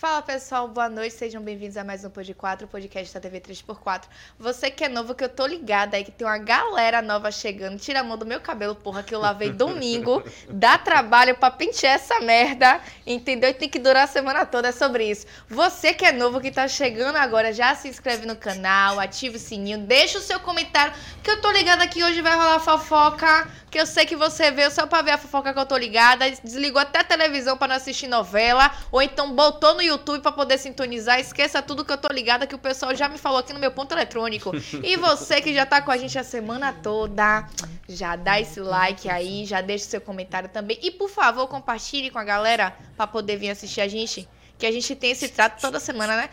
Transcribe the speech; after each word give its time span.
Fala 0.00 0.22
pessoal, 0.22 0.68
boa 0.68 0.88
noite, 0.88 1.12
sejam 1.12 1.42
bem-vindos 1.42 1.76
a 1.76 1.82
mais 1.82 2.04
um 2.04 2.10
Pod 2.10 2.32
4, 2.32 2.68
podcast 2.68 3.12
da 3.12 3.18
TV 3.18 3.40
3x4. 3.40 4.02
Você 4.38 4.70
que 4.70 4.84
é 4.84 4.88
novo, 4.88 5.12
que 5.12 5.24
eu 5.24 5.28
tô 5.28 5.44
ligada 5.44 5.96
aí, 5.96 6.04
que 6.04 6.12
tem 6.12 6.24
uma 6.24 6.38
galera 6.38 7.02
nova 7.02 7.32
chegando, 7.32 7.80
tira 7.80 7.98
a 7.98 8.04
mão 8.04 8.16
do 8.16 8.24
meu 8.24 8.40
cabelo, 8.40 8.76
porra, 8.76 9.02
que 9.02 9.12
eu 9.12 9.18
lavei 9.18 9.50
domingo, 9.50 10.22
dá 10.48 10.78
trabalho 10.78 11.34
pra 11.34 11.50
pentear 11.50 11.94
essa 11.94 12.20
merda, 12.20 12.80
entendeu? 13.04 13.50
E 13.50 13.54
tem 13.54 13.68
que 13.68 13.80
durar 13.80 14.04
a 14.04 14.06
semana 14.06 14.46
toda, 14.46 14.68
é 14.68 14.72
sobre 14.72 15.04
isso. 15.04 15.26
Você 15.48 15.92
que 15.92 16.04
é 16.04 16.12
novo, 16.12 16.40
que 16.40 16.52
tá 16.52 16.68
chegando 16.68 17.16
agora, 17.16 17.52
já 17.52 17.74
se 17.74 17.88
inscreve 17.88 18.24
no 18.24 18.36
canal, 18.36 19.00
ativa 19.00 19.34
o 19.34 19.40
sininho, 19.40 19.78
deixa 19.78 20.18
o 20.18 20.22
seu 20.22 20.38
comentário, 20.38 20.94
que 21.24 21.30
eu 21.32 21.40
tô 21.40 21.50
ligada 21.50 21.84
que 21.88 22.04
hoje 22.04 22.22
vai 22.22 22.36
rolar 22.36 22.60
fofoca, 22.60 23.50
que 23.68 23.80
eu 23.80 23.84
sei 23.84 24.06
que 24.06 24.14
você 24.14 24.52
veio 24.52 24.70
só 24.70 24.86
pra 24.86 25.02
ver 25.02 25.10
a 25.10 25.18
fofoca 25.18 25.52
que 25.52 25.58
eu 25.58 25.66
tô 25.66 25.76
ligada, 25.76 26.30
desligou 26.30 26.80
até 26.80 27.00
a 27.00 27.04
televisão 27.04 27.56
pra 27.56 27.66
não 27.66 27.74
assistir 27.74 28.06
novela, 28.06 28.70
ou 28.92 29.02
então 29.02 29.34
botou 29.34 29.74
no 29.74 29.87
YouTube 29.88 30.20
pra 30.20 30.32
poder 30.32 30.58
sintonizar. 30.58 31.18
Esqueça 31.18 31.60
tudo 31.60 31.84
que 31.84 31.92
eu 31.92 31.98
tô 31.98 32.08
ligada, 32.12 32.46
que 32.46 32.54
o 32.54 32.58
pessoal 32.58 32.94
já 32.94 33.08
me 33.08 33.18
falou 33.18 33.38
aqui 33.38 33.52
no 33.52 33.58
meu 33.58 33.70
ponto 33.70 33.92
eletrônico. 33.92 34.52
E 34.82 34.96
você 34.96 35.40
que 35.40 35.52
já 35.52 35.66
tá 35.66 35.82
com 35.82 35.90
a 35.90 35.96
gente 35.96 36.18
a 36.18 36.24
semana 36.24 36.72
toda, 36.72 37.48
já 37.88 38.16
dá 38.16 38.40
esse 38.40 38.60
like 38.60 39.08
aí, 39.08 39.44
já 39.44 39.60
deixa 39.60 39.84
seu 39.84 40.00
comentário 40.00 40.48
também. 40.48 40.78
E 40.82 40.90
por 40.90 41.08
favor, 41.08 41.46
compartilhe 41.48 42.10
com 42.10 42.18
a 42.18 42.24
galera 42.24 42.76
pra 42.96 43.06
poder 43.06 43.36
vir 43.36 43.50
assistir 43.50 43.80
a 43.80 43.88
gente. 43.88 44.28
Que 44.58 44.66
a 44.66 44.72
gente 44.72 44.96
tem 44.96 45.12
esse 45.12 45.28
trato 45.28 45.60
toda 45.60 45.78
semana, 45.78 46.16
né? 46.16 46.30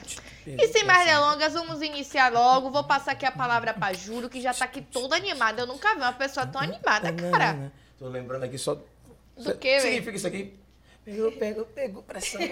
E 0.47 0.67
sem 0.69 0.83
mais 0.83 1.07
delongas, 1.07 1.53
vamos 1.53 1.79
iniciar 1.83 2.31
logo. 2.31 2.71
Vou 2.71 2.83
passar 2.83 3.11
aqui 3.11 3.23
a 3.23 3.31
palavra 3.31 3.71
pra 3.71 3.93
Júlio, 3.93 4.29
que 4.29 4.41
já 4.41 4.51
tá 4.51 4.65
aqui 4.65 4.81
toda 4.81 5.15
animada. 5.15 5.61
Eu 5.61 5.67
nunca 5.67 5.93
vi 5.93 6.01
uma 6.01 6.11
pessoa 6.11 6.45
tão 6.47 6.59
animada, 6.59 7.13
cara. 7.13 7.71
Tô 7.99 8.07
lembrando 8.07 8.43
aqui 8.43 8.57
só. 8.57 8.75
Do 9.37 9.55
que, 9.57 9.67
velho? 9.67 9.81
Significa 9.81 10.17
isso 10.17 10.25
aqui? 10.25 10.64
Pegou, 11.05 11.31
pegou, 11.33 11.65
pegou 11.65 12.01
pressão. 12.01 12.41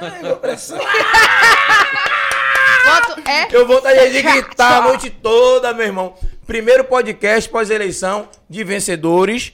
pegou 0.00 0.36
pressão. 0.38 0.78
Voto 2.86 3.20
é. 3.28 3.54
Eu 3.54 3.66
voltaria 3.66 4.10
de 4.10 4.22
gritar 4.22 4.78
a 4.78 4.82
noite 4.88 5.10
toda, 5.10 5.74
meu 5.74 5.84
irmão. 5.84 6.14
Primeiro 6.46 6.84
podcast 6.84 7.50
pós-eleição 7.50 8.30
de 8.48 8.64
vencedores. 8.64 9.52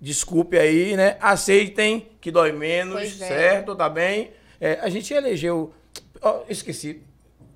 Desculpe 0.00 0.58
aí, 0.58 0.96
né? 0.96 1.18
Aceitem 1.20 2.08
que 2.18 2.30
dói 2.30 2.50
menos, 2.50 3.20
é. 3.20 3.26
certo? 3.28 3.76
Tá 3.76 3.90
bem? 3.90 4.30
É, 4.58 4.78
a 4.80 4.88
gente 4.88 5.12
elegeu. 5.12 5.74
Ó, 6.22 6.44
esqueci. 6.48 7.02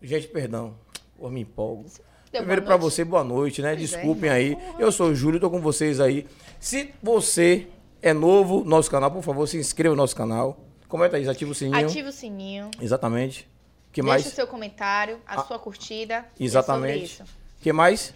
Gente, 0.02 0.28
perdão. 0.28 0.74
Pô, 1.16 1.30
me 1.30 1.40
empolgo. 1.40 1.86
Deu 2.30 2.42
Primeiro 2.42 2.62
noite. 2.66 2.78
você, 2.78 3.04
boa 3.06 3.24
noite, 3.24 3.62
né? 3.62 3.74
Pois 3.74 3.80
é, 3.80 3.86
Desculpem 3.86 4.30
irmão. 4.30 4.60
aí. 4.60 4.74
Eu 4.78 4.92
sou 4.92 5.08
o 5.08 5.14
Júlio, 5.14 5.40
tô 5.40 5.48
com 5.48 5.62
vocês 5.62 5.98
aí. 5.98 6.26
Se 6.60 6.92
você 7.02 7.68
é 8.02 8.12
novo 8.12 8.58
no 8.64 8.70
nosso 8.70 8.90
canal, 8.90 9.10
por 9.10 9.22
favor, 9.22 9.46
se 9.46 9.56
inscreva 9.56 9.94
no 9.94 10.02
nosso 10.02 10.14
canal. 10.16 10.58
Como 10.88 11.02
é, 11.04 11.08
Thaís? 11.08 11.28
Ativa 11.28 11.50
o 11.52 11.54
sininho. 11.54 11.86
Ative 11.86 12.08
o 12.08 12.12
sininho. 12.12 12.70
Exatamente. 12.80 13.48
que 13.92 14.00
Deixa 14.02 14.08
mais? 14.14 14.26
o 14.26 14.30
seu 14.34 14.46
comentário, 14.46 15.18
a 15.26 15.40
Ah, 15.40 15.44
sua 15.44 15.58
curtida. 15.58 16.14
é 16.16 16.24
Exatamente. 16.44 17.04
isso. 17.04 17.24
que 17.60 17.72
mais? 17.72 18.12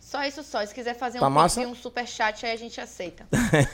Só 0.00 0.22
isso 0.24 0.42
só. 0.42 0.64
Se 0.66 0.74
quiser 0.74 0.94
fazer 0.94 1.18
Tá 1.20 1.26
um 1.26 1.30
massa? 1.30 1.60
um 1.62 1.74
superchat, 1.74 2.44
aí 2.44 2.52
a 2.52 2.56
gente 2.56 2.80
aceita. 2.80 3.26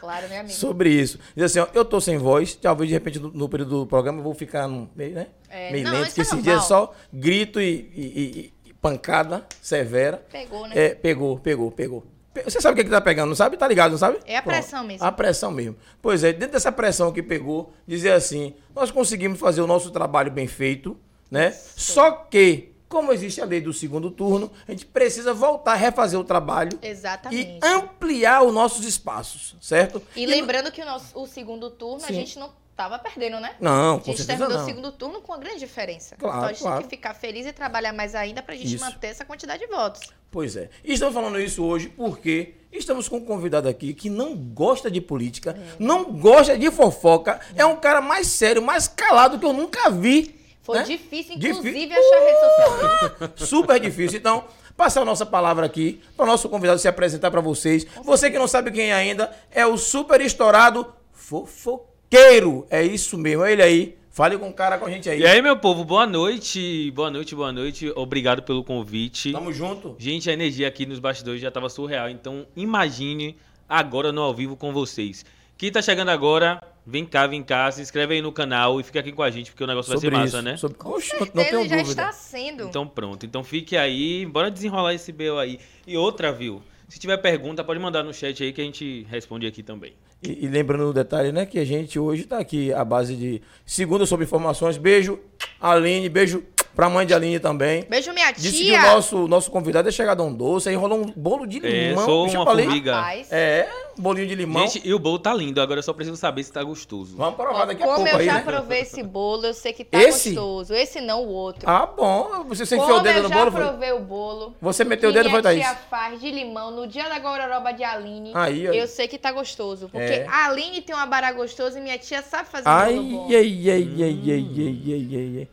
claro, 0.00 0.26
né, 0.28 0.38
amigo? 0.40 0.54
Sobre 0.54 0.90
isso. 0.90 1.18
Diz 1.36 1.44
assim, 1.44 1.58
ó, 1.58 1.66
eu 1.74 1.84
tô 1.84 2.00
sem 2.00 2.16
voz, 2.18 2.54
talvez 2.54 2.88
de 2.88 2.94
repente 2.94 3.18
no, 3.18 3.30
no 3.30 3.48
período 3.48 3.80
do 3.80 3.86
programa 3.86 4.18
eu 4.20 4.22
vou 4.24 4.34
ficar 4.34 4.66
no- 4.66 4.90
meio, 4.96 5.14
né? 5.14 5.26
É, 5.48 5.70
meio 5.70 5.84
não, 5.84 5.92
lento, 5.92 6.06
porque 6.06 6.20
é 6.20 6.22
esse 6.22 6.42
dia 6.42 6.54
é 6.54 6.60
só 6.60 6.94
grito 7.12 7.60
e, 7.60 7.64
e- 7.94 8.52
e- 8.66 8.70
e 8.70 8.72
pancada 8.74 9.46
severa. 9.60 10.24
Pegou, 10.30 10.66
né? 10.66 10.74
É, 10.76 10.94
pegou, 10.94 11.38
pegou, 11.38 11.70
pegou. 11.70 12.06
Você 12.44 12.60
sabe 12.60 12.74
o 12.74 12.76
que, 12.76 12.84
que 12.84 12.90
tá 12.90 13.00
pegando, 13.00 13.28
não 13.30 13.34
sabe? 13.34 13.56
Tá 13.56 13.66
ligado, 13.66 13.90
não 13.90 13.98
sabe? 13.98 14.18
É 14.24 14.36
a 14.36 14.42
Pronto. 14.42 14.54
pressão 14.54 14.84
mesmo. 14.84 15.04
A 15.04 15.10
pressão 15.10 15.50
mesmo. 15.50 15.76
Pois 16.00 16.22
é, 16.22 16.32
dentro 16.32 16.52
dessa 16.52 16.70
pressão 16.70 17.12
que 17.12 17.22
pegou, 17.22 17.72
dizer 17.86 18.12
assim, 18.12 18.54
nós 18.74 18.90
conseguimos 18.90 19.40
fazer 19.40 19.60
o 19.60 19.66
nosso 19.66 19.90
trabalho 19.90 20.30
bem 20.30 20.46
feito, 20.46 20.96
né? 21.28 21.50
Só 21.76 22.12
que, 22.12 22.72
como 22.88 23.12
existe 23.12 23.40
a 23.40 23.44
lei 23.44 23.60
do 23.60 23.72
segundo 23.72 24.12
turno, 24.12 24.50
a 24.66 24.70
gente 24.70 24.86
precisa 24.86 25.34
voltar 25.34 25.72
a 25.72 25.76
refazer 25.76 26.18
o 26.18 26.24
trabalho 26.24 26.78
Exatamente. 26.80 27.58
e 27.62 27.66
ampliar 27.66 28.42
os 28.44 28.54
nossos 28.54 28.84
espaços, 28.86 29.56
certo? 29.60 30.00
E 30.14 30.24
lembrando 30.24 30.70
que 30.70 30.80
o, 30.82 30.84
nosso, 30.84 31.18
o 31.18 31.26
segundo 31.26 31.68
turno 31.68 32.04
a 32.04 32.08
Sim. 32.08 32.14
gente 32.14 32.38
não 32.38 32.52
tava 32.82 32.98
perdendo, 32.98 33.38
né? 33.40 33.54
Não, 33.60 33.96
A 33.96 33.98
com 33.98 34.04
gente 34.06 34.16
certeza 34.18 34.26
terminou 34.38 34.56
não. 34.56 34.62
o 34.64 34.66
segundo 34.66 34.92
turno 34.92 35.20
com 35.20 35.32
uma 35.32 35.38
grande 35.38 35.58
diferença. 35.58 36.16
Claro, 36.16 36.36
então 36.38 36.48
a 36.48 36.52
gente 36.52 36.62
claro. 36.62 36.78
tem 36.80 36.88
que 36.88 36.96
ficar 36.96 37.12
feliz 37.14 37.46
e 37.46 37.52
trabalhar 37.52 37.92
mais 37.92 38.14
ainda 38.14 38.40
pra 38.42 38.54
gente 38.54 38.74
Isso. 38.74 38.84
manter 38.84 39.08
essa 39.08 39.24
quantidade 39.24 39.60
de 39.60 39.66
votos. 39.70 40.00
Pois 40.30 40.56
é. 40.56 40.70
E 40.82 40.92
estamos 40.94 41.12
falando 41.14 41.38
isso 41.40 41.62
hoje 41.62 41.88
porque 41.88 42.54
estamos 42.72 43.06
com 43.08 43.16
um 43.18 43.24
convidado 43.24 43.68
aqui 43.68 43.92
que 43.92 44.08
não 44.08 44.34
gosta 44.34 44.90
de 44.90 45.00
política, 45.00 45.50
É. 45.58 45.74
não 45.78 46.04
gosta 46.04 46.56
de 46.56 46.70
fofoca, 46.70 47.38
é 47.54 47.66
um 47.66 47.76
cara 47.76 48.00
mais 48.00 48.28
sério, 48.28 48.62
mais 48.62 48.88
calado 48.88 49.38
que 49.38 49.44
eu 49.44 49.52
nunca 49.52 49.90
vi. 49.90 50.38
Foi 50.62 50.78
né? 50.78 50.84
difícil, 50.84 51.36
Difí- 51.38 51.58
inclusive, 51.58 51.92
achar 51.92 52.16
a 52.16 52.20
rede 52.20 52.40
social. 52.40 53.30
Super 53.46 53.80
difícil. 53.80 54.18
Então, 54.18 54.44
passar 54.76 55.02
a 55.02 55.04
nossa 55.04 55.26
palavra 55.26 55.66
aqui 55.66 56.00
para 56.16 56.24
o 56.24 56.26
nosso 56.28 56.48
convidado 56.48 56.78
se 56.78 56.86
apresentar 56.88 57.30
para 57.30 57.40
vocês. 57.40 57.84
Você 58.04 58.30
que 58.30 58.38
não 58.38 58.46
sabe 58.46 58.70
quem 58.70 58.90
é 58.90 58.94
ainda, 58.94 59.34
é 59.50 59.66
o 59.66 59.76
super 59.76 60.20
estourado 60.20 60.94
fofoqueiro. 61.12 61.89
É 62.12 62.82
isso 62.82 63.16
mesmo, 63.16 63.44
é 63.44 63.52
ele 63.52 63.62
aí. 63.62 63.96
Fale 64.10 64.36
com 64.36 64.48
o 64.48 64.52
cara 64.52 64.76
com 64.76 64.86
a 64.86 64.90
gente 64.90 65.08
aí. 65.08 65.20
E 65.20 65.26
aí, 65.26 65.40
meu 65.40 65.56
povo, 65.56 65.84
boa 65.84 66.04
noite. 66.06 66.90
Boa 66.90 67.08
noite, 67.08 67.34
boa 67.36 67.52
noite. 67.52 67.92
Obrigado 67.94 68.42
pelo 68.42 68.64
convite. 68.64 69.30
Tamo 69.30 69.52
junto. 69.52 69.94
Gente, 69.96 70.28
a 70.28 70.32
energia 70.32 70.66
aqui 70.66 70.84
nos 70.84 70.98
bastidores 70.98 71.40
já 71.40 71.50
tava 71.52 71.68
surreal, 71.68 72.10
então 72.10 72.44
imagine 72.56 73.36
agora 73.68 74.10
no 74.10 74.20
ao 74.22 74.34
vivo 74.34 74.56
com 74.56 74.72
vocês. 74.72 75.24
Quem 75.56 75.70
tá 75.70 75.80
chegando 75.80 76.08
agora, 76.08 76.60
vem 76.84 77.04
cá, 77.06 77.26
vem 77.28 77.42
cá, 77.44 77.70
se 77.70 77.80
inscreve 77.80 78.14
aí 78.14 78.22
no 78.22 78.32
canal 78.32 78.80
e 78.80 78.82
fica 78.82 78.98
aqui 78.98 79.12
com 79.12 79.22
a 79.22 79.30
gente, 79.30 79.52
porque 79.52 79.62
o 79.62 79.66
negócio 79.66 79.92
vai 79.92 80.00
ser 80.00 80.10
massa, 80.10 80.26
isso. 80.38 80.42
né? 80.42 80.56
Sobre... 80.56 80.76
Com 80.78 80.88
Oxe, 80.90 81.12
não- 81.12 81.20
não 81.20 81.26
certeza 81.26 81.50
tenho 81.50 81.68
já 81.68 81.76
dúvida. 81.76 81.90
está 81.90 82.12
sendo. 82.12 82.64
Então 82.64 82.86
pronto. 82.88 83.24
Então 83.24 83.44
fique 83.44 83.76
aí, 83.76 84.26
bora 84.26 84.50
desenrolar 84.50 84.94
esse 84.94 85.12
BO 85.12 85.38
aí. 85.38 85.60
E 85.86 85.96
outra, 85.96 86.32
viu? 86.32 86.60
Se 86.90 86.98
tiver 86.98 87.16
pergunta, 87.18 87.62
pode 87.62 87.78
mandar 87.78 88.02
no 88.02 88.12
chat 88.12 88.42
aí 88.42 88.52
que 88.52 88.60
a 88.60 88.64
gente 88.64 89.06
responde 89.08 89.46
aqui 89.46 89.62
também. 89.62 89.92
E, 90.20 90.44
e 90.44 90.48
lembrando 90.48 90.90
o 90.90 90.92
detalhe, 90.92 91.30
né, 91.30 91.46
que 91.46 91.60
a 91.60 91.64
gente 91.64 91.96
hoje 92.00 92.24
tá 92.24 92.38
aqui 92.38 92.72
à 92.72 92.84
base 92.84 93.14
de 93.14 93.40
segunda 93.64 94.04
sobre 94.04 94.26
informações. 94.26 94.76
Beijo, 94.76 95.20
Aline, 95.60 96.08
beijo 96.08 96.44
pra 96.74 96.88
mãe 96.88 97.06
de 97.06 97.12
Aline 97.14 97.38
também. 97.40 97.84
Beijo, 97.88 98.12
minha 98.12 98.30
Disse 98.32 98.58
que 98.58 98.64
tia. 98.64 98.78
o 98.78 98.82
nosso, 98.82 99.28
nosso 99.28 99.50
convidado 99.50 99.88
é 99.88 99.92
chegar 99.92 100.18
a 100.18 100.22
um 100.22 100.32
doce, 100.32 100.68
aí 100.68 100.74
rolou 100.74 100.98
um 101.00 101.12
bolo 101.16 101.46
de 101.46 101.58
É, 101.64 101.88
limão. 101.90 102.04
sou 102.04 102.22
Deixa 102.22 102.36
eu 102.36 102.40
uma 102.40 102.46
falei. 102.46 102.64
formiga. 102.66 103.04
É, 103.30 103.68
um 103.98 104.02
bolinho 104.02 104.26
de 104.26 104.34
limão. 104.34 104.66
Gente, 104.66 104.86
e 104.88 104.94
o 104.94 104.98
bolo 104.98 105.18
tá 105.18 105.34
lindo, 105.34 105.60
agora 105.60 105.78
eu 105.80 105.82
só 105.82 105.92
preciso 105.92 106.16
saber 106.16 106.42
se 106.42 106.52
tá 106.52 106.62
gostoso. 106.62 107.16
Vamos 107.16 107.34
provar 107.36 107.66
daqui 107.66 107.82
a 107.82 107.86
como 107.86 107.96
pouco 107.98 108.10
eu 108.10 108.18
aí, 108.18 108.24
já 108.26 108.34
né? 108.34 108.42
provei 108.42 108.80
esse 108.80 109.02
bolo, 109.02 109.46
eu 109.46 109.54
sei 109.54 109.72
que 109.72 109.84
tá 109.84 109.98
Esse? 110.00 110.30
gostoso. 110.30 110.74
Esse 110.74 111.00
não, 111.00 111.22
o 111.24 111.28
outro. 111.28 111.68
Ah, 111.68 111.86
bom. 111.86 112.44
Você, 112.48 112.62
enfiou 112.64 112.82
como 112.86 112.96
o 112.98 113.00
dedo 113.00 113.18
eu 113.18 113.22
no 113.24 113.28
já 113.28 113.34
bolo, 113.36 113.52
foi? 113.52 113.60
provei 113.62 113.92
o 113.92 114.00
bolo. 114.00 114.54
Você 114.60 114.84
meteu 114.84 115.10
o 115.10 115.12
que 115.12 115.18
dedo, 115.18 115.30
foi, 115.30 115.40
minha 115.40 115.42
Thaís? 115.42 115.64
tia 115.64 115.74
faz 115.90 116.20
de 116.20 116.30
limão 116.30 116.70
no 116.70 116.86
dia 116.86 117.08
da 117.08 117.18
gororoba 117.18 117.72
de 117.72 117.84
Aline. 117.84 118.30
Aí, 118.34 118.68
ó. 118.68 118.72
Eu 118.72 118.86
sei 118.86 119.06
que 119.06 119.18
tá 119.18 119.30
gostoso. 119.32 119.88
Porque 119.90 120.04
É. 120.12 120.26
a 120.28 120.46
Aline 120.46 120.80
tem 120.80 120.94
um 120.94 120.98
abará 120.98 121.32
gostoso 121.32 121.76
e 121.76 121.80
minha 121.80 121.98
tia 121.98 122.22
sabe 122.22 122.48
fazer 122.48 122.64
Ai, 122.68 122.94
bolo 122.94 123.08
bom. 123.10 123.26
ai, 123.28 123.34
ai, 123.36 123.68
ai, 123.70 123.70
ai, 123.70 124.20
ai, 124.30 124.46
ai, 124.56 125.08
ai, 125.12 125.38
ai. 125.40 125.48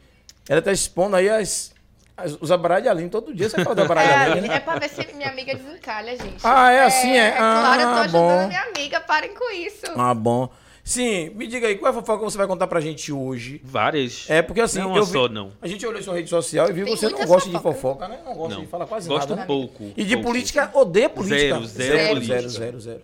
Ela 0.50 0.62
tá 0.62 0.72
expondo 0.72 1.16
aí 1.16 1.30
as, 1.30 1.74
as- 2.16 2.38
os 2.40 2.50
de 2.81 2.88
Aline. 2.90 3.09
Todo 3.09 3.34
dia 3.34 3.50
você 3.50 3.63
fala 3.63 3.81
abará 3.81 4.03
de 4.03 4.38
É, 4.38 4.41
né? 4.41 4.56
é 4.56 4.59
pra 4.59 4.80
ver 4.80 4.90
se 4.90 5.13
minha 5.13 5.30
amiga 5.30 5.53
desencalha, 5.56 6.16
gente. 6.18 6.41
Ah, 6.44 6.72
é 6.72 6.84
assim, 6.84 7.12
é? 7.18 7.31
claro, 7.31 7.81
eu 7.81 7.88
tô 7.88 7.94
Ah, 7.94 8.02
ajudando 8.02 8.22
bom. 8.22 8.40
a 8.40 8.47
minha 8.47 8.62
amiga, 8.63 9.00
parem 9.02 9.34
com 9.34 9.52
isso. 9.53 9.85
Ah, 9.96 10.13
bom. 10.13 10.50
Sim, 10.84 11.31
me 11.31 11.47
diga 11.47 11.68
aí, 11.68 11.75
qual 11.78 11.88
é 11.94 11.97
a 11.97 12.00
fofoca 12.00 12.19
que 12.19 12.31
você 12.31 12.38
vai 12.38 12.47
contar 12.47 12.66
pra 12.66 12.80
gente 12.80 13.12
hoje? 13.12 13.59
Várias. 13.62 14.25
É, 14.30 14.41
porque 14.41 14.62
assim, 14.62 14.80
Não 14.80 14.96
é 14.96 15.00
eu 15.00 15.03
vi, 15.06 15.12
só, 15.12 15.28
não. 15.28 15.52
a 15.62 15.68
gente 15.68 15.85
olhou 15.85 16.02
sua 16.02 16.16
rede 16.16 16.30
social 16.30 16.69
e 16.69 16.72
viu 16.72 16.85
que 16.85 16.91
você 16.96 17.09
não 17.09 17.25
gosta 17.25 17.50
de 17.50 17.56
fofocas. 17.58 17.81
fofoca, 17.81 18.08
né? 18.08 18.19
Não 18.24 18.34
gosta 18.34 18.56
Não. 18.56 18.62
de 18.62 18.68
falar 18.69 18.88
quase 18.88 19.09
Gosto 19.09 19.29
nada. 19.31 19.41
né? 19.41 19.46
pouco. 19.47 19.91
E 19.97 20.03
de 20.06 20.16
pouco. 20.16 20.29
política, 20.29 20.72
odeia 20.74 21.09
política. 21.09 21.40
Zero, 21.41 21.66
zero 21.66 21.91
zero, 21.97 22.08
política. 22.14 22.38
zero, 22.38 22.50
zero, 22.50 22.79
zero. 22.79 23.02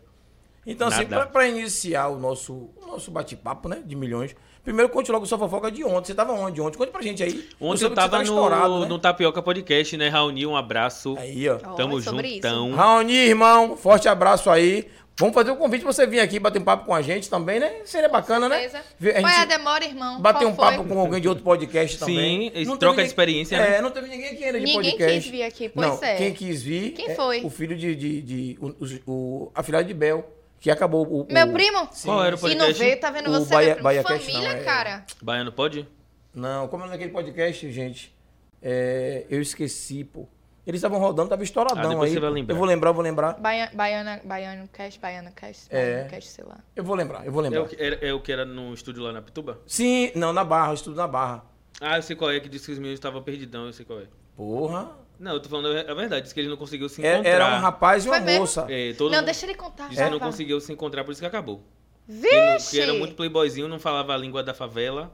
Então, 0.66 0.88
assim, 0.88 1.04
Nada. 1.04 1.16
pra, 1.18 1.26
pra 1.26 1.48
iniciar 1.50 2.08
o 2.08 2.18
nosso, 2.18 2.54
o 2.82 2.88
nosso 2.88 3.12
bate-papo, 3.12 3.68
né, 3.68 3.82
de 3.86 3.98
milhões, 3.98 4.34
primeiro 4.64 4.90
conte 4.92 5.12
logo 5.12 5.26
sua 5.26 5.38
fofoca 5.38 5.72
de 5.72 5.84
ontem. 5.84 6.08
Você 6.08 6.16
tava 6.16 6.34
onde 6.34 6.60
ontem? 6.62 6.78
Conte 6.78 6.92
pra 6.92 7.02
gente 7.02 7.22
aí. 7.24 7.48
Ontem 7.60 7.84
eu 7.84 7.90
que 7.90 7.96
tava 7.96 8.18
você 8.24 8.32
no, 8.32 8.50
né? 8.82 8.86
no 8.88 9.00
Tapioca 9.00 9.42
Podcast, 9.42 9.98
né? 9.98 10.08
Raoni, 10.10 10.46
um 10.46 10.56
abraço. 10.56 11.16
Aí, 11.18 11.48
ó. 11.50 11.56
Tamo 11.58 12.00
é 12.00 12.02
juntão. 12.02 12.74
Raoni, 12.74 13.14
irmão, 13.16 13.76
forte 13.78 14.08
abraço 14.08 14.50
aí. 14.50 14.88
Vamos 15.16 15.36
fazer 15.36 15.52
o 15.52 15.56
convite 15.56 15.84
pra 15.84 15.94
você 15.94 16.08
vir 16.08 16.20
aqui 16.20 16.40
bater 16.40 16.60
um 16.60 16.64
papo 16.66 16.86
com 16.88 16.94
a 16.96 17.00
gente 17.00 17.30
também, 17.30 17.60
né? 17.60 17.72
Seria 17.86 18.10
bacana, 18.10 18.50
né? 18.50 18.68
Ver- 19.00 19.20
Qual 19.22 19.32
é 19.32 19.42
a 19.42 19.46
demora, 19.46 19.86
irmão? 19.86 20.20
Bater 20.20 20.40
Qual 20.40 20.52
um 20.52 20.56
foi? 20.56 20.66
papo 20.66 20.84
com 20.86 21.00
alguém 21.00 21.22
de 21.22 21.30
outro 21.30 21.44
podcast 21.44 22.00
também. 22.00 22.52
Sim, 22.56 22.66
Não 22.66 22.78
troca 22.78 23.00
de 23.04 23.08
experiência, 23.10 23.56
É, 23.58 23.70
né? 23.74 23.82
não 23.82 23.92
teve 23.92 24.08
ninguém 24.08 24.30
aqui 24.32 24.44
ainda 24.44 24.60
de 24.60 24.66
Ninguém 24.66 24.82
podcast. 24.92 25.22
quis 25.22 25.32
vir 25.32 25.44
aqui, 25.44 25.70
pois 25.70 25.88
não, 25.88 26.00
é. 26.02 26.16
quem 26.16 26.34
quis 26.34 26.64
vir 26.64 26.92
Quem 26.94 27.12
é 27.12 27.16
foi? 27.16 27.42
o 27.46 27.50
filho 27.52 27.78
de... 27.78 27.96
de, 27.96 28.22
de- 28.24 28.58
o, 28.60 28.68
o, 28.70 29.12
o- 29.46 29.52
a 29.54 29.62
filha 29.62 29.84
de 29.84 29.94
Bel, 29.94 30.28
que 30.64 30.72
acabou 30.72 31.04
o... 31.06 31.28
Meu 31.30 31.46
o- 31.48 31.52
primo? 31.52 31.90
Qual 32.06 32.24
era 32.24 32.38
o 32.38 32.40
E 32.40 32.56
não 32.56 32.66
podcast? 32.68 32.80
veio, 32.82 32.98
tá 33.00 33.12
vendo 33.12 33.30
O 33.30 33.34
você, 33.34 33.54
Bahia- 33.54 33.76
meu 33.76 33.84
Cast 34.04 34.26
Família, 34.26 34.54
não, 34.54 34.62
é- 34.62 34.64
cara. 34.64 35.06
Baiano 35.22 35.52
pode? 35.52 35.86
Não, 36.34 36.70
como 36.70 36.86
é 36.86 36.88
naquele 36.88 37.12
podcast, 37.12 37.70
gente? 37.70 38.16
É, 38.62 39.26
eu 39.30 39.42
esqueci, 39.42 40.06
pô. 40.06 40.26
Eles 40.66 40.80
estavam 40.80 40.98
rodando, 41.00 41.28
tava 41.30 41.44
estouradão 41.44 42.02
Ah, 42.02 42.06
aí. 42.06 42.12
você 42.14 42.20
vai 42.22 42.30
lembrar. 42.30 42.54
Eu 42.54 42.58
vou 42.58 42.66
lembrar, 42.66 42.90
eu 42.92 42.94
vou 42.94 43.04
lembrar. 43.04 43.34
Baia- 43.34 43.70
Baiana, 43.74 44.22
Baiano 44.24 44.66
Cast, 44.70 44.98
Baiana 45.02 45.32
Cast, 45.32 45.68
É. 45.70 45.96
Baiano 45.96 46.10
Cast, 46.12 46.30
sei 46.30 46.46
lá. 46.46 46.58
Eu 46.74 46.84
vou 46.86 46.96
lembrar, 46.96 47.26
eu 47.26 47.32
vou 47.34 47.42
É 47.42 47.50
lembrar. 47.50 47.64
o, 47.64 47.68
que, 47.68 47.76
era- 47.84 47.96
é 48.02 48.14
o 48.14 48.22
que 48.22 48.32
era 48.32 48.46
no 48.46 48.74
estúdio 48.74 49.04
lá 49.04 49.12
na 49.12 49.22
Pituba? 49.22 49.60
Sim, 49.68 50.14
não, 50.16 50.32
na 50.32 50.46
Barra, 50.46 50.70
eu 50.70 50.76
estudo 50.76 50.96
na 50.96 51.08
Barra. 51.10 51.44
Ah, 51.82 51.98
eu 51.98 52.02
sei 52.02 52.16
qual 52.16 52.32
é, 52.32 52.40
que 52.40 52.48
disse 52.48 52.68
que 52.68 52.72
os 52.72 52.78
meninos 52.78 53.00
estavam 53.00 53.22
perdidão, 53.22 53.66
eu 53.66 53.74
sei 53.74 53.86
qual 53.86 54.00
é. 54.00 54.06
Porra. 54.38 54.90
Não, 55.20 55.34
eu 55.34 55.40
tô 55.40 55.48
falando 55.50 55.68
a 55.90 55.94
verdade, 55.94 56.24
disse 56.24 56.34
que 56.34 56.40
ele 56.42 56.50
não 56.50 56.58
conseguiu 56.58 56.90
se 56.90 57.06
É- 57.06 57.14
encontrar. 57.14 57.30
Era 57.30 57.56
um 57.56 57.60
rapaz 57.60 58.06
e 58.06 58.10
uma 58.10 58.22
Foi 58.22 58.38
moça. 58.40 58.66
É, 58.70 58.94
todo 58.94 59.10
não, 59.12 59.18
mundo 59.20 59.26
deixa 59.26 59.46
ele 59.46 59.56
contar. 59.56 59.88
disse 59.90 60.04
que 60.04 60.10
não 60.10 60.20
conseguiu 60.20 60.60
se 60.60 60.72
encontrar, 60.74 61.04
por 61.04 61.12
isso 61.12 61.22
que 61.22 61.28
acabou. 61.28 61.62
Não- 62.08 62.22
Vixe! 62.22 62.66
porque 62.66 62.80
era 62.80 62.94
muito 62.94 63.16
playboyzinho, 63.16 63.68
não 63.68 63.80
falava 63.80 64.14
a 64.14 64.18
língua 64.18 64.44
da 64.44 64.54
favela, 64.54 65.14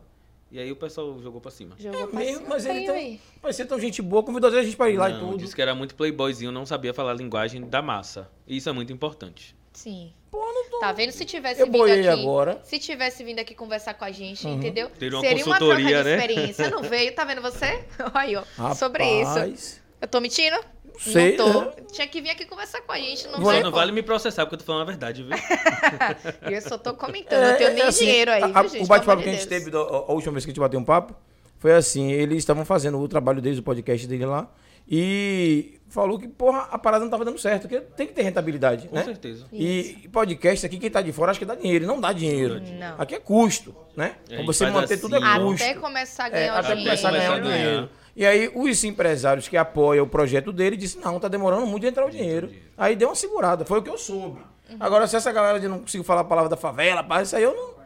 e 0.51 0.57
aí 0.60 0.72
o 0.72 0.75
pessoal 0.75 1.19
jogou 1.22 1.40
pra 1.40 1.51
cima. 1.51 1.75
Jogou 1.78 2.01
É 2.04 2.07
pra 2.07 2.19
mesmo, 2.19 2.38
cima. 2.38 2.50
mas 2.50 2.66
ele 2.66 2.86
tão, 2.86 3.19
parecia 3.42 3.66
tão 3.66 3.80
gente 3.80 4.01
boa, 4.01 4.24
convidou 4.24 4.50
a 4.50 4.63
gente 4.63 4.75
pra 4.75 4.90
ir 4.90 4.98
lá 4.98 5.10
e 5.10 5.13
Não, 5.13 5.19
tudo. 5.31 5.38
disse 5.38 5.56
que 5.56 5.62
era 5.62 5.75
muito 5.75 5.94
playboyzinho, 5.94 6.52
não 6.52 6.66
sabia 6.66 6.94
falar 6.94 7.12
a 7.12 7.16
linguagem 7.16 7.62
da 7.69 7.81
massa. 7.81 8.28
E 8.48 8.57
isso 8.57 8.68
é 8.68 8.72
muito 8.72 8.92
importante. 8.92 9.56
Sim. 9.72 10.12
Pô, 10.31 10.40
não 10.40 10.69
tô... 10.69 10.80
Tá 10.80 10.92
vendo? 10.92 11.12
Se 11.12 11.25
tivesse 11.25 11.62
Eu 11.62 11.68
vindo 11.68 11.84
aqui. 11.84 12.07
agora. 12.07 12.60
Se 12.63 12.80
tivesse 12.80 13.24
vindo 13.24 13.40
aqui 13.40 13.54
conversar 13.56 13.94
com 13.94 14.04
a 14.06 14.12
gente, 14.12 14.45
Uhum. 14.48 14.56
entendeu? 14.56 14.90
Ter 14.90 15.13
uma 15.13 15.22
Seria 15.22 15.45
uma 15.45 15.57
consultoria, 15.60 15.90
troca 15.90 16.04
de 16.04 16.10
né? 16.10 16.16
experiência. 16.18 16.69
Não 16.72 16.81
veio, 16.84 17.13
tá 17.13 17.24
vendo 17.24 17.42
você? 17.42 17.86
Aí, 18.13 18.36
ó. 18.36 18.74
Sobre 18.74 19.04
isso. 19.22 19.79
Eu 20.01 20.07
tô 20.07 20.19
mentindo? 20.19 20.56
sei, 21.00 21.38
não 21.38 21.51
tô. 21.54 21.62
né? 21.62 21.72
Tinha 21.94 22.07
que 22.07 22.22
vir 22.22 22.30
aqui 22.31 22.46
conversar 22.46 22.81
com 22.81 22.92
a 22.92 22.98
gente. 22.98 23.25
Não 23.28 23.42
Só 23.44 23.60
não 23.62 23.72
vale 23.72 23.92
me 23.92 24.01
processar, 24.04 24.46
porque 24.46 24.56
eu 24.56 24.60
tô 24.60 24.66
falando 24.66 24.81
a 24.81 24.86
verdade, 24.86 25.24
viu? 25.24 25.31
Eu 26.54 26.62
só 26.62 26.78
tô 26.78 26.94
comentando. 26.94 27.42
não 27.42 27.57
tenho 27.57 27.74
nem 27.74 27.84
assim, 27.84 28.06
dinheiro 28.06 28.31
aí, 28.31 28.44
a- 28.44 28.62
viu, 28.62 28.69
gente? 28.69 28.84
O 28.84 28.88
bate-papo 28.88 29.24
que 29.24 29.30
a 29.30 29.31
gente 29.31 29.48
Deus. 29.48 29.63
teve, 29.63 29.78
a, 29.78 30.12
última 30.12 30.34
vez 30.34 30.44
que 30.46 30.50
a 30.50 30.54
gente 30.54 30.60
bateu 30.60 30.80
um 30.80 30.84
papo, 30.84 31.16
foi 31.57 31.74
assim, 31.74 32.12
eles 32.12 32.40
estavam 32.40 32.66
fazendo 32.66 33.00
o 33.00 33.07
trabalho 33.07 33.42
deles, 33.42 33.60
o 33.60 33.63
podcast 33.63 34.06
dele 34.07 34.25
lá, 34.25 34.50
e 34.92 35.80
falou 35.88 36.18
que, 36.19 36.28
porra, 36.28 36.68
a 36.72 36.78
parada 36.78 37.04
não 37.06 37.12
tava 37.12 37.24
dando 37.24 37.38
certo, 37.38 37.62
porque 37.68 37.80
tem 37.80 38.07
que 38.07 38.13
ter 38.13 38.24
rentabilidade, 38.24 38.88
Com 38.88 38.95
né? 38.95 39.04
certeza. 39.04 39.45
E 39.54 40.10
podcast 40.12 40.66
aqui, 40.66 40.78
quem 40.80 40.90
tá 40.90 41.02
de 41.02 41.12
fora, 41.13 41.31
acho 41.31 41.40
que 41.40 41.45
dá 41.45 41.56
dinheiro, 41.56 41.86
não 41.88 42.00
dá 42.02 42.12
dinheiro. 42.12 42.60
Não. 42.60 42.95
Aqui 43.00 43.16
é 43.16 43.19
custo, 43.19 43.74
né? 43.95 44.16
É, 44.30 44.44
você 44.44 44.66
manter 44.69 44.95
assim, 44.95 45.02
tudo 45.02 45.16
é 45.16 45.19
ó. 45.19 45.40
custo. 45.45 45.63
Até 45.63 45.74
começar 45.75 46.24
a 46.24 46.28
É, 46.28 46.31
ganhar 46.31 46.54
o 46.54 46.57
até 46.57 46.75
dinheiro. 46.75 46.84
começar 46.90 47.07
a 47.07 47.12
ganhar 47.12 47.31
o 47.31 47.34
Começar 47.36 47.48
a 47.48 47.56
ganhar. 47.57 47.63
dinheiro. 47.69 47.90
E 48.19 48.25
aí, 48.25 48.51
os 48.54 48.83
empresários 48.83 49.48
que 49.48 49.56
apoiam 49.56 50.04
o 50.06 50.10
projeto 50.10 50.51
dele 50.51 50.75
disseram, 50.75 51.13
não, 51.13 51.19
tá 51.21 51.30
demorando 51.30 51.66
muito 51.66 51.83
de 51.83 51.88
entrar 51.88 52.06
o 52.06 52.10
dinheiro. 52.10 52.54
Aí 52.77 52.94
deu 52.94 53.07
uma 53.07 53.16
segurada, 53.16 53.63
foi 53.63 53.80
o 53.80 53.81
que 53.81 53.89
eu 53.89 53.98
soube. 53.98 54.42
Uhum. 54.69 54.75
Agora, 54.77 55.07
se 55.07 55.16
essa 55.16 55.31
galera 55.31 55.57
de 55.57 55.69
não 55.69 55.80
conseguiu 55.80 56.04
falar 56.04 56.19
a 56.21 56.25
palavra 56.25 56.50
da 56.50 56.57
favela, 56.57 57.01
pá, 57.01 57.21
isso 57.21 57.33
aí 57.33 57.44
eu 57.44 57.56
não... 57.56 57.80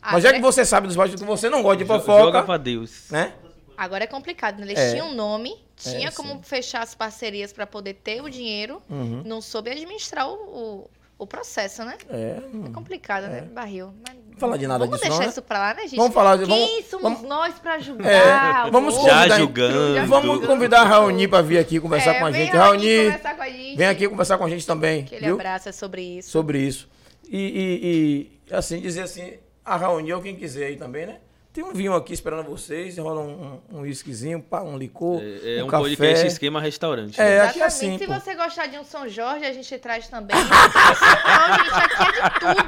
Ah, 0.00 0.12
Mas 0.12 0.22
já 0.22 0.28
agora 0.28 0.34
que 0.34 0.40
você 0.40 0.64
sabe 0.64 0.86
dos 0.86 0.94
baixos 0.94 1.20
que 1.20 1.26
você 1.26 1.50
não 1.50 1.64
gosta 1.64 1.78
de 1.78 1.84
fofoca, 1.84 2.22
Joga 2.26 2.42
pra 2.44 2.56
Deus. 2.56 3.10
né? 3.10 3.32
Agora 3.76 4.04
é 4.04 4.06
complicado, 4.06 4.58
né? 4.60 4.66
Eles 4.66 4.78
É. 4.78 4.92
tinham 4.92 5.08
um 5.08 5.14
nome, 5.16 5.52
tinha 5.74 6.08
É, 6.08 6.12
como 6.12 6.34
sim. 6.34 6.42
fechar 6.44 6.82
as 6.84 6.94
parcerias 6.94 7.52
pra 7.52 7.66
poder 7.66 7.94
ter 7.94 8.22
o 8.22 8.30
dinheiro, 8.30 8.80
Uhum. 8.88 9.22
não 9.26 9.40
soube 9.42 9.68
administrar 9.68 10.28
o, 10.28 10.32
o, 10.34 10.90
o 11.18 11.26
processo, 11.26 11.84
né? 11.84 11.98
É. 12.08 12.38
É 12.66 12.70
complicado, 12.72 13.24
né? 13.26 13.40
Barril. 13.40 13.92
Mas 14.06 14.16
falar 14.38 14.56
de 14.56 14.66
nada 14.66 14.78
vamos 14.84 14.96
disso 14.96 15.02
deixar 15.04 15.18
não, 15.18 15.24
né? 15.26 15.30
isso 15.30 15.42
pra 15.42 15.58
lá, 15.58 15.74
né, 15.74 15.82
gente? 15.82 15.96
Vamos 15.96 16.14
falar 16.14 16.36
de- 16.36 16.46
Quem 16.46 16.66
vamos- 16.68 16.86
somos 16.90 17.02
vamos- 17.02 17.22
nós 17.22 17.54
pra 17.58 17.76
É, 17.76 17.80
julgar? 17.80 18.70
vamos 18.70 18.94
o 18.94 18.98
convidar- 18.98 19.28
Já 19.28 19.38
julgando. 19.38 20.06
Vamos 20.06 20.46
convidar 20.46 20.80
a 20.80 20.84
Raoni 20.84 21.28
pra 21.28 21.42
vir 21.42 21.58
aqui 21.58 21.80
conversar 21.80 22.14
É, 22.14 22.18
com 22.18 22.26
a 22.26 22.32
gente. 22.32 22.56
Raoni 22.56 23.10
com 23.36 23.42
a 23.42 23.48
gente. 23.48 23.76
vem 23.76 23.86
aqui 23.86 24.08
conversar 24.08 24.38
com 24.38 24.44
a 24.44 24.48
gente 24.50 24.66
também, 24.66 25.02
Aquele 25.04 25.24
viu? 25.26 25.34
abraço 25.34 25.68
é 25.68 25.72
sobre 25.72 26.02
isso. 26.02 26.30
Sobre 26.30 26.58
isso. 26.60 26.88
E, 27.28 27.38
e- 27.38 28.50
e, 28.50 28.54
assim, 28.54 28.80
dizer 28.80 29.02
assim, 29.02 29.32
a 29.64 29.76
Raoni 29.76 30.12
ou 30.12 30.20
quem 30.22 30.36
quiser 30.36 30.66
aí 30.66 30.76
também, 30.76 31.06
né? 31.06 31.16
Tem 31.56 31.64
um 31.64 31.72
vinho 31.72 31.94
aqui 31.94 32.12
esperando 32.12 32.44
vocês, 32.50 32.98
rola 32.98 33.22
um, 33.22 33.58
um, 33.72 33.82
um 33.82 34.40
pá, 34.42 34.60
um 34.60 34.76
licor, 34.76 35.22
É, 35.22 35.56
é 35.56 35.62
um, 35.62 35.66
um 35.66 35.70
café. 35.70 35.84
podcast 35.84 36.26
esquema 36.26 36.60
restaurante. 36.60 37.18
É, 37.18 37.24
né? 37.24 37.40
aqui 37.40 37.62
é 37.62 37.64
Exatamente. 37.64 37.64
assim, 37.64 37.98
Se 37.98 38.06
pô. 38.06 38.12
você 38.12 38.34
gostar 38.34 38.66
de 38.66 38.78
um 38.78 38.84
São 38.84 39.08
Jorge, 39.08 39.46
a 39.46 39.52
gente 39.54 39.78
traz 39.78 40.06
também. 40.06 40.36
Não, 40.36 41.56
gente, 41.56 41.72
aqui 41.72 42.04
é 42.04 42.52
de 42.52 42.62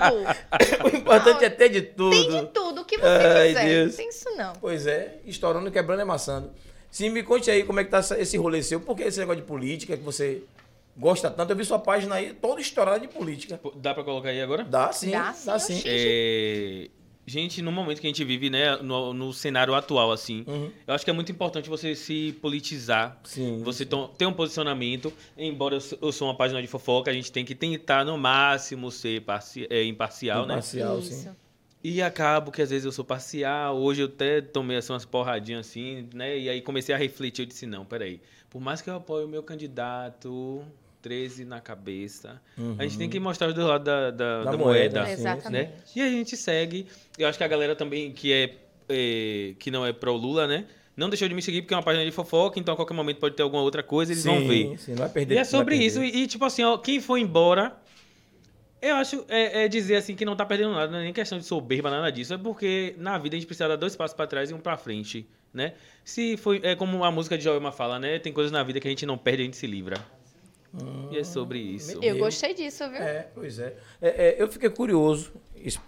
tudo. 0.80 0.88
o 0.88 0.96
importante 0.96 1.44
é 1.44 1.50
ter 1.50 1.68
de 1.68 1.82
tudo. 1.82 2.10
Tem 2.16 2.30
de 2.30 2.46
tudo. 2.46 2.80
O 2.80 2.84
que 2.86 2.96
você 2.96 3.06
Ai, 3.06 3.48
quiser. 3.48 3.64
Deus. 3.66 3.90
Não 3.90 3.96
tem 3.98 4.08
isso, 4.08 4.36
não. 4.38 4.52
Pois 4.54 4.86
é, 4.86 5.18
estourando, 5.26 5.70
quebrando 5.70 5.98
e 5.98 6.02
amassando. 6.02 6.50
Sim, 6.90 7.10
me 7.10 7.22
conte 7.22 7.50
aí 7.50 7.64
como 7.64 7.80
é 7.80 7.84
que 7.84 7.90
tá 7.90 8.00
esse 8.18 8.38
rolê 8.38 8.62
seu. 8.62 8.80
Por 8.80 8.96
que 8.96 9.02
esse 9.02 9.18
negócio 9.18 9.42
de 9.42 9.46
política 9.46 9.98
que 9.98 10.02
você 10.02 10.44
gosta 10.96 11.30
tanto? 11.30 11.52
Eu 11.52 11.56
vi 11.56 11.64
sua 11.66 11.78
página 11.78 12.14
aí 12.14 12.32
toda 12.32 12.58
estourada 12.58 13.00
de 13.00 13.08
política. 13.08 13.60
Dá 13.76 13.92
pra 13.92 14.02
colocar 14.02 14.30
aí 14.30 14.40
agora? 14.40 14.64
Dá 14.64 14.90
sim, 14.92 15.10
Dá 15.10 15.34
dá 15.44 15.58
sim, 15.58 15.74
sim. 15.74 15.78
oxi. 15.80 15.84
É, 15.86 16.97
Gente, 17.28 17.60
no 17.60 17.70
momento 17.70 18.00
que 18.00 18.06
a 18.06 18.10
gente 18.10 18.24
vive, 18.24 18.48
né, 18.48 18.76
no, 18.78 19.12
no 19.12 19.32
cenário 19.34 19.74
atual, 19.74 20.10
assim, 20.10 20.44
Uhum. 20.46 20.70
eu 20.86 20.94
acho 20.94 21.04
que 21.04 21.10
é 21.10 21.12
muito 21.12 21.30
importante 21.30 21.68
você 21.68 21.94
se 21.94 22.32
politizar, 22.40 23.20
Sim, 23.24 23.62
você 23.62 23.84
to- 23.84 24.08
ter 24.16 24.24
um 24.26 24.32
posicionamento. 24.32 25.12
Embora 25.36 25.74
eu 25.76 25.80
sou- 25.80 25.98
eu 26.00 26.10
sou 26.10 26.26
uma 26.28 26.34
página 26.34 26.60
de 26.62 26.66
fofoca, 26.66 27.10
a 27.10 27.14
gente 27.14 27.30
tem 27.30 27.44
que 27.44 27.54
tentar, 27.54 28.04
no 28.04 28.16
máximo, 28.16 28.90
ser 28.90 29.20
parci- 29.22 29.66
é, 29.68 29.84
imparcial, 29.84 30.46
né? 30.46 30.54
Imparcial, 30.54 31.02
sim. 31.02 31.28
E 31.84 32.00
acabo 32.02 32.50
que 32.50 32.60
às 32.62 32.70
vezes 32.70 32.84
eu 32.86 32.92
sou 32.92 33.04
parcial, 33.04 33.76
hoje 33.78 34.00
eu 34.02 34.06
até 34.06 34.40
tomei 34.40 34.78
assim, 34.78 34.92
umas 34.92 35.04
porradinhas 35.04 35.66
assim, 35.68 36.08
né? 36.14 36.36
E 36.38 36.48
aí 36.48 36.60
comecei 36.62 36.94
a 36.94 36.98
refletir, 36.98 37.42
eu 37.42 37.46
disse, 37.46 37.66
não, 37.66 37.84
peraí, 37.84 38.20
por 38.50 38.60
mais 38.60 38.80
que 38.80 38.88
eu 38.90 38.96
apoie 38.96 39.24
o 39.24 39.28
meu 39.28 39.42
candidato, 39.42 40.64
13 41.02 41.44
na 41.44 41.60
cabeça, 41.60 42.40
a 42.78 42.82
gente 42.82 42.98
tem 42.98 43.08
que 43.08 43.18
mostrar 43.20 43.48
os 43.48 43.54
dois 43.54 43.66
lados 43.66 43.84
da, 43.84 44.10
da, 44.10 44.38
Uhum. 44.38 44.44
Da 44.44 44.50
da 44.52 44.56
moeda, 44.56 45.00
moeda, 45.02 45.12
Exatamente. 45.12 45.50
né? 45.50 45.72
E 45.94 46.00
a 46.02 46.08
gente 46.10 46.36
segue. 46.36 46.86
Eu 47.16 47.28
acho 47.28 47.38
que 47.38 47.44
a 47.44 47.48
galera 47.48 47.74
também 47.76 48.12
que 48.12 48.32
é, 48.32 48.54
é, 48.88 49.54
que 49.58 49.70
não 49.70 49.84
é 49.86 49.92
pro 49.92 50.14
Lula, 50.14 50.46
né? 50.46 50.66
Não 50.96 51.08
deixou 51.08 51.28
de 51.28 51.34
me 51.34 51.40
seguir 51.40 51.62
porque 51.62 51.72
é 51.72 51.76
uma 51.76 51.82
página 51.82 52.04
de 52.04 52.10
fofoca, 52.10 52.58
então 52.58 52.74
a 52.74 52.76
qualquer 52.76 52.94
momento 52.94 53.18
pode 53.18 53.36
ter 53.36 53.42
alguma 53.44 53.62
outra 53.62 53.84
coisa, 53.84 54.12
eles 54.12 54.24
vão 54.24 54.40
Sim, 54.40 54.48
ver. 54.48 54.78
Sim, 54.78 54.90
não 54.92 54.98
vai 54.98 55.08
perder. 55.08 55.34
E 55.36 55.38
é 55.38 55.44
sobre 55.44 55.76
isso. 55.76 56.02
E, 56.02 56.26
tipo 56.26 56.44
assim, 56.44 56.64
ó, 56.64 56.76
quem 56.76 57.00
for 57.00 57.16
embora, 57.16 57.76
eu 58.82 58.96
acho 58.96 59.24
é, 59.28 59.64
é 59.64 59.68
dizer 59.68 59.94
assim 59.94 60.16
que 60.16 60.24
não 60.24 60.34
tá 60.34 60.44
perdendo 60.44 60.72
nada, 60.72 60.90
não 60.90 60.98
é 60.98 61.04
nem 61.04 61.12
questão 61.12 61.38
de 61.38 61.44
soberba, 61.44 61.88
nada 61.88 62.10
disso. 62.10 62.34
É 62.34 62.38
porque 62.38 62.96
na 62.98 63.16
vida 63.16 63.36
a 63.36 63.38
gente 63.38 63.46
precisa 63.46 63.68
dar 63.68 63.76
dois 63.76 63.94
passos 63.94 64.16
pra 64.16 64.26
trás 64.26 64.50
e 64.50 64.54
um 64.54 64.58
pra 64.58 64.76
frente, 64.76 65.24
né? 65.54 65.74
Se 66.04 66.36
foi, 66.36 66.60
é 66.64 66.74
como 66.74 67.04
a 67.04 67.10
música 67.12 67.38
de 67.38 67.44
Joelma 67.44 67.70
fala, 67.70 68.00
né? 68.00 68.18
Tem 68.18 68.32
coisas 68.32 68.50
na 68.50 68.64
vida 68.64 68.80
que 68.80 68.88
a 68.88 68.90
gente 68.90 69.06
não 69.06 69.16
perde, 69.16 69.42
a 69.42 69.44
gente 69.44 69.56
se 69.56 69.68
livra. 69.68 69.96
E 71.10 71.18
é 71.18 71.24
sobre 71.24 71.58
isso. 71.58 71.92
Eu 72.02 72.14
Meu. 72.14 72.24
gostei 72.24 72.54
disso, 72.54 72.88
viu? 72.88 72.98
É, 72.98 73.28
pois 73.34 73.58
é. 73.58 73.76
É, 74.00 74.08
é, 74.08 74.36
eu 74.38 74.48
fiquei 74.48 74.68
curioso 74.70 75.32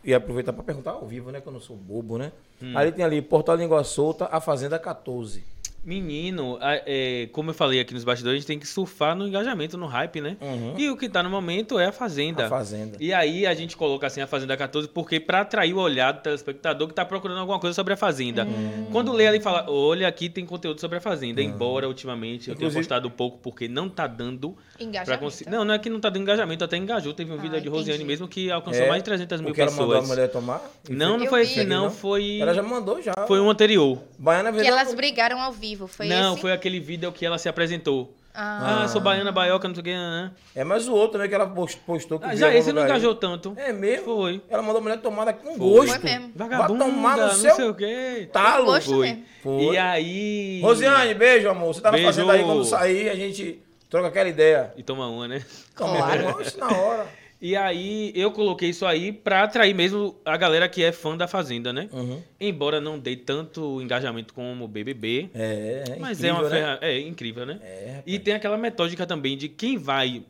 e 0.03 0.15
aproveitar 0.15 0.53
para 0.53 0.63
perguntar 0.63 0.93
ao 0.93 1.07
vivo, 1.07 1.31
né? 1.31 1.41
Que 1.41 1.47
eu 1.47 1.53
não 1.53 1.61
sou 1.61 1.77
bobo, 1.77 2.19
né? 2.19 2.33
Hum. 2.63 2.77
Ali 2.77 2.93
tem 2.93 3.05
ali 3.05 3.21
Portal 3.23 3.57
Língua 3.57 3.85
Solta, 3.85 4.29
a 4.31 4.41
Fazenda 4.41 4.79
14. 4.79 5.45
Menino, 5.83 6.59
é, 6.61 7.29
como 7.33 7.51
eu 7.51 7.55
falei 7.55 7.81
aqui 7.81 7.95
nos 7.95 8.05
bastidores, 8.05 8.37
a 8.37 8.39
gente 8.39 8.47
tem 8.47 8.59
que 8.59 8.67
surfar 8.67 9.17
no 9.17 9.27
engajamento, 9.27 9.79
no 9.79 9.87
hype, 9.87 10.21
né? 10.21 10.37
Uhum. 10.41 10.75
E 10.79 10.91
o 10.91 10.97
que 10.97 11.09
tá 11.09 11.23
no 11.23 11.31
momento 11.31 11.79
é 11.79 11.87
a 11.87 11.93
Fazenda. 11.93 12.47
A 12.47 12.49
Fazenda. 12.51 12.97
E 13.01 13.13
aí 13.13 13.47
a 13.47 13.55
gente 13.55 13.77
coloca 13.77 14.07
assim 14.07 14.21
a 14.21 14.27
Fazenda 14.27 14.57
14 14.57 14.89
porque 14.89 15.19
para 15.19 15.41
atrair 15.41 15.73
o 15.75 15.79
olhar 15.79 16.13
do 16.13 16.21
telespectador 16.21 16.87
que 16.89 16.95
tá 16.95 17.05
procurando 17.05 17.39
alguma 17.41 17.59
coisa 17.59 17.75
sobre 17.75 17.95
a 17.95 17.97
Fazenda. 17.97 18.45
Hum. 18.45 18.87
Quando 18.93 19.13
lê 19.13 19.27
ali 19.27 19.39
e 19.39 19.41
fala, 19.41 19.65
olha, 19.71 20.07
aqui 20.07 20.29
tem 20.29 20.45
conteúdo 20.45 20.81
sobre 20.81 20.99
a 20.99 21.01
Fazenda, 21.01 21.41
embora 21.43 21.89
ultimamente 21.89 22.51
eu 22.51 22.57
tenha 22.57 22.71
postado 22.71 23.11
pouco 23.11 23.39
porque 23.39 23.67
não 23.67 23.89
tá 23.89 24.07
dando 24.07 24.55
Engajamento. 24.79 25.23
conseguir. 25.25 25.51
Não, 25.51 25.65
não 25.65 25.75
é 25.75 25.79
que 25.79 25.89
não 25.89 26.01
tá 26.01 26.09
dando 26.11 26.23
engajamento, 26.23 26.63
até 26.65 26.77
engajou. 26.77 27.13
Teve 27.15 27.33
um 27.33 27.39
vídeo 27.39 27.57
Ah, 27.57 27.61
de 27.61 27.69
Rosiane 27.69 28.05
mesmo 28.05 28.29
que 28.29 28.51
alcançou 28.51 28.83
É, 28.85 28.89
mais 28.89 29.03
de 29.03 29.05
300 29.07 29.41
mil 29.41 29.49
Porque 29.51 29.61
ela 29.63 29.71
mandou 29.71 29.93
a 29.93 30.01
pessoas. 30.01 30.09
mulher 30.09 30.29
tomar? 30.31 30.61
Não, 30.89 31.17
não 31.17 31.25
Eu 31.25 31.31
foi 31.31 31.45
vi. 31.45 31.51
esse 31.51 31.65
não, 31.65 31.85
Não? 31.85 31.91
foi 31.91 32.39
Ela 32.39 32.53
já 32.55 32.63
mandou 32.63 33.01
já. 33.01 33.15
foi 33.27 33.41
um 33.41 33.49
anterior. 33.51 33.99
Baiana 34.19 34.53
Que 34.53 34.67
elas 34.67 34.95
brigaram 34.95 35.41
ao 35.41 35.53
vivo, 35.53 35.70
foi 35.77 36.07
não, 36.07 36.33
esse? 36.33 36.41
foi 36.43 36.53
aquele 36.53 36.79
vídeo 36.81 37.11
que 37.13 37.25
ela 37.27 37.39
se 37.39 37.49
apresentou. 37.49 38.15
Ah, 38.33 38.83
Ah, 38.85 38.89
sou 38.89 39.01
baiana, 39.01 39.33
baioca, 39.33 39.67
não 39.67 39.75
sei 39.75 39.81
o 39.81 39.85
que. 39.85 39.93
né? 39.93 40.31
É, 40.55 40.63
mas 40.63 40.87
o 40.87 40.93
outro 40.95 41.13
também 41.15 41.29
que 41.29 41.35
ela 41.35 41.49
post- 41.49 41.81
postou. 41.85 42.19
Que 42.21 42.27
Ah, 42.27 42.37
já 42.37 42.55
esse 42.55 42.73
não 42.73 42.85
engajou 42.85 43.13
tanto. 43.15 43.55
É 43.57 43.73
mesmo? 43.73 44.05
Foi. 44.05 44.41
Ela 44.49 44.63
mandou 44.63 44.79
a 44.79 44.81
mulher 44.83 44.99
tomar 45.01 45.25
daqui 45.25 45.43
com 45.43 45.57
Foi. 45.57 45.59
gosto. 45.87 46.01
Foi 46.01 46.11
mesmo. 46.11 46.31
Vagabunda, 46.37 46.85
Vai 46.85 46.93
tomar 46.95 47.17
no 47.17 47.23
não 47.27 47.35
seu 47.35 47.55
sei 47.57 47.69
o 47.69 47.75
quê. 47.75 48.29
talo. 48.33 48.67
gosto 48.67 48.91
Foi. 48.91 49.07
mesmo. 49.09 49.25
Foi. 49.43 49.63
E 49.75 49.77
aí. 49.79 50.61
Rosiane, 50.63 51.13
beijo, 51.15 51.49
amor. 51.49 51.75
Você 51.75 51.81
tá 51.81 51.89
na 51.91 51.97
Beijo. 51.97 52.07
fazenda 52.07 52.33
aí, 52.35 52.45
quando 52.45 52.65
sair, 52.65 53.09
a 53.09 53.17
gente 53.17 53.61
troca 53.89 54.07
aquela 54.07 54.29
ideia. 54.29 54.73
E 54.77 54.83
toma 54.85 55.09
uma, 55.09 55.27
né? 55.27 55.45
Claro. 55.75 56.37
Na 56.57 56.69
hora. 56.79 57.07
E 57.41 57.57
aí 57.57 58.13
eu 58.15 58.31
coloquei 58.31 58.69
isso 58.69 58.85
aí 58.85 59.13
pra 59.13 59.45
atrair 59.45 59.75
mesmo 59.75 60.15
a 60.25 60.37
galera 60.37 60.69
que 60.69 60.85
é 60.85 60.93
fã 60.93 61.17
da 61.17 61.27
Fazenda, 61.27 61.73
né? 61.73 61.89
Uhum. 61.91 62.23
Embora 62.39 62.81
não 62.81 62.99
dê 62.99 63.17
tanto 63.17 63.81
engajamento 63.81 64.35
como 64.35 64.65
o 64.65 64.69
BBB. 64.69 65.31
É, 65.35 65.85
é 65.89 65.97
mas 65.99 66.19
incrível, 66.19 66.37
é 66.37 66.39
uma 66.39 66.43
né? 66.43 66.51
ferra... 66.51 66.79
É 66.83 67.01
incrível, 67.01 67.47
né? 67.47 67.59
É. 67.63 68.03
E 68.07 68.19
tem 68.19 68.35
aquela 68.35 68.59
metódica 68.59 69.07
também 69.07 69.39
de 69.39 69.49
quem 69.49 69.79
vai 69.79 70.23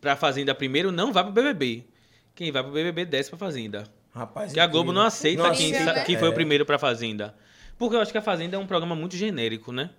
pra 0.00 0.16
Fazenda 0.16 0.52
primeiro 0.54 0.90
não 0.90 1.12
vai 1.12 1.22
pro 1.22 1.32
BBB. 1.32 1.84
Quem 2.34 2.50
vai 2.50 2.62
pro 2.62 2.72
BBB 2.72 3.04
desce 3.04 3.30
pra 3.30 3.38
Fazenda. 3.38 3.84
Rapaz, 4.12 4.48
Porque 4.48 4.60
a 4.60 4.66
Globo 4.66 4.92
não 4.92 5.02
aceita 5.02 5.44
Não 5.44 5.54
quem, 5.54 5.72
aceita, 5.72 6.04
quem 6.04 6.18
foi 6.18 6.26
é. 6.26 6.30
o 6.30 6.34
primeiro 6.34 6.66
pra 6.66 6.78
Fazenda. 6.78 7.34
Porque 7.78 7.94
eu 7.94 8.00
acho 8.00 8.10
que 8.10 8.18
a 8.18 8.22
Fazenda 8.22 8.56
é 8.56 8.58
um 8.58 8.66
programa 8.66 8.96
muito 8.96 9.16
genérico, 9.16 9.70
né? 9.70 9.90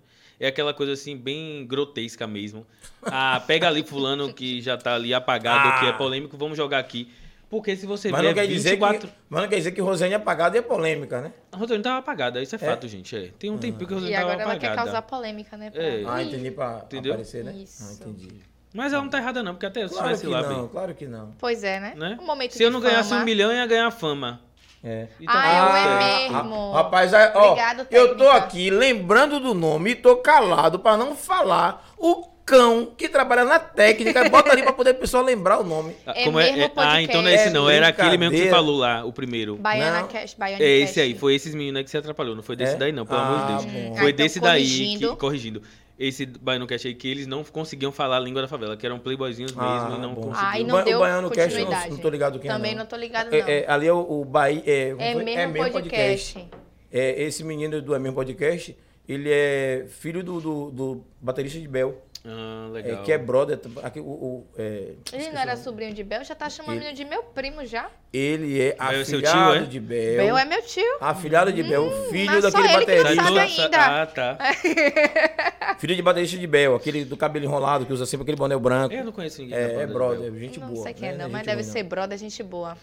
É 0.41 0.47
aquela 0.47 0.73
coisa 0.73 0.93
assim, 0.93 1.15
bem 1.15 1.65
grotesca 1.67 2.25
mesmo. 2.25 2.65
Ah, 3.03 3.41
pega 3.45 3.67
ali 3.67 3.83
fulano 3.83 4.33
que 4.33 4.59
já 4.61 4.75
tá 4.75 4.95
ali 4.95 5.13
apagado, 5.13 5.69
Ah. 5.69 5.79
que 5.79 5.85
é 5.85 5.93
polêmico, 5.93 6.35
vamos 6.35 6.57
jogar 6.57 6.79
aqui. 6.79 7.11
Porque 7.47 7.75
se 7.75 7.85
você 7.85 8.09
Mas 8.09 8.21
ver 8.21 8.27
não, 8.29 8.33
quer 8.33 8.47
dizer 8.47 8.69
24... 8.71 9.07
que, 9.09 9.13
mas 9.29 9.41
não 9.43 9.49
quer 9.49 9.57
dizer 9.57 9.71
que 9.73 9.81
Rosane 9.81 10.13
apagada 10.13 10.57
é 10.57 10.61
polêmica, 10.61 11.19
né? 11.21 11.33
A 11.51 11.57
Rosane 11.57 11.83
tava 11.83 11.97
apagada, 11.99 12.41
isso 12.41 12.55
é 12.55 12.57
fato, 12.57 12.87
gente. 12.87 13.13
É. 13.15 13.29
Tem 13.37 13.49
um 13.51 13.57
tempinho 13.57 13.85
que 13.87 13.93
a 13.93 13.97
Rosane 13.97 14.11
E 14.13 14.15
tava 14.15 14.25
agora 14.31 14.41
ela 14.43 14.51
apagada. 14.53 14.75
quer 14.75 14.83
causar 14.83 15.01
polêmica, 15.01 15.57
né? 15.57 15.69
pra- 15.69 15.83
É. 15.83 16.03
Ah, 16.07 16.23
entendi 16.23 16.49
pra 16.49 16.81
Entendeu? 16.85 17.11
aparecer, 17.11 17.43
né? 17.43 17.53
Isso. 17.53 17.83
Ah, 17.83 17.93
entendi. 17.93 18.29
Mas 18.73 18.93
ela 18.93 19.01
não 19.03 19.09
tá 19.09 19.17
errada 19.17 19.43
não, 19.43 19.53
porque 19.53 19.65
até 19.65 19.85
se 19.85 19.93
Claro 19.93 20.07
tivesse 20.07 20.21
que 20.25 20.31
lá, 20.31 20.41
não, 20.43 20.59
bem, 20.61 20.67
claro 20.69 20.95
que 20.95 21.05
não. 21.05 21.31
Pois 21.37 21.61
é, 21.61 21.77
né? 21.81 21.93
né? 21.97 22.17
Um 22.21 22.25
momento 22.25 22.53
Se 22.53 22.63
eu 22.63 22.71
não 22.71 22.79
ganhasse 22.79 23.09
fama. 23.09 23.21
um 23.21 23.25
milhão, 23.25 23.51
eu 23.51 23.57
ia 23.57 23.65
ganhar 23.67 23.91
fama. 23.91 24.39
É. 24.83 25.07
E 25.19 25.25
tá 25.25 25.31
Ah, 25.35 25.79
é 25.79 26.29
mesmo. 26.29 26.71
ra- 26.71 26.77
Rapaz, 26.77 27.13
aí, 27.13 27.31
ó, 27.35 27.49
Obrigado, 27.51 27.87
eu 27.91 28.17
tô 28.17 28.27
aqui 28.29 28.69
lembrando 28.71 29.39
do 29.39 29.53
nome 29.53 29.91
e 29.91 29.95
tô 29.95 30.17
calado 30.17 30.79
pra 30.79 30.97
não 30.97 31.15
falar 31.15 31.87
o 31.99 32.27
cão 32.43 32.87
que 32.97 33.07
trabalha 33.07 33.45
na 33.45 33.59
técnica. 33.59 34.27
Bota 34.27 34.51
ali 34.51 34.63
pra 34.63 34.73
poder 34.73 34.89
a 34.89 34.93
pessoa 34.95 35.21
lembrar 35.21 35.59
o 35.59 35.63
nome. 35.63 35.95
Ah, 36.05 36.13
É 36.15 36.23
como 36.23 36.39
é- 36.39 36.59
é- 36.61 36.71
ah, 36.75 36.99
então 37.01 37.21
não 37.21 37.29
é 37.29 37.35
esse 37.35 37.49
não, 37.51 37.69
era 37.69 37.89
aquele 37.89 38.17
mesmo 38.17 38.35
que 38.35 38.43
você 38.45 38.49
falou 38.49 38.77
lá, 38.79 39.05
o 39.05 39.13
primeiro. 39.13 39.55
Baiana 39.57 40.01
Não. 40.01 40.07
Cash, 40.07 40.33
Baiana 40.33 40.63
É 40.63 40.67
esse 40.79 40.99
aí, 40.99 41.11
Cash. 41.11 41.19
foi 41.19 41.35
esses 41.35 41.53
meninos 41.53 41.77
aí 41.77 41.83
que 41.83 41.91
se 41.91 41.97
atrapalhou, 41.97 42.35
não 42.35 42.41
foi 42.43 42.55
desse 42.55 42.73
É? 42.73 42.77
daí 42.77 42.91
não, 42.91 43.05
pelo 43.05 43.19
Ah, 43.19 43.27
amor 43.27 43.39
de 43.39 43.47
Deus. 43.47 43.65
bom. 43.65 43.95
Foi 43.95 44.07
Ah, 44.07 44.09
então 44.09 44.25
desse 44.25 44.39
daí, 44.39 44.63
corrigindo. 44.63 45.09
que, 45.11 45.15
corrigindo, 45.17 45.61
esse 46.07 46.25
Baiano 46.25 46.65
Cash 46.65 46.85
aí 46.85 46.95
que 46.95 47.07
eles 47.07 47.27
não 47.27 47.43
conseguiam 47.43 47.91
falar 47.91 48.17
a 48.17 48.19
língua 48.19 48.41
da 48.41 48.47
favela, 48.47 48.75
que 48.75 48.85
eram 48.85 48.97
playboyzinhos 48.99 49.51
mesmo 49.53 49.67
Ah, 49.69 49.93
e 49.95 50.01
não 50.01 50.13
bom. 50.13 50.21
conseguiam. 50.23 50.49
Ah, 50.51 50.59
e 50.59 50.63
O 50.63 50.67
não 50.67 50.75
o 50.79 50.83
deu 50.83 50.99
Baiano 50.99 51.29
Cast, 51.29 51.57
eu 51.59 51.65
não- 51.65 51.89
não 51.89 51.97
tô 51.97 52.09
ligado 52.09 52.39
quem 52.39 52.49
é, 52.49 52.53
Também 52.53 52.71
não. 52.73 52.79
não 52.79 52.85
tô 52.87 52.95
ligado, 52.95 53.29
não. 53.29 53.37
É, 53.37 53.59
é, 53.59 53.65
ali 53.69 53.87
é 53.87 53.93
o, 53.93 53.99
o 54.21 54.25
Bahia. 54.25 54.63
É, 54.65 54.89
É 54.97 55.13
foi? 55.13 55.23
mesmo 55.23 55.53
podcast. 55.71 56.47
É, 56.91 57.23
esse 57.23 57.43
menino 57.43 57.81
do 57.81 57.93
É 57.95 57.99
mesmo 57.99 58.15
podcast, 58.15 58.75
ele 59.07 59.29
é 59.31 59.85
filho 59.89 60.23
do, 60.23 60.41
do, 60.41 60.71
do 60.71 61.03
baterista 61.21 61.59
de 61.59 61.67
Bel. 61.67 62.01
Ah, 62.23 62.67
é, 62.67 62.71
legal. 62.71 63.03
que 63.03 63.11
é 63.11 63.17
brother. 63.17 63.59
aqui, 63.83 63.99
o, 63.99 64.03
o, 64.03 64.47
é, 64.55 64.93
Ele 65.11 65.31
não 65.31 65.41
era 65.41 65.57
sobrinho 65.57 65.93
de 65.93 66.03
Bel? 66.03 66.23
Já 66.23 66.35
tá 66.35 66.49
chamando 66.49 66.77
Ele- 66.77 66.85
ele 66.85 66.93
de 66.93 67.03
meu 67.05 67.23
primo 67.23 67.65
já. 67.65 67.89
Ele 68.13 68.61
é 68.61 68.75
Bel 68.75 68.87
é 68.91 69.01
afilhado 69.01 69.53
tio, 69.53 69.63
é? 69.63 69.65
de 69.67 69.79
Bel. 69.79 70.17
Bel 70.25 70.37
é 70.37 70.45
meu 70.45 70.61
tio. 70.61 70.97
Afilhado 70.99 71.51
de 71.51 71.63
Bel, 71.63 71.89
filho 72.09 72.31
mas 72.31 72.43
só 72.43 72.51
daquele 72.51 72.91
ele 72.91 73.09
que 73.09 73.15
não 73.15 73.33
baterista. 73.33 73.63
ainda. 73.63 74.01
Ah, 74.01 74.05
tá. 74.05 74.37
Filho 75.79 75.95
de 75.95 76.01
baterista 76.01 76.37
de 76.37 76.45
Bel, 76.45 76.75
aquele 76.75 77.05
do 77.05 77.17
cabelo 77.17 77.45
enrolado, 77.45 77.85
que 77.87 77.93
usa 77.93 78.05
sempre 78.05 78.23
aquele 78.23 78.37
boné 78.37 78.55
branco. 78.57 78.93
Eu 78.93 79.05
não 79.05 79.11
conheço 79.11 79.41
ninguém. 79.41 79.57
É, 79.57 79.81
é 79.81 79.87
brother, 79.87 80.31
gente 80.35 80.59
não 80.59 80.67
boa. 80.67 80.83
sei 80.83 80.93
quem 80.93 81.09
é 81.09 81.11
né? 81.13 81.23
não, 81.23 81.29
mas 81.29 81.43
deve 81.43 81.63
boa, 81.63 81.73
ser 81.73 81.83
brother, 81.83 82.17
gente 82.19 82.43
boa. 82.43 82.77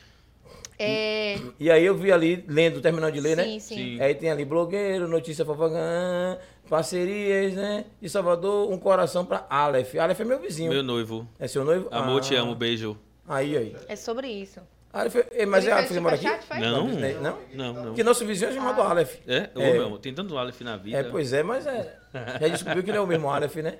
É... 0.78 1.38
E 1.58 1.70
aí 1.70 1.84
eu 1.84 1.94
vi 1.96 2.12
ali, 2.12 2.44
lendo, 2.48 2.80
terminando 2.80 3.12
de 3.12 3.20
ler, 3.20 3.30
sim, 3.30 3.36
né? 3.36 3.58
sim, 3.58 3.74
Sim. 3.76 4.00
Aí 4.00 4.14
tem 4.14 4.30
ali 4.30 4.44
blogueiro, 4.44 5.08
notícia 5.08 5.44
fofagã, 5.44 6.38
parcerias, 6.68 7.54
né? 7.54 7.84
De 8.00 8.08
Salvador, 8.08 8.70
um 8.70 8.78
coração 8.78 9.24
pra 9.24 9.46
Aleph. 9.50 9.94
Aleph 9.96 10.20
é 10.20 10.24
meu 10.24 10.38
vizinho. 10.38 10.70
Meu 10.70 10.82
noivo. 10.82 11.26
É 11.38 11.48
seu 11.48 11.64
noivo? 11.64 11.88
Amor, 11.90 12.18
Ah. 12.18 12.20
te 12.20 12.34
amo, 12.34 12.54
beijo. 12.54 12.96
Aí, 13.26 13.56
aí. 13.56 13.76
É 13.88 13.96
sobre 13.96 14.28
isso. 14.28 14.60
Aleph, 14.92 15.16
é- 15.32 15.44
mas 15.44 15.64
Ele 15.64 15.72
é 15.72 15.76
Aleph 15.76 15.88
que 15.92 16.00
mora 16.00 16.14
aqui? 16.14 16.28
foi? 16.46 16.58
Não. 16.60 16.88
Não? 16.88 17.38
Não, 17.52 17.72
não. 17.74 17.84
Porque 17.86 18.02
nosso 18.02 18.24
vizinho 18.24 18.50
é 18.50 18.54
chamado 18.54 18.80
Aleph. 18.80 19.16
É? 19.26 19.50
Ô, 19.54 19.60
É. 19.60 19.72
meu, 19.72 19.98
tem 19.98 20.14
tanto 20.14 20.36
Aleph 20.38 20.60
na 20.62 20.76
vida. 20.76 20.96
É, 20.98 21.02
pois 21.02 21.32
é, 21.32 21.42
mas 21.42 21.66
é. 21.66 21.94
Já 22.40 22.48
descobriu 22.48 22.82
que 22.82 22.90
não 22.90 22.98
é 22.98 23.00
o 23.00 23.06
mesmo 23.06 23.28
Aleph, 23.28 23.56
né? 23.56 23.78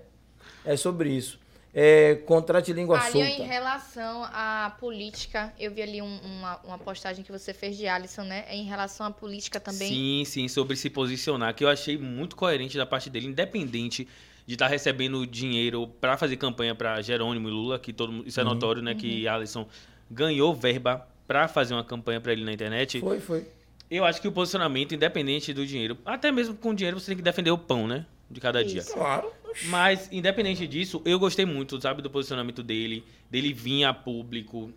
É 0.65 0.77
sobre 0.77 1.09
isso. 1.11 1.39
É, 1.81 2.17
contrate 2.27 2.73
língua 2.73 2.99
Ali, 2.99 3.21
em 3.21 3.37
solta. 3.37 3.45
relação 3.53 4.25
à 4.25 4.75
política, 4.81 5.53
eu 5.61 5.71
vi 5.71 5.81
ali 5.81 6.03
um- 6.03 6.19
uma, 6.25 6.57
uma 6.65 6.77
postagem 6.79 7.23
que 7.23 7.31
você 7.31 7.55
fez 7.55 7.77
de 7.77 7.87
Alisson, 7.87 8.23
né? 8.25 8.47
Em 8.51 8.65
relação 8.65 9.07
à 9.07 9.13
política 9.13 9.61
também. 9.61 9.87
Sim, 9.89 10.25
sim, 10.27 10.49
sobre 10.49 10.75
se 10.75 10.91
posicionar, 10.91 11.55
que 11.55 11.63
eu 11.63 11.69
achei 11.69 11.97
muito 11.97 12.35
coerente 12.35 12.77
da 12.77 12.85
parte 12.85 13.09
dele, 13.09 13.29
independente 13.29 14.09
de 14.45 14.55
estar 14.55 14.67
recebendo 14.67 15.25
dinheiro 15.25 15.87
pra 16.01 16.17
fazer 16.17 16.37
campanha 16.37 16.75
pra 16.75 17.01
Jerônimo 17.01 17.49
e 17.49 17.53
Lula, 17.53 17.79
que 17.79 17.93
todo 17.93 18.11
mundo, 18.13 18.27
isso 18.27 18.41
é 18.41 18.43
Uhum. 18.43 18.49
notório, 18.55 18.83
né, 18.83 18.97
que 18.97 19.29
Alisson 19.29 19.65
ganhou 20.11 20.53
verba 20.57 21.07
pra 21.29 21.47
fazer 21.47 21.75
uma 21.75 21.85
campanha 21.85 22.21
pra 22.21 22.33
ele 22.33 22.45
na 22.45 22.53
internet. 22.53 22.99
Foi, 22.99 23.21
foi. 23.21 23.47
Eu 23.89 24.05
acho 24.05 24.21
que 24.21 24.27
o 24.27 24.33
posicionamento, 24.33 24.97
independente 24.97 25.55
do 25.55 25.65
dinheiro, 25.65 25.97
até 26.05 26.33
mesmo 26.33 26.55
com 26.57 26.75
dinheiro, 26.75 26.99
você 26.99 27.07
tem 27.07 27.17
que 27.17 27.23
defender 27.23 27.53
o 27.53 27.59
pão, 27.59 27.87
né, 27.87 28.05
de 28.31 28.41
cada 28.41 28.65
dia. 28.65 28.81
Isso. 28.81 28.93
Claro. 28.95 29.31
Mas, 29.67 30.09
independente 30.13 30.67
disso, 30.67 31.01
eu 31.05 31.19
gostei 31.19 31.45
muito, 31.47 31.81
sabe, 31.81 32.03
do 32.03 32.11
posicionamento 32.11 32.63
dele, 32.63 33.05
dele 33.31 33.53
vir 33.53 33.85
a 33.85 33.95
público, 33.95 34.71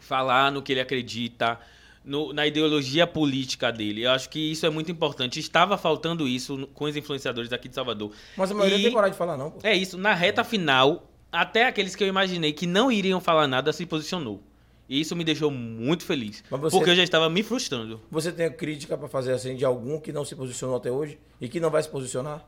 falar 0.00 0.50
no 0.52 0.62
que 0.62 0.72
ele 0.72 0.80
acredita, 0.80 1.58
no- 2.04 2.32
na 2.32 2.46
ideologia 2.46 3.06
política 3.06 3.70
dele. 3.70 4.02
Eu 4.04 4.10
acho 4.12 4.28
que 4.30 4.38
isso 4.52 4.64
é 4.64 4.70
muito 4.70 4.90
importante. 4.90 5.38
Estava 5.38 5.76
faltando 5.76 6.26
isso 6.26 6.66
com 6.74 6.84
os 6.86 6.96
influenciadores 6.96 7.52
aqui 7.52 7.68
de 7.68 7.74
Salvador. 7.74 8.12
Mas 8.36 8.50
a 8.50 8.54
maioria 8.54 8.78
E- 8.78 8.82
tem 8.84 8.92
coragem 8.92 9.12
de 9.12 9.18
falar, 9.18 9.36
não, 9.36 9.50
pô. 9.50 9.58
É 9.62 9.74
isso, 9.76 9.98
na 9.98 10.14
reta 10.14 10.42
final, 10.42 11.10
até 11.30 11.66
aqueles 11.66 11.94
que 11.94 12.02
eu 12.02 12.08
imaginei 12.08 12.52
que 12.52 12.66
não 12.66 12.90
iriam 12.90 13.20
falar 13.20 13.46
nada 13.46 13.72
se 13.72 13.84
posicionou. 13.84 14.42
E 14.88 14.98
isso 15.02 15.14
me 15.14 15.22
deixou 15.22 15.50
muito 15.50 16.02
feliz. 16.06 16.42
Você- 16.50 16.76
Porque 16.78 16.90
eu 16.90 16.96
já 16.96 17.02
estava 17.02 17.28
me 17.28 17.42
frustrando. 17.42 18.00
Você 18.10 18.32
tem 18.32 18.50
crítica 18.50 18.96
pra 18.96 19.06
fazer 19.06 19.32
assim 19.34 19.54
de 19.54 19.62
algum 19.62 20.00
que 20.00 20.10
não 20.12 20.24
se 20.24 20.34
posicionou 20.34 20.76
até 20.76 20.90
hoje 20.90 21.18
e 21.38 21.46
que 21.46 21.60
não 21.60 21.68
vai 21.70 21.82
se 21.82 21.90
posicionar? 21.90 22.42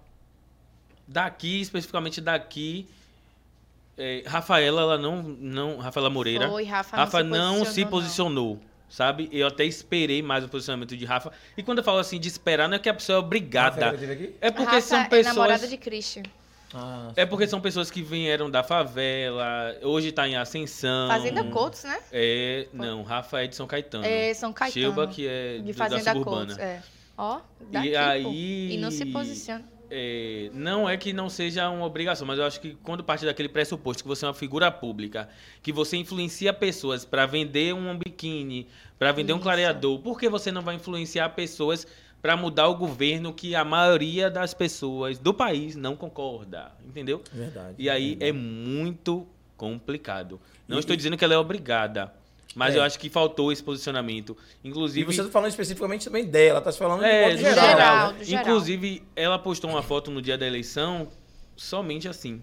Daqui, 1.14 1.60
especificamente 1.60 2.20
daqui, 2.20 2.86
é, 3.98 4.22
Rafaela, 4.26 4.80
ela 4.82 4.96
não, 4.98 5.20
não. 5.22 5.78
Rafaela 5.78 6.08
Moreira. 6.08 6.48
Foi, 6.48 6.62
Rafa 6.64 6.96
não 6.96 7.04
Rafa 7.04 7.18
se 7.18 7.24
não 7.24 7.64
se 7.64 7.84
posicionou, 7.84 7.84
não. 7.84 7.90
posicionou, 7.90 8.60
sabe? 8.88 9.28
Eu 9.32 9.48
até 9.48 9.64
esperei 9.64 10.22
mais 10.22 10.44
o 10.44 10.48
posicionamento 10.48 10.96
de 10.96 11.04
Rafa. 11.04 11.32
E 11.56 11.62
quando 11.64 11.78
eu 11.78 11.84
falo 11.84 11.98
assim 11.98 12.20
de 12.20 12.28
esperar, 12.28 12.68
não 12.68 12.76
é 12.76 12.78
que 12.78 12.88
a 12.88 12.94
pessoa 12.94 13.16
é 13.16 13.18
obrigada. 13.18 13.86
É 14.40 14.50
porque 14.52 14.76
Rafa 14.76 14.80
são 14.80 14.98
é 15.00 15.22
namorada 15.24 15.54
pessoas. 15.54 15.70
de 15.70 15.76
Christian. 15.76 16.22
Ah, 16.72 17.10
É 17.16 17.26
porque 17.26 17.48
são 17.48 17.60
pessoas 17.60 17.90
que 17.90 18.00
vieram 18.00 18.48
da 18.48 18.62
favela, 18.62 19.76
hoje 19.82 20.12
tá 20.12 20.28
em 20.28 20.36
ascensão. 20.36 21.08
Fazenda 21.08 21.42
Coutos, 21.42 21.82
né? 21.82 21.98
É, 22.12 22.68
não, 22.72 23.02
Rafa 23.02 23.42
é 23.42 23.48
de 23.48 23.56
São 23.56 23.66
Caetano. 23.66 24.04
É, 24.06 24.32
São 24.34 24.52
Caetano. 24.52 24.84
Shilba, 24.84 25.08
que 25.08 25.26
é 25.26 25.54
De 25.58 25.62
do- 25.62 25.66
da 25.66 25.74
Fazenda 25.74 26.12
suburbana. 26.12 26.46
Coutos, 26.46 26.58
é. 26.58 26.80
Ó, 27.18 27.40
daqui, 27.72 27.88
E 27.88 27.92
pô. 27.92 27.98
aí- 27.98 28.74
E 28.74 28.78
não 28.78 28.92
se 28.92 29.04
posiciona. 29.06 29.64
É, 29.90 30.50
não 30.54 30.88
é 30.88 30.96
que 30.96 31.12
não 31.12 31.28
seja 31.28 31.68
uma 31.68 31.84
obrigação, 31.84 32.26
mas 32.26 32.38
eu 32.38 32.44
acho 32.44 32.60
que 32.60 32.76
quando 32.82 33.02
parte 33.02 33.24
daquele 33.26 33.48
pressuposto 33.48 34.02
que 34.04 34.08
você 34.08 34.24
é 34.24 34.28
uma 34.28 34.34
figura 34.34 34.70
pública, 34.70 35.28
que 35.62 35.72
você 35.72 35.96
influencia 35.96 36.52
pessoas 36.52 37.04
para 37.04 37.26
vender 37.26 37.74
um 37.74 37.98
biquíni, 37.98 38.68
para 38.98 39.10
vender 39.12 39.32
um 39.32 39.36
Isso. 39.36 39.42
clareador, 39.44 39.98
por 39.98 40.18
que 40.18 40.28
você 40.28 40.52
não 40.52 40.62
vai 40.62 40.76
influenciar 40.76 41.30
pessoas 41.30 41.86
para 42.22 42.36
mudar 42.36 42.68
o 42.68 42.76
governo 42.76 43.32
que 43.32 43.54
a 43.56 43.64
maioria 43.64 44.30
das 44.30 44.52
pessoas 44.54 45.18
do 45.18 45.32
país 45.34 45.74
não 45.74 45.96
concorda, 45.96 46.70
entendeu? 46.86 47.22
verdade. 47.32 47.74
E 47.78 47.88
aí 47.90 48.12
é 48.20 48.30
verdade. 48.30 48.38
muito 48.38 49.26
complicado. 49.56 50.40
Não 50.68 50.76
E- 50.76 50.80
estou 50.80 50.94
dizendo 50.94 51.16
que 51.16 51.24
ela 51.24 51.34
é 51.34 51.38
obrigada, 51.38 52.12
mas 52.54 52.74
É. 52.74 52.78
eu 52.78 52.82
acho 52.82 52.98
que 52.98 53.08
faltou 53.08 53.52
esse 53.52 53.62
posicionamento. 53.62 54.36
E 54.64 54.68
Inclusive, 54.68 55.12
você 55.12 55.22
tá 55.24 55.30
falando 55.30 55.50
especificamente 55.50 56.04
também 56.04 56.24
dela, 56.24 56.60
tá 56.60 56.70
se 56.72 56.78
falando 56.78 57.04
é, 57.04 57.30
de 57.30 57.36
modo 57.36 57.38
geral. 57.38 57.54
geral. 57.54 57.76
Geral, 57.76 58.12
né? 58.12 58.24
geral. 58.24 58.42
Inclusive, 58.44 59.02
ela 59.14 59.38
postou 59.38 59.70
uma 59.70 59.82
foto 59.82 60.10
no 60.10 60.20
dia 60.20 60.36
da 60.36 60.46
eleição 60.46 61.08
somente 61.56 62.08
assim. 62.08 62.42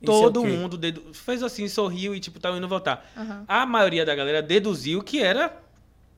Isso 0.00 0.10
é 0.10 0.14
Todo 0.20 0.42
quê? 0.42 0.48
mundo 0.48 0.76
dedu- 0.76 1.14
fez 1.14 1.42
assim, 1.44 1.68
sorriu 1.68 2.12
e 2.14 2.18
tipo, 2.20 2.40
tava 2.40 2.56
indo 2.56 2.66
votar. 2.66 3.08
Aham. 3.16 3.44
A 3.46 3.64
maioria 3.66 4.04
da 4.04 4.14
galera 4.14 4.42
deduziu 4.42 5.00
que 5.02 5.22
era 5.22 5.56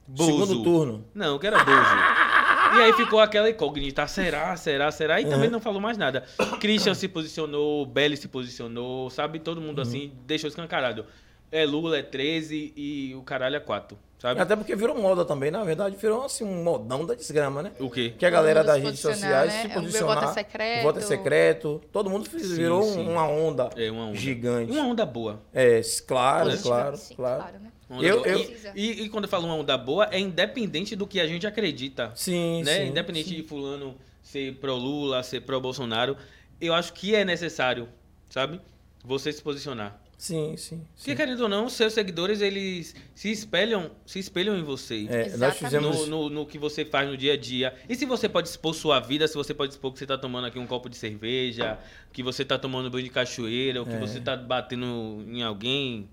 Bozo. 0.07 0.31
Segundo 0.47 0.63
turno. 0.63 1.05
Não, 1.15 1.39
que 1.39 1.47
era 1.47 1.63
Bozo. 1.65 2.77
e 2.79 2.83
aí 2.83 2.93
ficou 2.95 3.21
aquela 3.21 3.49
incógnita, 3.49 4.07
será, 4.07 4.55
será, 4.57 4.91
será? 4.91 5.21
E 5.21 5.27
também 5.27 5.49
não 5.51 5.61
falou 5.61 5.81
mais 5.81 5.97
nada. 5.99 6.25
Christian 6.61 6.95
se 6.95 7.09
posicionou, 7.09 7.85
Belly 7.87 8.17
se 8.17 8.29
posicionou, 8.29 9.09
sabe? 9.11 9.39
Todo 9.39 9.61
mundo 9.61 9.81
assim, 9.81 10.13
deixou 10.27 10.49
escancarado. 10.49 11.07
É 11.57 11.65
Lula, 11.65 11.99
é 11.99 12.03
13 12.03 12.73
e 12.77 13.15
o 13.15 13.23
caralho 13.23 13.55
é 13.55 13.61
4, 13.61 13.97
sabe? 14.19 14.41
Até 14.41 14.57
porque 14.57 14.75
virou 14.75 15.01
moda 15.01 15.25
também, 15.25 15.51
na 15.53 15.63
verdade, 15.63 15.95
virou 15.97 16.25
assim 16.25 16.43
um 16.43 16.65
modão 16.65 17.07
da 17.07 17.15
desgrama, 17.15 17.63
né? 17.63 17.71
O 17.79 17.89
quê? 17.89 18.13
Que 18.19 18.27
a 18.27 18.31
galera 18.31 18.65
das 18.65 18.83
redes 18.83 18.99
sociais 18.99 19.53
né? 19.53 19.61
se 19.61 19.67
O 19.67 19.71
meu 19.71 19.83
posicionar. 19.83 20.15
voto 20.17 20.29
é 20.31 20.33
secreto. 20.33 20.81
o 20.81 20.83
voto 20.83 20.99
é 20.99 21.03
secreto. 21.03 21.83
Todo 21.93 22.11
mundo 22.11 22.29
fez- 22.29 22.43
Sim, 22.49 22.55
virou 22.57 22.83
sim. 22.83 23.07
uma 23.09 23.29
onda, 23.29 23.71
É 23.77 23.89
uma 23.91 24.07
onda. 24.07 24.17
gigante. 24.19 24.73
Uma 24.73 24.83
onda 24.87 25.07
boa. 25.07 25.41
É, 25.55 25.81
claro, 26.07 26.51
Positiva, 26.51 26.75
claro, 26.75 26.97
sim, 26.97 27.15
claro. 27.15 27.59
né? 27.61 27.71
Uma 27.89 27.99
onda 27.99 28.07
Eu- 28.09 28.25
eu- 28.27 28.41
E- 28.75 29.03
E, 29.05 29.09
quando 29.09 29.25
eu 29.27 29.31
falo 29.31 29.45
uma 29.47 29.55
onda 29.55 29.79
boa, 29.79 30.09
é 30.11 30.19
independente 30.19 30.97
do 30.97 31.07
que 31.07 31.21
a 31.21 31.27
gente 31.29 31.47
acredita. 31.47 32.11
Sim, 32.17 32.65
né? 32.65 32.79
sim. 32.79 32.89
Independente 32.89 33.29
sim. 33.29 33.37
de 33.37 33.43
fulano 33.45 33.95
ser 34.23 34.55
pró-Lula, 34.57 35.23
ser 35.23 35.43
pró-Bolsonaro, 35.43 36.17
eu 36.61 36.75
acho 36.75 36.93
que 36.95 37.15
é 37.15 37.25
necessário, 37.25 37.89
sabe? 38.29 38.61
Você 39.05 39.31
se 39.33 39.41
posicionar. 39.41 40.01
Sim, 40.25 40.57
sim. 40.57 40.79
Porque, 40.97 41.11
sim. 41.11 41.17
querendo 41.17 41.43
ou 41.43 41.49
não, 41.51 41.69
seus 41.69 41.93
seguidores, 41.93 42.41
eles 42.41 42.97
se 43.15 43.31
espelham, 43.31 43.91
se 44.07 44.19
espelham 44.19 44.57
em 44.57 44.63
você. 44.63 45.07
É, 45.11 45.37
nós 45.37 45.59
fizemos. 45.59 46.09
No, 46.09 46.31
no, 46.31 46.31
no 46.31 46.47
que 46.47 46.57
você 46.57 46.83
faz 46.83 47.07
no 47.07 47.15
dia 47.15 47.35
a 47.35 47.37
dia. 47.37 47.75
E 47.87 47.95
se 47.95 48.07
você 48.07 48.27
pode 48.27 48.49
expor 48.49 48.75
sua 48.75 48.99
vida, 49.01 49.29
se 49.29 49.35
você 49.35 49.53
pode 49.53 49.75
expor 49.75 49.93
que 49.93 49.99
você 49.99 50.07
tá 50.07 50.17
tomando 50.17 50.47
aqui 50.47 50.59
um 50.59 50.67
copo 50.67 50.89
de 50.89 50.97
cerveja, 50.97 51.79
que 52.11 52.23
você 52.23 52.43
tá 52.43 52.59
tomando 52.59 52.91
banho 52.91 53.05
de 53.05 53.11
cachoeira, 53.11 53.81
ou 53.81 53.87
que 53.87 53.93
É. 53.93 53.99
você 53.99 54.19
tá 54.19 54.35
batendo 54.35 55.23
em 55.29 55.43
alguém, 55.43 56.09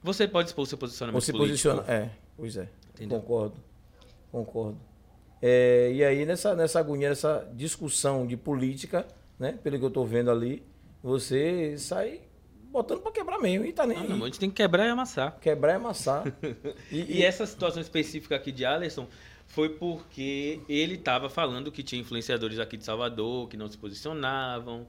você 0.00 0.28
pode 0.28 0.50
expor 0.50 0.64
seu 0.68 0.78
posicionamento 0.78 1.20
político. 1.20 1.44
posiciona. 1.44 1.82
É, 1.88 2.10
pois 2.36 2.56
é. 2.56 2.68
Entendeu? 2.94 3.18
Concordo. 3.18 3.56
Concordo. 4.30 4.78
É, 5.42 5.90
e 5.92 6.04
aí, 6.04 6.24
nessa, 6.24 6.54
nessa 6.54 6.78
agonia, 6.78 7.08
nessa 7.08 7.50
discussão 7.52 8.28
de 8.28 8.36
política, 8.36 9.04
né? 9.40 9.58
Pelo 9.60 9.76
que 9.76 9.84
eu 9.84 9.90
tô 9.90 10.04
vendo 10.04 10.30
ali, 10.30 10.62
você 11.02 11.76
sai 11.78 12.27
botando 12.70 13.00
pra 13.00 13.10
quebrar 13.12 13.38
mesmo. 13.38 13.64
E 13.66 13.72
tá 13.72 13.86
nem 13.86 13.96
Não, 13.96 14.02
meu 14.04 14.12
irmão, 14.12 14.24
a 14.26 14.28
gente 14.28 14.40
tem 14.40 14.48
que 14.50 14.56
quebrar 14.56 14.86
e 14.86 14.90
amassar. 14.90 15.38
Quebrar 15.40 15.72
e 15.72 15.76
amassar. 15.76 16.24
E, 16.92 17.22
essa 17.22 17.44
situação 17.46 17.80
específica 17.82 18.36
aqui 18.36 18.50
de 18.52 18.64
Alisson 18.64 19.06
foi 19.46 19.70
porque 19.70 20.60
ele 20.68 20.94
estava 20.96 21.28
falando 21.30 21.72
que 21.72 21.82
tinha 21.82 22.00
influenciadores 22.00 22.58
aqui 22.58 22.76
de 22.76 22.84
Salvador 22.84 23.48
que 23.48 23.56
não 23.56 23.66
se 23.68 23.78
posicionavam. 23.78 24.86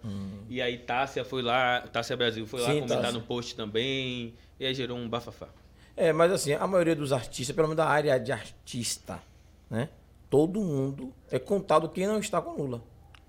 E 0.50 0.62
aí 0.62 0.78
Tássia 0.78 1.24
foi 1.24 1.42
lá, 1.42 1.82
Tássia 1.92 2.16
Brasil 2.18 2.46
foi 2.46 2.62
lá 2.62 2.70
Hum. 2.70 2.74
Sim, 2.74 2.80
comentar 2.82 3.02
Tássia. 3.04 3.20
no 3.20 3.26
post 3.26 3.56
também. 3.56 4.34
E 4.60 4.66
aí 4.66 4.74
gerou 4.74 4.98
um 4.98 5.08
bafafá. 5.08 5.48
É, 5.96 6.12
mas 6.14 6.32
assim, 6.32 6.54
a 6.54 6.66
maioria 6.68 6.96
dos 6.96 7.12
artistas, 7.14 7.54
pelo 7.56 7.68
menos 7.70 7.78
da 7.78 7.86
área 7.88 8.18
de 8.20 8.32
artista, 8.32 9.22
né? 9.70 9.90
Todo 10.30 10.60
mundo 10.62 11.14
é 11.32 11.40
contado 11.40 11.90
quem 11.90 12.06
não 12.06 12.20
está 12.20 12.42
com 12.42 12.52
Lula. 12.62 12.82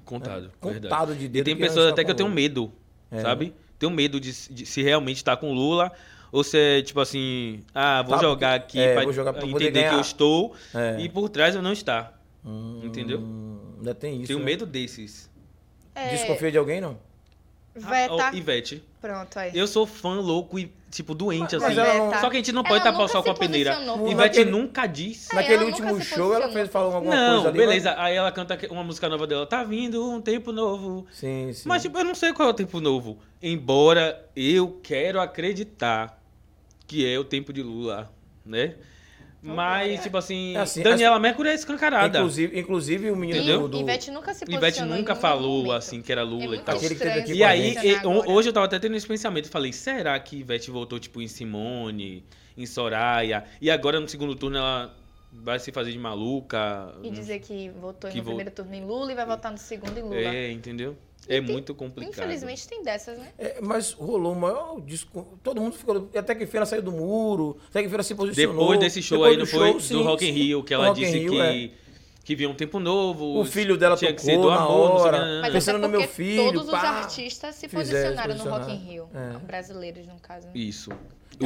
Contado, 0.04 0.50
É, 0.61 0.64
verdade. 0.64 0.83
contado 0.83 1.14
de 1.14 1.25
E 1.25 1.28
dedo 1.28 1.45
tem 1.45 1.54
quem 1.57 1.62
não 1.64 1.69
pessoas 1.69 1.92
até 1.92 2.04
que 2.04 2.11
eu 2.11 2.14
tenho 2.14 2.28
medo, 2.28 2.73
É. 3.11 3.21
sabe? 3.23 3.54
Tenho 3.80 3.90
medo 3.90 4.20
de, 4.20 4.30
de 4.52 4.66
se 4.66 4.82
realmente 4.82 5.16
estar 5.16 5.37
com 5.38 5.52
Lula 5.52 5.90
ou 6.30 6.44
se 6.44 6.56
é 6.56 6.82
tipo 6.82 7.00
assim, 7.00 7.62
ah, 7.75 8.02
vou 8.02 8.14
Tá, 8.14 8.22
jogar 8.22 8.54
aqui 8.54 8.78
é, 8.78 8.92
pra 8.94 9.02
vou 9.04 9.12
jogar 9.12 9.32
pra 9.32 9.40
poder 9.40 9.68
entender 9.70 9.88
que 9.88 9.94
eu 9.96 10.00
estou 10.00 10.54
É. 10.72 11.00
e 11.00 11.08
por 11.08 11.28
trás 11.28 11.54
eu 11.56 11.62
não 11.62 11.72
estar. 11.72 12.22
Entendeu? 12.84 13.18
Hum, 13.18 13.58
ainda 13.78 13.94
tem 13.94 14.18
isso. 14.18 14.26
Tenho 14.28 14.38
né? 14.38 14.44
medo 14.44 14.64
desses. 14.66 15.28
É, 15.94 16.10
Desconfia 16.10 16.52
de 16.52 16.58
alguém, 16.58 16.80
não? 16.80 16.96
Veta. 17.80 18.14
Ah, 18.22 18.30
ó, 18.32 18.37
Ivete. 18.37 18.82
Pronto, 19.00 19.38
aí. 19.38 19.50
Eu 19.54 19.66
sou 19.66 19.87
fã 19.87 20.20
louco 20.20 20.58
e, 20.58 20.70
tipo, 20.90 21.14
doente, 21.14 21.56
Mas 21.58 21.78
assim. 21.78 21.80
ela 21.80 21.94
não- 22.12 22.20
Só 22.20 22.28
que 22.28 22.37
a 22.37 22.38
gente 22.40 22.52
não 22.52 22.60
Ela 22.60 22.68
pode 22.68 22.84
tapar 22.84 23.00
o 23.02 23.08
sol 23.08 23.22
com 23.22 23.30
a 23.30 23.34
peneira. 23.34 23.72
Ivete 23.80 24.14
Naquele- 24.14 24.50
nunca 24.50 24.87
disse. 24.87 25.32
É, 25.32 25.37
Naquele 25.37 25.54
ela 25.54 25.64
último 25.66 26.00
show, 26.02 26.34
ela 26.34 26.50
fez 26.52 26.68
falar 26.68 26.94
alguma 26.94 27.14
não, 27.14 27.32
coisa 27.34 27.49
ali. 27.49 27.58
beleza. 27.58 27.94
Aí 27.96 28.14
ela 28.14 28.30
canta 28.30 28.58
uma 28.70 28.84
música 28.84 29.08
nova 29.08 29.26
dela. 29.26 29.46
Tá 29.46 29.64
vindo 29.64 30.06
um 30.10 30.20
tempo 30.20 30.52
novo. 30.52 31.04
mas- 31.06 31.16
Sim, 31.16 31.52
sim. 31.54 31.68
Mas, 31.68 31.82
tipo, 31.82 31.99
eu 31.99 32.04
não 32.04 32.14
sei 32.14 32.32
qual 32.32 32.49
é 32.49 32.50
o 32.50 32.54
tempo 32.54 32.78
novo. 32.80 33.18
Embora 33.42 34.28
eu 34.37 34.78
quero 34.82 35.20
acreditar 35.20 36.20
que 36.87 37.06
é 37.06 37.18
o 37.18 37.25
tempo 37.25 37.52
de 37.52 37.62
Lula, 37.62 38.12
né? 38.44 38.75
Mas, 39.42 40.02
tipo 40.02 40.16
assim, 40.18 40.54
É 40.54 40.61
assim, 40.61 40.82
Daniela 40.82 41.18
Mercury 41.18 41.49
é 41.49 41.54
escancarada. 41.54 42.18
inclusive, 42.18 42.61
inclusive 42.61 43.11
o 43.11 43.16
menino 43.16 43.38
Entendeu? 43.38 43.68
do, 43.68 43.80
Ivete 43.80 44.11
nunca 44.11 44.35
se 44.35 44.44
Ivete 44.47 44.82
nunca 44.82 45.14
falou, 45.14 45.59
momento. 45.64 45.73
assim, 45.73 46.02
que 46.02 46.12
era 46.12 46.23
Lula 46.23 46.56
É 46.56 46.59
e 46.59 46.62
tal. 46.62 46.76
Aqui 46.76 47.32
E 47.32 47.42
aí, 47.44 47.75
e- 47.82 48.06
hoje 48.26 48.50
eu 48.50 48.52
tava 48.52 48.66
até 48.66 48.78
tendo 48.78 48.97
esse 48.97 49.06
pensamento. 49.06 49.49
Falei, 49.49 49.73
será 49.73 50.18
que 50.20 50.37
Ivete 50.37 50.70
voltou, 50.70 50.99
tipo, 50.99 51.23
em 51.23 51.28
Simone, 51.28 52.23
em 52.56 52.66
Soraya? 52.66 53.44
E 53.61 53.70
agora, 53.70 53.99
no 53.99 54.09
segundo 54.09 54.35
turno, 54.35 54.59
ela 54.59 54.94
vai 55.32 55.59
se 55.59 55.73
fazer 55.73 55.92
de 55.92 55.99
maluca? 55.99 56.92
E 57.02 57.11
dizer 57.11 57.38
que 57.38 57.70
votou 57.70 58.11
Que 58.11 58.18
no 58.18 58.25
vo- 58.25 58.30
primeiro 58.30 58.50
turno 58.50 58.75
em 58.75 58.85
Lula 58.85 59.12
e 59.12 59.14
vai 59.14 59.25
votar 59.25 59.50
no 59.50 59.59
segundo 59.59 59.97
em 59.97 60.02
Lula. 60.02 60.16
É, 60.16 60.50
entendeu? 60.52 60.97
É 61.29 61.41
muito 61.41 61.75
complicado. 61.75 62.12
Infelizmente 62.12 62.67
tem 62.67 62.83
dessas, 62.83 63.19
né? 63.19 63.29
É, 63.39 63.59
mas 63.61 63.93
rolou 63.93 64.33
o 64.33 64.37
maior 64.37 64.81
disco. 64.81 65.39
Todo 65.43 65.61
mundo 65.61 65.77
ficou. 65.77 66.09
Até 66.17 66.35
que 66.35 66.47
feira 66.47 66.67
saiu 66.67 66.83
do 66.83 66.91
muro, 66.91 67.57
até 67.69 67.83
que 67.83 67.89
feira 67.89 68.03
se 68.03 68.15
posicionou. 68.15 68.57
Depois 68.59 68.81
desse 68.81 69.03
show 69.03 69.19
Depois 69.19 69.33
aí, 69.33 69.37
não 69.39 69.45
do 69.45 69.50
foi? 69.50 69.81
sim, 69.81 69.95
do 69.95 70.03
Rock 70.03 70.29
in. 70.29 70.33
Rio, 70.33 70.65
que 70.65 70.75
ela 70.75 70.93
disse 70.93 71.19
Rio, 71.19 71.33
que, 71.33 71.41
é. 71.41 71.71
que 72.25 72.35
via 72.35 72.49
um 72.49 72.55
tempo 72.55 72.81
novo. 72.81 73.39
O 73.39 73.45
filho 73.45 73.77
dela 73.77 73.97
tinha 73.97 74.12
que 74.12 74.23
ser 74.23 74.37
tocou 74.37 74.50
do 74.50 74.57
amor, 74.57 74.91
hora. 75.03 75.43
não, 75.43 75.53
Pensando 75.53 75.77
até 75.77 75.87
no 75.87 75.89
meu 75.89 76.00
porque 76.00 76.15
filho, 76.15 76.53
todos 76.53 76.65
os 76.65 76.71
pá, 76.71 76.89
artistas 76.89 77.55
se 77.55 77.69
posicionaram 77.69 78.35
no 78.37 78.45
Rock 78.45 78.73
in 78.73 78.77
Rio. 78.77 79.09
É. 79.15 79.39
Brasileiros, 79.39 80.07
no 80.07 80.15
caso. 80.21 80.47
né? 80.47 80.53
Isso. 80.55 80.91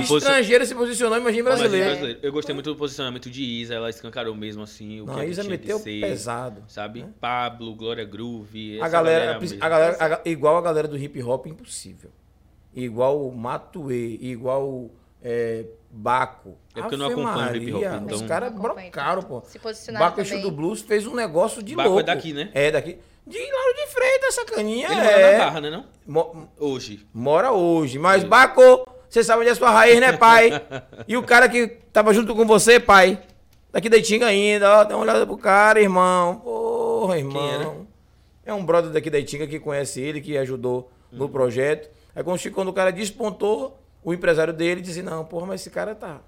Posi- 0.02 0.16
estrangeiro 0.16 0.66
se 0.66 0.74
posicionou, 0.74 1.18
imagina 1.18 1.44
brasileiro. 1.50 1.86
brasileiro. 1.90 2.20
Eu 2.22 2.32
gostei 2.32 2.54
muito 2.54 2.70
do 2.72 2.76
posicionamento 2.76 3.30
de 3.30 3.42
Isa, 3.42 3.74
ela 3.74 3.88
escancarou 3.90 4.34
mesmo 4.34 4.62
assim. 4.62 5.00
O 5.00 5.06
Não, 5.06 5.14
que 5.14 5.20
a 5.20 5.24
é 5.24 5.28
Isa 5.28 5.44
meteu 5.44 5.78
ser, 5.78 6.00
pesado. 6.00 6.62
Sabe? 6.68 7.04
Pablo, 7.20 7.74
Glória 7.74 8.04
Groove. 8.04 8.80
A 8.80 8.88
galera, 8.88 9.38
mesmo. 9.38 9.58
a 9.64 9.68
galera, 9.68 10.20
a 10.24 10.28
igual 10.28 10.56
a 10.56 10.60
galera 10.62 10.88
do 10.88 10.96
hip 10.98 11.22
hop, 11.22 11.46
impossível. 11.46 12.10
Igual 12.74 13.26
o 13.26 13.34
Matuê, 13.36 14.18
igual 14.20 14.64
o 14.68 14.90
é, 15.22 15.64
Baco. 15.90 16.58
É 16.74 16.80
porque 16.80 16.94
eu 16.96 16.98
não 16.98 17.06
acompanho 17.06 17.52
o 17.52 17.56
hip 17.56 17.72
hop, 17.74 17.82
então- 18.02 18.16
Os 18.16 18.22
caras 18.22 18.52
brocaram, 18.52 19.22
pô. 19.22 19.42
Se 19.46 19.58
posicionaram 19.58 20.06
Baco 20.06 20.22
também. 20.24 20.42
do 20.42 20.50
Blues 20.50 20.80
fez 20.82 21.06
um 21.06 21.14
negócio 21.14 21.62
de 21.62 21.74
Baco 21.76 21.86
é 21.88 21.90
louco. 21.90 22.04
daqui, 22.04 22.32
né? 22.32 22.50
É 22.52 22.70
daqui. 22.70 22.98
De 23.26 23.38
Lauro 23.38 23.74
de 23.74 23.86
Freitas, 23.86 24.28
essa 24.36 24.44
caninha. 24.44 24.86
Ele 24.90 25.00
é. 25.00 25.04
mora 25.04 25.32
na 25.32 25.38
Barra, 25.44 25.60
né 25.62 25.70
não? 25.70 25.84
Mo- 26.06 26.48
Hoje. 26.58 27.06
Mora 27.14 27.52
hoje. 27.52 27.98
Mas, 27.98 28.22
Baco, 28.22 28.86
você 29.14 29.24
sabe 29.24 29.40
onde 29.40 29.48
é 29.48 29.52
a 29.52 29.56
sua 29.56 29.70
raiz, 29.70 30.00
né, 30.00 30.12
pai? 30.12 30.50
e 31.06 31.16
o 31.16 31.22
cara 31.22 31.48
que 31.48 31.68
tava 31.92 32.12
junto 32.12 32.34
com 32.34 32.44
você, 32.46 32.80
pai? 32.80 33.22
Daqui 33.72 33.88
da 33.88 33.96
Itinga 33.96 34.26
ainda, 34.26 34.80
ó. 34.80 34.84
Dá 34.84 34.96
uma 34.96 35.02
olhada 35.02 35.26
pro 35.26 35.36
cara, 35.36 35.80
irmão. 35.80 36.36
Porra, 36.36 37.18
irmão. 37.18 37.86
É 38.44 38.52
um 38.52 38.64
brother 38.64 38.90
daqui 38.90 39.10
da 39.10 39.18
Itinga 39.18 39.46
que 39.46 39.58
conhece 39.58 40.00
ele, 40.00 40.20
que 40.20 40.36
ajudou 40.36 40.90
Hum. 41.14 41.18
no 41.18 41.28
projeto. 41.28 41.88
Aí 42.14 42.22
quando, 42.22 42.50
quando 42.50 42.68
o 42.68 42.72
cara 42.72 42.90
despontou, 42.90 43.80
o 44.02 44.12
empresário 44.12 44.52
dele 44.52 44.80
disse, 44.80 45.02
não, 45.02 45.24
porra, 45.24 45.46
mas 45.46 45.60
esse 45.60 45.70
cara 45.70 45.94
tá... 45.94 46.20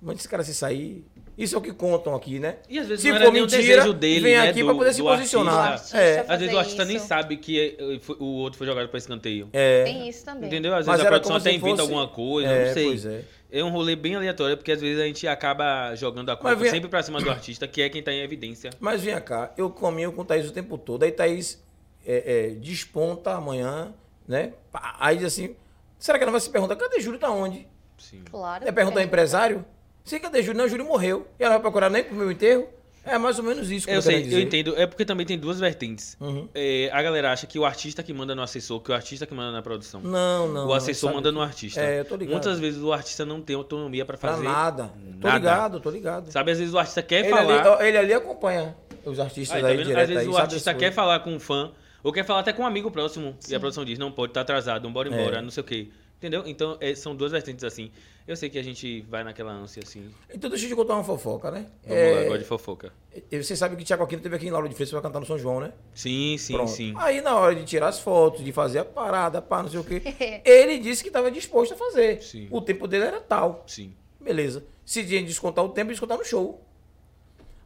Mas 0.00 0.18
esse 0.18 0.28
cara 0.28 0.42
se 0.44 0.54
sair... 0.54 1.04
Isso 1.36 1.54
é 1.54 1.58
o 1.58 1.60
que 1.60 1.72
contam 1.72 2.16
aqui, 2.16 2.40
né? 2.40 2.56
E 2.68 2.80
às 2.80 2.88
vezes 2.88 3.02
se 3.02 3.08
não 3.10 3.16
for 3.16 3.22
era 3.22 3.30
nem 3.32 3.42
o 3.42 3.44
mentira, 3.44 3.62
desejo 3.62 3.92
dele, 3.92 4.20
vem 4.22 4.34
né, 4.36 4.48
aqui 4.48 4.58
do- 4.60 4.66
pra 4.66 4.74
poder 4.74 4.92
se 4.92 5.00
posicionar. 5.02 5.72
artista. 5.74 5.96
É, 5.96 6.24
Às 6.28 6.40
vezes 6.40 6.52
o 6.54 6.58
artista 6.58 6.84
nem 6.84 6.96
isso. 6.96 7.06
sabe 7.06 7.36
que 7.36 7.76
eh, 7.78 8.00
o 8.18 8.24
outro 8.38 8.58
foi 8.58 8.66
jogado 8.66 8.88
pra 8.88 8.98
escanteio. 8.98 9.48
é. 9.52 9.84
Tem 9.84 10.08
isso 10.08 10.24
também. 10.24 10.48
Entendeu? 10.48 10.74
Às 10.74 10.84
Mas 10.84 10.96
vezes 10.96 11.00
a 11.00 11.06
era 11.06 11.10
produção 11.20 11.36
até 11.36 11.52
inventa 11.52 11.68
fosse- 11.70 11.80
alguma 11.82 12.08
coisa, 12.08 12.48
É, 12.50 12.66
não 12.66 12.74
sei. 12.74 12.86
pois 12.86 13.06
é. 13.06 13.24
É 13.52 13.62
um 13.64 13.70
rolê 13.70 13.94
bem 13.94 14.16
aleatório, 14.16 14.56
porque 14.56 14.72
às 14.72 14.80
vezes 14.80 15.00
a 15.00 15.06
gente 15.06 15.28
acaba 15.28 15.94
jogando 15.94 16.28
a 16.30 16.36
culpa 16.36 16.56
vem- 16.56 16.70
sempre 16.72 16.88
pra 16.88 17.04
cima 17.04 17.20
do 17.20 17.30
artista, 17.30 17.68
que 17.68 17.82
é 17.82 17.88
quem 17.88 18.02
tá 18.02 18.12
em 18.12 18.18
evidência. 18.20 18.70
Mas 18.80 19.00
vem 19.04 19.18
cá, 19.20 19.52
eu 19.56 19.70
caminho 19.70 20.10
com 20.12 20.22
o 20.22 20.24
Thaís 20.24 20.48
o 20.48 20.52
tempo 20.52 20.76
todo. 20.76 21.04
Aí 21.04 21.12
Thaís 21.12 21.62
é, 22.04 22.48
é, 22.48 22.50
desponta 22.56 23.30
amanhã, 23.34 23.94
né? 24.26 24.54
Aí 24.98 25.16
diz 25.18 25.26
assim: 25.26 25.54
será 26.00 26.18
que 26.18 26.24
ela 26.24 26.32
vai 26.32 26.40
se 26.40 26.50
perguntar, 26.50 26.74
cadê 26.74 27.00
Júlio? 27.00 27.20
Tá 27.20 27.30
onde? 27.30 27.64
Sim. 27.96 28.22
Claro. 28.28 28.66
É 28.66 28.72
perguntar 28.72 28.98
ao 29.00 29.06
empresário? 29.06 29.64
Sim, 30.08 30.18
cadê 30.18 30.42
Júlio? 30.42 30.58
Não, 30.58 30.68
Júlio 30.68 30.86
morreu. 30.86 31.26
E 31.38 31.42
ela 31.44 31.54
vai 31.54 31.60
procurar 31.60 31.90
nem 31.90 32.02
pro 32.02 32.14
meu 32.16 32.30
enterro? 32.30 32.66
É 33.04 33.16
mais 33.16 33.38
ou 33.38 33.44
menos 33.44 33.70
isso 33.70 33.86
que 33.86 33.92
Eu 33.92 34.02
querendo 34.02 34.28
sei, 34.28 34.34
eu 34.34 34.40
entendo. 34.42 34.74
É 34.76 34.86
porque 34.86 35.04
também 35.04 35.24
tem 35.24 35.38
duas 35.38 35.58
vertentes. 35.58 36.16
Uhum. 36.20 36.46
É, 36.54 36.90
a 36.92 37.02
galera 37.02 37.32
acha 37.32 37.46
que 37.46 37.58
o 37.58 37.64
artista 37.64 38.02
que 38.02 38.12
manda 38.12 38.34
no 38.34 38.42
assessor, 38.42 38.80
que 38.80 38.90
o 38.90 38.94
artista 38.94 39.24
que 39.26 39.32
manda 39.34 39.50
na 39.50 39.62
produção. 39.62 40.00
Não, 40.02 40.48
não. 40.48 40.64
o 40.64 40.68
não, 40.68 40.72
assessor 40.74 41.12
manda 41.14 41.32
no 41.32 41.40
artista. 41.40 41.80
É, 41.80 42.00
eu 42.00 42.04
tô 42.04 42.16
ligado. 42.16 42.32
Muitas 42.34 42.58
vezes 42.58 42.82
o 42.82 42.92
artista 42.92 43.24
não 43.24 43.40
tem 43.40 43.56
autonomia 43.56 44.04
pra 44.04 44.18
Pra 44.18 44.32
fazer 44.32 44.44
nada. 44.44 44.90
Tô 45.20 45.26
nada. 45.26 45.38
ligado, 45.38 45.80
tô 45.80 45.90
ligado. 45.90 46.30
Sabe, 46.30 46.50
às 46.50 46.58
vezes 46.58 46.74
o 46.74 46.78
artista 46.78 47.02
quer 47.02 47.20
Ele 47.20 47.30
falar. 47.30 47.76
ali, 47.78 47.88
ele 47.88 47.96
ali 47.98 48.12
acompanha 48.12 48.76
os 49.06 49.18
artistas 49.18 49.56
Aí, 49.56 49.64
aí, 49.64 49.70
tá 49.70 49.76
vendo? 49.76 49.86
direto 49.86 50.02
Às 50.02 50.08
vezes 50.08 50.22
aí, 50.24 50.28
o 50.28 50.36
artista 50.36 50.74
quer 50.74 50.92
falar 50.92 51.20
com 51.20 51.32
um 51.32 51.40
fã, 51.40 51.70
ou 52.02 52.12
quer 52.12 52.24
falar 52.24 52.40
até 52.40 52.52
com 52.52 52.62
um 52.62 52.66
amigo 52.66 52.90
próximo, 52.90 53.34
e 53.48 53.54
a 53.54 53.60
produção 53.60 53.84
diz, 53.86 53.98
não 53.98 54.12
pode, 54.12 54.32
tá 54.34 54.42
atrasado, 54.42 54.88
bora 54.90 55.08
embora, 55.08 55.38
É. 55.38 55.42
não 55.42 55.50
sei 55.50 55.62
o 55.62 55.64
quê. 55.64 55.88
Entendeu? 56.18 56.42
Então, 56.46 56.76
é, 56.80 56.94
são 56.96 57.14
duas 57.14 57.30
vertentes 57.30 57.62
assim. 57.64 57.92
Eu 58.26 58.36
sei 58.36 58.50
que 58.50 58.58
a 58.58 58.62
gente 58.62 59.02
vai 59.02 59.22
naquela 59.24 59.52
ânsia 59.52 59.82
assim. 59.86 60.10
Então 60.34 60.50
deixa 60.50 60.64
eu 60.66 60.68
te 60.70 60.74
contar 60.74 60.94
uma 60.94 61.04
fofoca, 61.04 61.50
né? 61.50 61.66
Vamos 61.86 62.02
lá, 62.02 62.08
É, 62.20 62.24
agora 62.24 62.38
de 62.40 62.44
fofoca. 62.44 62.92
e 63.30 63.42
Você 63.42 63.54
sabe 63.56 63.76
que 63.76 63.84
Tiago 63.84 64.02
Aquino 64.02 64.20
teve 64.20 64.34
aqui 64.34 64.46
em 64.46 64.50
Lauro 64.50 64.68
de 64.68 64.74
Freitas 64.74 64.90
pra 64.90 65.00
cantar 65.00 65.20
no 65.20 65.24
São 65.26 65.38
João, 65.38 65.60
né? 65.60 65.72
Sim, 65.94 66.36
sim, 66.36 66.54
Pronto. 66.54 66.70
sim. 66.72 66.92
Aí 66.98 67.20
na 67.20 67.36
hora 67.36 67.54
de 67.54 67.64
tirar 67.64 67.86
as 67.88 68.00
fotos, 68.00 68.44
de 68.44 68.52
fazer 68.52 68.80
a 68.80 68.84
parada, 68.84 69.40
pá, 69.40 69.62
não 69.62 69.70
sei 69.70 69.78
o 69.80 69.84
quê, 69.84 70.02
ele 70.44 70.78
disse 70.78 71.02
que 71.04 71.08
estava 71.08 71.30
disposto 71.30 71.72
a 71.74 71.76
fazer. 71.76 72.20
Sim. 72.22 72.48
O 72.50 72.60
tempo 72.60 72.88
dele 72.88 73.04
era 73.04 73.20
tal. 73.20 73.62
Sim. 73.66 73.94
Beleza. 74.20 74.64
Se 74.84 75.06
tinha 75.06 75.20
de 75.20 75.26
descontar 75.28 75.64
o 75.64 75.68
tempo, 75.68 75.90
descontar 75.92 76.18
no 76.18 76.24
show. 76.24 76.60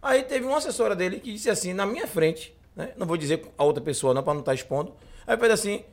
Aí 0.03 0.23
teve 0.23 0.45
uma 0.45 0.59
assessora 0.59 0.95
dele 0.95 1.21
que 1.21 1.33
disse 1.33 1.49
assim, 1.49 1.73
na 1.73 1.87
minha 1.87 2.07
frente, 2.07 2.55
né? 2.77 2.93
Não 2.97 3.07
vou 3.07 3.17
dizer 3.17 3.43
a 3.57 3.65
outra 3.65 3.83
pessoa 3.83 4.12
não, 4.12 4.23
pra 4.23 4.35
não 4.35 4.41
estar 4.41 4.53
expondo. 4.55 4.93
Aí 5.27 5.37
fez 5.38 5.53
assim, 5.53 5.85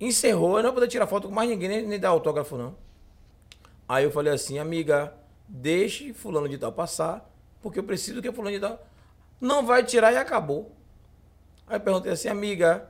encerrou, 0.00 0.56
eu 0.56 0.62
não 0.62 0.70
vou 0.70 0.74
poder 0.74 0.88
tirar 0.88 1.06
foto 1.06 1.28
com 1.28 1.34
mais 1.34 1.48
ninguém, 1.48 1.68
nem, 1.68 1.82
nem 1.86 1.98
dar 2.00 2.08
autógrafo, 2.10 2.56
não. 2.56 2.74
Aí 3.88 4.04
eu 4.04 4.10
falei 4.10 4.32
assim, 4.32 4.58
amiga, 4.58 5.12
deixe 5.48 6.12
fulano 6.12 6.48
de 6.48 6.58
tal 6.58 6.72
passar, 6.72 7.30
porque 7.62 7.78
eu 7.78 7.84
preciso 7.84 8.20
que 8.22 8.32
fulano 8.32 8.54
de 8.56 8.60
tal... 8.60 8.84
Não 9.40 9.66
vai 9.66 9.82
tirar 9.84 10.12
e 10.12 10.16
acabou. 10.16 10.72
Aí 11.66 11.76
eu 11.76 11.80
perguntei 11.80 12.12
assim, 12.12 12.28
amiga, 12.28 12.88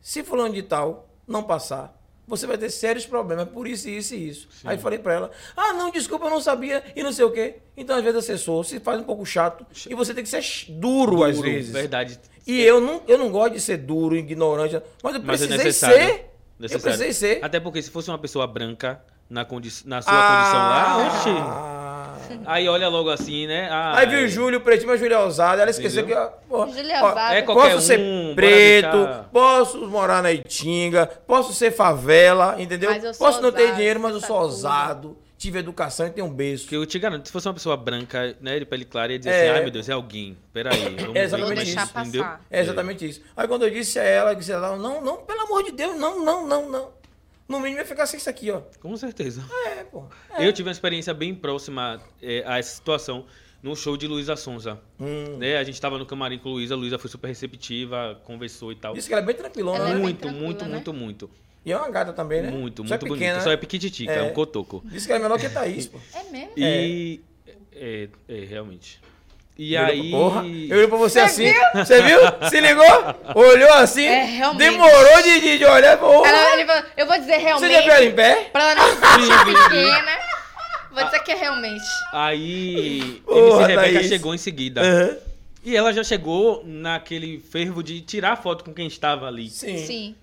se 0.00 0.22
fulano 0.22 0.54
de 0.54 0.62
tal 0.62 1.08
não 1.26 1.42
passar, 1.42 1.92
você 2.26 2.46
vai 2.46 2.56
ter 2.58 2.70
sérios 2.70 3.06
problemas 3.06 3.48
por 3.48 3.66
isso, 3.66 3.88
isso 3.88 4.14
e 4.14 4.28
isso. 4.28 4.48
Aí 4.64 4.78
falei 4.78 4.98
pra 4.98 5.14
ela, 5.14 5.30
ah, 5.56 5.72
não, 5.72 5.90
desculpa, 5.90 6.26
eu 6.26 6.30
não 6.30 6.40
sabia 6.40 6.84
e 6.94 7.02
não 7.02 7.12
sei 7.12 7.24
o 7.24 7.32
quê. 7.32 7.56
Então, 7.76 7.96
às 7.96 8.02
vezes, 8.02 8.18
assessor 8.18 8.64
se 8.64 8.78
faz 8.80 9.00
um 9.00 9.04
pouco 9.04 9.24
chato 9.26 9.66
e 9.88 9.94
você 9.94 10.12
tem 10.14 10.22
que 10.22 10.30
ser 10.30 10.42
ch- 10.42 10.70
duro, 10.70 11.24
às 11.24 11.36
Duro, 11.36 11.48
vezes. 11.48 11.72
Verdade. 11.72 12.18
E 12.46 12.62
eu 12.62 12.80
não, 12.80 13.00
eu 13.08 13.18
não 13.18 13.28
gosto 13.30 13.54
de 13.54 13.60
ser 13.60 13.78
duro, 13.78 14.14
ignorante, 14.16 14.80
mas 15.02 15.14
eu 15.14 15.20
Mas 15.24 15.42
é 15.42 15.46
precisei 15.46 15.56
necessário. 15.58 15.96
ser. 15.96 16.30
Eu 16.60 16.80
precisei 16.80 17.12
ser. 17.12 17.38
Até 17.44 17.58
porque 17.60 17.82
se 17.82 17.90
fosse 17.90 18.08
uma 18.10 18.18
pessoa 18.18 18.46
branca 18.46 19.00
na, 19.28 19.44
condi 19.44 19.70
na 19.84 20.00
sua 20.00 20.12
Ah, 20.12 20.28
condição 20.38 20.58
lá, 20.58 21.06
oxi. 21.08 21.30
ah. 21.42 21.92
Aí 22.46 22.68
olha 22.68 22.88
logo 22.88 23.10
assim, 23.10 23.46
né? 23.46 23.68
Ah, 23.70 23.98
Aí 23.98 24.06
viu 24.06 24.20
é- 24.20 24.22
o 24.24 24.28
Júlio 24.28 24.60
pretinho, 24.60 24.88
mas 24.88 24.98
Júlio 25.00 25.14
é 25.14 25.18
ousado. 25.18 25.60
Ela 25.60 25.70
esqueceu 25.70 26.02
Entendeu? 26.04 26.28
que. 26.28 26.54
ó, 26.54 26.66
Júlio 26.66 26.90
é 26.90 27.02
ó, 27.02 27.08
ousado. 27.08 27.34
É 27.34 27.42
qualquer 27.42 27.72
Posso 27.74 27.86
ser 27.86 27.98
um, 28.00 28.22
bora 28.26 28.34
preto, 28.36 28.96
deixar- 28.96 29.24
posso 29.32 29.86
morar 29.88 30.22
na 30.22 30.32
Itinga, 30.32 31.06
posso 31.26 31.52
ser 31.52 31.72
favela, 31.72 32.56
entendeu? 32.58 32.90
Mas 32.90 33.04
eu 33.04 33.12
sou 33.14 33.26
Posso 33.26 33.42
não 33.42 33.52
ter 33.52 33.74
dinheiro, 33.74 34.00
mas 34.00 34.14
eu 34.14 34.20
sabe 34.20 34.28
sou 34.32 34.40
tudo. 34.40 34.46
ousado, 34.52 35.16
tive 35.38 35.58
educação 35.58 36.06
e 36.06 36.10
tenho 36.10 36.26
um 36.26 36.32
beijo. 36.32 36.62
Porque 36.64 36.76
eu 36.76 36.86
te 36.86 36.98
garanto, 36.98 37.26
se 37.26 37.32
fosse 37.32 37.46
uma 37.46 37.54
pessoa 37.54 37.76
branca, 37.76 38.36
né, 38.40 38.58
de 38.58 38.64
pele 38.64 38.84
clara, 38.84 39.12
ia 39.12 39.18
dizer 39.18 39.30
É. 39.30 39.42
assim, 39.42 39.50
ai 39.56 39.62
meu 39.62 39.70
Deus, 39.70 39.88
é 39.88 39.92
alguém. 39.92 40.36
Peraí, 40.52 40.78
vamos 40.96 41.10
É 41.10 41.12
ver 41.12 41.24
exatamente 41.24 41.60
é 41.60 41.64
deixar 41.64 41.84
isso, 41.84 41.98
entendeu? 41.98 42.22
passar. 42.22 42.46
É 42.50 42.60
exatamente 42.60 43.08
isso. 43.08 43.20
Aí 43.36 43.46
quando 43.48 43.64
eu 43.64 43.70
disse 43.70 43.98
a 43.98 44.02
ela, 44.02 44.30
a 44.30 44.52
ela, 44.52 44.76
não, 44.76 45.02
não, 45.02 45.16
pelo 45.18 45.40
amor 45.42 45.62
de 45.64 45.72
Deus, 45.72 45.96
não, 45.98 46.24
não, 46.24 46.46
não, 46.46 46.68
não. 46.70 46.90
No 47.48 47.60
mínimo 47.60 47.80
ia 47.80 47.86
ficar 47.86 48.06
sem 48.06 48.18
isso 48.18 48.28
aqui, 48.28 48.50
ó. 48.50 48.60
Com 48.80 48.96
certeza. 48.96 49.44
É, 49.68 49.84
pô. 49.84 50.04
Eu 50.38 50.52
tive 50.52 50.68
uma 50.68 50.72
experiência 50.72 51.14
bem 51.14 51.32
próxima 51.34 52.00
é, 52.20 52.42
a 52.44 52.58
essa 52.58 52.74
situação 52.74 53.24
no 53.62 53.76
show 53.76 53.96
de 53.96 54.06
Luísa 54.08 54.34
Sonza. 54.36 54.80
Hum. 54.98 55.36
Né? 55.38 55.56
A 55.56 55.62
gente 55.64 55.80
tava 55.80 55.96
no 55.96 56.04
camarim 56.04 56.38
com 56.38 56.48
Luísa, 56.50 56.74
a 56.74 56.76
Luísa 56.76 56.98
foi 56.98 57.08
super 57.08 57.28
receptiva, 57.28 58.20
conversou 58.24 58.72
e 58.72 58.76
tal. 58.76 58.94
Disse 58.94 59.06
que 59.06 59.14
ela 59.14 59.22
é 59.22 59.26
bem 59.26 59.34
tranquilona, 59.36 59.78
Ela 59.78 59.90
é 59.90 59.94
né? 59.94 60.00
muito, 60.00 60.20
tranquila, 60.20 60.44
muito, 60.44 60.64
né? 60.64 60.70
muito, 60.70 60.92
muito. 60.92 61.30
E 61.66 61.72
é 61.72 61.76
uma 61.76 61.90
gata 61.90 62.12
também, 62.12 62.40
né? 62.42 62.50
Muito, 62.50 62.82
Só 62.82 62.88
muito 62.90 62.94
é 63.04 63.08
bonita. 63.08 63.24
pequena, 63.26 63.40
Só 63.40 63.48
né? 63.48 63.54
é 63.54 63.56
piquititica, 63.56 64.12
é 64.12 64.18
É. 64.18 64.22
um 64.22 64.32
cotoco. 64.32 64.82
Disse 64.84 65.04
que 65.06 65.12
ela 65.12 65.20
é 65.20 65.22
menor 65.24 65.38
que 65.38 65.46
a 65.46 65.50
Thaís, 65.50 65.86
pô. 65.88 65.98
É 66.14 66.22
mesmo? 66.30 66.52
E. 66.56 67.20
É, 67.74 68.08
é, 68.28 68.34
realmente. 68.48 69.00
E 69.58 69.72
pra- 69.74 69.86
aí. 69.86 70.10
Porra, 70.10 70.44
eu 70.46 70.76
olhei 70.76 70.86
pra 70.86 70.96
você, 70.96 71.20
Você 71.28 71.46
assim. 71.48 71.54
Você 71.74 72.02
viu? 72.02 72.18
Se 72.48 72.60
ligou? 72.60 72.84
Olhou 73.34 73.72
assim. 73.74 74.04
É, 74.04 74.22
realmente. 74.24 74.58
Demorou 74.70 75.22
de, 75.22 75.40
de, 75.40 75.58
de 75.58 75.64
olhar. 75.64 75.98
Porra. 75.98 76.28
Ela- 76.28 76.52
ele 76.54 76.66
falou, 76.66 76.84
eu 76.96 77.06
vou 77.06 77.18
dizer 77.18 77.40
Você 77.40 77.42
já 77.42 77.58
viu 77.58 77.68
realmente, 77.68 77.90
ela 77.90 78.04
em 78.04 78.14
pé? 78.14 78.34
pra 78.52 78.70
ela 78.70 78.74
não 78.74 79.18
sentir 79.18 79.44
pequena. 79.44 80.18
Vou 80.92 81.04
dizer 81.04 81.18
que 81.24 81.32
é 81.32 81.34
realmente. 81.34 81.84
Aí. 82.12 83.22
Porra, 83.26 83.64
MC 83.64 83.66
Rebeca 83.76 83.92
Thaís. 83.94 84.08
chegou 84.08 84.34
em 84.34 84.38
seguida. 84.38 84.80
Aham. 84.82 85.16
E 85.64 85.76
ela 85.76 85.92
já 85.92 86.04
chegou 86.04 86.62
naquele 86.64 87.40
fervo 87.40 87.82
de 87.82 88.00
tirar 88.00 88.36
foto 88.36 88.62
com 88.64 88.72
quem 88.72 88.86
estava 88.86 89.26
ali. 89.26 89.50
Sim. 89.50 89.78
Sim. 89.84 90.14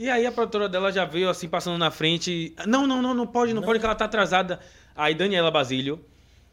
E 0.00 0.08
aí 0.08 0.24
a 0.24 0.32
produtora 0.32 0.66
dela 0.66 0.90
já 0.90 1.04
veio 1.04 1.28
assim, 1.28 1.46
passando 1.46 1.76
na 1.76 1.90
frente. 1.90 2.54
Não, 2.66 2.86
não, 2.86 3.02
não, 3.02 3.12
não 3.12 3.26
pode, 3.26 3.52
não, 3.52 3.60
pode, 3.60 3.78
que 3.78 3.84
ela 3.84 3.94
tá 3.94 4.06
atrasada. 4.06 4.58
Aí 4.96 5.14
Daniela 5.14 5.50
Basílio 5.50 6.02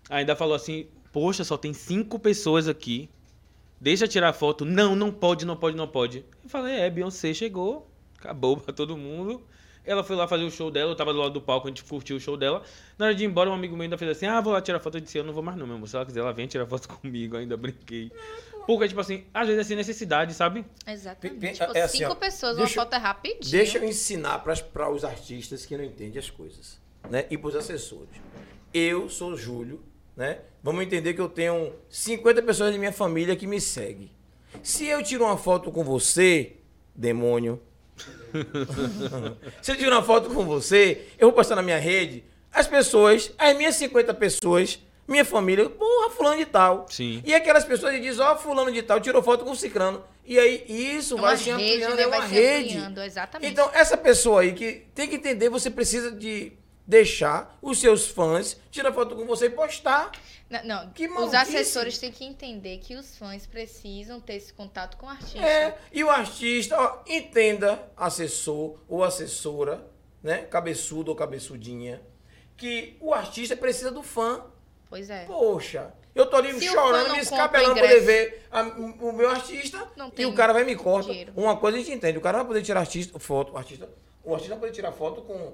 ainda 0.09 0.35
falou 0.35 0.53
assim: 0.53 0.87
Poxa, 1.13 1.45
só 1.45 1.55
tem 1.55 1.71
cinco 1.71 2.19
pessoas 2.19 2.67
aqui. 2.67 3.09
Deixa 3.79 4.03
eu 4.03 4.09
tirar 4.09 4.33
foto. 4.33 4.65
Não, 4.65 4.97
não 4.97 5.13
pode, 5.13 5.45
não 5.45 5.55
pode, 5.55 5.77
não 5.77 5.87
pode. 5.87 6.25
Eu 6.43 6.49
falei: 6.49 6.75
É, 6.75 6.89
Beyoncé 6.89 7.33
chegou, 7.33 7.89
acabou 8.19 8.57
pra 8.57 8.73
todo 8.73 8.97
mundo. 8.97 9.41
Ela 9.85 10.03
foi 10.03 10.17
lá 10.17 10.27
fazer 10.27 10.43
o 10.43 10.51
show 10.51 10.69
dela, 10.69 10.91
eu 10.91 10.95
tava 10.97 11.13
do 11.13 11.19
lado 11.19 11.31
do 11.31 11.39
palco, 11.39 11.67
a 11.67 11.69
gente 11.69 11.85
curtiu 11.85 12.17
o 12.17 12.19
show 12.19 12.35
dela. 12.35 12.61
Na 12.97 13.05
hora 13.05 13.15
de 13.15 13.23
ir 13.23 13.27
embora, 13.27 13.49
um 13.49 13.53
amigo 13.53 13.77
meu 13.77 13.83
ainda 13.83 13.97
fez 13.97 14.11
assim: 14.11 14.25
Ah, 14.25 14.41
vou 14.41 14.51
lá 14.51 14.61
tirar 14.61 14.81
foto. 14.81 14.97
Eu 14.97 15.01
disse: 15.01 15.17
Eu 15.17 15.23
não 15.23 15.31
vou 15.31 15.41
mais, 15.41 15.57
não, 15.57 15.65
meu 15.65 15.77
amor. 15.77 15.87
Se 15.87 15.95
ela 15.95 16.05
quiser, 16.05 16.19
ela 16.19 16.33
vem 16.33 16.47
tirar 16.47 16.65
foto 16.65 16.89
comigo. 16.99 17.37
Ainda 17.37 17.55
brinquei. 17.55 18.11
Porque, 18.67 18.87
tipo 18.89 18.99
assim, 18.99 19.23
às 19.33 19.47
vezes 19.47 19.61
é 19.61 19.63
sem 19.69 19.77
necessidade, 19.77 20.33
sabe? 20.33 20.65
Exatamente. 20.85 21.53
Tipo, 21.53 21.71
é 21.77 21.81
assim, 21.83 21.99
cinco 21.99 22.11
ó, 22.11 22.15
pessoas, 22.15 22.57
deixa- 22.57 22.79
uma 22.79 22.83
foto 22.85 22.93
é 22.93 22.97
rapidinho. 22.97 23.49
Deixa 23.51 23.77
eu 23.77 23.85
ensinar 23.85 24.39
para 24.39 24.91
os 24.91 25.05
artistas 25.05 25.65
que 25.65 25.75
não 25.77 25.85
entendem 25.85 26.19
as 26.19 26.29
coisas, 26.29 26.77
né? 27.09 27.25
E 27.29 27.37
para 27.37 27.47
os 27.47 27.55
assessores. 27.55 28.09
Eu 28.73 29.09
sou 29.09 29.37
Júlio, 29.37 29.81
né? 30.15 30.39
Vamos 30.61 30.83
entender 30.83 31.13
que 31.13 31.21
eu 31.21 31.29
tenho 31.29 31.73
50 31.89 32.41
pessoas 32.41 32.73
de 32.73 32.77
minha 32.77 32.91
família 32.91 33.35
que 33.37 33.47
me 33.47 33.61
seguem. 33.61 34.11
Se 34.61 34.85
eu 34.85 35.01
tiro 35.01 35.23
uma 35.23 35.37
foto 35.37 35.71
com 35.71 35.83
você, 35.83 36.57
demônio, 36.93 37.61
se 39.61 39.71
eu 39.71 39.75
tiro 39.77 39.91
uma 39.91 40.03
foto 40.03 40.29
com 40.29 40.43
você, 40.45 41.07
eu 41.17 41.27
vou 41.29 41.33
postar 41.33 41.55
na 41.55 41.61
minha 41.61 41.79
rede, 41.79 42.23
as 42.51 42.67
pessoas, 42.67 43.31
as 43.37 43.55
minhas 43.55 43.75
50 43.75 44.13
pessoas, 44.13 44.79
minha 45.07 45.23
família, 45.23 45.69
porra, 45.69 46.09
fulano 46.11 46.37
de 46.37 46.45
tal. 46.45 46.85
Sim. 46.89 47.21
E 47.25 47.33
aquelas 47.33 47.63
pessoas 47.63 47.93
que 47.93 47.99
dizem, 48.01 48.23
ó, 48.23 48.35
fulano 48.37 48.71
de 48.71 48.83
tal, 48.83 48.99
tirou 48.99 49.23
foto 49.23 49.45
com 49.45 49.51
o 49.51 49.55
cicrano. 49.55 50.03
E 50.25 50.37
aí, 50.37 50.65
isso 50.67 51.17
É 51.17 51.21
vai 51.21 51.37
se 51.37 51.49
rede, 51.49 51.53
ampliando, 51.83 51.95
né? 51.95 52.03
é 52.03 52.07
uma 52.07 52.17
Vai 52.19 52.27
se 52.27 52.33
rede. 52.35 52.69
ampliando, 52.69 53.01
exatamente. 53.03 53.51
Então, 53.51 53.69
essa 53.73 53.95
pessoa 53.95 54.41
aí 54.41 54.53
que 54.53 54.85
tem 54.93 55.07
que 55.07 55.15
entender, 55.15 55.47
você 55.49 55.69
precisa 55.69 56.11
de 56.11 56.51
deixar 56.85 57.57
os 57.61 57.79
seus 57.79 58.07
fãs 58.07 58.57
tirar 58.71 58.93
foto 58.93 59.15
com 59.15 59.25
você 59.25 59.45
e 59.45 59.49
postar. 59.49 60.11
Não, 60.49 60.63
não, 60.63 60.89
Que 60.91 61.07
os 61.07 61.33
assessores 61.33 61.97
têm 61.97 62.11
que 62.11 62.23
entender 62.23 62.77
que 62.77 62.95
os 62.95 63.17
fãs 63.17 63.45
precisam 63.45 64.19
ter 64.21 64.35
esse 64.35 64.53
contato 64.53 64.95
com 64.95 65.05
o 65.05 65.09
artista. 65.09 65.39
É, 65.45 65.77
e 65.91 66.01
o 66.03 66.09
artista, 66.09 66.79
ó, 66.79 66.99
entenda, 67.05 67.83
assessor 67.97 68.77
ou 68.87 69.03
assessora, 69.03 69.85
né, 70.23 70.43
cabeçudo 70.49 71.11
ou 71.11 71.15
cabeçudinha, 71.17 72.01
que 72.55 72.95
o 73.01 73.13
artista 73.13 73.55
precisa 73.57 73.91
do 73.91 74.01
fã. 74.01 74.41
Pois 74.89 75.09
é. 75.09 75.25
Poxa, 75.25 75.91
eu 76.15 76.25
tô 76.25 76.37
ali 76.37 76.53
Se 76.59 76.67
chorando, 76.67 77.11
me 77.11 77.19
escapelando 77.19 77.73
pra 77.75 77.83
poder 77.83 77.99
ver 78.01 78.47
a- 78.51 78.61
o 78.63 79.11
meu 79.11 79.29
artista 79.29 79.85
Não 79.95 80.11
e 80.17 80.25
o 80.25 80.33
cara 80.33 80.53
vai 80.53 80.63
me 80.63 80.75
corta. 80.75 81.09
dinheiro. 81.09 81.33
Uma 81.35 81.57
coisa 81.57 81.77
a 81.77 81.81
gente 81.81 81.91
entende, 81.93 82.17
o 82.17 82.21
cara 82.21 82.37
vai 82.39 82.47
poder 82.47 82.61
tirar 82.61 82.79
artista, 82.81 83.19
foto, 83.19 83.53
o 83.53 83.57
artista, 83.57 83.89
o 84.23 84.33
artista 84.33 84.53
vai 84.55 84.59
poder 84.61 84.73
tirar 84.73 84.91
foto 84.91 85.21
com 85.21 85.53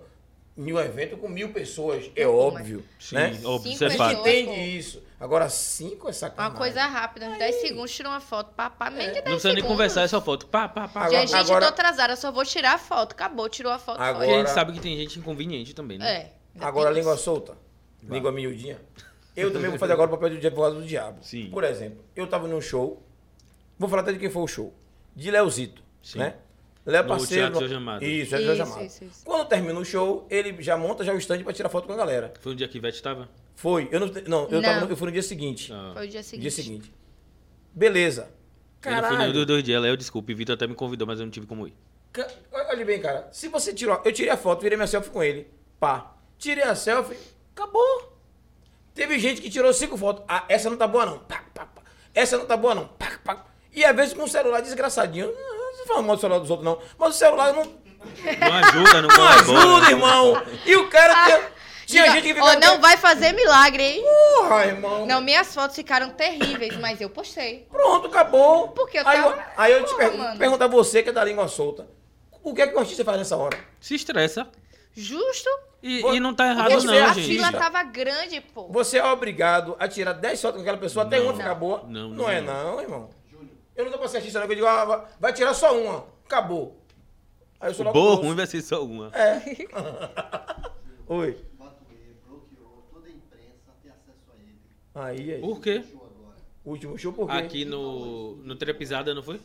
mil 0.56 0.80
eventos, 0.80 1.20
com 1.20 1.28
mil 1.28 1.52
pessoas, 1.52 2.12
é 2.16 2.28
óbvio, 2.28 2.84
Sim, 3.00 3.16
né? 3.16 3.40
óbvio, 3.44 3.72
Cinco 3.72 3.74
isso 3.74 3.84
é 3.84 3.88
A 3.88 3.90
gente 3.90 3.98
pessoas. 4.00 4.28
entende 4.28 4.78
isso. 4.78 5.04
Agora, 5.20 5.50
cinco 5.50 6.04
é 6.04 6.10
Uma 6.10 6.14
sacanagem. 6.14 6.58
coisa 6.58 6.86
rápida, 6.86 7.26
uns 7.30 7.38
10 7.40 7.56
segundos, 7.62 7.92
tira 7.96 8.10
uma 8.10 8.20
foto. 8.20 8.54
Pá, 8.54 8.70
pá, 8.70 8.90
10 8.90 9.16
Não 9.16 9.22
precisa 9.24 9.24
nem 9.24 9.56
segundos. 9.56 9.64
conversar, 9.64 10.02
é 10.04 10.08
só 10.10 10.22
foto. 10.22 10.46
Pá, 10.48 10.68
pá, 10.68 10.88
pá. 10.88 11.06
Agora- 11.06 11.22
Gente, 11.22 11.32
gente, 11.32 11.40
agora- 11.50 11.66
tô 11.66 11.70
atrasada, 11.74 12.14
eu 12.14 12.18
só 12.18 12.30
vou 12.32 12.44
tirar 12.46 12.74
a 12.74 12.78
foto. 12.78 13.14
Acabou, 13.14 13.48
tirou 13.50 13.72
a 13.72 13.80
foto. 13.80 14.00
Agora- 14.02 14.26
a 14.26 14.38
gente 14.40 14.50
sabe 14.50 14.74
que 14.74 14.82
tem 14.82 14.98
gente 14.98 15.18
inconveniente 15.18 15.74
também, 15.74 15.98
né? 15.98 16.12
É. 16.14 16.32
Agora, 16.60 16.90
língua 16.92 17.16
solta, 17.18 17.58
língua 18.04 18.32
miudinha. 18.34 18.80
Eu 19.36 19.52
também 19.52 19.70
vou 19.70 19.80
fazer 19.80 19.94
agora 19.94 20.10
o 20.10 20.14
papel 20.14 20.30
de 20.38 20.46
advogado 20.48 20.76
do 20.76 20.86
diabo. 20.86 21.20
Sim. 21.24 21.50
Por 21.50 21.64
exemplo, 21.64 22.04
eu 22.16 22.28
tava 22.28 22.48
num 22.48 22.62
show, 22.62 23.02
vou 23.80 23.90
falar 23.90 24.02
até 24.04 24.14
de 24.14 24.20
quem 24.20 24.30
foi 24.30 24.44
o 24.44 24.48
show, 24.48 24.74
de 25.16 25.32
Leozito, 25.32 25.82
Sim. 26.02 26.20
né? 26.20 26.36
Léo 26.86 27.04
No 27.04 27.10
parceiro. 27.10 27.58
Teatro 27.58 27.78
Amado. 27.78 28.04
Isso, 28.04 28.30
Teatro 28.38 28.54
Isso, 28.54 28.80
isso, 28.82 29.04
isso. 29.06 29.26
Quando 29.26 29.48
termina 29.48 29.80
o 29.80 29.86
show, 29.86 30.28
ele 30.30 30.62
já 30.62 30.76
monta 30.78 31.04
já 31.04 31.14
o 31.14 31.18
stand 31.18 31.42
pra 31.44 31.54
tirar 31.54 31.70
foto 31.70 31.88
com 31.88 31.94
a 31.94 31.96
galera. 31.96 32.34
Foi 32.42 32.52
um 32.52 32.56
dia 32.56 32.68
que 32.68 32.78
Ivete 32.78 33.02
tava? 33.02 33.30
Foi. 33.56 33.88
Eu 33.90 34.02
não, 34.02 34.08
não, 34.28 34.42
eu, 34.50 34.62
tava 34.62 34.80
Não. 34.82 34.86
no- 34.88 34.92
eu 34.92 34.98
fui 34.98 35.06
no 35.08 35.12
dia 35.14 35.22
seguinte. 35.24 35.72
Ah. 35.74 35.92
Foi 35.94 36.06
o 36.06 36.10
dia 36.10 36.20
No 36.20 36.24
seguinte. 36.26 36.42
dia 36.42 36.52
seguinte. 36.52 36.94
Beleza. 37.74 38.30
Eu 38.86 38.92
não 38.92 38.98
fui 38.98 39.08
nenhum 39.08 39.12
Caralho. 39.14 39.34
dos 39.34 39.46
dois 39.46 39.64
dias, 39.64 39.82
Léo, 39.82 39.96
desculpe. 39.96 40.34
Vitor 40.34 40.56
até 40.56 40.68
me 40.68 40.76
convidou, 40.76 41.08
mas 41.08 41.20
eu 41.20 41.26
não 41.26 41.32
tive 41.32 41.48
como 41.48 41.66
ir. 41.68 41.74
Ca- 42.12 42.28
Olha 42.52 42.86
bem, 42.86 43.00
cara. 43.00 43.30
Se 43.32 43.48
você 43.48 43.74
tirou. 43.74 44.02
Eu 44.04 44.12
tirei 44.12 44.30
a 44.32 44.38
foto, 44.38 44.62
virei 44.62 44.78
minha 44.78 44.86
selfie 44.88 45.10
com 45.10 45.24
ele. 45.24 45.48
Pá. 45.80 46.16
Tirei 46.38 46.64
a 46.66 46.76
selfie, 46.76 47.18
acabou. 47.56 48.13
Teve 48.94 49.18
gente 49.20 49.42
que 49.42 49.50
tirou 49.50 49.74
cinco 49.74 49.98
fotos. 49.98 50.24
Ah, 50.28 50.44
essa 50.48 50.70
não 50.70 50.78
tá 50.78 50.88
boa, 50.88 51.06
não. 51.06 51.20
Pá, 51.20 51.44
pá, 51.54 51.66
pá. 51.66 51.82
Essa 52.14 52.38
não 52.38 52.46
tá 52.46 52.56
boa, 52.56 52.76
não. 52.76 52.88
Pá, 52.88 53.12
pá. 53.24 53.46
E 53.74 53.84
às 53.84 53.96
vezes 53.96 54.14
com 54.14 54.24
o 54.24 54.28
celular 54.28 54.62
desgraçadinho. 54.62 55.28
Não, 55.34 55.78
não 55.80 55.86
fala 55.88 56.02
mal 56.04 56.16
do 56.16 56.22
celular 56.22 56.40
dos 56.40 56.50
outros, 56.52 56.66
não. 56.66 56.80
Mas 56.98 57.16
o 57.16 57.18
celular 57.18 57.54
não, 57.54 57.64
Não 57.64 58.54
ajuda, 58.56 59.02
não 59.02 59.10
não 59.10 59.28
ajuda, 59.30 59.90
irmão. 59.92 60.44
E 60.66 60.76
o 60.76 60.90
cara. 60.90 61.26
tinha- 61.26 61.54
tinha 61.86 62.04
Diga, 62.04 62.14
gente 62.16 62.34
que 62.34 62.40
ó, 62.42 62.46
ficava. 62.48 62.60
não 62.66 62.80
vai 62.80 62.96
fazer 62.98 63.34
milagre, 63.34 63.84
hein? 63.84 64.04
Porra, 64.38 64.66
irmão. 64.68 65.06
Não, 65.06 65.20
minhas 65.22 65.54
fotos 65.54 65.76
ficaram 65.76 66.12
terríveis, 66.12 66.78
mas 66.78 67.02
eu 67.02 67.10
postei. 67.10 67.68
Pronto, 67.72 68.08
acabou. 68.08 68.70
Porque 68.70 68.98
eu 69.00 69.08
aí, 69.08 69.18
tava- 69.22 69.36
eu, 69.36 69.44
aí 69.58 69.72
eu 69.74 69.80
te 69.84 69.86
Porra, 69.90 69.98
pergunto, 69.98 70.24
mano. 70.24 70.40
pergunto 70.40 70.64
a 70.64 70.68
você 70.68 71.04
que 71.04 71.10
é 71.10 71.12
da 71.12 71.24
língua 71.24 71.48
solta. 71.48 71.88
O 72.44 72.54
que 72.54 72.62
é 72.62 72.68
que 72.68 72.76
o 72.76 72.80
artista 72.80 73.04
faz 73.04 73.18
nessa 73.18 73.36
hora? 73.38 73.58
Se 73.82 73.96
estressa. 73.96 74.48
Justo. 74.96 75.50
E, 75.82 76.00
e 76.00 76.20
não 76.20 76.34
tá 76.34 76.48
errado, 76.50 76.72
você 76.72 76.88
não, 76.88 76.94
é 76.94 77.02
a 77.02 77.14
gente. 77.14 77.28
fila 77.28 77.48
artista. 77.48 77.70
tava 77.72 77.84
grande, 77.84 78.40
pô. 78.40 78.68
Você 78.70 78.98
é 79.00 79.04
obrigado 79.06 79.76
a 79.80 79.88
tirar 79.88 80.14
10 80.14 80.42
fotos 80.42 80.56
com 80.58 80.62
aquela 80.62 80.78
pessoa 80.78 81.06
até 81.06 81.18
Não. 81.20 81.26
uma 81.26 81.34
ficar 81.36 81.56
boa? 81.56 81.80
Não, 81.88 82.10
Não, 82.10 82.10
não 82.10 82.30
é 82.30 82.38
é. 82.38 82.42
não, 82.42 82.80
irmão. 82.80 83.10
Eu 83.76 83.86
não 83.86 83.92
tô 83.92 83.98
pra 83.98 84.08
ser 84.08 84.18
artista, 84.18 84.40
não. 84.40 84.46
Eu 84.48 84.56
digo, 84.56 84.68
ah, 84.68 85.08
vai- 85.20 85.34
tirar 85.34 85.54
só 85.54 85.76
uma. 85.78 86.06
Acabou. 86.26 86.80
Aí 87.60 87.70
eu 87.70 87.74
sou 87.74 87.86
O 87.86 87.88
logo 87.90 88.00
grosso. 88.02 88.22
ruim 88.22 88.36
vai 88.36 88.46
ser 88.48 88.62
só 88.62 88.84
uma. 88.86 89.10
É. 89.14 89.42
Oi. 91.08 91.38
Matuê 91.58 91.96
bloqueou 92.28 92.88
toda 92.94 93.08
a 93.08 93.12
imprensa 93.12 93.70
a 93.70 93.82
ter 93.84 93.90
acesso 93.90 94.32
a 94.32 94.36
ele. 94.40 94.58
Aí, 95.22 95.34
aí. 95.34 95.42
Por 95.42 95.60
quê? 95.60 95.84
Agora. 95.94 96.36
Último 96.64 96.98
show 96.98 97.12
por 97.12 97.28
quê? 97.30 97.36
Aqui 97.36 97.66
no, 97.66 98.36
no 98.38 98.56
Trepisada, 98.56 99.14
não 99.14 99.24
foi? 99.24 99.40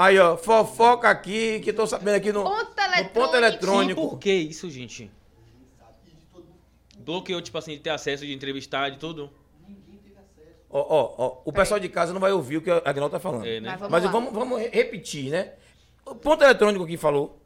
Aí, 0.00 0.18
ó, 0.18 0.34
fofoca 0.34 1.10
aqui, 1.10 1.60
que 1.60 1.74
tô 1.74 1.86
sabendo 1.86 2.14
aqui 2.14 2.32
no, 2.32 2.42
Ponto 2.42 2.70
no 2.70 3.08
ponto 3.10 3.36
eletrônico. 3.36 4.00
Sim, 4.00 4.08
por 4.08 4.18
que 4.18 4.32
isso, 4.32 4.70
gente? 4.70 5.02
Ninguém 5.02 5.68
sabe. 5.78 5.92
E 6.06 6.10
de 6.10 6.24
todo 6.32 6.42
mundo, 6.42 7.04
Bloqueou, 7.04 7.42
tipo 7.42 7.58
assim, 7.58 7.72
de 7.72 7.80
ter 7.80 7.90
acesso, 7.90 8.24
de 8.24 8.32
entrevistar, 8.32 8.88
de 8.88 8.96
tudo? 8.98 9.30
ninguém 9.68 9.98
teve 9.98 10.14
acesso. 10.16 10.56
Ó, 10.70 10.80
ó, 10.80 11.14
ó, 11.18 11.42
o 11.44 11.52
pessoal 11.52 11.78
de 11.78 11.90
casa 11.90 12.14
não 12.14 12.20
vai 12.20 12.32
ouvir 12.32 12.56
o 12.56 12.62
que 12.62 12.70
a 12.70 12.80
Agnaldo 12.82 13.12
tá 13.12 13.20
falando. 13.20 13.44
É, 13.46 13.60
né? 13.60 13.72
Mas 13.72 13.80
vamos 13.80 13.90
Mas 13.92 14.10
vamos, 14.10 14.32
vamos 14.32 14.58
re- 14.58 14.70
repetir, 14.72 15.30
né? 15.30 15.52
O 16.06 16.14
ponto 16.14 16.42
eletrônico 16.42 16.82
aqui 16.82 16.96
falou 16.96 17.38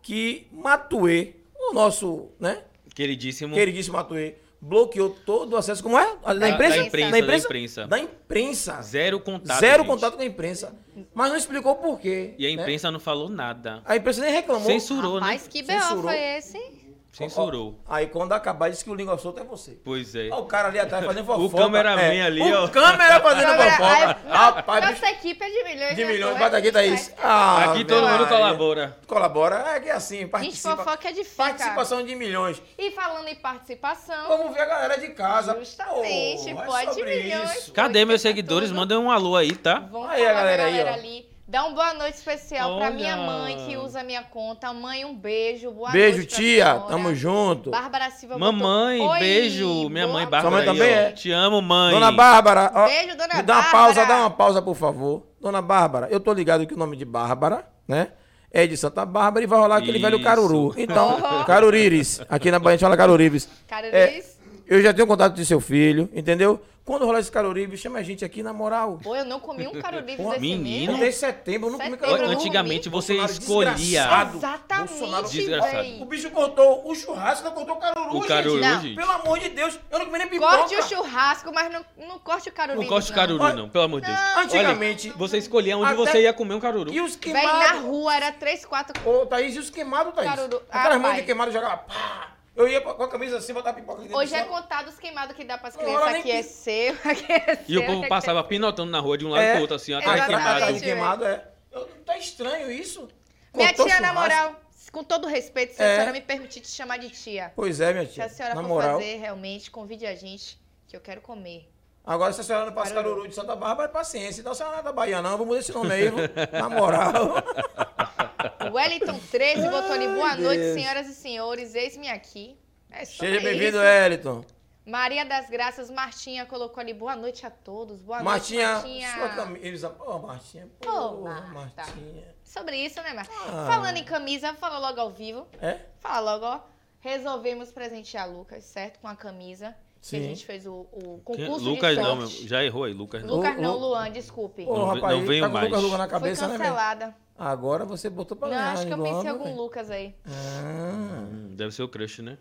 que 0.00 0.46
Matuê, 0.52 1.32
o 1.58 1.74
nosso, 1.74 2.28
né? 2.38 2.62
Queridíssimo. 2.94 3.52
Queridíssimo 3.52 3.96
Matuê, 3.96 4.36
bloqueou 4.60 5.10
todo 5.10 5.52
o 5.52 5.56
acesso. 5.56 5.82
Como 5.82 5.98
é? 5.98 6.16
Da 6.34 6.48
imprensa? 6.48 6.76
da 6.76 6.84
imprensa, 6.86 7.10
Da 7.10 7.18
imprensa? 7.18 7.26
da 7.26 7.36
imprensa. 7.38 7.86
Da 7.86 7.98
imprensa. 7.98 8.82
Zero 8.82 9.20
contato. 9.20 9.60
Zero 9.60 9.82
gente. 9.82 9.92
contato 9.92 10.16
com 10.16 10.22
a 10.22 10.26
imprensa. 10.26 10.74
Mas 11.14 11.30
não 11.30 11.36
explicou 11.36 11.74
por 11.76 11.98
quê. 12.00 12.34
E 12.38 12.46
a 12.46 12.48
né? 12.54 12.62
imprensa 12.62 12.90
não 12.90 13.00
falou 13.00 13.28
nada. 13.28 13.82
A 13.84 13.96
imprensa 13.96 14.20
nem 14.22 14.32
reclamou. 14.32 14.66
Censurou, 14.66 15.14
Rapaz, 15.18 15.42
né? 15.44 15.48
que 15.50 15.64
Censurou. 15.64 16.02
B.O. 16.02 16.02
foi 16.10 16.18
esse? 16.18 16.85
Censurou. 17.16 17.80
Ó, 17.88 17.94
aí 17.94 18.06
quando 18.08 18.32
acabar, 18.32 18.68
disse 18.70 18.84
que 18.84 18.90
o 18.90 18.94
língua 18.94 19.16
solta 19.16 19.40
é 19.40 19.44
você. 19.44 19.78
Pois 19.84 20.14
é. 20.14 20.28
Ó, 20.30 20.40
o 20.40 20.46
cara 20.46 20.68
ali 20.68 20.78
atrás 20.78 21.04
fazendo 21.04 21.24
fofoca. 21.26 21.62
cameraman 21.62 22.22
ali, 22.24 22.42
o 22.42 22.64
ó. 22.64 22.68
câmera 22.68 23.20
fazendo 23.20 23.46
Câmera- 23.46 23.70
fofoca. 23.72 23.96
Ai, 23.96 24.16
Rapaz, 24.28 24.84
bicho, 24.86 25.00
Nossa 25.00 25.12
equipe 25.14 25.44
é 25.44 25.48
de 25.48 25.64
milhões. 25.64 25.96
de 25.96 26.04
né, 26.04 26.12
milhões. 26.12 26.32
pô? 26.34 26.38
Bota 26.40 26.56
aqui, 26.58 26.70
Thaís. 26.72 27.14
Ah, 27.22 27.64
Aqui 27.72 27.84
todo 27.84 28.06
mundo 28.06 28.26
colabora. 28.28 28.98
Colabora. 29.06 29.56
É 29.76 29.80
que 29.80 29.88
é 29.88 29.92
assim, 29.92 30.18
Gente, 30.18 30.28
participa. 30.30 30.76
fofoca 30.76 31.08
é 31.08 31.12
difícil, 31.12 31.36
Participação 31.36 32.02
de 32.04 32.14
milhões. 32.14 32.60
E 32.78 32.90
falando 32.90 33.28
em 33.28 33.34
participação, 33.36 34.28
Vamos 34.28 34.52
ver 34.54 34.60
a 34.60 34.66
galera 34.66 34.98
de 34.98 35.08
casa. 35.08 35.56
Justamente, 35.58 36.54
Pô, 36.54 36.60
é 36.62 36.66
pode 36.66 36.94
sobre 36.94 37.22
milhões. 37.22 37.54
isso. 37.58 37.72
Cadê 37.72 38.04
meus 38.04 38.20
seguidores? 38.20 38.68
tudo. 38.68 38.76
Mandem 38.78 38.98
um 38.98 39.10
alô 39.10 39.36
aí, 39.36 39.54
tá? 39.56 39.78
vamos 39.90 40.10
Aí, 40.10 40.26
a 40.26 40.32
galera 40.34 40.62
da 40.64 40.68
aí, 40.68 40.76
galera 40.76 40.90
ó. 40.90 40.94
ali. 41.00 41.35
Dá 41.48 41.64
uma 41.64 41.74
boa 41.74 41.94
noite 41.94 42.14
especial 42.16 42.76
pra 42.76 42.86
Olha. 42.86 42.96
minha 42.96 43.16
mãe 43.16 43.56
que 43.68 43.76
usa 43.76 44.00
a 44.00 44.02
minha 44.02 44.22
conta. 44.24 44.72
Mãe, 44.72 45.04
um 45.04 45.14
beijo. 45.14 45.70
Boa 45.70 45.90
Beijo, 45.92 46.16
noite 46.18 46.28
pra 46.30 46.36
tia. 46.38 46.64
senhora. 46.64 46.88
Tamo 46.88 47.14
junto. 47.14 47.70
Bárbara 47.70 48.10
Silva 48.10 48.34
botou- 48.36 48.52
Mamãe, 48.52 49.00
Oi, 49.00 49.18
beijo. 49.20 49.88
Minha 49.88 50.08
mãe 50.08 50.24
Bárbara. 50.26 50.42
Sua 50.42 50.50
mãe 50.50 50.64
também 50.64 50.90
é? 50.90 51.12
Te 51.12 51.30
amo, 51.30 51.62
mãe. 51.62 51.92
Dona 51.94 52.10
Bárbara, 52.10 52.72
ó, 52.74 52.86
Beijo, 52.88 53.16
dona 53.16 53.34
me 53.36 53.42
dá 53.42 53.54
uma 53.54 53.62
Bárbara. 53.62 53.70
pausa, 53.70 54.04
dá 54.04 54.16
uma 54.22 54.30
pausa, 54.30 54.60
por 54.60 54.74
favor. 54.74 55.22
Dona 55.40 55.62
Bárbara, 55.62 56.08
eu 56.10 56.18
tô 56.18 56.32
ligado 56.32 56.66
que 56.66 56.74
o 56.74 56.76
nome 56.76 56.96
de 56.96 57.04
Bárbara, 57.04 57.64
né? 57.86 58.08
É 58.50 58.66
de 58.66 58.76
Santa 58.76 59.04
Bárbara 59.06 59.44
e 59.44 59.46
vai 59.46 59.58
rolar 59.60 59.76
aquele 59.76 60.00
velho 60.00 60.16
Isso. 60.16 60.24
caruru. 60.24 60.74
Então, 60.76 61.16
Oh. 61.42 61.44
carurires. 61.44 62.20
Aqui 62.28 62.50
na 62.50 62.58
Bahia 62.58 62.70
a 62.70 62.76
gente 62.76 62.80
fala 62.80 62.96
carurires. 62.96 63.48
Carolice. 63.68 64.36
Eu 64.66 64.82
já 64.82 64.92
tenho 64.92 65.06
contato 65.06 65.34
de 65.34 65.46
seu 65.46 65.60
filho, 65.60 66.08
entendeu? 66.12 66.60
Quando 66.86 67.04
rolar 67.04 67.18
esse 67.18 67.32
caruribes, 67.32 67.80
chama 67.80 67.98
a 67.98 68.02
gente 68.04 68.24
aqui 68.24 68.44
na 68.44 68.52
moral. 68.52 69.00
Pô, 69.02 69.16
eu 69.16 69.24
não 69.24 69.40
comi 69.40 69.66
um 69.66 69.72
Porra, 70.16 70.28
desse 70.34 70.40
menino. 70.40 70.92
mês. 70.92 71.00
Desde 71.00 71.18
setembro 71.20 71.66
eu 71.66 71.72
não 71.72 71.80
comi 71.80 71.96
caruru. 71.96 72.30
Antigamente 72.30 72.88
você 72.88 73.14
Bolsonaro 73.16 73.32
escolhia 73.42 73.74
desgraçado. 73.74 74.36
Exatamente, 74.38 74.88
Bolsonaro 74.90 75.28
Desgraçado. 75.28 75.88
O 76.02 76.04
bicho 76.04 76.30
cortou 76.30 76.88
o 76.88 76.94
churrasco, 76.94 77.44
não 77.44 77.50
cortou 77.50 77.74
o 77.74 77.78
caruru, 77.80 78.16
o 78.18 78.24
caruru, 78.24 78.62
gente. 78.62 78.82
Gente. 78.82 78.94
Pelo 78.94 79.10
amor 79.10 79.38
de 79.40 79.48
Deus, 79.48 79.76
eu 79.90 79.98
não 79.98 80.06
comi 80.06 80.18
nem 80.18 80.28
pipoca. 80.28 80.58
Corte 80.58 80.76
o 80.76 80.82
churrasco, 80.84 81.52
mas 81.52 81.72
não, 81.72 81.84
não 82.08 82.18
corte 82.20 82.48
o 82.48 82.52
carolive. 82.52 82.84
Não 82.84 82.88
corte 82.88 83.12
caruru, 83.12 83.42
Olha, 83.42 83.54
não, 83.56 83.68
pelo 83.68 83.82
amor 83.84 84.00
de 84.00 84.06
Deus. 84.06 84.18
Antigamente- 84.36 85.08
Olha, 85.08 85.18
você 85.18 85.38
escolhia 85.38 85.76
onde 85.76 85.92
Até- 85.92 85.96
você 86.12 86.22
ia 86.22 86.32
comer 86.32 86.54
um 86.54 86.60
caruru. 86.60 86.92
E 86.92 87.00
os 87.00 87.16
Véi, 87.16 87.32
na 87.32 87.40
queimados. 87.40 87.80
rua 87.82 88.14
era 88.14 88.30
3, 88.30 88.64
4... 88.64 89.02
Ô, 89.10 89.26
Thaís, 89.26 89.56
e 89.56 89.58
os 89.58 89.70
queimados, 89.70 90.14
Thaís? 90.14 90.30
Caruru. 90.30 90.62
Aquelas 90.70 90.96
Ah, 90.96 90.98
mãos 91.00 91.10
pai. 91.10 91.20
de 91.20 91.26
queimado 91.26 91.50
jogava 91.50 91.78
pá. 91.78 92.35
Eu 92.56 92.66
ia 92.66 92.80
com 92.80 93.02
a 93.02 93.08
camisa 93.08 93.36
assim, 93.36 93.52
botar 93.52 93.74
pipoca 93.74 94.02
aqui 94.02 94.14
Hoje 94.14 94.34
é 94.34 94.42
contado 94.44 94.88
os 94.88 94.98
queimados 94.98 95.36
que 95.36 95.44
dá 95.44 95.58
pras 95.58 95.76
crianças. 95.76 96.14
Aqui 96.14 96.30
é 96.32 96.42
seu, 96.42 96.94
aqui 97.04 97.32
é 97.32 97.56
seu. 97.56 97.64
E 97.68 97.78
o 97.78 97.84
povo 97.86 98.04
é 98.04 98.08
passava 98.08 98.42
pinotando 98.42 98.90
na 98.90 98.98
rua 98.98 99.18
de 99.18 99.26
um 99.26 99.28
lado 99.28 99.42
É. 99.42 99.52
pro 99.52 99.60
outro, 99.62 99.76
assim, 99.76 99.92
de 99.92 99.98
Exatamente. 99.98 100.34
atrás 100.34 100.58
queimado. 100.64 100.78
de 100.78 100.80
queimado, 100.84 101.24
é. 101.26 101.48
Eu- 101.70 101.86
Tá 102.06 102.16
estranho 102.16 102.70
isso. 102.70 103.08
Minha 103.54 103.68
Cortou 103.68 103.86
tia, 103.86 104.00
na 104.00 104.14
moral, 104.14 104.54
com 104.90 105.04
todo 105.04 105.26
respeito, 105.26 105.74
se 105.74 105.82
a 105.82 105.86
É. 105.86 105.94
senhora 105.96 106.12
me 106.12 106.20
permitir 106.22 106.60
te 106.60 106.68
chamar 106.68 106.98
de 106.98 107.10
tia. 107.10 107.52
Pois 107.54 107.80
é, 107.80 107.92
minha 107.92 108.06
Se 108.06 108.12
tia. 108.14 108.24
a 108.24 108.28
senhora 108.30 108.54
Na 108.54 108.62
for 108.62 108.68
moral. 108.68 108.98
fazer, 108.98 109.16
realmente, 109.18 109.70
convide 109.70 110.06
a 110.06 110.14
gente, 110.14 110.58
que 110.88 110.96
eu 110.96 111.00
quero 111.00 111.20
comer. 111.20 111.70
Agora, 112.06 112.32
se 112.32 112.40
a 112.40 112.44
senhora 112.44 112.66
não 112.66 112.72
passa 112.72 112.94
Caruru. 112.94 113.14
caruru 113.16 113.28
de 113.28 113.34
Santa 113.34 113.56
Bárbara, 113.56 113.88
é 113.88 113.92
paciência. 113.92 114.40
Então, 114.40 114.52
a 114.52 114.54
senhora 114.54 114.74
não 114.76 114.80
é 114.80 114.84
da 114.84 114.92
Bahia, 114.92 115.20
não. 115.20 115.32
Vamos 115.32 115.46
mudar 115.48 115.58
esse 115.60 115.72
nome 115.72 115.92
aí? 115.92 116.10
Na 116.52 116.68
moral. 116.70 117.34
O 118.70 118.74
Wellington 118.74 119.18
13 119.30 119.68
botou 119.68 119.92
ali, 119.92 120.08
boa 120.08 120.30
Ai, 120.30 120.40
noite, 120.40 120.60
Deus. 120.60 120.74
senhoras 120.74 121.06
e 121.08 121.14
senhores, 121.14 121.74
eis-me 121.74 122.08
aqui. 122.08 122.58
É 122.90 123.04
Seja 123.04 123.40
bem-vindo. 123.40 123.82
Eliton. 123.82 124.44
Maria 124.84 125.24
das 125.24 125.50
Graças, 125.50 125.90
Martinha 125.90 126.46
colocou 126.46 126.80
ali, 126.80 126.94
boa 126.94 127.16
noite 127.16 127.44
a 127.44 127.50
todos, 127.50 128.00
boa 128.00 128.22
Martinha, 128.22 128.74
noite, 128.74 128.84
Martinha. 129.02 129.14
sua 129.14 129.28
camisa. 129.30 129.96
Ô, 129.98 130.18
Martinha. 130.18 130.68
Pô, 130.80 131.22
Marta. 131.22 131.82
Martinha. 131.82 132.34
Sobre 132.44 132.76
isso, 132.76 133.02
né, 133.02 133.12
Marta? 133.12 133.32
Ah. 133.48 133.66
Falando 133.66 133.96
em 133.96 134.04
camisa, 134.04 134.54
fala 134.54 134.78
logo 134.78 135.00
ao 135.00 135.10
vivo. 135.10 135.46
É? 135.60 135.78
Fala 135.98 136.20
logo, 136.32 136.44
ó. 136.46 136.60
Resolvemos 137.00 137.70
presentear 137.72 138.30
Lucas, 138.30 138.62
certo? 138.64 139.00
Com 139.00 139.08
a 139.08 139.16
camisa. 139.16 139.74
Que 140.00 140.06
Sim. 140.08 140.18
a 140.18 140.22
gente 140.22 140.46
fez 140.46 140.66
o, 140.66 140.86
o 140.92 141.20
concurso 141.24 141.64
Lucas 141.64 141.96
de 141.96 142.02
não, 142.02 142.16
meu, 142.16 142.26
já 142.28 142.62
errou 142.62 142.84
aí, 142.84 142.92
Lucas 142.92 143.24
não. 143.24 143.34
Lucas 143.36 143.56
não. 143.60 143.76
Luan, 143.76 144.12
desculpe. 144.12 144.64
Ô, 144.64 144.78
Não 144.78 144.86
rapaz, 144.86 145.18
não 145.18 145.26
venho 145.26 145.42
tá 145.44 145.50
com 145.50 145.56
o 145.56 145.60
Lucas 145.60 145.70
mais. 145.72 145.82
Luga 145.84 145.98
na 145.98 146.04
Foi 146.04 146.12
cabeça, 146.12 146.42
né, 146.42 146.48
velho? 146.58 146.62
cancelada. 146.62 147.16
Agora 147.38 147.84
você 147.84 148.08
botou 148.08 148.36
pra 148.36 148.48
Não, 148.48 148.56
ganhar. 148.56 148.72
acho 148.72 148.86
que 148.86 148.92
eu 148.92 149.02
pensei 149.02 149.22
em 149.24 149.28
algum? 149.28 149.54
Lucas 149.54 149.90
aí. 149.90 150.14
Ah. 150.26 151.26
Deve 151.50 151.72
ser 151.72 151.82
o 151.82 151.88
crush, 151.88 152.20
né? 152.22 152.38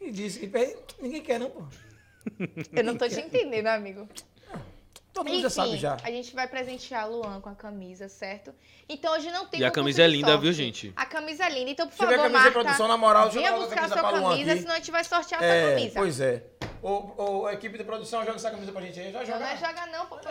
E 0.00 0.10
disse 0.10 0.46
que 0.46 0.76
ninguém 1.00 1.22
quer, 1.22 1.38
não, 1.40 1.48
pô. 1.50 1.62
Eu 2.72 2.84
não 2.84 2.96
tô 2.96 3.08
te 3.08 3.20
entendendo, 3.20 3.66
amigo. 3.68 4.08
Todo 5.12 5.28
mundo 5.28 5.42
já 5.42 5.50
sabe 5.50 5.76
já. 5.76 5.98
a 6.02 6.10
gente 6.10 6.34
vai 6.34 6.48
presentear 6.48 7.06
Luan 7.08 7.38
com 7.42 7.50
a 7.50 7.54
camisa, 7.54 8.08
certo? 8.08 8.54
Então 8.88 9.12
hoje 9.12 9.30
não 9.30 9.44
tem 9.46 9.60
E 9.60 9.64
a 9.64 9.70
camisa 9.70 10.02
é 10.02 10.06
linda, 10.06 10.28
sorte. 10.28 10.40
viu, 10.42 10.52
gente? 10.54 10.92
A 10.96 11.04
camisa 11.04 11.44
é 11.44 11.50
linda. 11.50 11.70
Então, 11.70 11.86
por 11.86 11.92
a 11.92 11.96
favor, 11.96 12.14
camisa 12.16 12.28
de 12.28 12.32
Marta, 12.32 12.50
produção, 12.52 12.88
na 12.88 12.96
moral. 12.96 13.28
Deixa 13.28 13.46
eu 13.48 13.56
buscar 13.58 13.74
camisa 13.76 13.94
sua 13.94 14.08
pra 14.08 14.18
Luan 14.18 14.30
camisa, 14.30 14.52
aqui. 14.52 14.60
senão 14.62 14.72
a 14.74 14.76
gente 14.78 14.90
vai 14.90 15.04
sortear 15.04 15.40
a 15.42 15.44
sua 15.44 15.52
É, 15.54 15.74
camisa. 15.74 15.94
pois 15.96 16.20
é. 16.20 16.44
Ô, 16.82 17.12
ô, 17.22 17.46
a 17.46 17.52
equipe 17.52 17.76
de 17.76 17.84
produção 17.84 18.20
joga 18.24 18.36
essa 18.36 18.50
camisa 18.50 18.72
pra 18.72 18.80
gente 18.80 18.98
aí. 19.00 19.12
Já 19.12 19.18
Não, 19.18 19.26
joga. 19.26 19.38
não 19.40 19.46
é 19.46 19.56
joga 19.58 19.86
não, 19.86 20.06
pô. 20.06 20.16
pô. 20.16 20.30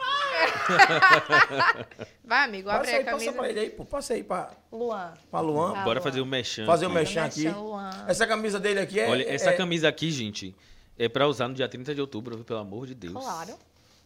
Vai, 2.24 2.44
amigo, 2.44 2.68
abre 2.70 2.86
Passa 2.86 2.90
aí 2.90 2.96
aí, 2.96 3.02
a 3.02 3.12
passa 3.12 3.24
camisa. 3.24 3.32
pra 3.32 3.48
ele 3.50 3.60
aí, 3.60 3.70
pô. 3.70 3.84
Passa 3.84 4.14
aí 4.14 4.22
pra, 4.22 4.50
Luan. 4.72 5.14
pra 5.30 5.40
Luan. 5.40 5.72
Tá. 5.72 5.82
Bora 5.82 5.98
Luan. 5.98 6.02
fazer 6.02 6.20
o 6.20 6.26
mechan. 6.26 6.66
Fazer 6.66 6.86
o 6.86 6.88
aqui. 6.88 6.98
mechan 6.98 7.24
aqui. 7.24 7.48
Luan. 7.48 7.90
Essa 8.08 8.26
camisa 8.26 8.60
dele 8.60 8.80
aqui 8.80 9.00
é. 9.00 9.08
Olha, 9.08 9.32
essa 9.32 9.50
é... 9.50 9.56
camisa 9.56 9.88
aqui, 9.88 10.10
gente, 10.10 10.54
é 10.98 11.08
pra 11.08 11.26
usar 11.26 11.48
no 11.48 11.54
dia 11.54 11.68
30 11.68 11.94
de 11.94 12.00
outubro, 12.00 12.36
viu? 12.36 12.44
pelo 12.44 12.60
amor 12.60 12.86
de 12.86 12.94
Deus. 12.94 13.14
Claro. 13.14 13.54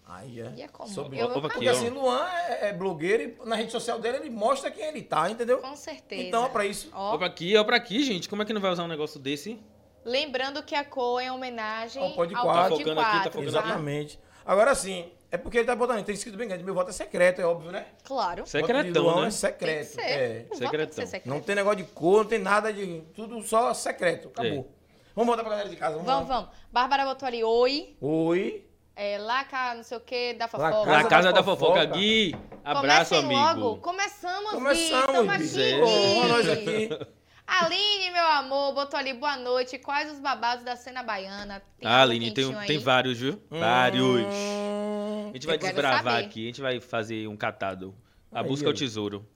Aí 0.07 0.41
é. 0.41 0.53
E 0.57 0.63
é 0.63 0.69
como? 0.69 0.89
Sobre- 0.89 1.19
Eu 1.19 1.31
Porque 1.31 1.57
aqui, 1.57 1.69
assim, 1.69 1.89
Luan 1.89 2.27
é, 2.29 2.69
é 2.69 2.73
blogueiro 2.73 3.23
e 3.43 3.49
na 3.49 3.57
rede 3.57 3.73
social 3.73 3.99
dele 3.99 4.19
ele 4.19 4.31
mostra 4.31 4.71
quem 4.71 4.85
ele 4.85 5.03
tá, 5.03 5.31
entendeu? 5.31 5.59
Com 5.59 5.75
certeza. 5.77 6.23
Então, 6.23 6.45
é 6.45 6.49
pra 6.51 6.67
isso. 6.67 6.91
Ó, 6.93 7.15
Ó 7.15 7.19
pra 7.19 7.27
aqui, 7.27 7.57
ó 7.57 7.65
pra 7.65 7.77
aqui, 7.77 8.05
gente. 8.05 8.29
Como 8.29 8.43
é 8.43 8.45
que 8.45 8.53
não 8.53 8.61
vai 8.61 8.71
usar 8.71 8.85
um 8.85 8.89
negócio 8.89 9.19
desse? 9.19 9.59
lembrando 10.05 10.63
que 10.63 10.75
a 10.75 10.85
cor 10.85 11.19
é 11.19 11.25
em 11.25 11.31
homenagem 11.31 12.03
Ao 12.03 12.13
Pó 12.13 12.27
de 12.27 12.35
ao 12.35 12.43
Quatro. 12.43 12.73
Pó 12.73 12.77
de 12.77 12.85
Tá 12.85 12.91
focando 12.91 13.01
aqui, 13.01 13.25
tá 13.25 13.31
focando 13.31 13.49
Exatamente. 13.49 14.21
Agora 14.45 14.75
sim, 14.75 15.11
é 15.35 15.39
porque 15.39 15.59
ele 15.59 15.67
tá 15.67 15.75
botando, 15.75 16.05
tem 16.05 16.15
escrito 16.15 16.37
bem 16.39 16.47
grande, 16.49 16.63
meu 16.65 16.75
voto 16.75 16.91
é 16.91 16.93
secreto, 16.93 17.41
é 17.41 17.45
óbvio, 17.45 17.71
né? 17.73 17.87
Claro. 18.05 18.37
Voto 18.37 18.45
de 18.45 18.51
Secretão, 18.51 19.03
Luan 19.03 19.23
né? 19.23 19.27
É 19.29 19.31
secreto. 19.31 19.97
Tem 19.97 20.05
que 20.05 20.09
ser. 20.09 20.19
É. 20.21 20.27
O 20.27 20.29
voto 20.29 20.39
tem 20.39 20.49
que 20.49 20.55
ser 20.57 20.65
Secretão. 20.65 21.07
secreto. 21.07 21.29
Não 21.29 21.41
tem 21.41 21.55
negócio 21.57 21.77
de 21.79 21.85
cor, 21.85 22.23
não 22.23 22.31
tem 22.31 22.39
nada 22.39 22.73
de. 22.73 23.03
Tudo 23.15 23.43
só 23.43 23.73
secreto. 23.75 24.29
Acabou. 24.29 24.71
Vamos 25.15 25.27
voltar 25.29 25.43
pra 25.43 25.51
galera 25.51 25.69
de 25.69 25.77
casa. 25.77 25.95
Vamos, 25.97 26.07
Vamos, 26.11 26.29
lá. 26.29 26.35
vamos. 26.37 26.51
Bárbara 26.73 27.05
botou 27.05 27.27
ali, 27.27 27.43
oi. 27.45 27.97
Oi. 28.01 28.65
É, 28.97 29.19
lá, 29.19 29.45
não 29.77 29.83
sei 29.83 29.97
o 29.97 30.01
que, 30.01 30.35
da 30.35 30.45
Lá, 30.45 30.49
fofoca. 30.49 30.71
Casa 30.71 30.87
Na 30.87 31.03
da 31.03 31.09
casa 31.09 31.33
da 31.33 31.43
fofoca. 31.43 31.81
fofoca. 31.81 31.87
Gui, 31.99 32.37
abraço, 32.65 33.15
Comecem 33.17 33.37
amigo. 33.39 33.61
logo. 33.67 33.81
Começamos. 33.83 34.51
Começamos, 34.53 35.27
Gui. 35.27 35.31
aqui, 35.31 35.49
Gui. 35.49 35.81
Vamos 35.81 36.29
nós 36.29 36.49
aqui. 36.49 36.89
Aline, 37.47 38.11
meu 38.11 38.27
amor, 38.27 38.73
botou 38.73 38.99
ali, 38.99 39.13
boa 39.13 39.37
noite. 39.37 39.79
Quais 39.79 40.11
os 40.11 40.19
babados 40.19 40.65
da 40.65 40.77
cena 40.77 41.03
baiana? 41.03 41.63
Tem 41.79 41.89
Ah, 41.89 42.03
Aline, 42.03 42.33
tem, 42.33 42.53
tem 42.67 42.79
vários, 42.79 43.19
viu? 43.19 43.41
Vários. 43.51 44.05
Hum, 44.35 45.29
A 45.31 45.33
gente 45.35 45.47
vai 45.47 45.59
desbravar 45.59 46.03
saber. 46.15 46.25
aqui, 46.27 46.43
a 46.45 46.47
gente 46.47 46.61
vai 46.61 46.81
fazer 46.81 47.29
um 47.29 47.37
catado. 47.37 47.95
A 48.33 48.41
Aí, 48.41 48.49
busca 48.49 48.67
ao 48.67 48.73
aí. 48.73 48.79
tesouro. 48.79 49.27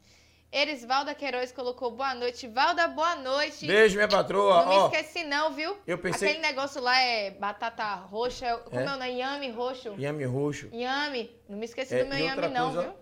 Erisvalda 0.51 1.15
Queiroz 1.15 1.53
colocou 1.53 1.91
boa 1.91 2.15
noite. 2.15 2.49
Valda, 2.49 2.89
boa 2.89 3.15
noite. 3.17 3.67
Beijo, 3.67 3.97
minha 3.97 4.09
patroa. 4.09 4.65
Não 4.65 4.69
me 4.71 4.77
Ó, 4.77 4.87
esqueci 4.87 5.25
não, 5.25 5.53
viu? 5.53 5.77
eu 5.87 5.99
pensei- 5.99 6.29
Aquele 6.31 6.43
negócio 6.43 6.81
lá 6.81 6.99
é 6.99 7.31
batata 7.33 7.95
roxa. 7.97 8.57
Como 8.65 8.81
É? 8.81 8.85
é 8.85 8.87
o 8.87 8.91
nome? 8.91 9.19
Yame 9.19 9.51
roxo. 9.51 9.95
Yami 9.99 10.25
roxo. 10.25 10.69
Yame. 10.73 11.31
Não 11.47 11.59
me 11.59 11.67
esqueci 11.67 11.95
É, 11.95 12.03
do 12.05 12.09
meu 12.09 12.19
yame 12.19 12.31
outra 12.31 12.49
não, 12.49 12.73
coisa, 12.73 12.83
viu? 12.89 12.93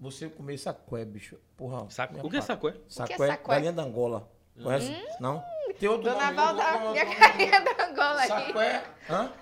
Você 0.00 0.28
comer 0.28 0.58
sacué, 0.58 1.04
bicho. 1.04 1.36
Porra. 1.56 1.88
Saco. 1.88 2.14
minha 2.14 2.24
O 2.26 2.28
que 2.28 2.36
é 2.36 2.40
é? 2.40 2.42
Sacué, 2.42 2.72
que 2.72 3.12
é 3.12 3.16
sacué? 3.16 3.54
galinha 3.54 3.72
da 3.72 3.82
Angola. 3.84 4.28
Conhece? 4.62 5.06
Não? 5.20 5.42
Tem 5.78 5.88
outro 5.88 6.10
Dona 6.10 6.24
nome, 6.32 6.36
Valda, 6.36 6.72
nome, 6.80 6.92
minha 6.92 7.16
carinha 7.16 7.60
da 7.60 7.84
Angola 7.86 8.20
aí. 8.20 8.28
Sacué. 8.28 8.82
Hã? 9.08 9.32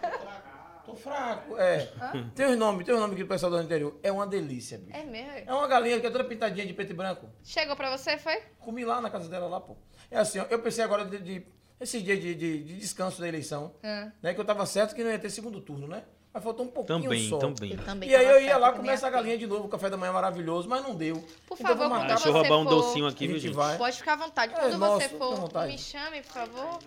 Tô 0.84 0.94
fraco. 0.94 1.56
É. 1.58 1.88
Tem 2.34 2.46
os 2.46 2.56
nomes, 2.56 2.84
tem 2.86 2.94
os 2.94 3.00
nomes 3.00 3.14
aqui 3.14 3.24
do 3.24 3.28
pessoal 3.28 3.50
do 3.50 3.60
interior. 3.60 3.98
É 4.02 4.12
uma 4.12 4.26
delícia, 4.26 4.78
bicho. 4.78 4.96
É 4.96 5.02
mesmo? 5.04 5.32
É 5.50 5.52
uma 5.52 5.66
galinha 5.66 5.98
que 5.98 6.06
é 6.06 6.10
toda 6.10 6.22
pintadinha 6.24 6.64
de 6.66 6.72
preto 6.72 6.90
e 6.92 6.94
branco. 6.94 7.28
Chegou 7.42 7.74
pra 7.74 7.96
você, 7.96 8.16
foi? 8.18 8.36
Comi 8.58 8.84
lá 8.84 9.00
na 9.00 9.10
casa 9.10 9.28
dela 9.28 9.48
lá, 9.48 9.60
pô. 9.60 9.76
É 10.10 10.18
assim, 10.18 10.38
ó, 10.38 10.44
eu 10.48 10.60
pensei 10.60 10.84
agora 10.84 11.04
de, 11.04 11.18
de 11.18 11.46
esses 11.80 12.02
dias 12.02 12.20
de, 12.20 12.34
de- 12.34 12.62
de 12.64 12.76
descanso 12.76 13.20
da 13.20 13.26
eleição, 13.26 13.74
Ah. 13.82 14.12
né? 14.22 14.32
Que 14.34 14.40
eu 14.40 14.44
tava 14.44 14.64
certo 14.64 14.94
que 14.94 15.02
não 15.02 15.10
ia 15.10 15.18
ter 15.18 15.30
segundo 15.30 15.60
turno, 15.60 15.88
né? 15.88 16.04
Mas 16.36 16.44
faltou 16.44 16.66
um 16.66 16.68
pouquinho 16.68 17.00
Também, 17.02 17.28
só. 17.30 17.38
também. 17.38 17.70
Eu 17.72 17.78
também 17.78 18.10
E 18.10 18.14
aí 18.14 18.26
eu 18.26 18.42
ia 18.42 18.58
lá, 18.58 18.70
com 18.70 18.76
comer 18.80 18.92
essa 18.92 19.08
galinha 19.08 19.38
de 19.38 19.46
novo, 19.46 19.64
o 19.64 19.68
café 19.70 19.88
da 19.88 19.96
manhã 19.96 20.12
maravilhoso, 20.12 20.68
mas 20.68 20.82
não 20.82 20.94
deu. 20.94 21.16
Por 21.46 21.56
Então 21.58 21.74
favor, 21.74 21.88
quando 21.88 22.06
Deixa 22.08 22.28
eu 22.28 22.32
roubar 22.34 22.58
um 22.58 22.64
for- 22.64 22.70
docinho 22.74 23.06
aqui, 23.06 23.26
viu, 23.26 23.38
gente 23.38 23.54
vai. 23.54 23.78
Pode 23.78 23.96
ficar 23.96 24.12
à 24.12 24.16
vontade. 24.16 24.52
É, 24.52 24.58
Quando 24.58 24.76
nossa, 24.76 25.08
você 25.08 25.16
for, 25.16 25.34
vontade. 25.34 25.72
me 25.72 25.78
chame, 25.78 26.20
por 26.20 26.32
favor. 26.32 26.78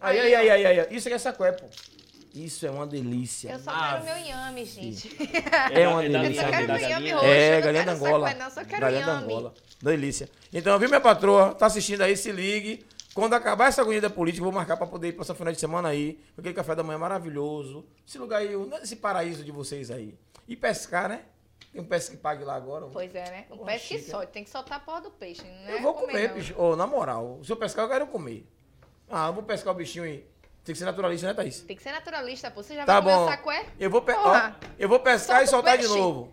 Aí, 0.00 0.20
aí, 0.20 0.32
aí, 0.36 0.48
aí, 0.64 0.66
aí. 0.80 0.86
Isso 0.92 1.08
aqui 1.08 1.16
é 1.16 1.18
sacué, 1.18 1.50
pô. 1.50 1.66
Isso 2.32 2.64
é 2.66 2.70
uma 2.70 2.86
delícia. 2.86 3.50
Eu 3.50 3.58
só 3.58 3.72
quero 3.72 4.04
meu 4.04 4.16
yame, 4.16 4.64
gente. 4.64 5.10
É 5.72 5.88
uma 5.88 6.04
É 6.04 6.08
da 6.08 6.18
Eu 6.18 6.22
delícia. 6.22 6.44
só 6.44 6.50
quero 6.50 6.58
meu 6.58 6.66
galinha. 6.68 6.88
yame 6.90 7.08
É, 7.08 7.12
roxo. 7.14 7.26
É, 7.26 7.60
galinha 7.60 7.84
da 7.84 7.92
Angola. 7.94 8.28
sacué, 8.28 8.44
não, 8.44 8.50
só 8.52 8.64
quero 8.64 8.80
galinha 8.80 9.06
da. 9.06 9.12
Angola. 9.18 9.54
Delícia. 9.82 10.28
Então, 10.52 10.78
viu, 10.78 10.88
minha 10.88 11.00
patroa? 11.00 11.52
Tá 11.52 11.66
assistindo 11.66 12.02
aí, 12.02 12.16
se 12.16 12.30
ligue. 12.30 12.86
Quando 13.18 13.34
acabar 13.34 13.66
essa 13.66 13.82
agonia 13.82 14.08
política, 14.08 14.40
eu 14.42 14.44
vou 14.44 14.52
marcar 14.52 14.76
pra 14.76 14.86
poder 14.86 15.08
ir 15.08 15.12
passar 15.14 15.34
final 15.34 15.52
de 15.52 15.58
semana 15.58 15.88
aí. 15.88 16.20
Aquele 16.38 16.54
café 16.54 16.76
da 16.76 16.84
manhã 16.84 16.98
maravilhoso. 17.00 17.84
Esse 18.06 18.16
lugar 18.16 18.42
aí, 18.42 18.50
esse 18.80 18.94
paraíso 18.94 19.42
de 19.42 19.50
vocês 19.50 19.90
aí. 19.90 20.16
E 20.46 20.54
pescar, 20.54 21.08
né? 21.08 21.22
Tem 21.72 21.80
um 21.80 21.84
pesca 21.84 22.12
que 22.14 22.22
pague 22.22 22.44
lá 22.44 22.54
agora. 22.54 22.86
Pois 22.86 23.12
é, 23.12 23.24
né? 23.24 23.46
Um 23.50 23.58
peixe 23.64 23.96
que 23.98 24.02
solte. 24.08 24.30
Tem 24.30 24.44
que 24.44 24.50
soltar 24.50 24.78
a 24.78 24.80
porra 24.80 25.00
do 25.00 25.10
peixe. 25.10 25.42
Não 25.42 25.68
Eu 25.68 25.78
é 25.78 25.82
vou 25.82 25.94
comer, 25.94 26.28
não. 26.28 26.36
bicho. 26.36 26.54
Ô, 26.56 26.76
na 26.76 26.86
moral, 26.86 27.40
se 27.42 27.50
eu 27.50 27.56
pescar, 27.56 27.86
eu 27.86 27.88
quero 27.88 28.06
comer. 28.06 28.46
Ah, 29.10 29.26
eu 29.26 29.32
vou 29.32 29.42
pescar 29.42 29.74
o 29.74 29.76
bichinho 29.76 30.04
aí. 30.04 30.24
Tem 30.62 30.72
que 30.74 30.78
ser 30.78 30.84
naturalista, 30.84 31.26
né, 31.26 31.34
Thaís? 31.34 31.62
Tem 31.62 31.74
que 31.76 31.82
ser 31.82 31.90
naturalista, 31.90 32.52
pô. 32.52 32.62
Você 32.62 32.76
já 32.76 32.84
Tá 32.86 33.00
vai 33.00 33.02
comer 33.02 33.14
bom. 33.16 33.24
o 33.24 33.28
sacué? 33.30 33.66
Eu 33.80 33.90
vou, 33.90 34.00
pe- 34.00 34.12
ó, 34.12 34.52
eu 34.78 34.88
vou 34.88 35.00
pescar 35.00 35.38
Solta 35.38 35.42
e 35.42 35.44
o 35.44 35.50
soltar 35.50 35.76
de 35.76 35.82
peixe. 35.88 35.98
novo. 35.98 36.32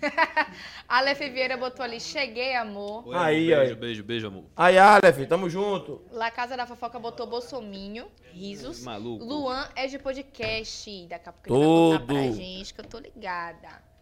Aleph 0.88 1.18
Vieira 1.18 1.56
botou 1.56 1.84
ali, 1.84 2.00
cheguei, 2.00 2.54
amor. 2.56 3.06
Oi, 3.08 3.16
Aí, 3.16 3.46
beijo, 3.48 3.60
aí. 3.60 3.74
beijo, 3.74 4.04
beijo, 4.04 4.26
amor. 4.28 4.44
Aí, 4.56 4.78
Aleph, 4.78 5.26
tamo 5.28 5.48
junto. 5.48 6.02
La 6.10 6.30
Casa 6.30 6.56
da 6.56 6.66
Fofoca 6.66 6.98
botou 6.98 7.26
Bolsominho, 7.26 8.06
risos. 8.32 8.82
Maluco. 8.82 9.24
Luan 9.24 9.68
é 9.76 9.86
de 9.86 9.98
podcast. 9.98 11.06
Daqui 11.08 11.28
a 11.28 11.32
pouco 11.32 11.54
ele 11.54 11.98
vai 11.98 12.06
pra 12.06 12.36
gente, 12.36 12.74
que 12.74 12.80
eu 12.80 12.84
tô 12.84 12.98
ligada. 12.98 13.92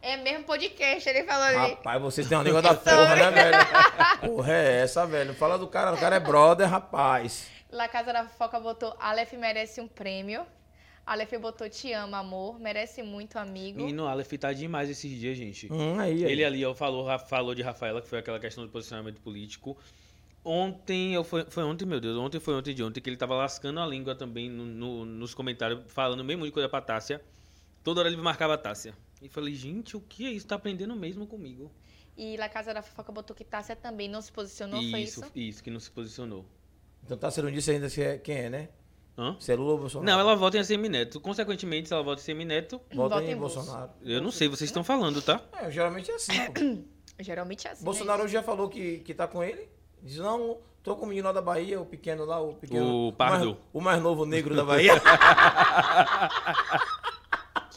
É 0.00 0.16
mesmo 0.16 0.44
podcast, 0.44 1.08
ele 1.08 1.24
falou 1.24 1.42
ali. 1.44 1.72
Rapaz, 1.74 2.00
vocês 2.00 2.28
têm 2.28 2.38
uma 2.38 2.44
língua 2.44 2.62
da 2.62 2.72
porra, 2.74 3.16
né, 3.16 3.30
velho? 3.30 3.58
Porra, 4.20 4.52
é 4.52 4.80
essa, 4.82 5.04
velho. 5.06 5.34
Fala 5.34 5.58
do 5.58 5.66
cara, 5.66 5.92
o 5.92 5.98
cara 5.98 6.16
é 6.16 6.20
brother, 6.20 6.68
rapaz. 6.68 7.48
La 7.70 7.88
Casa 7.88 8.12
da 8.12 8.24
Fofoca 8.24 8.60
botou 8.60 8.94
Aleph 9.00 9.32
merece 9.32 9.80
um 9.80 9.88
prêmio. 9.88 10.46
Aleph 11.08 11.32
botou 11.40 11.68
Te 11.70 11.90
amo, 11.92 12.14
amor. 12.14 12.60
Merece 12.60 13.02
muito, 13.02 13.38
amigo. 13.38 13.78
Menino 13.78 14.06
Aleph 14.06 14.32
tá 14.38 14.52
demais 14.52 14.90
esses 14.90 15.10
dias, 15.10 15.38
gente. 15.38 15.72
Hum, 15.72 15.98
aí, 15.98 16.22
aí. 16.24 16.32
Ele 16.32 16.44
ali 16.44 16.64
ó, 16.66 16.74
falou, 16.74 17.06
falou 17.20 17.54
de 17.54 17.62
Rafaela, 17.62 18.02
que 18.02 18.08
foi 18.08 18.18
aquela 18.18 18.38
questão 18.38 18.62
do 18.64 18.70
posicionamento 18.70 19.18
político. 19.20 19.76
Ontem, 20.44 21.14
eu 21.14 21.24
foi, 21.24 21.46
foi 21.48 21.64
ontem, 21.64 21.86
meu 21.86 21.98
Deus, 21.98 22.16
ontem 22.18 22.38
foi 22.38 22.54
ontem 22.54 22.74
de 22.74 22.82
ontem, 22.82 23.00
que 23.00 23.08
ele 23.08 23.16
tava 23.16 23.34
lascando 23.34 23.80
a 23.80 23.86
língua 23.86 24.14
também 24.14 24.50
no- 24.50 24.64
no- 24.64 25.04
nos 25.04 25.34
comentários, 25.34 25.80
falando 25.90 26.22
mesmo 26.22 26.44
de 26.44 26.52
coisa 26.52 26.68
pra 26.68 26.80
Tássia. 26.80 27.22
Toda 27.82 28.00
hora 28.00 28.08
ele 28.08 28.16
marcava 28.18 28.54
a 28.54 28.58
Tássia. 28.58 28.94
E 29.22 29.28
falei, 29.30 29.54
gente, 29.54 29.96
o 29.96 30.00
que 30.00 30.26
é 30.26 30.30
isso? 30.30 30.46
Tá 30.46 30.56
aprendendo 30.56 30.94
mesmo 30.94 31.26
comigo. 31.26 31.70
E 32.16 32.36
La 32.36 32.48
Casa 32.48 32.74
da 32.74 32.82
Fofoca 32.82 33.10
botou 33.12 33.34
que 33.34 33.44
Tássia 33.44 33.74
também 33.74 34.08
não 34.08 34.20
se 34.20 34.30
posicionou, 34.30 34.82
foi 34.90 35.00
isso, 35.00 35.20
isso? 35.20 35.32
isso, 35.34 35.64
que 35.64 35.70
não 35.70 35.80
se 35.80 35.90
posicionou. 35.90 36.44
Então 37.02 37.16
tá, 37.16 37.30
você 37.30 37.40
não 37.40 37.50
disse 37.50 37.70
ainda 37.70 37.88
se 37.88 38.02
é, 38.02 38.18
quem 38.18 38.36
é, 38.36 38.50
né? 38.50 38.68
Hã? 39.18 39.36
Se 39.40 39.50
é 39.52 39.56
Lula 39.56 39.72
ou 39.72 39.78
Bolsonaro? 39.78 40.06
Não, 40.10 40.20
ela 40.20 40.36
vota 40.36 40.56
em 40.58 40.62
Semineto. 40.62 41.20
Consequentemente, 41.20 41.88
se 41.88 41.94
ela 41.94 42.04
vota 42.04 42.20
em 42.20 42.24
Semineto, 42.24 42.80
Vota 42.94 43.16
Vota 43.16 43.26
em 43.26 43.32
em 43.32 43.36
Bolso. 43.36 43.56
Bolsonaro. 43.56 43.90
eu 44.04 44.22
não 44.22 44.30
sei, 44.30 44.46
vocês 44.48 44.70
estão 44.70 44.84
falando, 44.84 45.20
tá? 45.20 45.40
É, 45.60 45.68
geralmente 45.70 46.08
é 46.10 46.14
assim, 46.14 46.32
pô. 46.52 46.60
Geralmente 47.20 47.66
é 47.66 47.72
assim. 47.72 47.84
Bolsonaro 47.84 48.22
né? 48.22 48.28
já 48.28 48.44
falou 48.44 48.68
que, 48.68 48.98
que 48.98 49.12
tá 49.12 49.26
com 49.26 49.42
ele. 49.42 49.68
Diz, 50.00 50.18
não, 50.18 50.58
tô 50.84 50.94
com 50.94 51.04
o 51.04 51.08
menino 51.08 51.26
lá 51.26 51.32
da 51.32 51.42
Bahia, 51.42 51.80
o 51.80 51.84
pequeno 51.84 52.24
lá, 52.24 52.40
o 52.40 52.54
pequeno. 52.54 53.08
O 53.08 53.12
Pardo. 53.12 53.44
mais- 53.46 53.58
O 53.72 53.80
mais, 53.80 54.00
novo 54.00 54.24
negro 54.24 54.54
da 54.54 54.62
Bahia. 54.64 54.92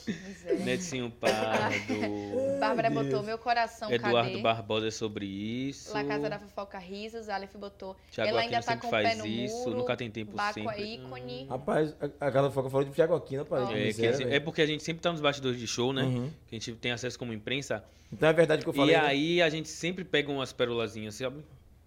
Pois 0.64 0.68
é. 0.68 0.78
Netinho 0.78 1.12
Pardo. 1.20 2.60
Bárbara 2.60 2.90
botou 2.90 3.24
meu 3.24 3.38
coração, 3.38 3.92
Eduardo 3.92 4.30
cadê? 4.30 4.42
Barbosa 4.42 4.88
é 4.88 4.92
sobre 4.92 5.26
isso. 5.26 5.94
La 5.94 6.04
Casa 6.04 6.30
da 6.30 6.40
Fofoca 6.40 6.78
risos. 6.78 7.30
Aleph 7.30 7.56
botou. 7.56 7.96
Thiago 8.12 8.30
ela 8.30 8.42
ainda 8.42 8.58
Aquino 8.58 8.66
tá 8.66 8.72
sempre 8.74 8.82
com 8.82 8.88
o 8.88 8.90
faz 8.92 9.10
pé 9.10 9.16
no 9.16 9.26
isso, 9.26 9.58
muro. 9.66 9.78
nunca 9.78 9.98
tem 9.98 10.12
tempo 10.12 10.36
Baco 10.36 10.54
sempre. 10.54 10.76
é 10.76 10.86
ícone. 10.96 11.46
Rapaz, 11.48 11.96
a, 12.00 12.28
a 12.28 12.32
Carla 12.32 12.52
Foca 12.52 12.70
falou 12.70 12.86
de 12.86 12.92
Thiago 12.92 13.16
Aquino, 13.16 13.46
parece. 13.46 14.02
Ó. 14.02 14.30
É, 14.30 14.36
é 14.36 14.40
porque 14.40 14.62
a 14.62 14.66
gente 14.66 14.84
sempre 14.84 15.02
tá 15.02 15.12
nos 15.12 15.22
bastidores 15.22 15.60
de 15.60 15.68
show, 15.68 15.92
né? 15.92 16.04
Uhum. 16.04 16.30
Que 16.48 16.56
a 16.56 16.60
gente 16.60 16.74
tem 16.74 16.92
acesso 16.92 17.18
como 17.18 17.34
imprensa. 17.34 17.84
Então 18.12 18.28
é 18.30 18.34
verdade 18.34 18.64
que 18.64 18.70
eu 18.70 18.74
falei. 18.74 18.96
e 18.96 18.98
né? 18.98 19.06
aí 19.06 19.42
a 19.42 19.50
gente 19.50 19.70
sempre 19.70 20.04
pega 20.04 20.32
umas 20.32 20.52
perolazinhas, 20.54 21.16
sabe? 21.16 21.44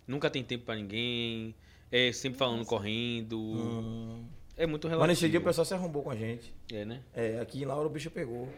Nunca 0.07 0.29
tem 0.31 0.43
tempo 0.43 0.65
pra 0.65 0.75
ninguém. 0.75 1.55
É 1.91 2.11
sempre 2.13 2.39
falando 2.39 2.65
correndo. 2.65 3.39
Hum. 3.39 4.25
É 4.57 4.67
muito 4.67 4.87
Mas 4.87 4.93
relativo. 4.93 5.07
nesse 5.09 5.29
dia 5.29 5.41
o 5.41 5.43
pessoal 5.43 5.65
se 5.65 5.75
arrombou 5.75 6.03
com 6.03 6.11
a 6.11 6.15
gente. 6.17 6.55
É, 6.73 6.85
né? 6.85 7.01
É, 7.15 7.41
aqui 7.41 7.63
em 7.63 7.65
Laura 7.65 7.87
o 7.87 7.91
bicho 7.91 8.11
pegou. 8.11 8.49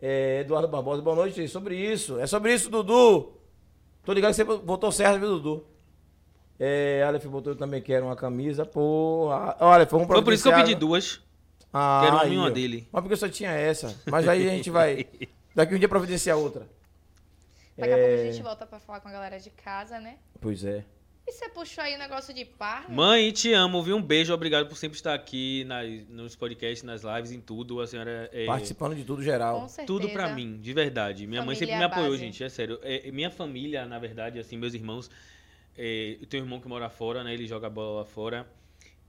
É, 0.00 0.40
Eduardo 0.40 0.66
Barbosa, 0.68 1.00
boa 1.00 1.14
noite. 1.14 1.46
Sobre 1.48 1.76
isso. 1.76 2.18
É 2.18 2.26
sobre 2.26 2.52
isso, 2.52 2.68
Dudu. 2.68 3.32
Tô 4.04 4.12
ligado 4.12 4.30
que 4.30 4.36
você 4.36 4.44
votou 4.44 4.90
certo, 4.90 5.20
viu, 5.20 5.28
Dudu? 5.38 5.66
É, 6.58 7.02
Aleph 7.06 7.24
botou 7.26 7.52
eu 7.52 7.56
também 7.56 7.80
quero 7.80 8.06
uma 8.06 8.16
camisa. 8.16 8.66
Porra. 8.66 9.56
Olha, 9.60 9.86
foi 9.86 10.00
um 10.00 10.06
Foi 10.06 10.22
por 10.22 10.32
isso 10.32 10.42
que 10.42 10.48
eu 10.48 10.54
pedi 10.56 10.74
duas. 10.74 11.20
Ah, 11.72 12.00
Quero 12.04 12.16
uma 12.16 12.22
aí, 12.24 12.34
e 12.34 12.38
uma 12.38 12.50
dele. 12.50 12.88
Mas 12.92 13.00
porque 13.02 13.14
eu 13.14 13.16
só 13.18 13.28
tinha 13.28 13.50
essa. 13.50 13.96
Mas 14.10 14.28
aí 14.28 14.46
a 14.48 14.50
gente 14.52 14.70
vai. 14.70 15.06
Daqui 15.54 15.74
um 15.74 15.78
dia 15.78 15.88
providenciar 15.88 16.36
outra. 16.36 16.66
Daqui 17.78 17.92
a 17.92 17.96
pouco 17.96 18.10
a 18.10 18.16
É. 18.18 18.30
gente 18.32 18.42
volta 18.42 18.66
pra 18.66 18.78
falar 18.80 19.00
com 19.00 19.08
a 19.08 19.12
galera 19.12 19.38
de 19.38 19.48
casa, 19.50 19.98
né? 20.00 20.16
Pois 20.40 20.64
é. 20.64 20.84
E 21.26 21.32
você 21.32 21.48
puxou 21.48 21.84
aí 21.84 21.94
o 21.94 21.98
negócio 21.98 22.34
de 22.34 22.44
par? 22.44 22.90
Mãe, 22.90 23.30
te 23.30 23.52
amo, 23.52 23.80
viu? 23.82 23.96
Um 23.96 24.02
beijo, 24.02 24.32
obrigado 24.34 24.68
por 24.68 24.76
sempre 24.76 24.96
estar 24.96 25.14
aqui 25.14 25.62
nas, 25.64 25.88
nos 26.08 26.34
podcasts, 26.36 26.82
nas 26.82 27.02
lives, 27.02 27.30
em 27.30 27.40
tudo. 27.40 27.80
A 27.80 27.86
senhora 27.86 28.28
é 28.32 28.44
Participando 28.44 28.96
de 28.96 29.04
tudo 29.04 29.22
geral. 29.22 29.60
Com 29.60 29.68
certeza. 29.68 29.86
tudo 29.86 30.08
pra 30.10 30.34
mim, 30.34 30.58
de 30.60 30.72
verdade. 30.72 31.26
Minha 31.26 31.42
mãe 31.44 31.54
sempre 31.54 31.74
Família 31.74 31.88
me 31.88 31.92
é 31.92 31.96
apoiou, 31.96 32.10
base. 32.10 32.22
gente, 32.24 32.42
é 32.42 32.48
sério. 32.48 32.78
É, 32.82 33.10
minha 33.12 33.30
família, 33.30 33.86
na 33.86 33.98
verdade, 34.00 34.38
assim, 34.40 34.56
meus 34.56 34.74
irmãos. 34.74 35.08
é, 35.78 36.18
eu 36.20 36.26
tenho 36.26 36.42
um 36.42 36.46
irmão 36.46 36.60
que 36.60 36.68
mora 36.68 36.90
fora, 36.90 37.22
né? 37.22 37.32
Ele 37.32 37.46
joga 37.46 37.70
bola 37.70 38.00
lá 38.00 38.04
fora. 38.04 38.46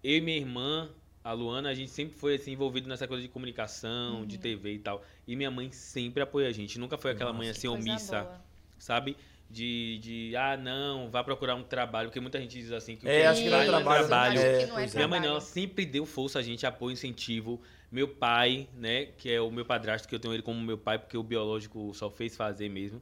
Eu 0.03 0.17
e 0.17 0.21
minha 0.21 0.37
irmã, 0.37 0.89
a 1.23 1.33
Luana, 1.33 1.69
a 1.69 1.73
gente 1.73 1.89
sempre 1.91 2.15
foi 2.15 2.35
assim, 2.35 2.51
envolvido 2.51 2.87
nessa 2.87 3.07
coisa 3.07 3.23
de 3.23 3.27
comunicação, 3.29 4.19
Uhum. 4.19 4.25
de 4.25 4.37
TV 4.37 4.73
e 4.73 4.79
tal. 4.79 5.03
E 5.27 5.35
minha 5.35 5.49
mãe 5.49 5.71
sempre 5.71 6.21
apoia 6.21 6.47
a 6.47 6.51
gente. 6.51 6.77
Nunca 6.79 6.95
foi 6.97 7.11
aquela 7.11 7.33
mãe 7.33 7.49
assim, 7.49 7.67
omissa, 7.67 8.21
boa. 8.21 8.41
sabe? 8.77 9.17
De, 9.53 9.99
de, 9.99 10.35
ah, 10.35 10.57
não, 10.57 11.09
vá 11.11 11.23
procurar 11.23 11.55
um 11.55 11.63
trabalho. 11.63 12.09
Porque 12.09 12.19
muita 12.19 12.39
gente 12.41 12.51
diz 12.59 12.71
assim 12.71 12.95
que 12.97 13.05
o 13.05 13.09
É, 13.09 13.21
que 13.21 13.25
acho 13.25 13.43
que 13.43 13.49
não 13.49 13.59
é 13.59 13.65
trabalho. 13.65 14.07
trabalho. 14.07 14.39
acho 14.39 14.41
É, 14.41 14.57
que 14.57 14.65
não 14.65 14.79
é 14.79 14.85
é. 14.85 14.89
minha 14.95 15.07
mãe 15.07 15.19
não, 15.19 15.29
ela 15.29 15.41
sempre 15.41 15.85
deu 15.85 16.05
força 16.05 16.39
a 16.39 16.41
gente, 16.41 16.65
apoio, 16.65 16.93
incentivo. 16.93 17.61
Meu 17.91 18.07
pai, 18.07 18.67
né, 18.75 19.05
que 19.17 19.31
é 19.31 19.39
o 19.41 19.51
meu 19.51 19.65
padrasto, 19.65 20.07
que 20.07 20.15
eu 20.15 20.19
tenho 20.19 20.33
ele 20.33 20.43
como 20.43 20.59
meu 20.61 20.77
pai, 20.77 20.97
porque 20.99 21.17
o 21.17 21.23
biológico 21.23 21.93
só 21.93 22.09
fez 22.09 22.35
fazer 22.35 22.69
mesmo. 22.69 23.01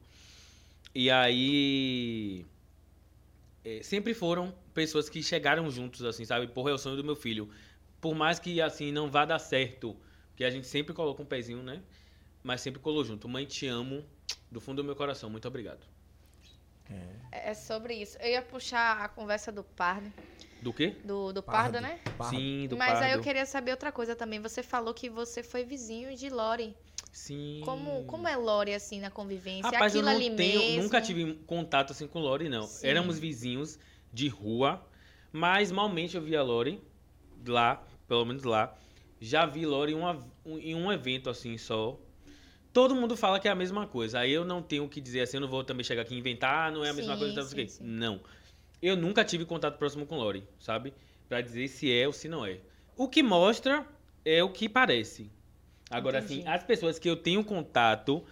E 0.95 1.09
aí. 1.11 2.45
é, 3.63 3.81
sempre 3.83 4.13
foram 4.13 4.53
pessoas 4.73 5.09
que 5.09 5.21
chegaram 5.21 5.69
juntos, 5.69 6.03
assim, 6.03 6.25
sabe? 6.25 6.47
Porra, 6.47 6.71
é 6.71 6.73
o 6.73 6.77
sonho 6.77 6.95
do 6.97 7.03
meu 7.03 7.15
filho. 7.15 7.49
Por 7.99 8.15
mais 8.15 8.39
que, 8.39 8.61
assim, 8.61 8.91
não 8.91 9.09
vá 9.09 9.25
dar 9.25 9.39
certo, 9.39 9.95
porque 10.29 10.43
a 10.43 10.49
gente 10.49 10.67
sempre 10.67 10.93
coloca 10.93 11.21
um 11.21 11.25
pezinho, 11.25 11.61
né? 11.63 11.81
Mas 12.43 12.61
sempre 12.61 12.81
colou 12.81 13.03
junto. 13.05 13.29
Mãe, 13.29 13.45
te 13.45 13.67
amo 13.67 14.03
do 14.51 14.59
fundo 14.61 14.77
do 14.81 14.85
meu 14.85 14.95
coração. 14.95 15.29
Muito 15.29 15.47
obrigado. 15.47 15.85
É 17.31 17.53
sobre 17.53 17.93
isso. 17.95 18.17
Eu 18.19 18.29
ia 18.29 18.41
puxar 18.41 19.01
a 19.03 19.07
conversa 19.07 19.51
do 19.51 19.63
Pardo, 19.63 20.11
Do 20.61 20.73
quê? 20.73 20.95
do, 21.03 21.31
do 21.31 21.41
Pardo. 21.41 21.73
Pardo, 21.73 21.81
né? 21.81 21.99
Pardo. 22.17 22.35
Sim, 22.35 22.67
do 22.69 22.77
Mas 22.77 23.01
aí 23.01 23.11
eu 23.11 23.17
Pardo. 23.17 23.23
queria 23.23 23.45
saber 23.45 23.71
outra 23.71 23.91
coisa 23.91 24.15
também. 24.15 24.39
Você 24.41 24.61
falou 24.61 24.93
que 24.93 25.09
você 25.09 25.41
foi 25.41 25.63
vizinho 25.63 26.15
de 26.15 26.29
Lore. 26.29 26.75
Sim. 27.11 27.61
Como, 27.63 28.03
como 28.05 28.27
é 28.27 28.35
Lore, 28.35 28.73
assim, 28.73 28.99
na 28.99 29.09
convivência? 29.09 29.69
Rapaz, 29.71 29.95
eu 29.95 30.01
Aquilo 30.01 30.13
não 30.13 30.25
ali 30.25 30.35
tenho, 30.35 30.61
mesmo? 30.61 30.83
nunca 30.83 31.01
tive 31.01 31.33
contato 31.45 31.91
assim 31.91 32.07
com 32.07 32.19
Lore, 32.19 32.49
não. 32.49 32.63
Sim. 32.63 32.87
Éramos 32.87 33.17
vizinhos 33.19 33.79
de 34.11 34.27
rua, 34.27 34.85
mas 35.31 35.71
malmente 35.71 36.15
eu 36.15 36.21
via 36.21 36.41
Lore 36.43 36.81
lá, 37.47 37.83
pelo 38.07 38.25
menos 38.25 38.43
lá. 38.43 38.75
Já 39.19 39.45
vi 39.45 39.65
Lore 39.65 39.91
em, 39.93 39.95
uma- 39.95 40.19
um- 40.45 40.57
em 40.57 40.75
um 40.75 40.91
evento 40.91 41.29
assim 41.29 41.57
só. 41.57 41.99
Todo 42.73 42.95
mundo 42.95 43.17
fala 43.17 43.39
que 43.39 43.47
é 43.47 43.51
a 43.51 43.55
mesma 43.55 43.85
coisa. 43.85 44.19
Aí 44.19 44.31
eu 44.31 44.45
não 44.45 44.61
tenho 44.61 44.85
o 44.85 44.89
que 44.89 45.01
dizer 45.01 45.21
assim, 45.21 45.37
eu 45.37 45.41
não 45.41 45.47
vou 45.47 45.63
também 45.63 45.83
chegar 45.83 46.03
aqui 46.03 46.15
e 46.15 46.17
inventar, 46.17 46.69
ah, 46.69 46.71
não 46.71 46.85
é 46.85 46.89
a 46.89 46.93
mesma 46.93 47.13
Sim, 47.13 47.19
coisa, 47.19 47.35
tá, 47.35 47.43
sim, 47.43 47.67
sim. 47.67 47.83
Não. 47.83 48.21
Eu 48.81 48.95
nunca 48.95 49.23
tive 49.25 49.45
contato 49.45 49.77
próximo 49.77 50.05
com 50.05 50.15
Lore, 50.17 50.47
sabe? 50.59 50.93
Pra 51.27 51.41
dizer 51.41 51.67
se 51.67 51.91
é 51.91 52.07
ou 52.07 52.13
se 52.13 52.27
não 52.27 52.45
é. 52.45 52.59
O 52.95 53.07
que 53.07 53.21
mostra 53.21 53.85
é 54.23 54.43
o 54.43 54.49
que 54.49 54.69
parece. 54.69 55.31
Agora, 55.89 56.19
Entendi. 56.19 56.41
assim, 56.41 56.47
as 56.47 56.63
pessoas 56.63 56.97
que 56.97 57.09
eu 57.09 57.17
tenho 57.17 57.43
contato, 57.43 58.23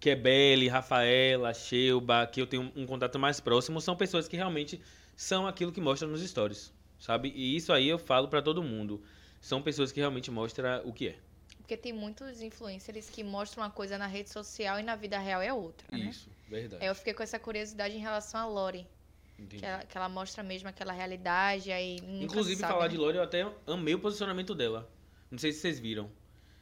que 0.00 0.10
é 0.10 0.16
Belle, 0.16 0.68
Rafaela, 0.68 1.52
Sheuba, 1.52 2.26
que 2.26 2.40
eu 2.40 2.46
tenho 2.46 2.72
um 2.74 2.86
contato 2.86 3.18
mais 3.18 3.40
próximo, 3.40 3.80
são 3.80 3.94
pessoas 3.96 4.26
que 4.26 4.36
realmente 4.36 4.80
são 5.14 5.46
aquilo 5.46 5.72
que 5.72 5.80
mostra 5.80 6.08
nos 6.08 6.22
stories, 6.26 6.72
sabe? 6.98 7.32
E 7.34 7.54
isso 7.56 7.72
aí 7.72 7.88
eu 7.88 7.98
falo 7.98 8.28
pra 8.28 8.40
todo 8.40 8.62
mundo. 8.62 9.02
São 9.40 9.60
pessoas 9.62 9.92
que 9.92 10.00
realmente 10.00 10.30
mostram 10.30 10.82
o 10.84 10.92
que 10.92 11.08
é. 11.08 11.18
Porque 11.68 11.76
tem 11.76 11.92
muitos 11.92 12.40
influencers 12.40 13.10
que 13.10 13.22
mostram 13.22 13.62
uma 13.62 13.68
coisa 13.70 13.98
na 13.98 14.06
rede 14.06 14.30
social 14.30 14.80
e 14.80 14.82
na 14.82 14.96
vida 14.96 15.18
real 15.18 15.42
é 15.42 15.52
outra, 15.52 15.86
né? 15.92 16.06
Isso, 16.08 16.30
verdade. 16.48 16.82
Eu 16.82 16.94
fiquei 16.94 17.12
com 17.12 17.22
essa 17.22 17.38
curiosidade 17.38 17.94
em 17.94 17.98
relação 18.00 18.40
a 18.40 18.46
Lore. 18.46 18.86
Entendi. 19.38 19.58
Que 19.58 19.66
ela, 19.66 19.84
que 19.84 19.94
ela 19.98 20.08
mostra 20.08 20.42
mesmo 20.42 20.66
aquela 20.66 20.94
realidade, 20.94 21.70
aí 21.70 21.98
Inclusive, 22.22 22.56
sabe, 22.58 22.72
falar 22.72 22.84
né? 22.86 22.92
de 22.92 22.96
Lore, 22.96 23.18
eu 23.18 23.22
até 23.22 23.46
amei 23.66 23.94
o 23.94 23.98
posicionamento 24.00 24.54
dela. 24.54 24.90
Não 25.30 25.38
sei 25.38 25.52
se 25.52 25.60
vocês 25.60 25.78
viram. 25.78 26.10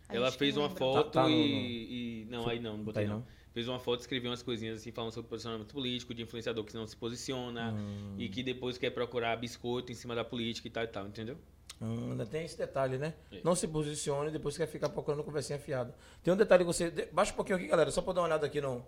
A 0.08 0.16
Ela 0.16 0.32
fez 0.32 0.56
não 0.56 0.62
uma 0.62 0.68
lembra. 0.70 0.78
foto 0.84 1.10
Tá- 1.12 1.22
tá 1.22 1.28
no- 1.28 1.30
e, 1.30 2.22
e- 2.22 2.24
Não, 2.24 2.48
aí 2.48 2.58
não, 2.58 2.72
não 2.72 2.78
Tá 2.78 2.84
botei 2.86 3.02
aí 3.04 3.08
não. 3.08 3.18
não? 3.20 3.26
Fez 3.54 3.68
uma 3.68 3.78
foto, 3.78 4.00
escreveu 4.00 4.28
umas 4.32 4.42
coisinhas 4.42 4.78
assim, 4.80 4.90
falando 4.90 5.12
sobre 5.12 5.30
posicionamento 5.30 5.72
político, 5.72 6.12
de 6.12 6.22
influenciador 6.24 6.64
que 6.64 6.74
não 6.74 6.84
se 6.84 6.96
posiciona 6.96 7.72
Hum. 7.72 8.16
e 8.18 8.28
que 8.28 8.42
depois 8.42 8.76
quer 8.76 8.90
procurar 8.90 9.36
biscoito 9.36 9.92
em 9.92 9.94
cima 9.94 10.16
da 10.16 10.24
política 10.24 10.66
e 10.66 10.70
tal 10.72 10.82
e 10.82 10.88
tal, 10.88 11.06
entendeu? 11.06 11.38
Hum, 11.80 12.12
ainda 12.12 12.24
tem 12.24 12.44
esse 12.44 12.56
detalhe, 12.56 12.96
né? 12.96 13.12
É. 13.30 13.40
Não 13.44 13.54
se 13.54 13.68
posicione 13.68 14.30
depois 14.30 14.56
quer 14.56 14.66
ficar 14.66 14.88
procurando 14.88 15.22
conversinha 15.22 15.58
fiada. 15.58 15.94
Tem 16.22 16.32
um 16.32 16.36
detalhe 16.36 16.64
que 16.64 16.66
você. 16.66 16.90
Baixa 17.12 17.32
um 17.32 17.36
pouquinho 17.36 17.58
aqui, 17.58 17.66
galera, 17.66 17.90
só 17.90 18.00
pra 18.00 18.12
dar 18.14 18.20
uma 18.22 18.26
olhada 18.28 18.46
aqui 18.46 18.60
no, 18.60 18.84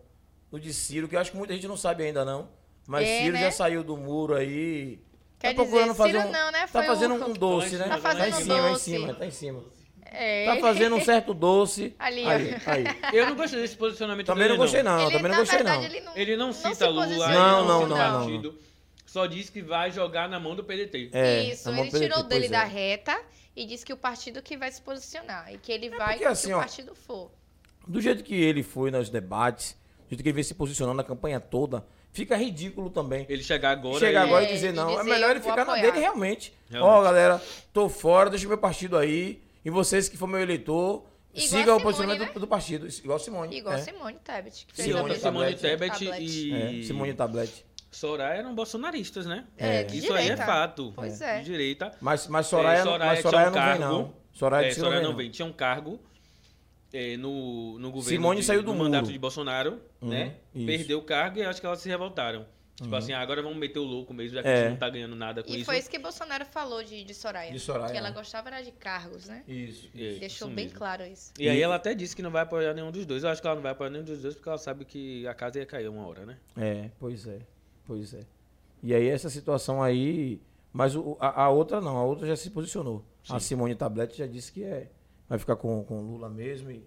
no 0.51 0.59
de 0.59 0.73
Ciro, 0.73 1.07
que 1.09 1.15
eu 1.15 1.21
acho 1.21 1.31
que 1.33 1.37
muita 1.37 1.53
gente 1.55 1.69
não 1.69 1.77
sabe 1.77 2.05
ainda, 2.05 2.25
não. 2.25 2.49
Mas 2.87 3.07
É, 3.07 3.19
Ciro 3.21 3.33
né? 3.35 3.41
já 3.43 3.51
saiu 3.51 3.85
do 3.85 3.97
muro 3.97 4.35
aí. 4.35 4.99
Quer 5.39 5.51
tá 5.51 5.55
procurando 5.57 5.89
dizer, 5.93 5.95
fazer 5.99 6.13
Ciro 6.17 6.29
um, 6.29 6.33
não, 6.33 6.51
né? 6.51 6.61
Tá 6.61 6.67
Foi 6.69 6.85
fazendo 6.87 7.15
o- 7.15 7.29
um 7.29 7.33
doce, 7.35 7.77
né? 7.77 7.89
Tá 7.89 7.99
fazendo 7.99 8.29
em 8.29 8.33
cima, 8.33 8.59
em 8.59 8.73
doce. 8.73 8.85
cima, 8.85 9.15
tá 9.15 9.27
em 9.27 9.31
cima. 9.31 9.65
É, 10.11 10.47
Tá 10.47 10.57
fazendo 10.63 10.97
um 10.97 11.05
certo 11.05 11.35
doce. 11.35 11.95
Ali, 11.99 12.25
aí, 12.25 12.55
aí. 12.65 12.85
Eu 13.13 13.27
não 13.27 13.37
gostei 13.37 13.61
desse 13.61 13.77
posicionamento 13.77 14.27
Também 14.29 14.45
dele, 14.45 14.55
não 14.55 14.65
gostei, 14.65 14.83
não. 14.83 15.03
ele, 15.03 15.11
Também 15.13 15.31
não 15.31 15.39
gostei, 15.39 15.59
verdade, 15.59 15.79
não. 15.79 15.85
Ele 15.85 16.01
não, 16.01 16.17
Ele 16.17 16.37
não 16.39 16.53
cita 16.55 16.89
Lula, 16.89 17.03
posiciona. 17.05 17.31
ele 17.35 17.39
Não, 17.39 17.67
não, 17.67 17.81
não, 17.87 17.89
não, 17.89 17.97
partido. 18.21 18.59
Só 19.09 19.25
diz 19.27 19.49
que 19.49 19.63
vai 19.63 19.91
jogar 19.91 20.29
na 20.29 20.39
mão 20.39 20.55
do 20.55 20.63
PDT. 20.63 21.09
É, 21.13 21.45
Isso, 21.45 21.71
na 21.71 21.81
ele 21.81 21.91
PDT, 21.91 22.09
tirou 22.09 22.23
dele 22.25 22.41
pois 22.49 22.51
da 22.51 22.63
é. 22.63 22.67
reta 22.67 23.19
e 23.57 23.65
disse 23.65 23.85
que 23.85 23.93
o 23.93 23.97
partido 23.97 24.43
que 24.43 24.55
vai 24.57 24.71
se 24.71 24.83
posicionar. 24.83 25.51
E 25.53 25.57
que 25.57 25.73
ele 25.73 25.89
vai 25.89 26.09
porque 26.11 26.19
que 26.19 26.25
assim, 26.27 26.53
o 26.53 26.57
ó, 26.57 26.61
partido 26.61 26.95
for. 26.95 27.31
Do 27.87 28.01
jeito 28.03 28.23
que 28.23 28.35
ele 28.35 28.63
foi 28.63 28.91
nos 28.91 29.09
debates, 29.09 29.73
do 30.05 30.11
jeito 30.11 30.23
que 30.23 30.29
ele 30.29 30.35
vem 30.35 30.45
se 30.45 30.55
posicionando 30.55 30.97
na 30.99 31.03
campanha 31.05 31.41
toda, 31.41 31.87
fica 32.13 32.37
ridículo 32.37 32.91
também. 32.91 33.25
Ele 33.31 33.43
chegar 33.43 33.71
agora 33.71 33.99
Chegar 33.99 34.25
e- 34.25 34.29
agora 34.29 34.45
e 34.45 34.49
É, 34.49 34.53
dizer 34.53 34.69
e 34.69 34.73
não. 34.73 34.91
é 34.91 34.99
dizer, 34.99 35.11
melhor 35.11 35.31
ele 35.31 35.41
ficar 35.41 35.57
na 35.57 35.63
apoiar. 35.63 35.83
dele 35.83 35.99
realmente. 36.01 36.53
Ó, 36.69 36.75
Realmente. 36.75 37.05
galera, 37.05 37.43
tô 37.73 37.89
fora, 37.89 38.29
deixa 38.29 38.45
o 38.45 38.49
meu 38.49 38.59
partido 38.59 38.97
aí. 38.99 39.43
E 39.65 39.71
vocês 39.71 40.07
que 40.07 40.19
for 40.19 40.27
meu 40.27 40.41
eleitor, 40.41 41.05
Igual 41.35 41.49
siga 41.49 41.73
a 41.73 41.77
o 41.77 41.79
Simone, 41.79 41.83
posicionamento 41.83 42.27
né? 42.29 42.33
do, 42.35 42.41
do 42.41 42.47
partido, 42.47 42.87
igual 42.89 43.19
Simone. 43.19 43.57
Igual 43.57 43.75
é. 43.75 43.79
Simone 43.79 44.19
Tebet, 44.23 44.67
Simone 44.73 45.15
Simone 45.19 45.55
Tablet. 45.57 46.21
e 46.23 46.53
É, 46.53 46.83
Simone 46.85 47.15
Tablet. 47.15 47.65
Soraya 47.91 48.39
eram 48.41 48.55
bolsonaristas, 48.55 49.27
né? 49.27 49.45
É, 49.57 49.83
de 49.83 49.99
Isso 49.99 50.13
aí 50.13 50.21
é 50.21 50.23
direita. 50.31 50.45
fato. 50.47 50.93
Pois 50.95 51.21
é. 51.21 51.39
De 51.39 51.45
direita. 51.47 51.93
Mas, 52.01 52.27
mas 52.29 52.47
Soraya, 52.47 52.81
É, 52.81 52.85
não- 52.85 52.99
mas 52.99 53.11
tinha 53.21 53.23
Soraya 53.23 53.49
um 53.49 53.51
não 53.51 53.59
vem, 53.61 53.63
cargo. 53.79 53.85
não. 53.85 54.15
Soraya, 54.33 54.67
É, 54.69 54.71
Soraya 54.73 55.01
não 55.03 55.09
vem, 55.17 55.17
vem. 55.27 55.31
Tinha 55.31 55.47
um 55.47 55.53
cargo 55.53 55.99
é, 56.93 57.17
no, 57.17 57.79
no 57.79 57.91
governo. 57.91 58.17
Simone 58.17 58.41
de- 58.41 58.47
saiu 58.47 58.63
do 58.63 58.73
no 58.73 58.79
mandato 58.79 59.03
muro. 59.03 59.13
de 59.13 59.19
Bolsonaro, 59.19 59.81
Uhum, 60.01 60.09
né? 60.11 60.35
isso. 60.55 60.67
Perdeu 60.67 60.99
o 60.99 61.03
cargo 61.03 61.39
e 61.39 61.43
acho 61.43 61.61
que 61.61 61.67
elas 61.67 61.81
se 61.81 61.89
revoltaram. 61.89 62.47
Tipo 62.77 62.95
assim, 62.95 63.13
ah, 63.13 63.19
agora 63.21 63.43
vamos 63.43 63.59
meter 63.59 63.81
o 63.81 63.83
louco 63.83 64.15
mesmo, 64.15 64.37
já 64.37 64.43
que 64.43 64.49
É. 64.49 64.53
a 64.53 64.57
gente 64.61 64.71
não 64.71 64.77
tá 64.77 64.89
ganhando 64.89 65.17
nada 65.17 65.43
com 65.43 65.51
E 65.51 65.57
isso. 65.57 65.65
foi 65.65 65.79
isso 65.79 65.91
que 65.91 65.99
Bolsonaro 65.99 66.45
falou 66.47 66.81
de, 66.85 67.03
de 67.03 67.13
Soraya. 67.13 67.51
De 67.51 67.59
Soraya, 67.59 67.91
Que 67.91 67.99
ela 67.99 68.13
gostava 68.13 68.49
era 68.51 68.63
de 68.63 68.71
cargos, 68.71 69.27
né? 69.27 69.43
Isso. 69.49 69.89
É, 69.97 69.99
Deixou 70.21 70.47
isso 70.47 70.55
bem 70.55 70.67
mesmo. 70.67 70.79
claro 70.79 71.05
isso. 71.05 71.33
E 71.41 71.49
aí 71.49 71.61
ela 71.61 71.75
até 71.75 71.93
disse 71.93 72.15
que 72.15 72.23
não 72.23 72.31
vai 72.31 72.43
apoiar 72.43 72.73
nenhum 72.75 72.93
dos 72.93 73.05
dois. 73.05 73.25
Eu 73.25 73.31
acho 73.31 73.41
que 73.41 73.47
ela 73.49 73.57
não 73.57 73.63
vai 73.65 73.73
apoiar 73.73 73.91
nenhum 73.91 74.05
dos 74.05 74.23
dois 74.23 74.35
porque 74.37 74.49
ela 74.49 74.59
sabe 74.59 74.85
que 74.85 75.27
a 75.27 75.35
casa 75.35 75.59
ia 75.59 75.67
cair 75.67 75.89
uma 75.89 76.07
hora, 76.07 76.25
né? 76.25 76.37
É, 76.57 76.89
pois 77.01 77.27
é. 77.27 77.39
Pois 77.89 78.15
é. 78.15 78.21
E 78.83 78.95
aí 78.95 79.09
essa 79.09 79.29
situação 79.29 79.83
aí. 79.83 80.41
Mas 80.73 80.95
o- 80.95 81.17
a, 81.19 81.45
a 81.45 81.49
outra 81.51 81.81
não, 81.81 81.97
a 81.97 82.05
outra 82.05 82.27
já 82.29 82.37
se 82.37 82.51
posicionou. 82.51 83.03
A 83.29 83.41
Simone 83.41 83.75
Tablet 83.75 84.17
já 84.17 84.27
disse 84.27 84.53
que 84.53 84.63
é. 84.63 84.89
Vai 85.29 85.39
ficar 85.39 85.57
com 85.57 85.83
com 85.83 86.01
Lula 86.01 86.29
mesmo 86.29 86.71
e. 86.71 86.85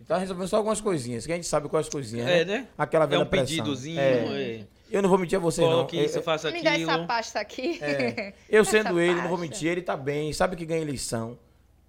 e 0.00 0.04
tá 0.04 0.18
resolvendo 0.18 0.48
só 0.48 0.56
algumas 0.56 0.80
coisinhas, 0.80 1.24
que 1.26 1.32
a 1.32 1.36
gente 1.36 1.46
sabe 1.46 1.68
quais 1.68 1.88
coisinhas, 1.88 2.26
É, 2.26 2.44
né? 2.44 2.58
né? 2.60 2.68
Aquela 2.76 3.04
É 3.04 3.08
velha 3.08 3.22
um 3.22 3.26
pressão. 3.26 3.46
pedidozinho, 3.46 4.00
É. 4.00 4.58
é. 4.58 4.66
Eu 4.90 5.02
não 5.02 5.08
vou 5.08 5.18
mentir 5.18 5.36
a 5.38 5.40
você, 5.40 5.60
não. 5.60 5.68
Coloque 5.70 5.98
É, 5.98 6.04
isso, 6.04 6.18
é, 6.18 6.22
faça 6.22 6.50
Me 6.50 6.62
dá 6.62 6.74
essa 6.78 6.90
aquilo. 6.92 7.06
pasta 7.06 7.40
aqui. 7.40 7.78
É, 7.82 8.32
eu 8.48 8.64
sendo 8.64 8.88
Essa 8.98 9.00
ele, 9.00 9.20
não 9.22 9.28
vou 9.28 9.38
mentir, 9.38 9.68
ele 9.70 9.82
tá 9.82 9.96
bem, 9.96 10.32
sabe 10.32 10.56
que 10.56 10.64
ganha 10.66 10.82
eleição. 10.82 11.38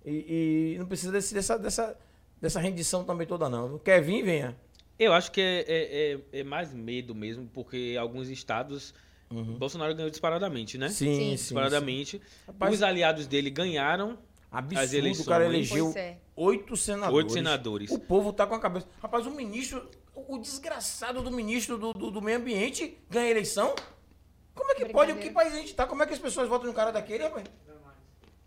E, 0.05 0.73
e 0.75 0.79
não 0.79 0.85
precisa 0.85 1.11
desse- 1.11 1.33
dessa, 1.33 1.57
dessa, 1.57 1.97
dessa 2.41 2.59
rendição 2.59 3.03
também 3.03 3.25
toda, 3.27 3.49
não. 3.49 3.77
Quer 3.79 4.01
vir, 4.01 4.23
venha. 4.23 4.55
Eu 4.97 5.13
acho 5.13 5.31
que 5.31 5.41
é, 5.41 5.65
é- 5.67 6.13
é- 6.33 6.39
é 6.39 6.43
mais 6.43 6.73
medo 6.73 7.13
mesmo, 7.13 7.49
porque 7.53 7.95
alguns 7.99 8.29
estados. 8.29 8.93
Bolsonaro 9.29 9.93
ganhou 9.93 10.09
disparadamente, 10.09 10.77
né? 10.77 10.87
Uhum. 10.87 10.91
Sim, 10.93 11.15
sim. 11.15 11.19
sim. 11.29 11.35
disparadamente. 11.35 12.21
Rapaz, 12.47 12.73
Os 12.73 12.83
aliados 12.83 13.27
dele 13.27 13.49
ganharam. 13.49 14.17
As 14.51 14.59
Absurdo, 14.59 14.93
eleições. 14.95 15.25
o 15.25 15.29
cara 15.29 15.43
elegeu 15.45 15.93
é. 15.97 16.17
oito 16.37 16.77
senadores. 16.77 17.15
Oito 17.17 17.33
senadores. 17.33 17.91
O 17.91 17.99
povo 17.99 18.31
tá 18.31 18.47
com 18.47 18.55
a 18.55 18.59
cabeça. 18.59 18.87
Rapaz, 19.01 19.25
o 19.27 19.31
ministro, 19.31 19.89
o 20.15 20.37
desgraçado 20.37 21.21
do 21.21 21.29
ministro 21.29 21.77
do, 21.77 21.91
do, 21.91 22.09
do 22.11 22.21
meio 22.21 22.37
ambiente 22.37 22.97
ganha 23.09 23.29
eleição? 23.29 23.75
Como 24.53 24.71
é 24.71 24.75
que 24.75 24.85
pode? 24.85 25.13
Que 25.15 25.31
país 25.31 25.53
a 25.53 25.57
gente 25.57 25.75
tá? 25.75 25.85
Como 25.85 26.01
é 26.03 26.05
que 26.05 26.13
as 26.13 26.19
pessoas 26.19 26.47
votam 26.47 26.67
no 26.67 26.73
cara 26.73 26.91
daquele, 26.91 27.23
rapaz? 27.23 27.43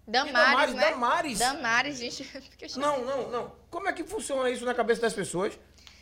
Damares, 0.06 0.32
Damares, 0.32 0.74
né? 0.74 0.90
Damares. 0.90 1.38
Damares, 1.38 1.98
gente. 1.98 2.26
Não, 2.78 3.04
não, 3.04 3.30
não. 3.30 3.52
Como 3.70 3.88
é 3.88 3.92
que 3.92 4.02
funciona 4.02 4.48
isso 4.48 4.64
na 4.64 4.72
cabeça 4.72 5.02
das 5.02 5.12
pessoas? 5.12 5.58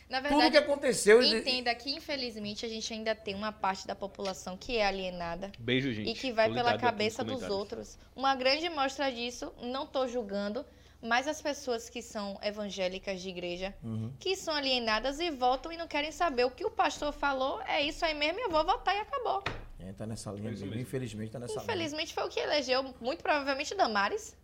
Na 0.09 0.19
Tudo 0.19 0.29
que 0.29 0.35
verdade, 0.37 0.59
aconteceu. 0.59 1.21
entenda 1.23 1.75
que, 1.75 1.91
infelizmente, 1.91 2.65
a 2.65 2.69
gente 2.69 2.93
ainda 2.93 3.13
tem 3.15 3.35
uma 3.35 3.51
parte 3.51 3.87
da 3.89 3.95
população 3.95 4.57
que 4.57 4.77
é 4.77 4.87
alienada. 4.87 5.51
Beijo, 5.59 5.93
gente. 5.93 6.09
e 6.11 6.15
que 6.15 6.31
vai 6.33 6.53
pela 6.53 6.79
cabeça 6.79 7.25
dos 7.25 7.43
outros. 7.43 7.99
Uma 8.15 8.35
grande 8.37 8.69
mostra 8.69 9.11
disso, 9.11 9.53
não 9.61 9.83
estou 9.83 10.07
julgando, 10.07 10.65
mas 11.03 11.27
as 11.27 11.43
pessoas 11.43 11.91
que 11.91 12.01
são 12.03 12.39
evangélicas 12.43 13.21
de 13.21 13.29
igreja, 13.29 13.75
Uhum. 13.83 14.13
que 14.21 14.37
são 14.37 14.55
alienadas 14.55 15.19
e 15.19 15.31
votam 15.31 15.73
e 15.73 15.77
não 15.77 15.89
querem 15.89 16.13
saber 16.13 16.45
o 16.45 16.51
que 16.51 16.65
o 16.65 16.71
pastor 16.71 17.13
falou, 17.13 17.61
é 17.63 17.83
isso 17.83 18.05
aí 18.05 18.15
mesmo, 18.15 18.39
eu 18.41 18.51
vou 18.51 18.65
votar 18.65 18.95
e 18.97 19.01
acabou. 19.01 19.43
É, 19.81 19.93
tá 19.93 20.07
nessa 20.07 20.31
linha. 20.31 20.51
É. 20.51 20.81
Infelizmente 20.81 21.33
tá 21.33 21.39
nessa 21.41 21.53
linha. 21.55 21.65
Infelizmente 21.65 22.15
foi 22.15 22.25
o 22.25 22.29
que 22.29 22.39
elegeu, 22.41 22.95
muito 23.01 23.23
provavelmente 23.23 23.75
Damares, 23.75 24.37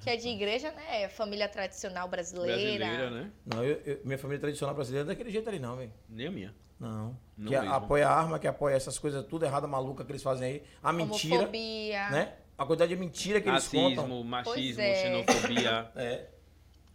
que 0.00 0.10
é 0.10 0.16
de 0.16 0.28
igreja, 0.28 0.70
né? 0.72 1.02
É 1.02 1.08
família 1.08 1.48
tradicional 1.48 2.08
brasileira. 2.08 2.56
Brasileira, 2.56 3.10
né? 3.10 3.30
Não, 3.46 3.62
eu, 3.64 3.80
eu- 3.86 4.00
minha 4.04 4.18
família 4.18 4.40
tradicional 4.40 4.74
brasileira 4.74 5.04
não 5.04 5.12
é 5.12 5.14
daquele 5.14 5.30
jeito 5.30 5.48
ali, 5.48 5.58
não, 5.58 5.76
velho. 5.76 5.92
Nem 6.08 6.26
a 6.26 6.30
minha. 6.30 6.54
Não. 6.80 7.16
Não 7.38 7.48
que 7.48 7.54
a- 7.54 7.60
mesmo. 7.62 7.74
apoia 7.76 8.08
a 8.08 8.12
arma, 8.12 8.38
que 8.38 8.48
apoia 8.48 8.74
essas 8.74 8.98
coisas 8.98 9.24
tudo 9.26 9.44
errada, 9.44 9.66
maluca 9.68 10.04
que 10.04 10.10
eles 10.10 10.22
fazem 10.22 10.46
aí. 10.48 10.62
A 10.82 10.92
mentira, 10.92 11.36
Homofobia. 11.36 12.10
né? 12.10 12.32
A 12.58 12.66
quantidade 12.66 12.92
de 12.94 13.00
mentira 13.00 13.40
que 13.40 13.48
eles 13.48 13.68
contam. 13.68 14.04
Racismo, 14.04 14.24
machismo, 14.24 14.82
é. 14.82 14.94
xenofobia, 15.24 15.90
É. 15.96 16.26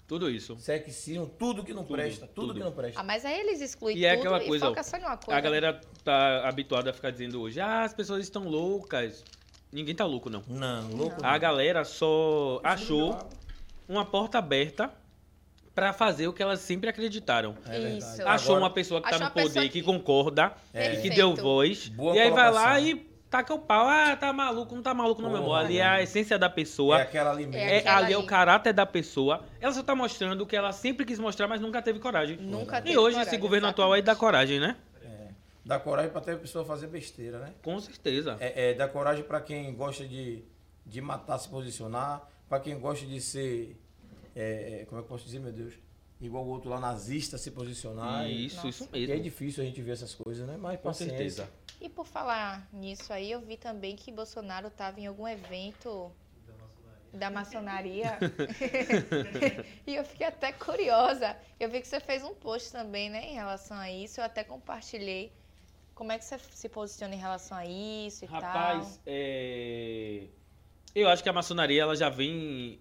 tudo 0.05 0.29
isso. 0.29 0.57
Sexismo, 0.57 1.27
tudo 1.27 1.63
que 1.63 1.73
não 1.73 1.83
Tudo, 1.83 1.95
presta. 1.95 2.27
Tudo, 2.27 2.47
tudo. 2.47 2.53
que 2.55 2.59
não 2.59 2.71
presta. 2.73 2.99
Ah, 2.99 3.03
mas 3.03 3.23
aí 3.25 3.39
eles 3.39 3.61
excluem 3.61 3.97
E 3.97 4.05
é 4.05 4.15
tudo 4.17 4.19
aquela 4.27 4.43
e 4.43 4.47
coisa, 4.47 4.65
ó, 4.65 4.69
foca 4.69 4.83
só 4.83 4.97
em 4.97 5.01
uma 5.01 5.17
coisa. 5.17 5.37
A 5.37 5.41
galera 5.41 5.79
tá 6.03 6.47
habituada 6.47 6.89
a 6.89 6.93
ficar 6.93 7.11
dizendo 7.11 7.41
hoje, 7.41 7.59
ah, 7.61 7.83
as 7.83 7.93
pessoas 7.93 8.21
estão 8.23 8.43
loucas. 8.47 9.23
Ninguém 9.77 9.93
tá 9.93 10.05
louco, 10.05 10.27
não. 10.27 10.41
Não, 10.47 10.87
louco. 10.89 11.17
A 11.23 11.37
galera 11.37 11.85
só 11.85 12.59
achou 12.63 13.15
uma 13.87 14.03
porta 14.03 14.39
aberta 14.39 14.89
pra 15.75 15.93
fazer 15.93 16.27
o 16.27 16.33
que 16.33 16.41
elas 16.41 16.61
sempre 16.61 16.89
acreditaram. 16.89 17.55
É 17.67 17.79
verdade. 17.79 17.97
Isso. 17.99 18.27
Achou 18.27 18.55
Agora- 18.55 18.59
uma 18.61 18.69
pessoa 18.71 18.99
que 18.99 19.07
tá 19.09 19.19
no 19.19 19.29
poder, 19.29 19.61
que 19.61 19.69
que- 19.69 19.83
concorda, 19.83 20.51
e 20.73 20.97
que 21.01 21.11
deu 21.11 21.35
voz. 21.35 21.89
Boa 21.89 22.15
e 22.15 22.19
aí 22.19 22.31
vai 22.31 22.51
lá 22.51 22.79
e 22.79 22.95
taca 23.29 23.53
o 23.53 23.59
pau. 23.59 23.85
Ah, 23.87 24.15
tá 24.15 24.33
maluco, 24.33 24.73
não 24.73 24.81
tá 24.81 24.95
maluco, 24.95 25.21
não, 25.21 25.29
meu 25.29 25.37
amor. 25.43 25.53
Ali 25.59 25.77
é 25.77 25.85
a 25.85 25.89
mano. 25.91 26.01
essência 26.01 26.39
da 26.39 26.49
pessoa. 26.49 26.97
É 26.97 27.03
aquela 27.03 27.29
ali 27.29 27.45
mesmo. 27.45 27.57
É 27.61 27.75
É, 27.75 27.77
aquela 27.77 27.97
ali 27.97 28.13
é 28.13 28.17
o 28.17 28.21
ali. 28.21 28.27
caráter 28.27 28.73
da 28.73 28.87
pessoa. 28.87 29.43
Ela 29.61 29.71
só 29.73 29.83
tá 29.83 29.93
mostrando 29.93 30.41
o 30.41 30.45
que 30.47 30.55
ela 30.55 30.71
sempre 30.71 31.05
quis 31.05 31.19
mostrar, 31.19 31.47
mas 31.47 31.61
nunca 31.61 31.79
teve 31.83 31.99
coragem. 31.99 32.37
Nunca 32.37 32.79
E 32.79 32.81
teve 32.81 32.97
hoje 32.97 33.13
coragem, 33.13 33.21
esse 33.31 33.37
governo 33.39 33.67
atual 33.67 33.93
aí 33.93 34.01
dá 34.01 34.13
exatamente. 34.13 34.19
coragem, 34.19 34.59
né? 34.59 34.75
Dá 35.67 35.77
coragem 35.79 36.11
pra 36.11 36.21
ter 36.21 36.31
a 36.33 36.37
pessoa 36.37 36.63
fazer 36.63 36.87
besteira, 36.87 37.39
né? 37.39 37.53
Com 37.61 37.77
certeza. 37.79 38.37
É, 38.39 38.69
é, 38.69 38.73
dá 38.73 38.87
coragem 38.87 39.23
pra 39.23 39.41
quem 39.41 39.73
gosta 39.75 40.07
de, 40.07 40.43
de 40.85 41.01
matar, 41.01 41.37
se 41.37 41.49
posicionar. 41.49 42.27
Pra 42.47 42.59
quem 42.59 42.79
gosta 42.79 43.05
de 43.05 43.19
ser. 43.19 43.77
é, 44.35 44.81
é, 44.81 44.85
como 44.85 44.99
é 44.99 45.03
que 45.03 45.05
eu 45.05 45.09
posso 45.09 45.25
dizer, 45.25 45.39
meu 45.39 45.51
Deus? 45.51 45.73
Igual 46.21 46.45
o 46.45 46.47
outro 46.47 46.69
lá, 46.69 46.79
nazista, 46.79 47.37
se 47.37 47.51
posicionar. 47.51 48.25
E- 48.27 48.45
isso, 48.45 48.55
Nossa. 48.55 48.69
isso 48.69 48.89
E 48.93 49.03
é 49.03 49.07
mesmo. 49.07 49.23
difícil 49.23 49.61
a 49.61 49.65
gente 49.67 49.81
ver 49.81 49.91
essas 49.91 50.15
coisas, 50.15 50.47
né? 50.47 50.55
Mas 50.57 50.77
Com 50.77 50.83
paciência. 50.83 51.15
certeza. 51.17 51.49
E 51.81 51.89
por 51.89 52.05
falar 52.07 52.67
nisso 52.73 53.11
aí, 53.13 53.29
eu 53.31 53.39
vi 53.41 53.55
também 53.57 53.95
que 53.95 54.11
Bolsonaro 54.11 54.67
estava 54.67 54.99
em 54.99 55.05
algum 55.05 55.27
evento 55.27 56.11
da 57.13 57.29
maçonaria. 57.29 58.17
e 59.85 59.95
eu 59.95 60.03
fiquei 60.05 60.27
até 60.27 60.51
curiosa. 60.51 61.35
Eu 61.59 61.69
vi 61.69 61.81
que 61.81 61.87
você 61.87 61.99
fez 61.99 62.23
um 62.23 62.33
post 62.33 62.71
também, 62.71 63.09
né, 63.09 63.25
em 63.29 63.33
relação 63.33 63.77
a 63.77 63.91
isso. 63.91 64.19
Eu 64.19 64.25
até 64.25 64.43
compartilhei. 64.43 65.31
Como 65.97 66.11
é 66.11 66.19
que 66.19 66.25
você 66.25 66.37
se 66.51 66.69
posiciona 66.69 67.15
em 67.15 67.17
relação 67.17 67.57
a 67.57 67.65
isso 67.65 68.23
e 68.23 68.27
Rapaz, 68.27 69.01
é, 69.03 70.25
eu 70.93 71.09
acho 71.09 71.23
que 71.23 71.29
a 71.29 71.33
maçonaria 71.33 71.81
ela 71.81 71.95
já 71.95 72.07
vem 72.07 72.79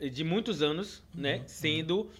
de 0.00 0.24
muitos 0.24 0.60
anos, 0.60 1.04
né, 1.14 1.44
sendo 1.46 2.10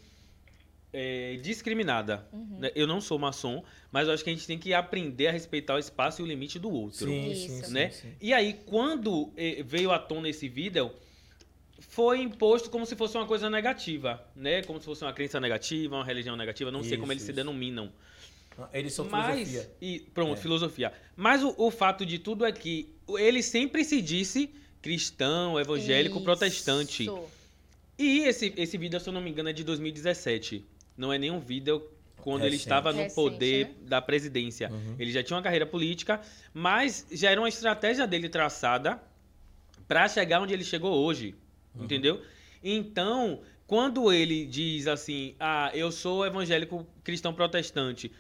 é, 0.93 1.41
discriminada. 1.43 2.25
Uhum. 2.33 2.61
né? 2.61 2.71
Eu 2.77 2.87
não 2.87 3.01
sou 3.01 3.19
maçom, 3.19 3.65
mas 3.91 4.07
eu 4.07 4.15
acho 4.15 4.23
que 4.23 4.31
a 4.31 4.33
gente 4.33 4.47
tem 4.47 4.57
que 4.57 4.73
aprender 4.73 5.27
a 5.27 5.33
respeitar 5.33 5.75
o 5.75 5.79
espaço 5.79 6.23
e 6.23 6.25
o 6.25 6.27
limite 6.29 6.57
do 6.57 6.71
outro. 6.71 7.07
Sim, 7.07 7.33
Isso. 7.33 7.49
sim, 7.49 7.63
sim, 7.65 7.73
né? 7.73 7.91
sim. 7.91 8.15
E 8.21 8.33
aí, 8.33 8.55
quando 8.65 9.33
eh, 9.37 9.65
veio 9.65 9.91
à 9.91 9.99
tona 9.99 10.29
esse 10.29 10.49
vídeo, 10.49 10.93
foi 11.81 12.21
imposto 12.21 12.71
como 12.71 12.87
se 12.87 12.95
fosse 12.95 13.17
uma 13.17 13.27
coisa 13.27 13.51
negativa, 13.51 14.25
né? 14.37 14.63
Como 14.63 14.79
se 14.79 14.87
fosse 14.87 15.03
uma 15.03 15.13
crença 15.13 15.41
negativa, 15.41 15.97
uma 15.97 16.05
religião 16.05 16.37
negativa, 16.37 16.71
não 16.71 16.83
sei 16.83 16.93
Isso, 16.93 17.01
como 17.01 17.13
eles 17.13 17.25
se 17.25 17.31
isso. 17.31 17.37
denominam. 17.37 17.93
Eles 18.73 18.93
são 18.93 19.07
Mas, 19.07 19.49
filosofia. 19.49 19.71
e 19.81 20.01
pronto, 20.15 20.39
É. 20.39 20.41
filosofia. 20.43 20.93
Mas 21.17 21.43
o, 21.43 21.55
o 21.59 21.71
fato 21.71 22.05
de 22.07 22.19
tudo 22.19 22.45
é 22.45 22.53
que 22.53 22.89
ele 23.19 23.43
sempre 23.43 23.85
se 23.85 24.01
disse 24.03 24.51
cristão, 24.81 25.59
evangélico, 25.59 26.17
Isso. 26.17 26.25
protestante. 26.25 27.07
E 27.99 28.21
esse, 28.21 28.53
esse 28.57 28.77
vídeo, 28.77 28.99
se 28.99 29.09
eu 29.09 29.13
não 29.13 29.21
me 29.21 29.31
engano, 29.31 29.49
é 29.49 29.53
de 29.53 29.63
2017. 29.65 30.65
Não 30.97 31.13
é 31.13 31.19
nenhum 31.19 31.39
vídeo 31.39 31.83
quando 32.19 32.43
ele 32.43 32.51
Recente. 32.53 32.63
estava 32.63 32.93
no 32.93 32.99
Recente, 32.99 33.15
poder 33.15 33.67
né? 33.67 33.75
da 33.83 34.03
presidência. 34.03 34.71
Uhum. 34.71 34.97
Ele 34.99 35.13
já 35.13 35.23
tinha 35.23 35.37
uma 35.37 35.43
carreira 35.43 35.67
política, 35.67 36.21
mas 36.53 37.07
já 37.11 37.31
era 37.31 37.41
uma 37.41 37.49
estratégia 37.49 38.07
dele 38.07 38.29
traçada 38.29 39.01
para 39.89 40.09
chegar 40.09 40.41
onde 40.41 40.53
ele 40.53 40.65
chegou 40.65 40.93
hoje. 41.05 41.35
Uhum. 41.75 41.85
Entendeu? 41.85 42.23
Então, 42.63 43.41
quando 43.67 44.13
ele 44.13 44.47
diz 44.47 44.87
assim: 44.87 45.35
"Ah, 45.39 45.71
eu 45.75 45.91
sou 45.91 46.25
evangélico 46.27 46.87
cristão 47.03 47.33
protestante", 47.35 48.11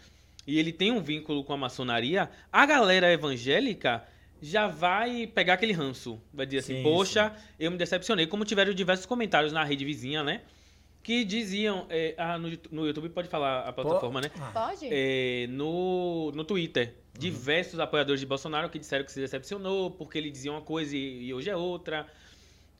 e 0.46 0.58
ele 0.58 0.72
tem 0.72 0.90
um 0.90 1.00
vínculo 1.00 1.44
com 1.44 1.52
a 1.52 1.56
maçonaria, 1.56 2.28
a 2.52 2.66
galera 2.66 3.12
evangélica 3.12 4.04
já 4.40 4.66
vai 4.66 5.26
pegar 5.26 5.54
aquele 5.54 5.72
ranço. 5.72 6.20
Vai 6.34 6.44
dizer 6.46 6.58
assim, 6.58 6.76
Sim, 6.76 6.82
poxa, 6.82 7.32
eu 7.60 7.70
me 7.70 7.76
decepcionei. 7.76 8.26
Como 8.26 8.44
tiveram 8.44 8.74
diversos 8.74 9.06
comentários 9.06 9.52
na 9.52 9.62
rede 9.62 9.84
vizinha, 9.84 10.24
né? 10.24 10.40
Que 11.02 11.24
diziam. 11.24 11.86
é, 11.90 12.14
ah, 12.18 12.38
no, 12.38 12.48
Youtube- 12.48 12.74
no 12.74 12.86
YouTube 12.86 13.08
pode 13.10 13.28
falar 13.28 13.60
a 13.68 13.72
plataforma, 13.72 14.20
né? 14.20 14.30
Ah, 14.40 14.50
Pode? 14.68 14.88
É, 14.90 15.46
no, 15.48 16.32
no 16.34 16.44
Twitter. 16.44 16.94
Diversos 17.16 17.78
apoiadores 17.78 18.20
de 18.20 18.26
Bolsonaro 18.26 18.68
que 18.68 18.78
disseram 18.78 19.04
que 19.04 19.12
se 19.12 19.20
decepcionou 19.20 19.90
porque 19.90 20.16
ele 20.18 20.30
dizia 20.30 20.50
uma 20.50 20.60
coisa 20.62 20.96
e, 20.96 21.26
e 21.26 21.34
hoje 21.34 21.50
é 21.50 21.56
outra. 21.56 22.06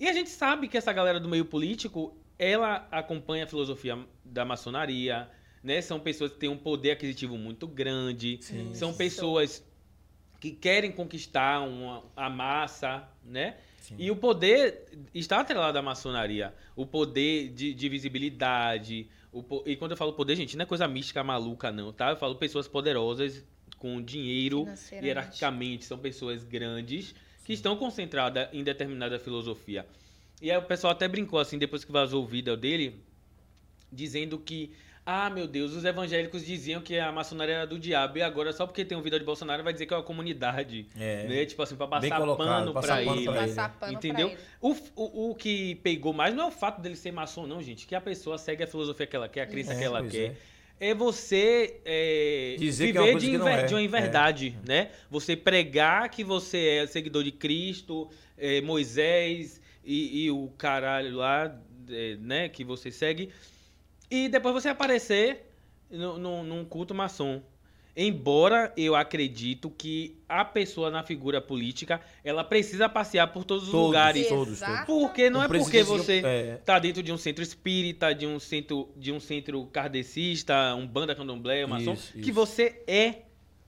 E 0.01 0.09
a 0.09 0.13
gente 0.13 0.31
sabe 0.31 0.67
que 0.69 0.77
essa 0.77 0.93
galera 0.93 1.21
do 1.21 1.29
meio 1.29 1.45
político, 1.45 2.17
ela 2.39 2.89
acompanha 2.91 3.45
a 3.45 3.47
filosofia 3.47 3.99
da 4.25 4.45
maçonaria, 4.45 5.29
né? 5.63 5.81
São 5.81 6.01
pessoas 6.01 6.33
que 6.33 6.39
têm 6.39 6.49
um 6.49 6.57
poder 6.57 6.93
aquisitivo 6.93 7.37
muito 7.37 7.67
grande. 7.67 8.39
Sim. 8.41 8.75
São 8.75 8.93
pessoas 8.93 9.65
que 10.41 10.51
querem 10.51 10.91
conquistar 10.91 11.61
uma, 11.61 12.03
a 12.17 12.29
massa, 12.29 13.09
né? 13.25 13.57
E 13.99 14.11
o 14.11 14.17
poder 14.17 14.87
está 15.15 15.41
atrelado 15.41 15.79
à 15.79 15.83
maçonaria. 15.83 16.55
O 16.75 16.87
poder 16.87 17.49
de, 17.51 17.75
de 17.75 17.89
visibilidade. 17.89 19.09
o 19.33 19.45
e 19.67 19.77
quando 19.77 19.93
eu 19.93 19.97
falo 19.97 20.13
poder, 20.13 20.37
gente, 20.37 20.57
não 20.57 20.63
é 20.63 20.67
coisa 20.67 20.89
mística 20.89 21.23
maluca, 21.23 21.71
não, 21.71 21.93
tá? 21.93 22.11
Eu 22.11 22.17
falo 22.17 22.37
pessoas 22.37 22.67
poderosas 22.67 23.45
com 23.79 24.01
dinheiro, 24.01 24.67
hierarquicamente, 24.93 25.85
são 25.85 25.99
pessoas 25.99 26.45
grandes 26.45 27.15
que 27.45 27.53
estão 27.53 27.77
concentradas 27.77 28.49
em 28.53 28.63
determinada 28.63 29.19
filosofia. 29.19 29.85
E 30.41 30.51
aí 30.51 30.57
o 30.57 30.63
pessoal 30.63 30.93
até 30.93 31.09
brincou, 31.09 31.39
assim, 31.39 31.59
depois 31.59 31.85
que 31.85 31.91
vazou 31.91 32.23
o 32.23 32.27
vídeo 32.27 32.57
dele, 32.57 33.01
dizendo 33.91 34.39
que, 34.39 34.73
ah, 35.05 35.29
meu 35.29 35.47
Deus, 35.49 35.73
os 35.73 35.85
evangélicos 35.85 36.45
diziam 36.47 36.81
que 36.81 36.97
a 36.99 37.11
maçonaria 37.11 37.55
era 37.57 37.67
do 37.67 37.79
diabo, 37.79 38.19
e 38.19 38.23
agora 38.23 38.53
só 38.53 38.67
porque 38.67 38.85
tem 38.85 38.97
um 38.97 39.03
vídeo 39.03 39.19
de 39.19 39.25
Bolsonaro 39.25 39.63
vai 39.65 39.73
dizer 39.73 39.87
que 39.87 39.93
é 39.93 39.97
uma 39.97 40.03
comunidade. 40.03 40.87
É. 40.99 41.25
Né? 41.27 41.45
Tipo 41.45 41.63
assim, 41.63 41.75
pra 41.75 41.87
Bem 41.87 42.09
passar 42.09 42.21
colocado, 42.21 42.47
pano 42.47 42.73
passar 42.73 42.87
pra 42.97 43.05
pano 43.05 43.17
ele. 43.17 43.25
pra 43.25 43.37
ele. 43.39 43.47
Passar 43.49 43.69
pano 43.79 43.93
Entendeu? 43.95 44.29
pra 44.31 44.39
ele. 44.39 44.47
O, 44.61 44.77
o, 44.95 45.31
o 45.31 45.35
que 45.35 45.75
pegou 45.77 46.13
mais 46.13 46.35
não 46.35 46.45
é 46.45 46.47
o 46.49 46.51
fato 46.53 46.81
dele 46.81 46.95
ser 46.97 47.11
maçom, 47.13 47.47
não, 47.47 47.61
gente. 47.61 47.87
Que 47.87 47.95
a 47.97 48.01
pessoa 48.01 48.39
segue 48.39 48.63
a 48.63 48.67
filosofia 48.67 49.07
que 49.07 49.17
ela 49.17 49.29
quer, 49.29 49.43
a 49.43 49.47
crença 49.47 49.73
É, 49.75 49.79
que 49.79 49.85
ela 49.85 50.07
quer. 50.07 50.19
é. 50.31 50.37
É 50.91 50.95
você 50.95 51.81
é, 51.85 52.57
Dizer 52.59 52.87
que 52.87 52.93
viver 52.93 52.99
é 52.99 53.03
uma 53.03 53.11
coisa 53.13 53.27
de, 53.27 53.33
que 53.33 53.39
não 53.39 53.47
inver- 53.49 53.61
é. 53.61 53.67
de 53.67 53.75
uma 53.75 53.81
É. 53.81 53.85
inverdade, 53.85 54.57
né? 54.67 54.91
Você 55.11 55.37
pregar 55.37 56.09
que 56.11 56.25
você 56.25 56.59
é 56.83 56.87
seguidor 56.89 57.23
de 57.23 57.31
Cristo, 57.31 58.11
é, 58.37 58.61
Moisés 58.61 59.61
e, 59.85 60.25
e 60.25 60.31
o 60.33 60.49
caralho 60.59 61.15
lá, 61.17 61.57
é, 61.89 62.17
né? 62.21 62.49
Que 62.49 62.65
você 62.65 62.91
segue. 62.91 63.31
E 64.15 64.29
depois 64.29 64.53
você 64.53 64.69
aparecer 64.69 65.51
no, 65.91 66.19
no- 66.19 66.43
num 66.43 66.65
culto 66.67 66.95
maçom. 66.95 67.41
Embora 67.97 68.73
eu 68.77 68.95
acredito 68.95 69.69
que 69.71 70.17
a 70.27 70.45
pessoa 70.45 70.91
na 70.91 71.03
figura 71.03 71.41
política, 71.43 72.01
ela 72.25 72.43
precisa 72.43 72.89
passear 72.89 73.27
por 73.29 73.45
todos 73.45 73.65
os 73.65 73.71
Todos, 73.71 73.87
lugares. 73.87 74.29
todos, 74.29 74.61
todos. 74.61 74.81
Porque 74.87 75.29
não 75.29 75.41
Não 75.41 75.45
é 75.45 75.49
porque 75.49 75.83
você 75.83 76.23
é. 76.25 76.57
tá 76.65 76.79
dentro 76.79 77.03
de 77.03 77.13
um 77.13 77.19
centro 77.19 77.43
espírita, 77.43 78.15
de 78.15 78.27
um 78.27 78.39
centro, 78.39 78.89
de 78.97 79.13
um 79.13 79.21
centro 79.21 79.67
kardecista, 79.67 80.75
um 80.75 80.87
banda 80.87 81.15
candomblé, 81.15 81.67
maçom, 81.67 81.93
Isso, 81.93 82.13
que 82.15 82.21
isso. 82.21 82.33
você 82.33 82.83
é 82.87 83.23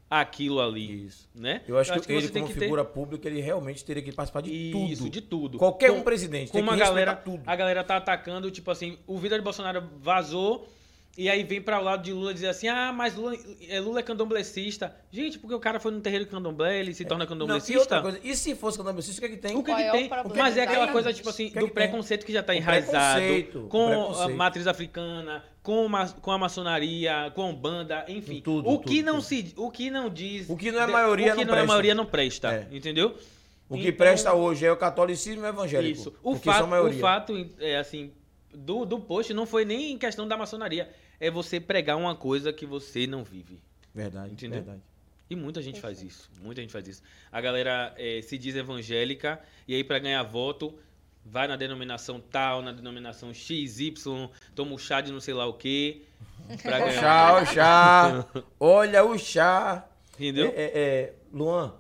aquilo 0.08 0.60
ali, 0.60 1.06
Isso. 1.06 1.28
né? 1.34 1.62
Eu 1.66 1.78
acho, 1.78 1.92
que, 1.92 1.98
você 2.00 2.12
ele, 2.12 2.28
tem 2.28 2.42
como 2.42 2.52
que 2.54 2.58
ter 2.58 2.66
figura 2.66 2.84
pública, 2.84 3.28
ele 3.28 3.40
realmente 3.40 3.84
teria 3.84 4.02
que 4.02 4.12
participar 4.12 4.42
de 4.42 4.50
isso, 4.52 5.02
tudo. 5.04 5.10
de 5.12 5.20
tudo. 5.20 5.58
Qualquer 5.58 5.90
Com- 5.90 5.98
um 5.98 6.02
presidente 6.02 6.52
tem 6.52 6.62
Como 6.64 6.76
que 6.76 6.82
a 6.82 6.86
galera, 6.86 7.16
tudo. 7.16 7.42
a 7.46 7.56
galera 7.56 7.82
tá 7.82 7.96
atacando, 7.96 8.50
tipo 8.50 8.70
assim, 8.70 8.98
o 9.06 9.18
vídeo 9.18 9.36
de 9.36 9.42
Bolsonaro 9.42 9.82
vazou 9.98 10.68
e 11.16 11.28
aí 11.30 11.44
vem 11.44 11.60
pra 11.60 11.78
o 11.80 11.84
lado 11.84 12.02
de 12.02 12.12
Lula 12.12 12.34
dizer 12.34 12.48
assim: 12.48 12.66
"Ah, 12.68 12.92
mas 12.92 13.14
Lula 13.14 13.36
é, 13.68 13.78
Lula 13.80 14.00
é 14.00 14.02
candomblessista". 14.02 14.94
Gente, 15.12 15.38
porque 15.38 15.54
o 15.54 15.60
cara 15.60 15.78
foi 15.78 15.92
no 15.92 16.00
terreiro 16.00 16.24
de 16.24 16.30
candomblé, 16.30 16.80
ele 16.80 16.92
se 16.94 17.04
torna 17.04 17.24
Não, 17.24 17.26
e 17.26 17.28
candomblessista? 17.28 17.80
outra 17.80 18.02
coisa, 18.02 18.20
e 18.22 18.34
se 18.36 18.54
fosse 18.54 18.76
candomblessista, 18.78 19.18
o 19.18 19.28
que 19.28 19.32
é 19.32 19.36
que 19.36 19.42
tem? 19.42 19.56
O 19.56 19.62
que, 19.62 19.70
Qual 19.70 19.76
que 19.76 19.82
é 19.84 19.88
o 19.88 19.92
tem? 19.92 20.08
problema? 20.08 20.36
Mas 20.44 20.56
é 20.56 20.62
aquela 20.62 20.88
coisa, 20.88 21.12
tipo 21.12 21.28
assim, 21.28 21.46
O 21.46 21.50
que 21.52 21.58
é 21.58 21.60
do 21.60 21.68
que 21.68 21.74
tem? 21.74 21.82
preconceito 21.88 22.26
que 22.26 22.32
já 22.32 22.42
tá 22.42 22.52
O 22.52 22.56
enraizado 22.56 23.20
preconceito, 23.20 23.64
o 23.64 23.68
com 23.68 23.84
a 23.84 23.88
preconceito. 23.90 24.36
matriz 24.36 24.66
africana, 24.66 25.44
com, 25.62 25.88
ma- 25.88 26.08
com 26.08 26.30
a 26.32 26.38
maçonaria, 26.38 27.30
com 27.34 27.42
a 27.42 27.46
Umbanda, 27.46 28.04
enfim. 28.08 28.40
Tudo, 28.40 28.68
o 28.68 28.78
que 28.80 28.96
tudo, 28.96 29.06
não 29.06 29.12
tudo. 29.14 29.22
se, 29.24 29.54
o 29.56 29.70
que 29.70 29.90
não 29.90 30.10
diz, 30.10 30.48
O 30.50 30.56
que 30.56 30.70
não 30.72 30.80
é 30.82 30.86
maioria 30.86 31.32
o 31.34 31.36
que 31.36 31.44
não 31.44 31.46
não 31.46 31.52
é 31.54 31.56
presta. 31.56 31.66
maioria 31.68 31.94
não 31.94 32.06
presta, 32.06 32.52
É. 32.70 32.76
entendeu? 32.76 33.16
O 33.68 33.76
que 33.76 33.88
Então, 33.88 33.96
presta 33.96 34.34
hoje 34.34 34.66
é 34.66 34.70
o 34.70 34.76
catolicismo 34.76 35.42
e 35.42 35.46
o 35.46 35.48
evangélico. 35.48 35.98
Isso. 35.98 36.14
O 36.22 36.36
fato, 36.36 36.66
o 36.74 36.92
fato 36.98 37.50
é 37.58 37.76
assim, 37.78 38.12
do, 38.52 38.84
do 38.84 39.00
post 39.00 39.32
não 39.32 39.46
foi 39.46 39.64
nem 39.64 39.92
em 39.92 39.98
questão 39.98 40.28
da 40.28 40.36
maçonaria, 40.36 40.88
é 41.20 41.30
você 41.30 41.60
pregar 41.60 41.96
uma 41.96 42.14
coisa 42.14 42.52
que 42.52 42.66
você 42.66 43.06
não 43.06 43.24
vive. 43.24 43.60
Verdade, 43.94 44.32
Entendeu? 44.32 44.62
verdade. 44.62 44.82
E 45.28 45.36
muita 45.36 45.62
gente 45.62 45.80
faz 45.80 46.02
isso. 46.02 46.30
Muita 46.42 46.60
gente 46.60 46.72
faz 46.72 46.86
isso. 46.86 47.02
A 47.32 47.40
galera 47.40 47.94
eh, 47.96 48.20
se 48.22 48.36
diz 48.36 48.54
evangélica 48.54 49.40
e 49.66 49.74
aí 49.74 49.82
pra 49.82 49.98
ganhar 49.98 50.22
voto 50.22 50.74
vai 51.24 51.48
na 51.48 51.56
denominação 51.56 52.20
tal, 52.20 52.60
na 52.60 52.72
denominação 52.72 53.32
XY, 53.32 53.94
toma 54.54 54.74
o 54.74 54.78
chá 54.78 55.00
de 55.00 55.10
não 55.10 55.20
sei 55.20 55.32
lá 55.32 55.46
o 55.46 55.54
quê. 55.54 56.02
Pra 56.62 56.78
ganhar. 56.84 57.00
Chá, 57.00 57.42
o 57.42 57.46
chá. 57.46 58.26
Olha 58.60 59.04
o 59.04 59.18
chá. 59.18 59.88
Entendeu? 60.14 60.52
É, 60.54 60.62
é, 60.62 60.72
é, 60.74 61.14
Luan, 61.32 61.74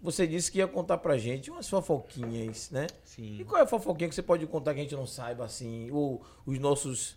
você 0.00 0.26
disse 0.26 0.52
que 0.52 0.58
ia 0.58 0.68
contar 0.68 0.98
pra 0.98 1.16
gente 1.16 1.50
umas 1.50 1.68
fofoquinhas, 1.68 2.70
né? 2.70 2.86
E 2.92 3.08
Sim. 3.08 3.44
qual 3.44 3.60
é 3.60 3.64
a 3.64 3.66
fofoquinha 3.66 4.08
que 4.08 4.14
você 4.14 4.22
pode 4.22 4.46
contar 4.46 4.74
que 4.74 4.80
a 4.80 4.82
gente 4.82 4.94
não 4.94 5.06
saiba, 5.06 5.44
assim? 5.44 5.90
Ou 5.90 6.24
os 6.44 6.58
nossos 6.58 7.16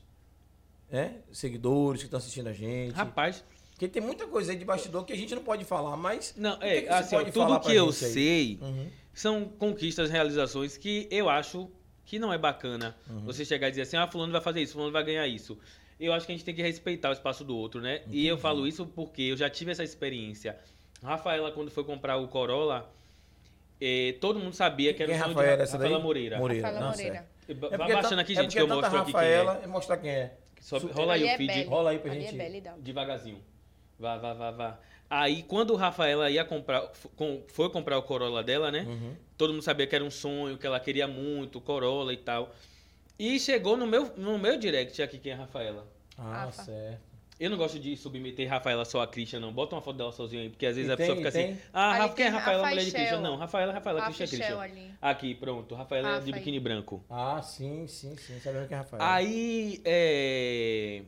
né, 0.89 1.15
seguidores 1.31 2.01
que 2.01 2.05
estão 2.07 2.17
assistindo 2.17 2.47
a 2.47 2.53
gente. 2.53 2.93
Rapaz, 2.93 3.43
Porque 3.71 3.87
tem 3.87 4.01
muita 4.01 4.25
coisa 4.27 4.51
aí 4.51 4.57
de 4.57 4.63
bastidor 4.65 5.03
que 5.05 5.11
a 5.11 5.17
gente 5.17 5.35
não 5.35 5.43
pode 5.43 5.65
falar, 5.65 5.97
mas. 5.97 6.33
não, 6.37 6.57
é, 6.61 6.81
que 6.81 6.89
assim, 6.89 7.15
pode 7.17 7.31
tudo 7.31 7.59
que 7.59 7.73
eu 7.75 7.91
sei 7.91 8.57
Uhum. 8.61 8.87
são 9.13 9.45
conquistas, 9.45 10.09
realizações 10.09 10.77
que 10.77 11.07
eu 11.11 11.29
acho 11.29 11.69
que 12.05 12.17
não 12.19 12.31
é 12.31 12.37
bacana 12.37 12.95
Uhum. 13.09 13.21
você 13.25 13.43
chegar 13.43 13.67
e 13.67 13.71
dizer 13.71 13.81
assim, 13.83 13.97
ah, 13.97 14.07
fulano 14.07 14.31
vai 14.31 14.39
fazer 14.41 14.61
isso, 14.61 14.73
fulano 14.73 14.91
vai 14.91 15.03
ganhar 15.03 15.27
isso. 15.27 15.57
Eu 15.99 16.13
acho 16.13 16.25
que 16.25 16.31
a 16.31 16.35
gente 16.35 16.45
tem 16.45 16.53
que 16.55 16.61
respeitar 16.61 17.09
o 17.09 17.13
espaço 17.13 17.43
do 17.43 17.55
outro, 17.57 17.81
né? 17.81 18.01
E 18.09 18.27
eu 18.27 18.37
falo 18.37 18.67
isso 18.67 18.85
porque 18.85 19.23
eu 19.23 19.37
já 19.37 19.49
tive 19.49 19.71
essa 19.71 19.83
experiência. 19.83 20.57
Rafaela, 21.01 21.51
quando 21.51 21.71
foi 21.71 21.83
comprar 21.83 22.17
o 22.17 22.27
Corolla, 22.27 22.89
eh, 23.81 24.15
todo 24.21 24.39
mundo 24.39 24.53
sabia 24.53 24.93
que 24.93 25.01
era 25.03 25.11
Quem 25.11 25.19
é 25.19 25.21
o 25.21 25.25
sonho 25.25 25.35
Rafaela 25.37 25.57
de 25.57 25.63
essa 25.63 25.77
daí? 25.77 25.87
Rafaela 25.87 26.03
Moreira. 26.03 26.37
Moreira. 26.37 26.67
Rafaela 26.67 26.85
não, 26.85 26.91
Moreira. 26.97 27.27
É 27.47 27.53
Vai 27.53 27.77
baixando 27.93 28.15
tá- 28.15 28.21
aqui, 28.21 28.31
é 28.33 28.35
gente, 28.35 28.45
porque 28.45 28.57
que 28.57 28.59
eu 28.59 28.67
mostro 28.67 28.97
aqui 28.99 29.11
Rafaela 29.11 29.55
quem 29.55 29.63
e 29.63 29.67
mostrar 29.67 29.97
quem 29.97 30.09
é. 30.09 30.37
É. 30.65 30.79
Sobe- 30.79 30.91
rola 30.93 31.13
aí 31.13 31.23
o 31.23 31.27
é 31.27 31.37
feed 31.37 31.53
Belly. 31.53 31.67
Rola 31.67 31.89
aí 31.91 31.99
pra 31.99 32.11
Ali 32.11 32.21
gente. 32.21 32.35
É 32.35 32.37
Belly, 32.37 32.61
dá. 32.61 32.73
devagarzinho. 32.77 33.41
Vá, 33.99 34.17
vá, 34.17 34.33
vá, 34.33 34.51
vá. 34.51 34.79
Aí, 35.09 35.43
quando 35.43 35.71
o 35.71 35.75
Rafaela 35.75 36.29
ia 36.31 36.43
comprar, 36.43 36.91
foi 37.47 37.69
comprar 37.69 37.97
o 37.97 38.03
Corolla 38.03 38.43
dela, 38.43 38.71
né? 38.71 38.81
Uhum. 38.81 39.15
Todo 39.37 39.53
mundo 39.53 39.61
sabia 39.61 39.85
que 39.85 39.95
era 39.95 40.03
um 40.03 40.09
sonho, 40.09 40.57
que 40.57 40.65
ela 40.65 40.79
queria 40.79 41.07
muito, 41.07 41.61
Corolla 41.61 42.11
e 42.11 42.17
tal. 42.17 42.53
E 43.17 43.39
chegou 43.39 43.77
no 43.77 43.85
meu, 43.85 44.11
no 44.17 44.37
meu 44.39 44.57
direct 44.57 45.01
aqui 45.01 45.19
quem 45.19 45.31
é 45.31 45.35
a 45.35 45.37
Rafaela. 45.39 45.87
Ah, 46.17 46.45
Rafa. 46.45 46.63
certo. 46.63 47.14
Eu 47.37 47.49
não 47.49 47.57
gosto 47.57 47.77
de 47.77 47.97
submeter 47.97 48.49
Rafaela 48.49 48.85
só 48.85 49.01
a 49.01 49.07
Christian, 49.07 49.41
não. 49.41 49.51
Bota 49.51 49.75
uma 49.75 49.81
foto 49.81 49.97
dela 49.97 50.11
sozinha 50.13 50.41
aí, 50.41 50.49
porque 50.49 50.65
às 50.65 50.75
vezes 50.75 50.89
E 50.89 50.93
a 50.93 50.95
pessoa 50.97 51.15
tem, 51.17 51.25
fica 51.25 51.37
e 51.37 51.41
assim. 51.41 51.53
tem? 51.53 51.61
Ah, 51.73 51.89
Ali 51.91 51.99
Rafa, 51.99 52.15
quem 52.15 52.25
é 52.25 52.29
Rafaela, 52.29 52.63
Rafa 52.63 52.69
mulher 52.75 52.85
de 52.85 52.91
Christian? 52.91 53.19
Não, 53.21 53.35
Rafaela, 53.35 53.73
Rafaela, 53.73 53.99
Rafa 53.99 54.13
Christian, 54.13 54.37
Shell 54.37 54.57
Christian. 54.59 54.81
ali. 54.83 54.91
Aqui, 55.01 55.35
pronto. 55.35 55.75
Rafaela 55.75 56.07
é 56.07 56.11
Rafa 56.13 56.25
de 56.25 56.33
aí. 56.33 56.39
biquíni 56.39 56.59
branco. 56.61 57.03
Ah, 57.09 57.41
sim, 57.41 57.85
sim, 57.87 58.15
sim. 58.15 58.39
Sabendo 58.39 58.67
que 58.69 58.73
é 58.73 58.77
Rafael. 58.77 59.03
Aí, 59.03 59.81
é... 59.83 61.01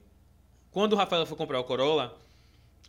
quando 0.72 0.94
o 0.94 0.96
Rafaela 0.98 1.26
foi 1.26 1.38
comprar 1.38 1.60
o 1.62 1.64
Corolla, 1.64 2.18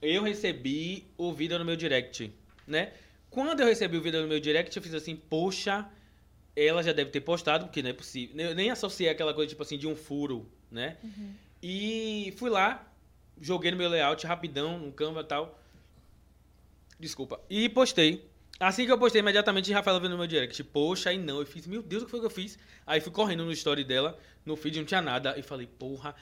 eu 0.02 0.22
recebi 0.24 1.06
o 1.16 1.32
vídeo 1.32 1.58
no 1.60 1.64
meu 1.64 1.76
direct, 1.76 2.32
né? 2.66 2.92
Quando 3.30 3.60
eu 3.60 3.66
recebi 3.66 3.96
o 3.96 4.02
vídeo 4.02 4.20
no 4.20 4.26
meu 4.26 4.40
direct, 4.40 4.76
eu 4.76 4.82
fiz 4.82 4.94
assim, 4.94 5.14
poxa, 5.14 5.88
ela 6.56 6.82
já 6.82 6.92
deve 6.92 7.10
ter 7.10 7.20
postado, 7.20 7.66
porque 7.66 7.82
não 7.82 7.90
é 7.90 7.92
possível. 7.92 8.36
Eu 8.48 8.54
nem 8.54 8.68
associei 8.70 9.08
aquela 9.08 9.32
coisa, 9.32 9.48
tipo 9.48 9.62
assim, 9.62 9.78
de 9.78 9.86
um 9.86 9.94
furo, 9.94 10.50
né? 10.70 10.96
E 11.62 12.34
fui 12.36 12.50
lá, 12.50 12.84
joguei 13.40 13.70
no 13.70 13.76
meu 13.76 13.88
layout 13.88 14.26
rapidão, 14.26 14.78
no 14.78 14.92
Canva 14.92 15.20
e 15.20 15.24
tal. 15.24 15.58
Desculpa. 16.98 17.40
E 17.48 17.68
postei. 17.68 18.24
Assim 18.60 18.84
que 18.84 18.90
eu 18.90 18.98
postei, 18.98 19.20
imediatamente 19.20 19.72
Rafaela 19.72 20.00
veio 20.00 20.10
no 20.10 20.18
meu 20.18 20.26
direct. 20.26 20.64
Poxa, 20.64 21.10
aí 21.10 21.18
não. 21.18 21.38
Eu 21.38 21.46
fiz, 21.46 21.64
meu 21.66 21.80
Deus, 21.80 22.02
o 22.02 22.06
que 22.06 22.10
foi 22.10 22.18
que 22.20 22.26
eu 22.26 22.30
fiz? 22.30 22.58
Aí 22.84 23.00
fui 23.00 23.12
correndo 23.12 23.44
no 23.44 23.52
story 23.52 23.84
dela, 23.84 24.18
no 24.44 24.56
feed 24.56 24.78
não 24.78 24.84
tinha 24.84 25.00
nada. 25.00 25.38
E 25.38 25.42
falei, 25.42 25.66
porra. 25.68 26.12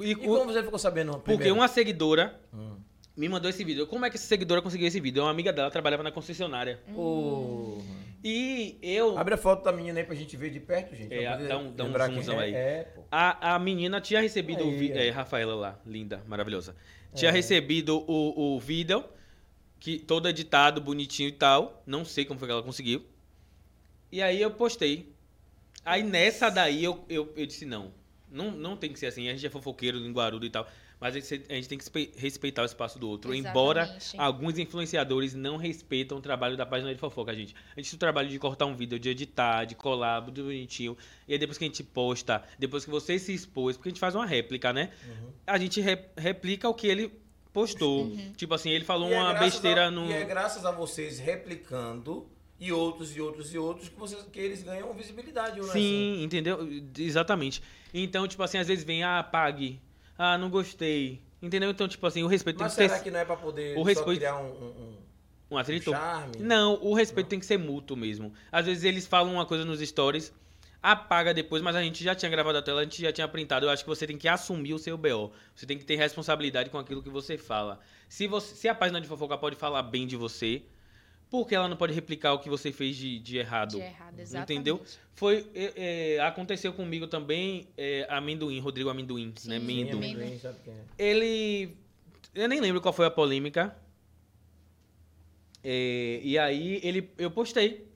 E, 0.00 0.12
E 0.12 0.14
como 0.16 0.46
você 0.46 0.62
ficou 0.62 0.78
sabendo? 0.78 1.12
porque 1.12 1.24
primeiro? 1.34 1.54
uma 1.54 1.68
seguidora 1.68 2.40
Hum. 2.54 2.76
me 3.14 3.28
mandou 3.28 3.50
esse 3.50 3.62
vídeo. 3.62 3.86
Como 3.86 4.06
é 4.06 4.10
que 4.10 4.16
essa 4.16 4.24
seguidora 4.26 4.62
conseguiu 4.62 4.88
esse 4.88 4.98
vídeo? 5.00 5.22
Uma 5.22 5.30
amiga 5.30 5.52
dela 5.52 5.70
trabalhava 5.70 6.02
na 6.02 6.10
concessionária. 6.10 6.80
Porra. 6.94 7.82
E 8.24 8.78
eu. 8.80 9.18
Abre 9.18 9.34
a 9.34 9.36
foto 9.36 9.64
da 9.64 9.72
menina 9.72 9.98
aí 9.98 10.04
pra 10.06 10.14
gente 10.14 10.36
ver 10.36 10.50
de 10.50 10.60
perto, 10.60 10.94
gente. 10.94 11.12
É, 11.12 11.24
dá 11.48 11.58
um- 11.58 11.72
dá 11.72 11.84
um 11.84 11.92
zoomzão 11.92 12.40
é. 12.40 12.44
aí. 12.44 12.54
É. 12.54 12.94
A, 13.10 13.54
a 13.54 13.58
menina 13.58 14.00
tinha 14.00 14.20
recebido 14.20 14.62
o 14.64 14.68
Aí, 14.68 14.76
vídeo. 14.78 14.96
aí. 15.00 15.08
É, 15.08 15.10
Rafaela 15.10 15.54
lá, 15.54 15.80
linda, 15.84 16.22
maravilhosa. 16.26 16.76
Tinha 17.14 17.30
É. 17.30 17.34
recebido 17.34 18.04
o, 18.08 18.54
o 18.56 18.60
vídeo, 18.60 19.04
que 19.80 19.98
todo 19.98 20.28
editado, 20.28 20.80
bonitinho 20.80 21.28
e 21.28 21.32
tal. 21.32 21.82
Não 21.84 22.04
sei 22.04 22.24
como 22.24 22.38
foi 22.38 22.46
que 22.48 22.52
ela 22.52 22.62
conseguiu. 22.62 23.04
E 24.10 24.22
aí 24.22 24.40
eu 24.40 24.50
postei. 24.52 25.12
Aí 25.84 26.02
nessa 26.04 26.48
daí 26.48 26.84
eu, 26.84 27.04
eu, 27.08 27.32
eu 27.36 27.44
disse, 27.44 27.66
não. 27.66 27.92
Não, 28.30 28.50
não 28.52 28.76
tem 28.76 28.92
que 28.92 28.98
ser 28.98 29.06
assim. 29.06 29.28
A 29.28 29.32
gente 29.32 29.44
é 29.46 29.50
fofoqueiro, 29.50 29.98
linguarudo 29.98 30.46
e 30.46 30.50
tal. 30.50 30.66
Mas 31.02 31.16
a 31.16 31.20
gente, 31.20 31.44
a 31.50 31.54
gente 31.54 31.68
tem 31.68 31.76
que 31.76 31.82
espe- 31.84 32.12
respeitar 32.16 32.62
o 32.62 32.64
espaço 32.64 32.98
do 32.98 33.08
outro. 33.08 33.34
Embora 33.34 33.82
Exatamente. 33.82 34.16
alguns 34.20 34.56
influenciadores 34.58 35.34
não 35.34 35.56
respeitam 35.56 36.16
o 36.16 36.20
trabalho 36.20 36.56
da 36.56 36.64
página 36.64 36.94
de 36.94 37.00
fofoca, 37.00 37.34
gente. 37.34 37.54
A 37.76 37.80
gente 37.80 37.90
tem 37.90 37.96
o 37.96 37.98
trabalho 37.98 38.28
de 38.28 38.38
cortar 38.38 38.66
um 38.66 38.76
vídeo, 38.76 38.98
de 38.98 39.08
editar, 39.08 39.64
de 39.64 39.74
colar, 39.74 40.22
tudo 40.22 40.44
bonitinho. 40.44 40.96
E 41.26 41.32
aí 41.32 41.38
depois 41.38 41.58
que 41.58 41.64
a 41.64 41.66
gente 41.66 41.82
posta, 41.82 42.42
depois 42.58 42.84
que 42.84 42.90
você 42.90 43.18
se 43.18 43.34
expôs, 43.34 43.76
porque 43.76 43.88
a 43.88 43.90
gente 43.90 44.00
faz 44.00 44.14
uma 44.14 44.24
réplica, 44.24 44.72
né? 44.72 44.90
Uhum. 45.06 45.28
A 45.46 45.58
gente 45.58 45.80
re- 45.80 46.04
replica 46.16 46.68
o 46.68 46.74
que 46.74 46.86
ele 46.86 47.12
postou. 47.52 48.10
Tipo 48.36 48.54
assim, 48.54 48.70
ele 48.70 48.84
falou 48.84 49.10
E 49.10 49.12
é 49.14 49.18
uma 49.20 49.30
graças 49.32 49.52
besteira 49.54 49.86
a, 49.88 49.90
no. 49.90 50.06
E 50.06 50.12
é 50.12 50.24
graças 50.24 50.64
a 50.64 50.70
vocês 50.70 51.18
replicando 51.18 52.26
e 52.60 52.70
outros 52.72 53.16
e 53.16 53.20
outros 53.20 53.52
e 53.52 53.58
outros 53.58 53.88
que, 53.88 53.98
vocês, 53.98 54.22
que 54.32 54.38
eles 54.38 54.62
ganham 54.62 54.92
visibilidade. 54.94 55.58
não 55.58 55.66
é 55.66 55.70
assim? 55.70 55.80
Sim, 55.80 56.22
entendeu? 56.22 56.60
Exatamente. 56.96 57.60
Então, 57.92 58.26
tipo 58.28 58.42
assim, 58.42 58.58
às 58.58 58.68
vezes 58.68 58.84
vem, 58.84 59.02
ah, 59.02 59.22
pague. 59.22 59.80
Ah, 60.24 60.38
não 60.38 60.48
gostei. 60.48 61.20
Entendeu? 61.42 61.70
Então, 61.70 61.88
tipo 61.88 62.06
assim, 62.06 62.22
o 62.22 62.28
respeito 62.28 62.60
Mas 62.62 62.76
tem 62.76 62.84
que 62.84 62.88
será 62.90 62.98
ter. 63.00 63.04
que 63.04 63.10
não 63.10 63.18
é 63.18 63.24
pra 63.24 63.34
poder 63.36 63.72
O 63.76 63.80
só 63.80 63.82
respeito- 63.88 64.18
criar 64.18 64.36
um, 64.36 64.46
um- 64.46 64.66
um- 64.68 64.96
um 65.52 65.58
atrito. 65.58 65.90
Charme. 65.90 66.36
Não, 66.38 66.78
o 66.80 66.94
respeito 66.94 67.26
tem 67.28 67.40
que 67.40 67.46
ser 67.46 67.58
mútuo 67.58 67.96
mesmo. 67.96 68.32
Às 68.52 68.66
vezes 68.66 68.84
eles 68.84 69.06
falam 69.06 69.34
uma 69.34 69.44
coisa 69.44 69.64
nos 69.64 69.80
stories, 69.80 70.32
apaga 70.80 71.34
depois, 71.34 71.60
mas 71.60 71.74
a 71.74 71.82
gente 71.82 72.02
já 72.04 72.14
tinha 72.14 72.30
gravado 72.30 72.58
a 72.58 72.62
tela, 72.62 72.82
a 72.82 72.84
gente 72.84 73.02
já 73.02 73.12
tinha 73.12 73.26
printado. 73.26 73.66
Eu 73.66 73.70
acho 73.70 73.82
que 73.82 73.88
você 73.88 74.06
tem 74.06 74.16
que 74.16 74.28
assumir 74.28 74.74
o 74.74 74.78
seu 74.78 74.96
BO. 74.96 75.32
Você 75.56 75.66
tem 75.66 75.76
que 75.76 75.84
ter 75.84 75.96
responsabilidade 75.96 76.70
com 76.70 76.78
aquilo 76.78 77.02
que 77.02 77.10
você 77.10 77.36
fala. 77.36 77.80
Se, 78.08 78.28
você, 78.28 78.54
se 78.54 78.68
a 78.68 78.74
página 78.74 79.00
de 79.00 79.08
fofoca 79.08 79.36
pode 79.36 79.56
falar 79.56 79.82
bem 79.82 80.06
de 80.06 80.16
você, 80.16 80.62
por 81.32 81.48
que 81.48 81.54
ela 81.54 81.66
não 81.66 81.78
pode 81.78 81.94
replicar 81.94 82.34
o 82.34 82.38
que 82.38 82.50
você 82.50 82.70
fez 82.70 82.94
de, 82.94 83.18
de 83.18 83.38
errado? 83.38 83.70
De 83.70 83.80
errado, 83.80 84.20
exatamente. 84.20 84.52
Entendeu? 84.52 84.82
Foi, 85.14 85.46
é, 85.54 86.16
é, 86.16 86.20
aconteceu 86.20 86.74
comigo 86.74 87.06
também, 87.06 87.66
é, 87.74 88.06
Amendoim, 88.10 88.60
Rodrigo 88.60 88.90
Amendoim, 88.90 89.32
Sim, 89.38 89.48
né? 89.48 89.58
sim, 89.58 89.64
Mendo. 89.64 89.96
Amendoim. 89.96 90.24
Ninguém 90.24 90.38
sabe 90.38 90.58
quem 90.62 90.74
é. 90.74 90.84
Ele. 90.98 91.74
Eu 92.34 92.46
nem 92.46 92.60
lembro 92.60 92.82
qual 92.82 92.92
foi 92.92 93.06
a 93.06 93.10
polêmica. 93.10 93.74
É, 95.64 96.20
e 96.22 96.38
aí 96.38 96.78
ele, 96.82 97.10
eu 97.16 97.30
postei. 97.30 97.90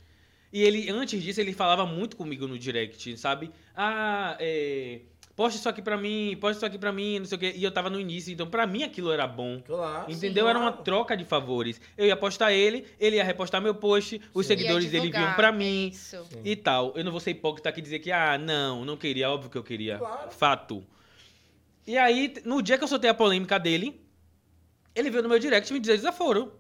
E 0.51 0.62
ele, 0.62 0.89
antes 0.89 1.22
disso, 1.22 1.39
ele 1.39 1.53
falava 1.53 1.84
muito 1.84 2.16
comigo 2.16 2.47
no 2.49 2.59
direct, 2.59 3.18
sabe? 3.18 3.51
Ah, 3.74 4.34
é, 4.41 5.03
posta 5.37 5.59
isso 5.59 5.68
aqui 5.68 5.82
pra 5.82 5.99
mim, 5.99 6.37
posta 6.41 6.57
isso 6.57 6.66
aqui 6.66 6.78
pra 6.78 6.91
mim, 6.91 7.18
não 7.18 7.26
sei 7.26 7.37
o 7.37 7.39
quê. 7.39 7.53
E 7.55 7.62
eu 7.62 7.70
tava 7.70 7.91
no 7.91 8.01
início, 8.01 8.32
então 8.32 8.49
pra 8.49 8.66
mim 8.66 8.82
aquilo 8.82 9.12
era 9.12 9.26
bom. 9.26 9.61
Claro. 9.61 10.11
Entendeu? 10.11 10.49
Era 10.49 10.59
uma 10.59 10.70
claro. 10.70 10.84
troca 10.84 11.16
de 11.16 11.24
favores. 11.24 11.80
Eu 11.97 12.07
ia 12.07 12.16
postar 12.16 12.53
ele, 12.53 12.87
ele 12.99 13.16
ia 13.16 13.24
repostar 13.24 13.61
meu 13.61 13.74
post, 13.74 14.20
os 14.32 14.47
Sim. 14.47 14.57
seguidores 14.57 14.91
dele 14.91 15.12
vinham 15.12 15.34
pra 15.34 15.49
é 15.49 15.53
mim 15.53 15.91
Isso. 15.93 16.26
e 16.43 16.57
tal. 16.57 16.95
Eu 16.97 17.05
não 17.05 17.12
vou 17.12 17.20
ser 17.20 17.32
hipócrita 17.32 17.68
aqui 17.68 17.80
e 17.80 17.82
dizer 17.82 17.99
que, 17.99 18.11
ah, 18.11 18.39
não, 18.39 18.84
não 18.84 18.97
queria, 18.97 19.30
óbvio 19.30 19.51
que 19.51 19.59
eu 19.59 19.62
queria. 19.62 19.99
Claro. 19.99 20.30
Fato. 20.30 20.84
E 21.87 21.97
aí, 21.99 22.34
no 22.45 22.62
dia 22.62 22.78
que 22.78 22.82
eu 22.82 22.89
soltei 22.89 23.11
a 23.11 23.14
polêmica 23.14 23.61
dele, 23.61 24.01
ele 24.95 25.11
veio 25.11 25.22
no 25.22 25.28
meu 25.28 25.39
direct 25.39 25.70
me 25.72 25.78
dizer 25.78 25.97
desaforo. 25.97 26.53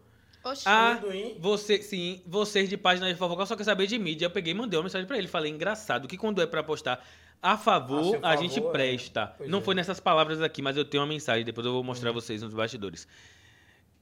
Oxi. 0.44 0.62
Ah, 0.64 1.00
você, 1.40 1.82
sim, 1.82 2.22
vocês 2.24 2.68
de 2.68 2.76
página 2.76 3.12
de 3.12 3.18
fofoca 3.18 3.44
só 3.46 3.56
quer 3.56 3.64
saber 3.64 3.88
de 3.88 3.98
mídia. 3.98 4.26
Eu 4.26 4.30
peguei 4.30 4.52
e 4.52 4.54
mandei 4.54 4.78
uma 4.78 4.84
mensagem 4.84 5.04
pra 5.04 5.18
ele. 5.18 5.26
Falei, 5.26 5.50
engraçado, 5.50 6.06
que 6.06 6.16
quando 6.16 6.40
é 6.40 6.46
pra 6.46 6.62
postar 6.62 7.04
a 7.42 7.52
A 7.52 7.58
favor, 7.58 8.04
seu 8.16 8.20
a 8.26 8.36
gente 8.36 8.54
favor, 8.56 8.68
é. 8.68 8.72
presta. 8.72 9.34
Pois 9.38 9.48
Não 9.50 9.58
é. 9.58 9.62
foi 9.62 9.74
nessas 9.74 10.00
palavras 10.00 10.40
aqui, 10.42 10.60
mas 10.62 10.76
eu 10.76 10.84
tenho 10.84 11.02
uma 11.02 11.08
mensagem, 11.08 11.44
depois 11.44 11.66
eu 11.66 11.72
vou 11.72 11.82
mostrar 11.84 12.10
a 12.10 12.12
vocês 12.12 12.42
nos 12.42 12.52
bastidores. 12.54 13.06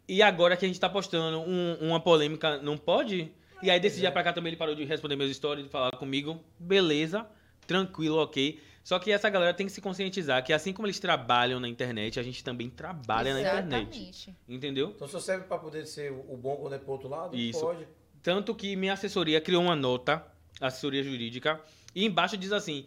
E 0.09 0.23
agora 0.23 0.57
que 0.57 0.65
a 0.65 0.69
gente 0.69 0.79
tá 0.81 0.89
postando 0.89 1.39
um- 1.41 1.75
uma 1.81 1.99
polêmica, 2.01 2.59
não 2.59 2.77
pode? 2.77 3.31
E 3.63 3.71
aí 3.71 3.81
desse 3.81 3.99
dia 4.01 4.13
pra 4.13 4.23
cá 4.23 4.33
também 4.33 4.51
ele 4.51 4.57
parou 4.57 4.75
de 4.75 4.85
responder 4.85 5.17
meus 5.17 5.35
stories, 5.35 5.65
de 5.65 5.71
falar 5.71 5.93
comigo. 5.93 6.39
Beleza, 6.59 7.27
tranquilo, 7.67 8.19
ok. 8.19 8.61
Só 8.83 8.99
que 8.99 9.11
essa 9.11 9.31
galera 9.31 9.55
tem 9.55 9.65
que 9.65 9.73
se 9.73 9.81
conscientizar 9.81 10.45
que 10.45 10.53
assim 10.53 10.71
como 10.75 10.87
eles 10.87 10.99
trabalham 11.01 11.59
na 11.59 11.67
internet, 11.67 12.21
a 12.21 12.23
gente 12.23 12.45
também 12.45 12.69
trabalha 12.69 13.33
na 13.33 13.41
internet. 13.41 13.99
Exatamente. 13.99 14.37
Entendeu? 14.47 14.93
Então 14.95 15.09
só 15.09 15.19
serve 15.19 15.47
pra 15.47 15.57
poder 15.57 15.87
ser 15.87 16.13
o 16.13 16.37
bom 16.37 16.57
quando 16.57 16.75
é 16.75 16.79
pro 16.79 16.93
outro 16.93 17.09
lado? 17.09 17.35
Isso. 17.35 17.61
Pode. 17.61 17.89
Tanto 18.23 18.55
que 18.55 18.77
minha 18.77 18.93
assessoria 18.93 19.41
criou 19.41 19.63
uma 19.63 19.75
nota, 19.77 20.23
assessoria 20.61 21.03
jurídica, 21.03 21.59
e 21.95 22.05
embaixo 22.05 22.37
diz 22.37 22.53
assim: 22.53 22.85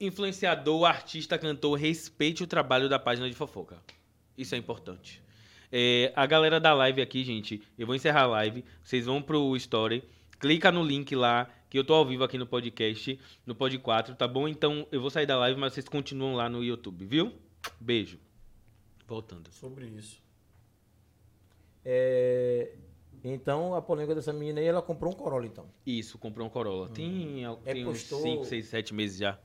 influenciador, 0.00 0.84
artista, 0.84 1.38
cantor, 1.38 1.78
respeite 1.78 2.42
o 2.42 2.46
trabalho 2.46 2.88
da 2.88 2.98
página 2.98 3.28
de 3.28 3.34
fofoca. 3.34 3.82
Isso 4.36 4.54
é 4.54 4.58
importante. 4.58 5.22
É, 5.72 6.12
a 6.14 6.26
galera 6.26 6.60
da 6.60 6.72
live 6.74 7.00
aqui, 7.02 7.24
gente, 7.24 7.62
eu 7.78 7.86
vou 7.86 7.94
encerrar 7.96 8.22
a 8.22 8.26
live. 8.26 8.64
Vocês 8.82 9.06
vão 9.06 9.20
pro 9.22 9.56
story, 9.56 10.04
clica 10.38 10.70
no 10.70 10.82
link 10.84 11.14
lá, 11.16 11.50
que 11.68 11.78
eu 11.78 11.84
tô 11.84 11.94
ao 11.94 12.04
vivo 12.06 12.22
aqui 12.22 12.38
no 12.38 12.46
podcast, 12.46 13.18
no 13.44 13.54
Pod 13.54 13.76
4, 13.78 14.14
tá 14.14 14.28
bom? 14.28 14.46
Então 14.46 14.86
eu 14.92 15.00
vou 15.00 15.10
sair 15.10 15.26
da 15.26 15.36
live, 15.38 15.58
mas 15.58 15.72
vocês 15.72 15.88
continuam 15.88 16.34
lá 16.36 16.48
no 16.48 16.62
YouTube, 16.62 17.04
viu? 17.04 17.32
Beijo. 17.80 18.18
Voltando. 19.06 19.50
Sobre 19.52 19.86
isso. 19.86 20.22
É, 21.84 22.72
Então, 23.24 23.74
a 23.74 23.82
polêmica 23.82 24.14
dessa 24.14 24.32
menina 24.32 24.60
aí, 24.60 24.66
ela 24.66 24.80
comprou 24.82 25.12
um 25.12 25.16
Corolla, 25.16 25.46
então. 25.46 25.66
Isso, 25.84 26.16
comprou 26.16 26.46
um 26.46 26.50
Corolla. 26.50 26.88
Tem, 26.90 27.44
É, 27.44 27.72
tem 27.72 27.84
uns 27.84 28.02
postou- 28.04 28.22
5, 28.22 28.44
6, 28.44 28.66
7 28.66 28.94
meses 28.94 29.18
já. 29.18 29.36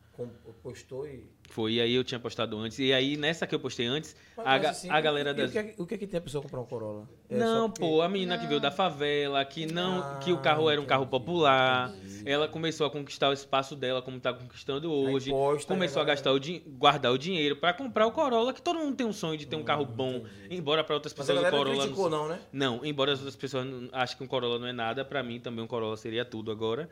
Postou 0.61 1.07
e... 1.07 1.23
Foi, 1.49 1.73
e 1.73 1.81
aí 1.81 1.93
eu 1.95 2.03
tinha 2.03 2.19
postado 2.19 2.57
antes. 2.57 2.77
E 2.79 2.93
aí, 2.93 3.17
nessa 3.17 3.47
que 3.47 3.53
eu 3.55 3.59
postei 3.59 3.85
antes, 3.87 4.15
Mas, 4.37 4.45
a, 4.45 4.49
mas 4.51 4.65
assim, 4.65 4.89
a 4.89 5.01
galera 5.01 5.33
das. 5.33 5.49
O 5.49 5.51
que, 5.53 5.57
é, 5.59 5.63
que- 5.63 5.81
o 5.81 5.85
que 5.85 5.95
é 5.95 5.97
que 5.97 6.07
tem 6.07 6.17
a 6.17 6.21
pessoa 6.21 6.41
comprar 6.41 6.61
um 6.61 6.65
Corolla? 6.65 7.09
É 7.29 7.35
não, 7.37 7.69
porque- 7.69 7.81
pô, 7.85 8.01
a 8.01 8.07
menina 8.07 8.35
que 8.37 8.43
Não. 8.43 8.49
veio 8.49 8.61
da 8.61 8.71
favela, 8.71 9.43
que 9.43 9.65
não, 9.65 9.99
Ah, 9.99 10.19
que 10.23 10.31
o 10.31 10.37
carro 10.37 10.69
era 10.69 10.79
um 10.79 10.85
carro 10.85 11.07
popular. 11.07 11.89
entendi. 11.95 12.29
Ela 12.29 12.47
começou 12.47 12.85
a 12.87 12.91
conquistar 12.91 13.29
o 13.29 13.33
espaço 13.33 13.75
dela, 13.75 14.01
como 14.01 14.19
tá 14.19 14.33
conquistando 14.33 14.91
hoje. 14.91 15.31
posta, 15.31 15.73
Começou 15.73 16.01
a 16.01 16.05
vai- 16.05 16.13
gastar 16.15 16.31
o 16.31 16.39
din- 16.39 16.61
guardar 16.77 17.11
o 17.11 17.17
dinheiro 17.17 17.55
pra 17.55 17.73
comprar 17.73 18.05
o 18.05 18.11
Corolla, 18.11 18.53
que 18.53 18.61
todo 18.61 18.77
mundo 18.79 18.95
tem 18.95 19.05
um 19.07 19.13
sonho 19.13 19.37
de 19.37 19.45
ter 19.47 19.55
um 19.55 19.63
carro 19.63 19.85
bom. 19.85 20.17
Hum, 20.19 20.27
entendi. 20.45 20.55
Embora 20.57 20.83
pra 20.83 20.95
outras 20.95 21.11
pessoas 21.13 21.37
o 21.37 21.41
galera 21.41 21.51
não 21.57 21.63
Corolla 21.63 21.83
criticou, 21.83 22.09
não, 22.09 22.27
né? 22.29 22.39
não, 22.53 22.85
embora 22.85 23.11
as 23.13 23.19
outras 23.19 23.35
pessoas 23.35 23.65
achem 23.91 24.17
que 24.17 24.23
um 24.23 24.27
Corolla 24.27 24.59
não 24.59 24.67
é 24.67 24.73
nada, 24.73 25.03
pra 25.03 25.21
mim 25.23 25.39
também 25.39 25.63
um 25.63 25.67
Corolla 25.67 25.97
seria 25.97 26.23
tudo 26.23 26.49
agora. 26.51 26.87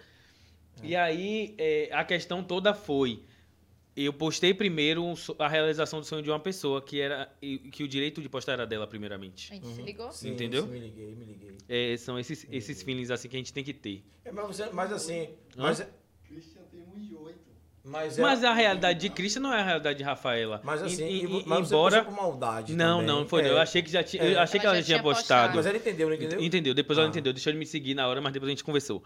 E 0.84 0.96
aí, 0.96 1.56
é, 1.58 1.90
a 1.92 2.04
questão 2.04 2.44
toda 2.44 2.74
foi. 2.74 3.24
Eu 3.96 4.14
postei 4.14 4.54
primeiro 4.54 5.14
a 5.38 5.48
realização 5.50 6.00
do 6.00 6.06
sonho 6.06 6.22
de 6.24 6.30
uma 6.30 6.40
pessoa, 6.40 6.82
que 6.82 7.02
era 7.02 7.30
que 7.72 7.84
o 7.84 7.88
direito 7.88 8.22
de 8.22 8.30
postar 8.30 8.54
era 8.54 8.66
dela, 8.66 8.88
primeiramente. 8.88 9.52
A 9.52 9.56
gente 9.56 9.68
se 9.68 9.82
ligou? 9.82 10.10
Sim, 10.12 10.30
Entendeu? 10.32 10.64
sim, 10.64 10.70
me 10.70 10.80
liguei, 10.80 11.16
me 11.16 11.26
liguei. 11.26 11.58
É, 11.68 11.98
são 11.98 12.18
esses, 12.18 12.48
esses 12.50 12.82
feelings 12.82 13.12
assim 13.12 13.28
que 13.28 13.36
a 13.36 13.40
gente 13.40 13.52
tem 13.52 13.64
que 13.64 13.74
ter. 13.74 14.04
É, 14.24 14.32
mas, 14.32 14.48
você, 14.48 14.70
mas 14.72 14.94
assim, 14.94 15.24
Hã? 15.58 15.64
mas, 15.64 15.86
Christian 16.28 16.62
tem 16.72 16.80
1,8. 16.82 17.34
mas, 17.84 18.18
é, 18.18 18.22
Mas 18.22 18.44
a 18.46 18.54
realidade 18.54 19.00
de 19.02 19.10
Cristo 19.10 19.42
não 19.42 19.54
é 19.54 19.60
a 19.60 19.66
realidade 19.66 19.98
de 19.98 20.04
Rafaela. 20.06 20.62
mas 20.64 20.82
assim, 20.82 21.06
E- 21.06 21.26
e- 21.26 21.44
mas 21.46 21.68
você 21.68 21.74
embora. 21.76 22.06
com 22.06 22.12
maldade 22.12 22.74
Não, 22.76 23.00
também. 23.02 23.08
não, 23.16 23.28
foi. 23.28 23.42
não. 23.42 23.50
É. 23.50 23.52
Eu 23.54 23.58
achei 23.60 23.82
que 23.82 23.92
já 23.92 24.02
tinha. 24.04 24.24
É. 24.24 24.34
Eu 24.36 24.40
achei 24.40 24.60
que 24.62 24.66
Ela 24.66 24.76
ela 24.76 24.82
já 24.82 24.86
tinha 24.86 25.04
postado. 25.04 25.20
postado. 25.52 25.56
Mas 25.58 25.66
ela 25.66 25.76
entendeu, 25.78 26.08
não 26.08 26.16
entendeu? 26.16 26.40
Entendeu? 26.42 26.74
Depois 26.74 26.98
ela 26.98 27.08
Ah. 27.08 27.10
entendeu. 27.10 27.34
Deixou 27.34 27.52
de 27.52 27.60
me 27.60 27.66
seguir 27.66 27.96
na 27.96 28.08
hora, 28.08 28.22
mas 28.22 28.32
depois 28.32 28.48
a 28.48 28.52
gente 28.52 28.64
conversou. 28.64 29.04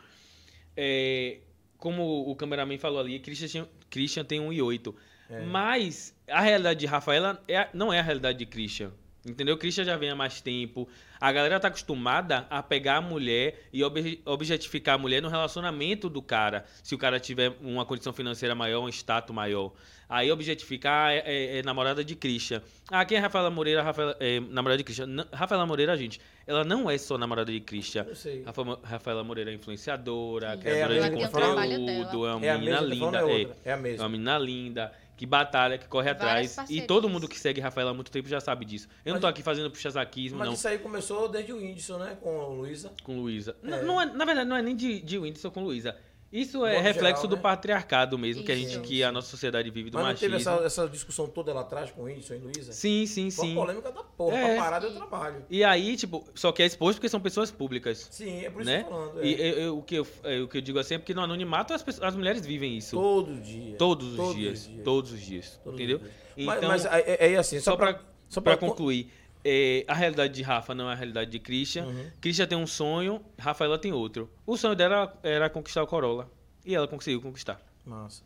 É, 0.78 1.40
como 1.84 2.32
o 2.32 2.34
cameraman 2.34 2.78
falou 2.78 3.02
ali, 3.02 3.20
Christian, 3.20 3.68
Christian 3.90 4.24
tem 4.24 4.40
1,8. 4.40 4.96
É. 5.30 5.42
Mas 5.42 6.18
a 6.30 6.40
realidade 6.40 6.80
de 6.80 6.86
Rafaela 6.86 7.44
é, 7.46 7.68
não 7.74 7.92
é 7.92 8.00
a 8.00 8.02
realidade 8.02 8.38
de 8.40 8.46
Christian. 8.46 8.94
Entendeu? 9.26 9.58
Christian 9.58 9.86
já 9.86 9.96
vem 9.96 10.10
há 10.10 10.16
mais 10.16 10.42
tempo. 10.42 10.88
A 11.20 11.32
galera 11.32 11.58
tá 11.58 11.70
acostumada 11.70 12.46
a 12.50 12.62
pegar 12.62 12.98
a 12.98 13.02
mulher 13.02 13.68
e 13.72 13.82
obje- 13.82 14.20
objetificar 14.26 14.96
a 14.96 14.98
mulher 14.98 15.22
no 15.22 15.30
relacionamento 15.30 16.10
do 16.10 16.22
cara. 16.22 16.66
Se 16.84 16.94
o 16.94 16.98
cara 16.98 17.20
tiver 17.22 17.54
uma 17.62 17.86
condição 17.86 18.12
financeira 18.12 18.54
maior, 18.54 18.82
um 18.84 18.90
status 18.90 19.34
maior. 19.34 19.72
Aí 20.10 20.30
objetificar 20.30 21.12
é, 21.12 21.24
é- 21.26 21.58
é 21.60 21.64
namorada 21.64 22.04
de 22.04 22.16
Christian. 22.16 22.62
Ah, 22.92 23.06
quem 23.06 23.18
é 23.18 23.22
Rafaela 23.22 23.50
Moreira? 23.50 23.82
Rafaela, 23.82 24.16
é, 24.20 24.42
namorada 24.42 24.78
de 24.78 24.84
Christian. 24.84 25.08
Não- 25.08 25.26
Rafaela 25.32 25.66
Moreira, 25.66 25.96
gente, 25.96 26.20
ela 26.46 26.66
não 26.66 26.92
é 26.92 26.98
só 26.98 27.18
namorada 27.18 27.50
de 27.52 27.62
Christian. 27.62 28.04
Eu 28.04 28.16
sei. 28.16 28.44
Rafa- 28.44 28.80
Rafaela 28.84 29.24
Moreira 29.24 29.52
é 29.52 29.54
influenciadora, 29.54 30.58
criadora 30.58 30.96
É, 31.08 31.10
de 31.10 31.24
o 31.26 31.30
trabalho 31.30 31.80
conteúdo, 31.80 32.26
é 32.28 32.36
uma 32.36 32.46
É 32.46 32.50
a 32.50 32.58
menina 32.58 32.82
linda. 32.82 33.20
é 33.20 33.42
é. 33.42 33.48
É 33.64 33.96
É 33.96 34.00
uma 34.02 34.10
menina 34.10 34.38
linda, 34.38 34.92
que 35.16 35.26
batalha, 35.26 35.78
que 35.78 35.88
corre 35.88 36.10
atrás. 36.10 36.58
E 36.70 36.82
todo 36.82 37.08
mundo 37.10 37.28
que 37.28 37.40
segue 37.40 37.62
Rafaela 37.62 37.92
há 37.92 37.94
muito 37.94 38.12
tempo 38.12 38.28
já 38.28 38.40
sabe 38.40 38.66
disso. 38.66 38.88
Eu 39.06 39.12
não 39.12 39.16
Mas- 39.16 39.22
tô 39.22 39.28
aqui 39.28 39.44
fazendo 39.44 39.70
puxa-saquismo, 39.70 40.40
Mas 40.40 40.48
não, 40.48 40.54
isso 40.54 40.68
aí 40.68 40.80
começou 40.80 41.30
desde 41.30 41.54
o 41.54 41.58
Whindersson, 41.58 41.98
né? 41.98 42.18
Com 42.22 42.42
a 42.42 42.48
Luísa. 42.48 42.92
com 43.04 43.20
Luísa. 43.20 43.56
É. 43.64 43.82
Não 43.84 44.02
é, 44.02 44.06
na 44.06 44.26
verdade, 44.26 44.50
não 44.50 44.56
é 44.56 44.62
nem 44.62 44.76
de, 44.76 45.02
de 45.02 45.18
Whindersson 45.18 45.52
com 45.52 45.64
Luísa. 45.64 45.96
Isso 46.34 46.66
é 46.66 46.82
reflexo 46.82 47.22
geral, 47.22 47.28
do 47.30 47.36
né? 47.36 47.42
patriarcado 47.44 48.18
mesmo, 48.18 48.44
que 48.44 48.52
a 48.52 48.56
gente, 48.56 48.72
Isso. 48.72 48.82
que 48.82 49.04
a 49.04 49.12
nossa 49.12 49.28
sociedade 49.30 49.70
vive 49.70 49.92
do 49.92 49.94
Mas 50.00 50.08
não 50.08 50.14
teve 50.16 50.34
machismo. 50.34 50.52
essa, 50.54 50.66
essa 50.66 50.88
discussão 50.90 51.28
toda 51.28 51.54
lá 51.54 51.62
atrás 51.62 51.92
com 51.92 52.02
o 52.02 52.06
Whindersson 52.06 52.34
e 52.34 52.38
Luísa? 52.40 52.72
Sim, 52.74 53.06
sim, 53.06 53.30
Foi 53.30 53.46
sim. 53.46 53.52
uma 53.54 53.62
polêmica 53.62 53.92
da 53.92 54.04
porra. 54.04 54.36
É. 54.38 54.56
Pra 54.56 54.64
parar 54.64 54.82
trabalho. 54.82 55.46
E 55.50 55.64
aí, 55.64 55.96
tipo, 55.96 56.26
só 56.34 56.52
que 56.52 56.64
é 56.64 56.66
exposto 56.66 56.98
porque 56.98 57.08
são 57.10 57.20
pessoas 57.22 57.52
públicas. 57.52 58.08
Sim, 58.10 58.46
é 58.46 58.50
por 58.50 58.62
isso 58.64 58.72
Né? 58.72 58.80
que 58.80 58.86
eu 58.86 58.90
tô 58.90 58.96
falando. 58.96 59.22
é. 59.22 59.26
E 59.28 59.34
eu- 59.42 59.58
eu- 59.60 59.78
o, 59.78 59.84
que 59.84 59.96
eu, 59.96 60.08
é, 60.24 60.40
o 60.42 60.48
que 60.48 60.58
eu 60.58 60.62
digo 60.62 60.80
assim 60.80 60.96
é 60.96 60.98
porque 60.98 61.14
no 61.14 61.22
anonimato 61.22 61.72
as, 61.74 61.84
pessoas- 61.84 62.08
as 62.08 62.16
mulheres 62.16 62.44
vivem 62.44 62.76
isso. 62.78 62.96
Todo 62.96 63.36
dia. 63.36 63.78
Todos 63.78 64.08
os 64.12 64.16
Todos 64.18 64.36
dias. 64.36 64.60
os 64.62 64.68
dias. 64.68 64.84
Todos 64.84 65.12
os 65.12 65.22
dias. 65.22 65.60
Todos 65.64 65.68
os 65.68 65.80
entendeu? 65.80 66.00
dias. 66.00 66.12
Então, 66.36 66.68
mas, 66.68 66.84
mas 66.84 66.86
é, 66.86 67.34
é 67.34 67.38
assim, 67.38 67.60
só, 67.60 67.72
só 67.72 67.78
pra, 67.78 67.94
pra, 67.94 68.04
só 68.28 68.42
pra 68.42 68.58
concluir, 68.58 69.12
é, 69.44 69.84
a 69.88 69.94
realidade 69.94 70.34
de 70.34 70.42
Rafa 70.42 70.74
não 70.74 70.90
é 70.90 70.94
a 70.94 70.96
realidade 70.96 71.30
de 71.30 71.40
Christian. 71.40 71.86
Uhum. 71.86 72.12
Christian 72.22 72.48
tem 72.48 72.58
um 72.58 72.68
sonho, 72.68 73.22
Rafaela 73.38 73.78
tem 73.78 73.92
outro. 73.92 74.30
O 74.46 74.56
sonho 74.58 74.76
dela 74.76 75.18
era 75.22 75.50
conquistar 75.50 75.84
o 75.84 75.88
Corolla. 75.88 76.30
E 76.66 76.74
ela 76.74 76.88
conseguiu 76.88 77.22
conquistar. 77.22 77.62
Massa. 77.86 78.24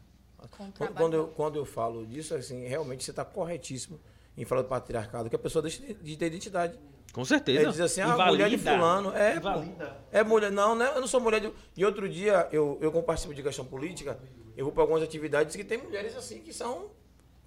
Quando, 0.52 0.94
quando 0.94 1.14
eu, 1.16 1.28
quando 1.30 1.56
eu 1.56 1.66
falo 1.66 2.06
disso, 2.06 2.36
assim, 2.36 2.68
realmente 2.68 3.04
você 3.04 3.10
está 3.10 3.26
corretíssimo 3.26 4.00
em 4.38 4.46
falar 4.46 4.62
do 4.62 4.68
patriarcado, 4.68 5.30
que 5.30 5.36
a 5.36 5.40
pessoa 5.40 5.64
deixa 5.64 5.82
de, 5.82 6.16
ter 6.16 6.28
identidade. 6.28 6.78
Com 7.12 7.26
certeza. 7.26 7.62
É 7.62 7.70
dizer 7.72 7.84
assim, 7.84 8.02
ah, 8.02 8.16
mulher 8.28 8.50
de 8.50 8.56
Invalida. 8.56 8.72
fulano. 8.72 9.18
É, 9.18 9.40
pô. 9.40 9.50
Invalida. 9.50 9.98
É 10.12 10.24
mulher. 10.24 10.52
Não, 10.52 10.76
né? 10.76 10.92
Eu 10.94 11.02
não 11.02 11.08
sou 11.08 11.20
mulher 11.20 11.42
de. 11.42 11.52
E 11.76 11.84
outro 11.84 12.08
dia, 12.08 12.48
eu, 12.52 12.78
eu 12.80 12.92
como 12.92 13.04
participo 13.04 13.34
de 13.34 13.42
questão 13.42 13.66
política, 13.66 14.20
eu 14.56 14.66
vou 14.66 14.72
para 14.72 14.84
algumas 14.84 15.02
atividades 15.02 15.56
que 15.56 15.64
tem 15.64 15.80
mulheres 15.80 16.16
assim 16.16 16.42
que 16.42 16.54
são. 16.54 16.92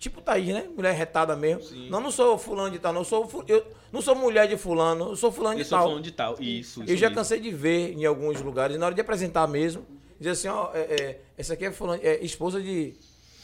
Tipo 0.00 0.20
Thaís, 0.22 0.48
né? 0.48 0.66
Mulher 0.74 0.92
retada 0.94 1.36
mesmo. 1.36 1.62
Sim. 1.62 1.88
Não, 1.90 2.00
não 2.00 2.10
sou 2.10 2.36
fulano 2.38 2.70
de 2.72 2.78
tal, 2.80 2.92
não. 2.92 3.02
Eu 3.02 3.04
sou, 3.04 3.28
fu- 3.28 3.44
eu 3.46 3.64
não 3.92 4.00
sou 4.00 4.14
mulher 4.16 4.48
de 4.48 4.56
fulano, 4.56 5.10
eu 5.10 5.16
sou 5.16 5.30
fulano 5.30 5.58
Eu 5.58 5.62
de 5.62 5.68
sou 5.68 5.78
tal. 5.78 5.88
falando 5.88 6.02
de 6.02 6.10
tal. 6.10 6.32
Isso, 6.40 6.82
isso 6.82 6.90
Eu 6.92 6.96
já 6.96 7.10
cansei 7.10 7.38
de 7.38 7.50
ver 7.50 7.92
em 7.92 8.04
alguns 8.06 8.40
lugares, 8.40 8.78
na 8.78 8.86
hora 8.86 8.94
de 8.94 9.00
apresentar 9.02 9.46
mesmo, 9.46 9.86
dizer 10.18 10.30
assim, 10.30 10.48
ó, 10.48 10.70
é, 10.74 10.80
é, 10.80 11.20
essa 11.36 11.52
aqui 11.52 11.66
é, 11.66 11.70
fulano, 11.70 12.00
é 12.02 12.16
esposa 12.24 12.62
de, 12.62 12.94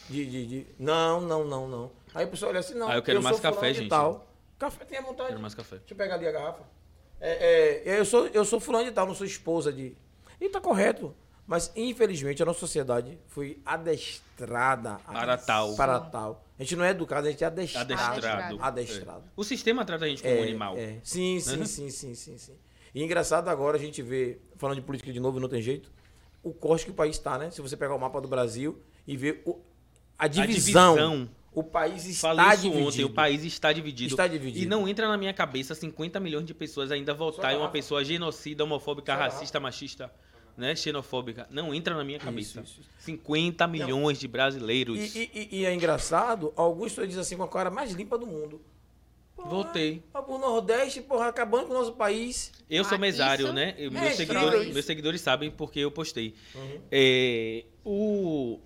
de, 0.08 0.24
de, 0.26 0.46
de- 0.46 0.66
Não, 0.78 1.20
não, 1.20 1.44
não, 1.44 1.68
não. 1.68 1.90
Aí 2.14 2.24
a 2.24 2.26
pessoa 2.26 2.48
olha 2.50 2.60
assim, 2.60 2.72
não. 2.74 2.88
Ah, 2.88 2.96
eu 2.96 3.02
quero 3.02 3.22
mais 3.22 3.36
sou 3.36 3.42
fulano 3.42 3.56
café, 3.60 3.74
gente. 3.74 3.88
Tal. 3.90 4.26
Café 4.58 4.84
tem 4.86 4.98
à 4.98 5.02
vontade. 5.02 5.28
Quero 5.28 5.40
mais 5.42 5.54
café. 5.54 5.76
Deixa 5.76 5.92
eu 5.92 5.96
pegar 5.98 6.14
ali 6.14 6.26
a 6.26 6.32
garrafa. 6.32 6.62
é, 7.20 7.82
é, 7.84 8.00
eu, 8.00 8.04
sou, 8.06 8.28
eu 8.28 8.46
sou 8.46 8.58
fulano 8.58 8.86
de 8.86 8.92
tal, 8.92 9.06
não 9.06 9.14
sou 9.14 9.26
esposa 9.26 9.70
de. 9.70 9.94
E 10.40 10.48
tá 10.48 10.58
correto. 10.58 11.14
Mas, 11.46 11.70
infelizmente, 11.76 12.42
a 12.42 12.46
nossa 12.46 12.58
sociedade 12.60 13.18
foi 13.28 13.60
adestrada 13.64 14.98
a- 15.06 15.12
Para 15.12 15.36
tal. 15.36 15.74
Para 15.76 16.00
tal. 16.00 16.44
A 16.58 16.62
gente 16.62 16.74
não 16.76 16.84
é 16.84 16.90
educado, 16.90 17.26
a 17.26 17.30
gente 17.30 17.44
é 17.44 17.46
adestrado. 17.46 17.92
Adestrado. 17.92 18.58
Adestrado. 18.62 19.24
O 19.36 19.44
sistema 19.44 19.84
trata 19.84 20.04
a 20.06 20.08
gente 20.08 20.22
como 20.22 20.34
É, 20.34 20.42
animal. 20.42 20.76
é. 20.76 20.98
Sim, 21.02 21.38
sim, 21.40 21.56
Né? 21.56 21.64
sim, 21.66 21.90
sim, 21.90 22.14
sim, 22.14 22.38
sim. 22.38 22.54
E 22.94 23.02
engraçado 23.02 23.48
agora 23.48 23.76
a 23.76 23.80
gente 23.80 24.00
vê, 24.02 24.38
falando 24.56 24.76
de 24.76 24.82
política 24.82 25.12
de 25.12 25.20
novo, 25.20 25.38
não 25.38 25.48
tem 25.48 25.60
jeito, 25.60 25.90
o 26.42 26.52
corte 26.52 26.86
que 26.86 26.90
o 26.90 26.94
país 26.94 27.16
está, 27.16 27.36
né? 27.38 27.50
Se 27.50 27.60
você 27.60 27.76
pegar 27.76 27.94
o 27.94 27.98
mapa 27.98 28.20
do 28.20 28.28
Brasil 28.28 28.80
e 29.06 29.16
ver 29.16 29.42
o- 29.44 29.60
a 30.18 30.26
divisão, 30.26 30.94
divisão. 30.94 31.30
o 31.52 31.62
país 31.62 32.06
está 32.06 32.28
Falei 32.34 32.56
dividido. 32.56 32.88
ontem, 32.88 33.04
o 33.04 33.10
país 33.10 33.44
está 33.44 33.70
dividido. 33.72 34.14
Está 34.14 34.26
dividido. 34.26 34.64
E 34.64 34.66
não 34.66 34.88
entra 34.88 35.06
na 35.08 35.16
minha 35.18 35.34
cabeça 35.34 35.74
50 35.74 36.18
milhões 36.18 36.46
de 36.46 36.54
pessoas 36.54 36.90
ainda 36.90 37.12
votar 37.12 37.52
em 37.52 37.58
uma 37.58 37.68
pessoa 37.70 38.02
genocida, 38.02 38.64
homofóbica, 38.64 39.12
Só 39.12 39.18
racista, 39.20 39.60
machista, 39.60 40.10
né? 40.56 40.74
Xenofóbica. 40.74 41.46
Não 41.50 41.74
entra 41.74 41.94
na 41.94 42.02
minha 42.04 42.18
cabeça. 42.18 42.60
Isso, 42.60 42.80
isso. 42.80 42.90
50 43.00 43.66
milhões 43.66 44.18
de 44.18 44.26
brasileiros. 44.28 45.14
E, 45.14 45.30
e- 45.34 45.48
e- 45.60 45.64
é 45.66 45.74
engraçado, 45.74 46.52
alguns 46.56 46.90
pessoas 46.92 47.08
dizem 47.08 47.20
assim 47.22 47.36
com 47.36 47.42
a 47.42 47.48
cara 47.48 47.70
mais 47.70 47.92
limpa 47.92 48.16
do 48.18 48.26
mundo. 48.26 48.60
Porra, 49.36 49.48
Voltei. 49.50 50.02
O 50.14 50.38
Nordeste, 50.38 51.02
porra, 51.02 51.28
acabando 51.28 51.66
com 51.66 51.74
o 51.74 51.76
nosso 51.78 51.92
país. 51.92 52.52
Eu 52.70 52.84
sou 52.84 52.94
Ah, 52.96 52.98
mesário, 52.98 53.52
né? 53.52 53.74
Eu- 53.76 53.88
é 53.90 54.00
meus, 54.00 54.14
seguidores, 54.14 54.72
meus 54.72 54.84
seguidores 54.86 55.20
sabem 55.20 55.50
porque 55.50 55.80
eu 55.80 55.90
postei. 55.90 56.34
Uhum. 56.54 56.80
É, 56.90 57.64
o, 57.84 58.58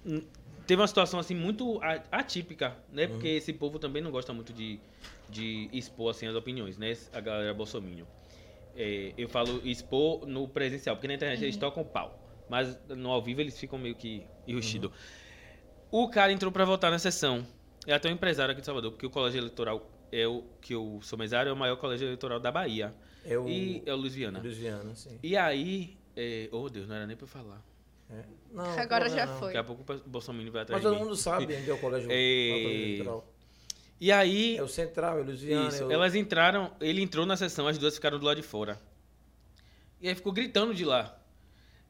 teve 0.66 0.80
uma 0.80 0.86
situação 0.86 1.18
assim 1.18 1.34
muito 1.34 1.80
atípica, 2.12 2.76
né? 2.92 3.08
Porque 3.08 3.28
Uhum. 3.28 3.36
esse 3.36 3.52
povo 3.52 3.80
também 3.80 4.00
não 4.00 4.12
gosta 4.12 4.32
muito 4.32 4.52
de, 4.52 4.78
de 5.28 5.68
expor 5.72 6.10
assim 6.12 6.26
as 6.28 6.36
opiniões, 6.36 6.78
né? 6.78 6.96
A 7.12 7.20
galera 7.20 7.52
bolsominion. 7.52 8.06
É, 8.82 9.12
eu 9.18 9.28
falo 9.28 9.60
expor 9.62 10.26
no 10.26 10.48
presencial, 10.48 10.96
porque 10.96 11.06
na 11.06 11.12
internet 11.12 11.44
eles 11.44 11.56
tocam 11.58 11.84
pau. 11.84 12.18
Mas 12.48 12.78
no 12.88 13.10
ao 13.10 13.20
vivo 13.20 13.42
eles 13.42 13.58
ficam 13.58 13.78
meio 13.78 13.94
que 13.94 14.24
enrustidos. 14.46 14.90
O 15.90 16.08
cara 16.08 16.32
entrou 16.32 16.50
pra 16.50 16.64
votar 16.64 16.90
na 16.90 16.98
sessão. 16.98 17.46
É 17.86 17.92
até 17.92 18.08
um 18.08 18.12
empresário 18.12 18.52
aqui 18.52 18.62
de 18.62 18.66
Salvador, 18.66 18.92
porque 18.92 19.04
o 19.04 19.10
colégio 19.10 19.38
eleitoral 19.38 19.86
é 20.10 20.26
o 20.26 20.44
que 20.62 20.74
eu 20.74 20.98
sou 21.02 21.18
mesário, 21.18 21.50
é 21.50 21.52
o 21.52 21.56
maior 21.56 21.76
colégio 21.76 22.06
eleitoral 22.06 22.40
da 22.40 22.50
Bahia. 22.50 22.94
É 23.22 23.38
o 23.38 23.46
E 23.46 23.82
é 23.84 23.92
o 23.92 23.96
Luiz 23.96 24.14
Viana. 24.14 24.40
Luiz 24.40 24.56
Viana, 24.56 24.94
sim. 24.94 25.18
E 25.22 25.36
aí, 25.36 25.98
é... 26.16 26.48
oh 26.50 26.70
Deus, 26.70 26.88
não 26.88 26.96
era 26.96 27.06
nem 27.06 27.16
pra 27.16 27.24
eu 27.24 27.28
falar. 27.28 27.62
É. 28.08 28.24
Não, 28.50 28.64
Agora 28.78 29.08
não, 29.08 29.14
já 29.14 29.26
não. 29.26 29.38
foi. 29.38 29.48
Daqui 29.48 29.58
a 29.58 29.64
pouco 29.64 29.92
o 29.92 30.08
Bolsonaro 30.08 30.50
vai 30.50 30.62
atrás 30.62 30.82
Mas 30.82 30.92
todo 30.92 31.04
mundo 31.04 31.14
sabe 31.14 31.54
onde 31.54 31.70
é 31.70 31.74
o 31.74 31.78
colégio 31.78 32.08
É. 32.10 32.14
eleitoral. 32.14 33.26
E 34.00 34.10
aí, 34.10 34.56
É 34.56 34.62
o 34.62 34.68
Central, 34.68 35.18
é 35.18 35.22
o 35.22 35.30
isso, 35.30 35.82
é 35.82 35.86
o... 35.86 35.92
elas 35.92 36.14
entraram, 36.14 36.72
ele 36.80 37.02
entrou 37.02 37.26
na 37.26 37.36
sessão, 37.36 37.66
as 37.68 37.76
duas 37.76 37.94
ficaram 37.94 38.18
do 38.18 38.24
lado 38.24 38.38
de 38.38 38.42
fora. 38.42 38.80
E 40.00 40.08
aí 40.08 40.14
ficou 40.14 40.32
gritando 40.32 40.74
de 40.74 40.84
lá. 40.84 41.16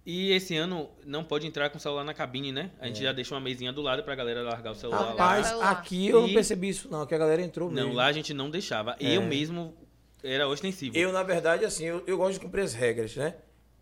E 0.04 0.32
esse 0.32 0.56
ano 0.56 0.90
não 1.06 1.22
pode 1.22 1.46
entrar 1.46 1.70
com 1.70 1.76
o 1.78 1.80
celular 1.80 2.02
na 2.02 2.12
cabine, 2.14 2.50
né? 2.50 2.72
A 2.80 2.86
gente 2.88 3.02
já 3.02 3.12
deixa 3.12 3.34
uma 3.34 3.40
mesinha 3.40 3.72
do 3.72 3.80
lado 3.82 4.02
pra 4.02 4.14
galera 4.16 4.42
largar 4.42 4.72
o 4.72 4.74
celular 4.74 5.00
lá. 5.02 5.10
Rapaz, 5.10 5.46
celular. 5.46 5.70
aqui 5.70 6.08
eu 6.08 6.22
não 6.22 6.28
E- 6.28 6.34
percebi 6.34 6.70
isso 6.70 6.88
não, 6.90 7.06
que 7.06 7.14
a 7.14 7.18
galera 7.18 7.42
entrou 7.42 7.68
Não, 7.68 7.74
mesmo. 7.84 7.92
lá 7.94 8.06
a 8.06 8.12
gente 8.12 8.34
não 8.34 8.50
deixava. 8.50 8.96
É. 8.98 9.16
Eu 9.16 9.22
mesmo 9.22 9.76
era 10.24 10.48
ostensível. 10.48 11.00
Eu, 11.00 11.12
na 11.12 11.22
verdade, 11.22 11.64
assim, 11.64 11.84
eu, 11.84 12.02
eu 12.06 12.16
gosto 12.16 12.32
de 12.34 12.40
cumprir 12.40 12.62
as 12.62 12.72
regras, 12.74 13.14
né? 13.14 13.36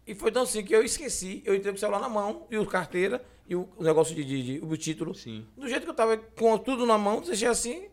E 0.06 0.14
foi 0.14 0.30
tão 0.32 0.42
assim 0.42 0.62
que 0.64 0.74
eu 0.74 0.82
esqueci, 0.82 1.42
eu 1.46 1.54
entrei 1.54 1.72
com 1.72 1.76
o 1.76 1.80
celular 1.80 2.00
na 2.00 2.08
mão, 2.08 2.46
e 2.50 2.58
o 2.58 2.66
carteira, 2.66 3.24
e 3.48 3.54
o, 3.54 3.68
o 3.76 3.82
negócio 3.84 4.14
de, 4.14 4.24
de, 4.24 4.42
de- 4.58 4.64
o 4.64 4.76
título. 4.76 5.14
Sim. 5.14 5.46
Do 5.56 5.68
jeito 5.68 5.84
que 5.84 5.90
eu 5.90 5.94
tava 5.94 6.16
com 6.16 6.58
tudo 6.58 6.84
na 6.84 6.98
mão, 6.98 7.20
deixei 7.22 7.48
assim, 7.48 7.88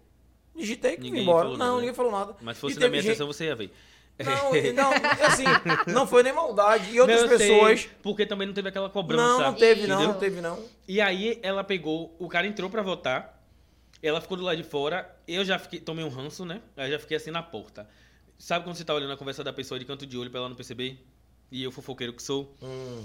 digitei 0.56 0.96
e 0.96 0.98
Ninguém 1.02 1.22
embora. 1.24 1.50
Não, 1.50 1.58
nada. 1.58 1.76
ninguém 1.78 1.94
falou 1.94 2.12
nada. 2.12 2.36
Mas 2.42 2.58
E 2.58 2.60
fosse 2.60 2.80
na 2.80 2.88
minha 2.88 3.02
gente- 3.02 3.12
sessão, 3.12 3.28
você 3.28 3.46
ia 3.46 3.56
ver. 3.56 3.72
Não, 4.18 4.52
não, 4.74 4.92
assim, 5.28 5.44
não 5.92 6.08
foi 6.08 6.24
nem 6.24 6.32
maldade. 6.32 6.90
E 6.92 7.00
outras 7.02 7.24
Não, 7.24 7.32
eu 7.32 7.38
sei, 7.38 7.48
pessoas. 7.50 7.90
porque 8.02 8.26
também 8.26 8.48
não 8.48 8.54
teve 8.54 8.70
aquela 8.70 8.90
cobrança. 8.90 9.24
Não, 9.24 9.40
não 9.52 9.54
teve, 9.54 9.88
não, 9.88 9.96
Entendeu? 9.96 10.14
não 10.14 10.20
teve, 10.20 10.42
não. 10.42 10.64
E 10.88 11.02
aí 11.02 11.38
ela 11.44 11.64
pegou, 11.64 12.16
o 12.18 12.30
cara 12.30 12.48
entrou 12.48 12.70
pra 12.70 12.82
votar, 12.82 13.44
ela 14.02 14.22
ficou 14.22 14.38
do 14.38 14.44
lado 14.44 14.56
de 14.58 14.64
fora, 14.64 15.14
eu 15.28 15.44
já 15.44 15.60
fiquei, 15.60 15.80
tomei 15.82 16.06
um 16.06 16.10
ranço, 16.10 16.46
né? 16.46 16.62
Aí 16.78 16.90
já 16.92 16.98
fiquei 17.00 17.18
assim 17.18 17.30
na 17.32 17.44
porta. 17.44 17.88
Sabe 18.38 18.64
quando 18.66 18.76
você 18.78 18.86
tá 18.86 18.94
olhando 18.94 19.12
a 19.14 19.18
conversa 19.18 19.44
da 19.44 19.52
pessoa 19.52 19.78
de 19.80 19.84
canto 19.86 20.06
de 20.06 20.18
olho 20.18 20.30
pra 20.30 20.40
ela 20.40 20.50
não 20.50 20.56
perceber? 20.56 21.06
E 21.52 21.62
eu 21.64 21.72
fofoqueiro 21.72 22.14
que 22.14 22.24
sou. 22.24 22.56
Hum. 22.62 23.04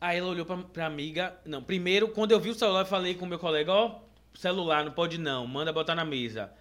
Aí 0.00 0.18
ela 0.18 0.28
olhou 0.28 0.44
pra, 0.46 0.56
pra 0.58 0.86
amiga. 0.86 1.36
Não, 1.44 1.62
primeiro, 1.62 2.08
quando 2.08 2.30
eu 2.32 2.38
vi 2.40 2.50
o 2.50 2.54
celular, 2.54 2.80
eu 2.82 2.86
falei 2.86 3.14
com 3.14 3.24
o 3.24 3.28
meu 3.28 3.38
colega, 3.38 3.72
ó, 3.72 4.00
celular, 4.34 4.84
não 4.84 4.92
pode 4.92 5.18
não, 5.18 5.46
manda 5.46 5.72
botar 5.72 5.94
na 5.94 6.04
mesa. 6.04 6.52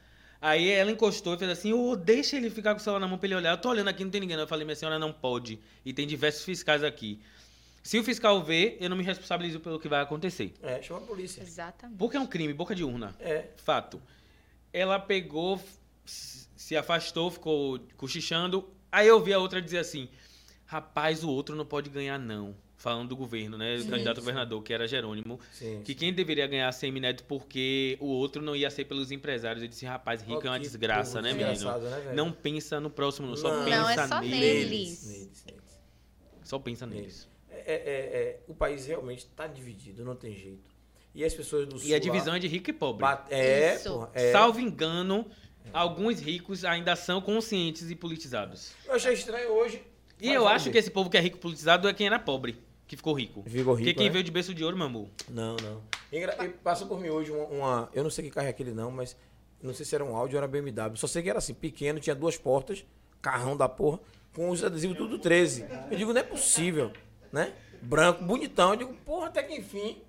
Aí 0.46 0.70
ela 0.70 0.92
encostou 0.92 1.34
e 1.34 1.40
fez 1.40 1.50
assim, 1.50 1.74
ô, 1.74 1.96
deixa 1.96 2.38
ele 2.38 2.52
ficar 2.52 2.76
com 2.76 2.80
o 2.80 2.84
celular 2.84 3.00
na 3.00 3.08
mão 3.08 3.18
pra 3.18 3.26
ele 3.26 3.34
olhar. 3.34 3.50
Eu 3.50 3.58
tô 3.58 3.70
olhando 3.70 3.88
aqui, 3.88 4.04
não 4.04 4.12
tem 4.12 4.22
ninguém. 4.22 4.38
Eu 4.38 4.46
falei, 4.46 4.64
minha 4.64 4.76
senhora, 4.76 5.00
não 5.00 5.12
pode. 5.12 5.60
E 5.84 5.92
tem 5.92 6.06
diversos 6.06 6.46
fiscais 6.46 6.84
aqui. 6.84 7.20
Se 7.82 7.98
o 7.98 8.04
fiscal 8.04 8.44
ver, 8.44 8.78
eu 8.80 8.88
não 8.88 8.96
me 8.96 9.04
responsabilizo 9.04 9.60
pelo 9.60 9.80
que 9.80 9.88
vai 9.88 10.04
acontecer. 10.04 10.54
É, 10.62 10.80
chama 10.84 11.00
a 11.00 11.04
polícia. 11.04 11.42
Exatamente. 11.42 11.98
Porque 11.98 12.16
é 12.16 12.20
um 12.20 12.28
crime, 12.28 12.54
boca 12.54 12.76
de 12.76 12.84
urna. 12.84 13.16
É. 13.20 13.48
Fato. 13.58 14.00
Ela 14.72 15.00
pegou, 15.00 15.60
se 16.06 16.78
afastou, 16.78 17.32
ficou 17.32 17.80
cochichando. 17.98 18.70
Aí 18.92 19.08
eu 19.08 19.20
vi 19.24 19.34
a 19.34 19.40
outra 19.40 19.60
dizer 19.60 19.80
assim: 19.80 20.10
rapaz, 20.68 21.24
o 21.24 21.30
outro 21.32 21.56
não 21.56 21.66
pode 21.66 21.90
ganhar, 21.90 22.20
não. 22.20 22.56
Falando 22.86 23.10
do 23.10 23.16
governo, 23.16 23.58
né? 23.58 23.78
O 23.78 23.88
candidato 23.88 24.20
a 24.20 24.22
governador, 24.22 24.62
que 24.62 24.72
era 24.72 24.88
Jerônimo. 24.88 25.40
Sim. 25.52 25.82
Que 25.84 25.96
quem 25.96 26.14
deveria 26.14 26.46
ganhar 26.46 26.72
Semineto 26.72 27.24
porque 27.24 27.98
o 28.00 28.06
outro 28.06 28.44
não 28.44 28.56
ia 28.56 28.70
ser 28.70 28.86
pelos 28.86 29.10
empresários. 29.12 29.64
Eu 29.64 29.68
disse, 29.68 29.88
rapaz, 29.88 30.22
rico 30.22 30.46
é 30.46 30.52
uma 30.52 30.60
desgraça, 30.60 31.20
né, 31.20 31.34
menino? 31.34 31.80
né, 31.80 32.00
velho? 32.02 32.16
Não 32.16 32.32
pensa 32.32 32.80
no 32.80 32.92
próximo, 32.92 33.28
não. 33.28 33.36
Só 33.36 33.52
Não. 33.52 33.66
pensa 33.66 33.82
Não, 33.82 33.90
é 33.90 34.08
só 34.08 34.22
neles. 34.22 34.40
neles. 34.40 35.08
Neles, 35.08 35.46
neles. 35.48 35.82
Só 36.44 36.60
pensa 36.60 36.86
neles. 36.86 37.28
É, 37.50 37.74
é, 37.74 37.74
é, 37.74 38.40
o 38.48 38.54
país 38.54 38.86
realmente 38.86 39.26
está 39.26 39.48
dividido, 39.48 40.06
não 40.06 40.16
tem 40.16 40.36
jeito. 40.36 40.70
E 41.16 41.26
as 41.26 41.34
pessoas 41.34 41.66
do 41.68 41.80
sul. 41.80 41.90
E 41.90 41.96
a 41.96 41.98
divisão 41.98 42.36
é 42.36 42.40
de 42.40 42.48
rico 42.48 42.70
e 42.70 42.74
pobre. 42.74 43.04
É, 43.32 43.78
Isso. 43.78 43.90
porra, 43.90 44.12
é. 44.14 44.32
Salvo 44.32 44.60
engano, 44.60 45.26
alguns 45.74 46.20
ricos 46.20 46.64
ainda 46.64 46.96
são 46.96 47.20
conscientes 47.20 47.90
e 47.90 47.96
politizados. 47.96 48.74
Eu 48.86 48.94
achei 48.94 49.14
estranho 49.14 49.50
hoje. 49.54 49.82
E 50.22 50.32
eu 50.32 50.48
acho 50.48 50.66
ver. 50.66 50.72
que 50.72 50.78
esse 50.78 50.92
povo 50.92 51.10
que 51.10 51.18
é 51.18 51.20
rico 51.20 51.40
politizado 51.40 51.88
é 51.88 51.94
quem 51.94 52.08
era 52.08 52.20
pobre, 52.20 52.58
que 52.88 52.96
ficou 52.96 53.14
rico. 53.14 53.44
Ficou 53.48 53.74
rico, 53.74 53.86
Porque 53.86 53.94
quem 53.94 54.08
né? 54.08 54.12
veio 54.12 54.24
de 54.24 54.32
berço 54.32 54.54
de 54.54 54.64
ouro, 54.64 54.78
meu 54.78 54.86
amor. 54.86 55.08
Não, 55.30 55.56
não. 55.58 55.82
Engra... 56.12 56.36
Passou 56.64 56.88
por 56.88 57.00
mim 57.00 57.10
hoje 57.10 57.32
uma, 57.32 57.46
uma- 57.46 57.90
Eu 57.94 58.04
não 58.04 58.10
sei 58.10 58.26
que 58.26 58.32
carro 58.32 58.48
é 58.48 58.50
aquele, 58.50 58.72
não, 58.72 58.92
mas. 58.92 59.16
Não 59.62 59.74
sei 59.74 59.86
se 59.86 59.96
era 59.96 60.04
um 60.04 60.16
Audi 60.16 60.36
ou 60.36 60.38
era 60.40 60.48
BMW. 60.48 60.96
Só 60.96 61.08
sei 61.08 61.24
que 61.24 61.30
era 61.30 61.40
assim, 61.40 61.54
pequeno, 61.54 62.00
tinha 62.00 62.14
duas 62.16 62.38
portas, 62.38 62.86
carrão 63.22 63.58
da 63.58 63.68
porra, 63.68 64.00
com 64.36 64.50
os 64.50 64.64
adesivos 64.64 64.96
tudo 64.98 65.18
13. 65.18 65.66
Eu 65.90 65.98
digo, 65.98 66.14
não 66.14 66.20
é 66.20 66.24
possível, 66.24 66.92
né? 67.32 67.54
Branco, 67.82 68.24
bonitão. 68.24 68.72
Eu 68.72 68.76
digo, 68.76 68.94
porra, 69.06 69.28
até 69.28 69.42
que 69.42 69.56
enfim. 69.56 70.02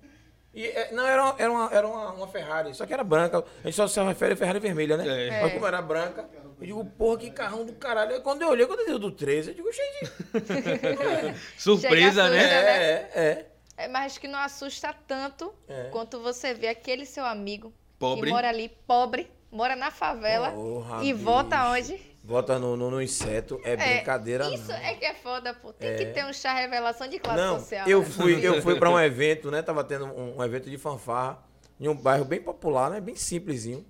E, 0.53 0.65
é, 0.65 0.91
não, 0.91 1.05
era, 1.05 1.23
uma, 1.23 1.35
era, 1.39 1.51
uma, 1.51 1.73
era 1.73 1.87
uma, 1.87 2.11
uma 2.13 2.27
Ferrari, 2.27 2.73
só 2.73 2.85
que 2.85 2.93
era 2.93 3.03
branca. 3.03 3.43
A 3.63 3.67
gente 3.67 3.75
só 3.75 3.87
se 3.87 3.99
refere 4.03 4.33
a 4.33 4.37
Ferrari 4.37 4.59
vermelha, 4.59 4.97
né? 4.97 5.27
É. 5.27 5.41
Mas 5.41 5.53
como 5.53 5.65
era 5.65 5.81
branca, 5.81 6.27
eu 6.59 6.65
digo, 6.65 6.85
porra, 6.85 7.17
que 7.19 7.29
carrão 7.31 7.65
do 7.65 7.73
caralho. 7.73 8.15
Aí 8.15 8.21
quando 8.21 8.41
eu 8.41 8.49
olhei, 8.49 8.65
quando 8.65 8.79
eu 8.81 8.85
dei 8.87 8.99
do 8.99 9.11
13, 9.11 9.49
eu 9.51 9.55
digo, 9.55 9.69
gente. 9.71 10.11
Surpresa, 11.57 12.29
né? 12.29 12.39
assusta. 12.39 12.55
É, 12.55 13.11
é. 13.15 13.51
É, 13.77 13.87
mas 13.87 14.05
acho 14.07 14.19
que 14.19 14.27
não 14.27 14.39
assusta 14.39 14.93
tanto 15.07 15.53
É. 15.67 15.89
quanto 15.91 16.19
você 16.19 16.53
vê 16.53 16.67
aquele 16.67 17.05
seu 17.05 17.23
amigo 17.23 17.71
Pobre. 17.99 18.25
que 18.25 18.31
mora 18.31 18.49
ali, 18.49 18.69
pobre, 18.87 19.29
mora 19.51 19.75
na 19.75 19.91
favela 19.91 20.49
Porra, 20.51 21.03
e 21.03 21.13
bicho. 21.13 21.23
vota 21.23 21.69
onde? 21.69 21.99
Vota 22.23 22.57
no, 22.59 22.75
no, 22.75 22.89
no 22.91 23.01
inseto, 23.01 23.61
é, 23.63 23.77
brincadeira 23.77 24.49
Isso 24.53 24.67
não. 24.67 24.75
é 24.75 24.95
que 24.95 25.05
é 25.05 25.13
foda, 25.13 25.53
pô. 25.53 25.71
Tem 25.71 25.89
É. 25.91 25.95
que 25.95 26.05
ter 26.07 26.25
um 26.25 26.33
chá 26.33 26.53
revelação 26.53 27.07
de 27.07 27.19
classe 27.19 27.37
Não, 27.39 27.59
social. 27.59 27.87
eu 27.87 27.99
né? 27.99 28.05
fui, 28.05 28.45
eu 28.45 28.61
fui 28.61 28.77
para 28.79 28.89
um 28.89 28.99
evento, 28.99 29.49
né? 29.51 29.61
Tava 29.61 29.83
tendo 29.83 30.05
um, 30.05 30.37
um 30.37 30.43
evento 30.43 30.69
de 30.69 30.77
fanfarra 30.77 31.41
em 31.79 31.87
um 31.87 31.95
bairro 31.95 32.25
bem 32.25 32.41
popular, 32.41 32.89
né? 32.89 32.99
Bem 32.99 33.15
simplesinho. 33.15 33.85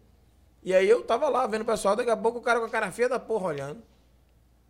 E 0.63 0.73
aí 0.73 0.89
eu 0.89 1.01
tava 1.03 1.29
lá 1.29 1.45
vendo 1.47 1.61
o 1.61 1.65
pessoal, 1.65 1.95
daqui 1.95 2.09
a 2.09 2.17
pouco 2.17 2.39
o 2.39 2.41
cara 2.41 2.59
com 2.59 2.65
a 2.65 2.69
cara 2.69 2.91
feia 2.91 3.07
da 3.09 3.19
porra 3.19 3.47
olhando. 3.47 3.81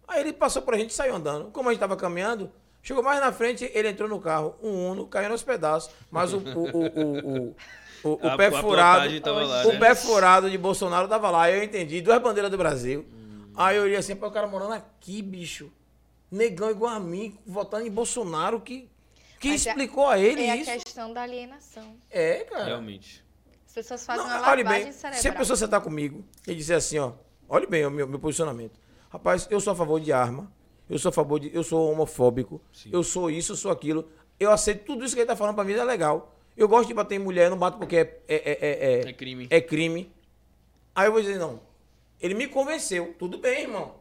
Aí 0.08 0.22
ele 0.22 0.34
passou 0.34 0.62
por 0.62 0.74
a 0.74 0.78
gente 0.78 0.92
e 0.92 0.94
saiu 0.94 1.16
andando. 1.16 1.52
Como 1.52 1.68
a 1.70 1.72
gente 1.74 1.80
tava 1.80 1.96
caminhando, 1.98 2.52
chegou 2.82 3.04
mais 3.04 3.20
na 3.20 3.32
frente, 3.32 3.70
ele 3.74 3.90
entrou 3.90 4.08
no 4.08 4.20
carro, 4.20 4.56
um 4.62 4.92
Uno, 4.92 5.08
caiu 5.08 5.30
nos 5.30 5.44
pedaços. 5.44 5.92
Mas 6.12 6.34
o, 6.34 6.38
o, 6.38 6.42
o, 6.42 6.68
o, 6.78 7.48
o, 7.50 7.56
o, 8.04 8.10
o 8.26 8.28
A- 8.30 8.38
pé 8.38 8.48
a 8.48 8.52
furado. 8.62 9.10
o 9.10 9.72
né? 9.74 9.80
pé 9.80 9.96
furado 9.96 10.50
de 10.50 10.58
Bolsonaro 10.58 11.08
tava 11.08 11.30
lá. 11.30 11.50
Eu 11.52 11.64
entendi, 11.64 12.00
duas 12.02 12.22
bandeiras 12.22 12.52
do 12.52 12.58
Brasil. 12.58 13.06
Aí 13.56 13.76
eu 13.78 13.84
olhei 13.84 13.98
assim, 13.98 14.16
para 14.16 14.28
o 14.28 14.32
cara 14.32 14.46
morando 14.48 14.74
aqui, 14.74 15.22
bicho. 15.22 15.72
Negão 16.30 16.70
igual 16.70 16.94
a 16.94 17.00
mim, 17.00 17.38
votando 17.46 17.86
em 17.88 17.92
Bolsonaro, 17.92 18.62
que. 18.62 18.90
Quem 19.40 19.52
Mas 19.52 19.66
é- 19.66 19.70
explicou 19.70 20.08
a 20.08 20.18
ele 20.18 20.44
É 20.44 20.52
a 20.52 20.56
isso? 20.58 20.72
questão 20.72 21.14
da 21.14 21.22
alienação. 21.24 21.96
É, 22.10 22.44
cara. 22.46 22.66
Realmente. 22.66 23.24
As 23.80 23.86
pessoas 23.86 24.06
fazem 24.08 24.26
Não, 24.26 24.38
uma 24.40 24.50
olhe 24.50 24.64
lavagem 24.64 24.86
bem, 24.86 24.92
cerebral. 24.92 25.22
se 25.22 25.28
a 25.28 25.34
pessoa 25.34 25.56
sentar 25.56 25.82
comigo 25.82 26.26
e 26.48 26.56
dizer 26.56 26.74
assim, 26.74 26.98
ó, 26.98 27.12
olhe 27.48 27.68
bem 27.68 27.86
o 27.86 27.92
meu, 27.92 28.08
meu 28.08 28.18
posicionamento. 28.18 28.80
Rapaz, 29.08 29.48
eu 29.52 29.60
sou 29.62 29.72
a 29.72 29.76
favor 29.76 30.00
de 30.00 30.12
arma, 30.12 30.52
eu 30.90 30.98
sou 30.98 31.10
a 31.10 31.12
favor 31.12 31.40
de. 31.40 31.54
Eu 31.56 31.64
sou 31.64 31.92
homofóbico, 31.92 32.60
eu 32.92 33.04
sou 33.04 33.30
isso, 33.30 33.52
eu 33.52 33.56
sou 33.56 33.70
aquilo. 33.70 34.10
Eu 34.40 34.52
aceito 34.52 34.84
tudo 34.84 35.06
isso 35.06 35.14
que 35.14 35.22
ele 35.22 35.28
tá 35.28 35.36
falando 35.36 35.54
pra 35.54 35.64
mim, 35.64 35.74
é 35.74 35.84
legal. 35.84 36.36
Eu 36.56 36.68
gosto 36.68 36.88
de 36.88 36.94
bater 36.96 37.16
em 37.16 37.20
mulher, 37.20 37.46
eu 37.46 37.50
não 37.52 37.58
bato 37.58 37.78
porque 37.78 37.98
é, 37.98 38.20
é, 38.28 38.36
é, 38.36 39.02
é, 39.06 39.10
É 39.10 39.14
crime. 39.14 39.48
é 39.52 39.62
crime. 39.62 40.12
Aí 40.96 41.08
eu 41.08 41.12
vou 41.12 41.22
dizer, 41.22 41.38
não. 41.38 41.60
Ele 42.20 42.34
me 42.34 42.48
convenceu. 42.48 43.14
Tudo 43.20 43.38
bem, 43.38 43.62
irmão. 43.62 43.94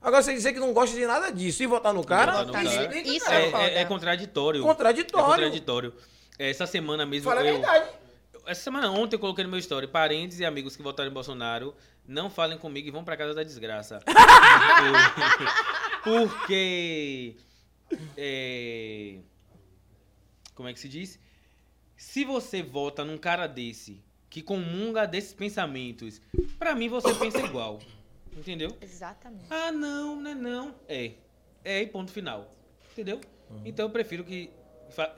Agora 0.00 0.22
você 0.22 0.32
dizer 0.32 0.54
que 0.54 0.60
não 0.60 0.72
gosta 0.72 0.96
de 0.96 1.04
nada 1.06 1.30
disso 1.30 1.62
e 1.62 1.66
votar 1.66 1.92
no 1.92 2.02
cara, 2.02 2.42
votar 2.44 2.46
no 2.46 2.70
cara. 2.70 2.82
explica, 2.84 3.08
Isso 3.10 3.24
cara. 3.26 3.36
é 3.38 3.50
É, 3.50 3.74
é- 3.74 3.80
é 3.82 3.84
contraditório. 3.84 4.62
Contraditório. 4.62 5.24
É 5.24 5.28
contraditório. 5.30 5.94
Essa 6.38 6.66
semana 6.66 7.04
mesmo 7.04 7.28
Fala 7.28 7.42
a 7.42 7.44
eu, 7.46 7.52
verdade. 7.54 7.90
Essa 8.46 8.62
semana 8.62 8.90
ontem 8.90 9.16
eu 9.16 9.20
coloquei 9.20 9.44
no 9.44 9.50
meu 9.50 9.58
story, 9.58 9.86
parentes 9.86 10.38
e 10.38 10.44
amigos 10.44 10.76
que 10.76 10.82
votaram 10.82 11.10
em 11.10 11.14
Bolsonaro, 11.14 11.74
não 12.06 12.28
falem 12.28 12.58
comigo 12.58 12.88
e 12.88 12.90
vão 12.90 13.04
pra 13.04 13.16
casa 13.16 13.34
da 13.34 13.42
desgraça. 13.42 14.00
Porque. 16.04 17.36
é, 18.16 19.18
como 20.54 20.68
é 20.68 20.72
que 20.72 20.80
se 20.80 20.88
diz? 20.88 21.18
Se 21.96 22.24
você 22.24 22.62
vota 22.62 23.04
num 23.04 23.16
cara 23.16 23.46
desse, 23.46 24.02
que 24.28 24.42
comunga 24.42 25.06
desses 25.06 25.32
pensamentos, 25.32 26.20
pra 26.58 26.74
mim 26.74 26.88
você 26.88 27.14
pensa 27.14 27.40
igual. 27.40 27.80
Entendeu? 28.36 28.76
Exatamente. 28.80 29.46
Ah, 29.48 29.70
não, 29.70 30.16
não 30.16 30.30
é 30.30 30.34
não. 30.34 30.74
É. 30.88 31.12
É 31.64 31.80
e 31.80 31.86
ponto 31.86 32.10
final. 32.12 32.50
Entendeu? 32.92 33.20
Então 33.64 33.86
eu 33.86 33.90
prefiro 33.90 34.24
que 34.24 34.50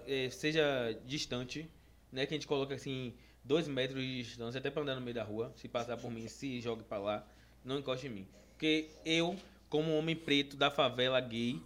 eh, 0.07 0.29
seja 0.31 0.97
distante, 1.05 1.69
né? 2.17 2.25
Que 2.27 2.35
a 2.35 2.37
gente 2.37 2.47
coloca 2.47 2.75
assim, 2.75 3.15
dois 3.45 3.69
metros 3.69 4.03
de 4.03 4.23
distância, 4.23 4.59
até 4.59 4.71
pra 4.71 4.83
andar 4.83 4.95
no 4.95 5.03
meio 5.03 5.15
da 5.15 5.23
rua. 5.23 5.53
Se 5.55 5.69
passar 5.69 5.97
por 5.99 6.11
mim, 6.11 6.27
se 6.29 6.61
jogue 6.61 6.83
pra 6.83 6.99
lá, 6.99 7.27
não 7.63 7.79
encoste 7.79 8.07
em 8.07 8.11
mim. 8.11 8.29
Porque 8.53 8.89
eu, 9.05 9.37
como 9.69 9.95
homem 9.97 10.17
preto 10.17 10.57
da 10.57 10.71
favela 10.71 11.21
gay, 11.21 11.61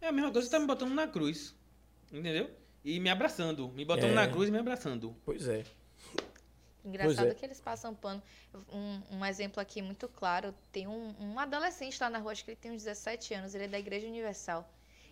é 0.00 0.08
a 0.08 0.12
mesma 0.12 0.32
coisa 0.32 0.46
que 0.46 0.50
você 0.50 0.56
tá 0.56 0.60
me 0.60 0.66
botando 0.66 0.92
na 0.92 1.06
cruz. 1.06 1.54
Entendeu? 2.12 2.50
E 2.84 2.98
me 2.98 3.08
abraçando. 3.08 3.68
Me 3.68 3.84
botando 3.84 4.10
É. 4.10 4.14
na 4.14 4.26
cruz 4.26 4.48
e 4.48 4.52
me 4.52 4.58
abraçando. 4.58 5.14
Pois 5.24 5.46
é. 5.46 5.64
Engraçado 6.84 7.16
Pois 7.16 7.30
é. 7.30 7.34
que 7.34 7.44
eles 7.44 7.60
passam 7.60 7.94
pano. 7.94 8.22
Um, 8.72 9.18
um 9.18 9.24
exemplo 9.24 9.60
aqui 9.60 9.82
muito 9.82 10.08
claro: 10.08 10.54
tem 10.72 10.86
um, 10.88 11.14
um 11.20 11.38
adolescente 11.38 12.00
lá 12.00 12.08
na 12.08 12.18
rua, 12.18 12.32
acho 12.32 12.44
que 12.44 12.50
ele 12.52 12.58
tem 12.60 12.70
uns 12.72 12.82
17 12.82 13.34
anos, 13.34 13.54
ele 13.54 13.64
é 13.64 13.68
da 13.68 13.78
Igreja 13.78 14.06
Universal. 14.06 14.68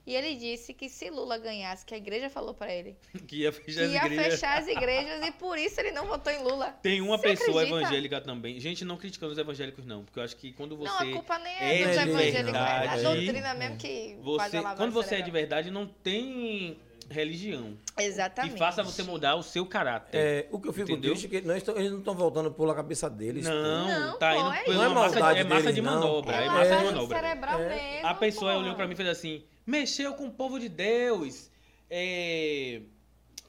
E 0.07 0.15
ele 0.15 0.37
disse 0.37 0.73
que 0.73 0.89
se 0.89 1.11
Lula 1.11 1.37
ganhasse, 1.37 1.85
que 1.85 1.93
a 1.93 1.97
igreja 1.97 2.31
falou 2.31 2.55
pra 2.55 2.73
ele, 2.73 2.97
Que 3.27 3.39
ia 3.43 3.51
que 3.51 3.61
fechar 3.73 3.83
as 3.85 3.91
ia 3.91 4.07
igrejas. 4.07 4.35
fechar 4.35 4.59
as 4.61 4.69
igrejas 4.69 5.27
e 5.27 5.33
por 5.33 5.59
isso 5.59 5.81
ele 5.81 5.91
não 5.91 6.07
votou 6.07 6.33
em 6.33 6.43
Lula. 6.45 6.69
Tem 6.81 7.01
uma 7.01 7.17
Você 7.19 7.23
pessoa 7.31 7.63
acredita? 7.63 7.81
evangélica 7.81 8.21
também. 8.21 8.61
Gente, 8.61 8.85
não 8.85 8.97
criticando 8.97 9.33
os 9.33 9.39
evangélicos, 9.39 9.85
não. 9.85 10.05
Porque 10.05 10.21
eu 10.21 10.23
acho 10.25 10.37
que 10.37 10.53
quando 10.53 10.77
você. 10.77 10.91
não, 11.05 11.11
a 11.11 11.13
culpa 11.13 11.39
nem 11.41 11.53
é 11.57 11.83
é, 11.83 11.87
dos 11.89 11.97
evangélicos, 11.97 12.55
é 12.55 12.89
a 12.89 12.97
doutrina 13.03 13.55
mesmo 13.55 13.77
que 13.79 14.17
faz 14.17 14.19
a 14.19 14.23
Você, 14.49 14.57
lavagem 14.59 14.77
quando 14.77 14.93
você 14.93 15.15
é 15.17 15.21
de 15.23 15.31
verdade, 15.33 15.71
não 15.73 15.87
tem 15.87 16.79
religião 17.09 17.77
Exatamente. 17.99 18.53
que 18.55 18.59
faça 18.59 18.83
você 18.83 19.03
mudar 19.03 19.37
o 19.37 19.43
seu 19.43 19.65
caráter. 19.67 20.17
É, 20.17 20.47
o 20.51 20.61
que 20.61 20.69
eu 20.69 20.73
fico 20.73 20.91
Entendeu? 20.91 21.13
triste 21.13 21.27
é 21.37 21.41
que 21.41 21.47
nós 21.47 21.63
tão- 21.63 21.77
eles 21.77 21.91
não 21.93 21.99
estão 22.01 22.15
voltando 22.15 22.51
pela 22.53 22.75
cabeça 22.75 23.09
deles. 23.09 23.45
Não, 23.45 23.89
Não, 23.89 24.19
tá 24.19 24.35
pô, 24.35 24.41
indo 24.41 24.53
é. 24.53 24.65
Não 24.75 24.85
é 24.85 24.89
massa, 24.89 25.21
maldade 25.21 25.41
é 25.41 25.45
massa 25.45 25.61
deles, 25.63 25.75
de 25.77 25.83
não. 25.83 25.95
manobra. 25.95 26.35
É 26.37 26.45
É, 26.45 26.49
massa 26.49 26.77
de 26.77 26.85
manobra. 26.85 27.21
cerebral 27.21 27.61
É. 27.61 27.69
mesmo. 27.95 28.07
A 28.09 28.15
pessoa 28.15 28.53
pô. 28.55 28.59
olhou 28.61 28.75
pra 28.75 28.87
mim 28.89 28.93
e 28.95 28.97
fez 28.97 29.09
assim: 29.09 29.45
mexeu 29.67 30.15
com 30.15 30.27
o 30.27 30.31
povo 30.31 30.59
de 30.61 30.69
Deus. 30.69 31.51
É. 31.91 32.83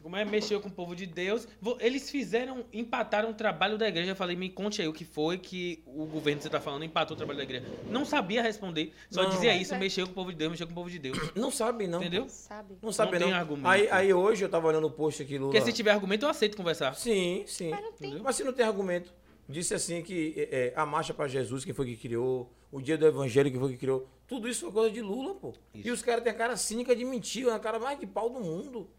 Como 0.02 0.16
é? 0.16 0.24
Mexeu 0.24 0.62
com 0.62 0.70
o 0.70 0.72
povo 0.72 0.96
de 0.96 1.06
Deus. 1.06 1.48
Eles 1.80 2.10
fizeram, 2.10 2.64
empataram 2.72 3.32
o 3.32 3.34
trabalho 3.34 3.78
da 3.78 3.88
igreja. 3.90 4.12
Eu 4.12 4.16
falei, 4.16 4.36
me 4.38 4.50
conte 4.50 4.82
aí 4.82 4.88
o 4.88 4.94
que 4.94 5.04
foi 5.04 5.38
que 5.38 5.84
o 5.86 6.06
governo 6.06 6.38
que 6.38 6.44
você 6.44 6.50
tá 6.50 6.62
falando 6.62 6.86
empatou 6.86 7.14
o 7.14 7.18
trabalho 7.18 7.38
da 7.38 7.44
igreja. 7.44 7.66
Não 7.90 8.06
sabia 8.06 8.42
responder. 8.42 8.94
Só 9.10 9.24
Não. 9.24 9.32
dizia 9.32 9.56
isso, 9.56 9.74
é. 9.74 9.78
mexeu 9.78 10.06
com 10.06 10.12
o 10.14 10.16
povo 10.16 10.32
de 10.32 10.38
Deus, 10.38 10.52
mexeu 10.52 10.68
com 10.68 10.72
o 10.72 10.76
povo 10.76 10.90
de 10.90 11.00
Deus. 11.00 11.18
Não 11.36 11.52
sabe, 11.52 11.88
não. 11.88 12.00
Entendeu? 12.00 12.30
Sabe? 12.30 12.78
Não 12.82 12.92
sabe, 12.92 13.14
Não 13.14 13.20
não. 13.20 13.28
tem 13.28 13.36
argumento. 13.36 13.68
Aí, 13.68 13.90
aí 13.90 14.14
hoje 14.14 14.46
eu 14.46 14.50
tava 14.50 14.68
olhando 14.68 14.88
o 14.88 14.92
post 14.92 15.22
aqui, 15.22 15.38
Lula. 15.38 15.52
Porque 15.52 15.66
se 15.66 15.74
tiver 15.74 15.92
argumento, 15.92 16.26
eu 16.26 16.30
aceito 16.30 16.56
conversar. 16.56 16.96
Sim, 16.96 17.44
sim. 17.46 17.72
Mas 17.72 17.82
não 17.82 17.92
tem. 17.92 18.20
Mas 18.20 18.36
se 18.36 18.44
não 18.44 18.54
tem 18.54 18.66
argumento, 18.66 19.14
disse 19.48 19.74
assim 19.74 20.02
que 20.02 20.34
é, 20.38 20.68
é, 20.68 20.74
a 20.76 20.86
marcha 20.86 21.14
para 21.14 21.28
Jesus, 21.28 21.64
que 21.64 21.74
foi 21.74 21.86
que 21.86 21.98
criou, 21.98 22.52
o 22.72 22.82
dia 22.82 22.98
do 22.98 23.06
evangelho, 23.06 23.52
que 23.52 23.58
foi 23.58 23.72
que 23.72 23.78
criou, 23.78 24.08
tudo 24.28 24.48
isso 24.48 24.62
foi 24.66 24.72
coisa 24.72 24.92
de 24.92 25.02
Lula, 25.02 25.36
pô. 25.36 25.54
Isso. 25.74 25.88
E 25.88 25.92
os 25.92 26.02
caras 26.02 26.24
têm 26.24 26.32
a 26.32 26.36
cara 26.36 26.58
cínica 26.58 26.96
de 26.96 27.06
mentira, 27.06 27.56
a 27.56 27.60
cara 27.60 27.80
mais 27.80 28.00
de 28.00 28.06
pau 28.06 28.30
do 28.30 28.40
mundo. 28.40 28.90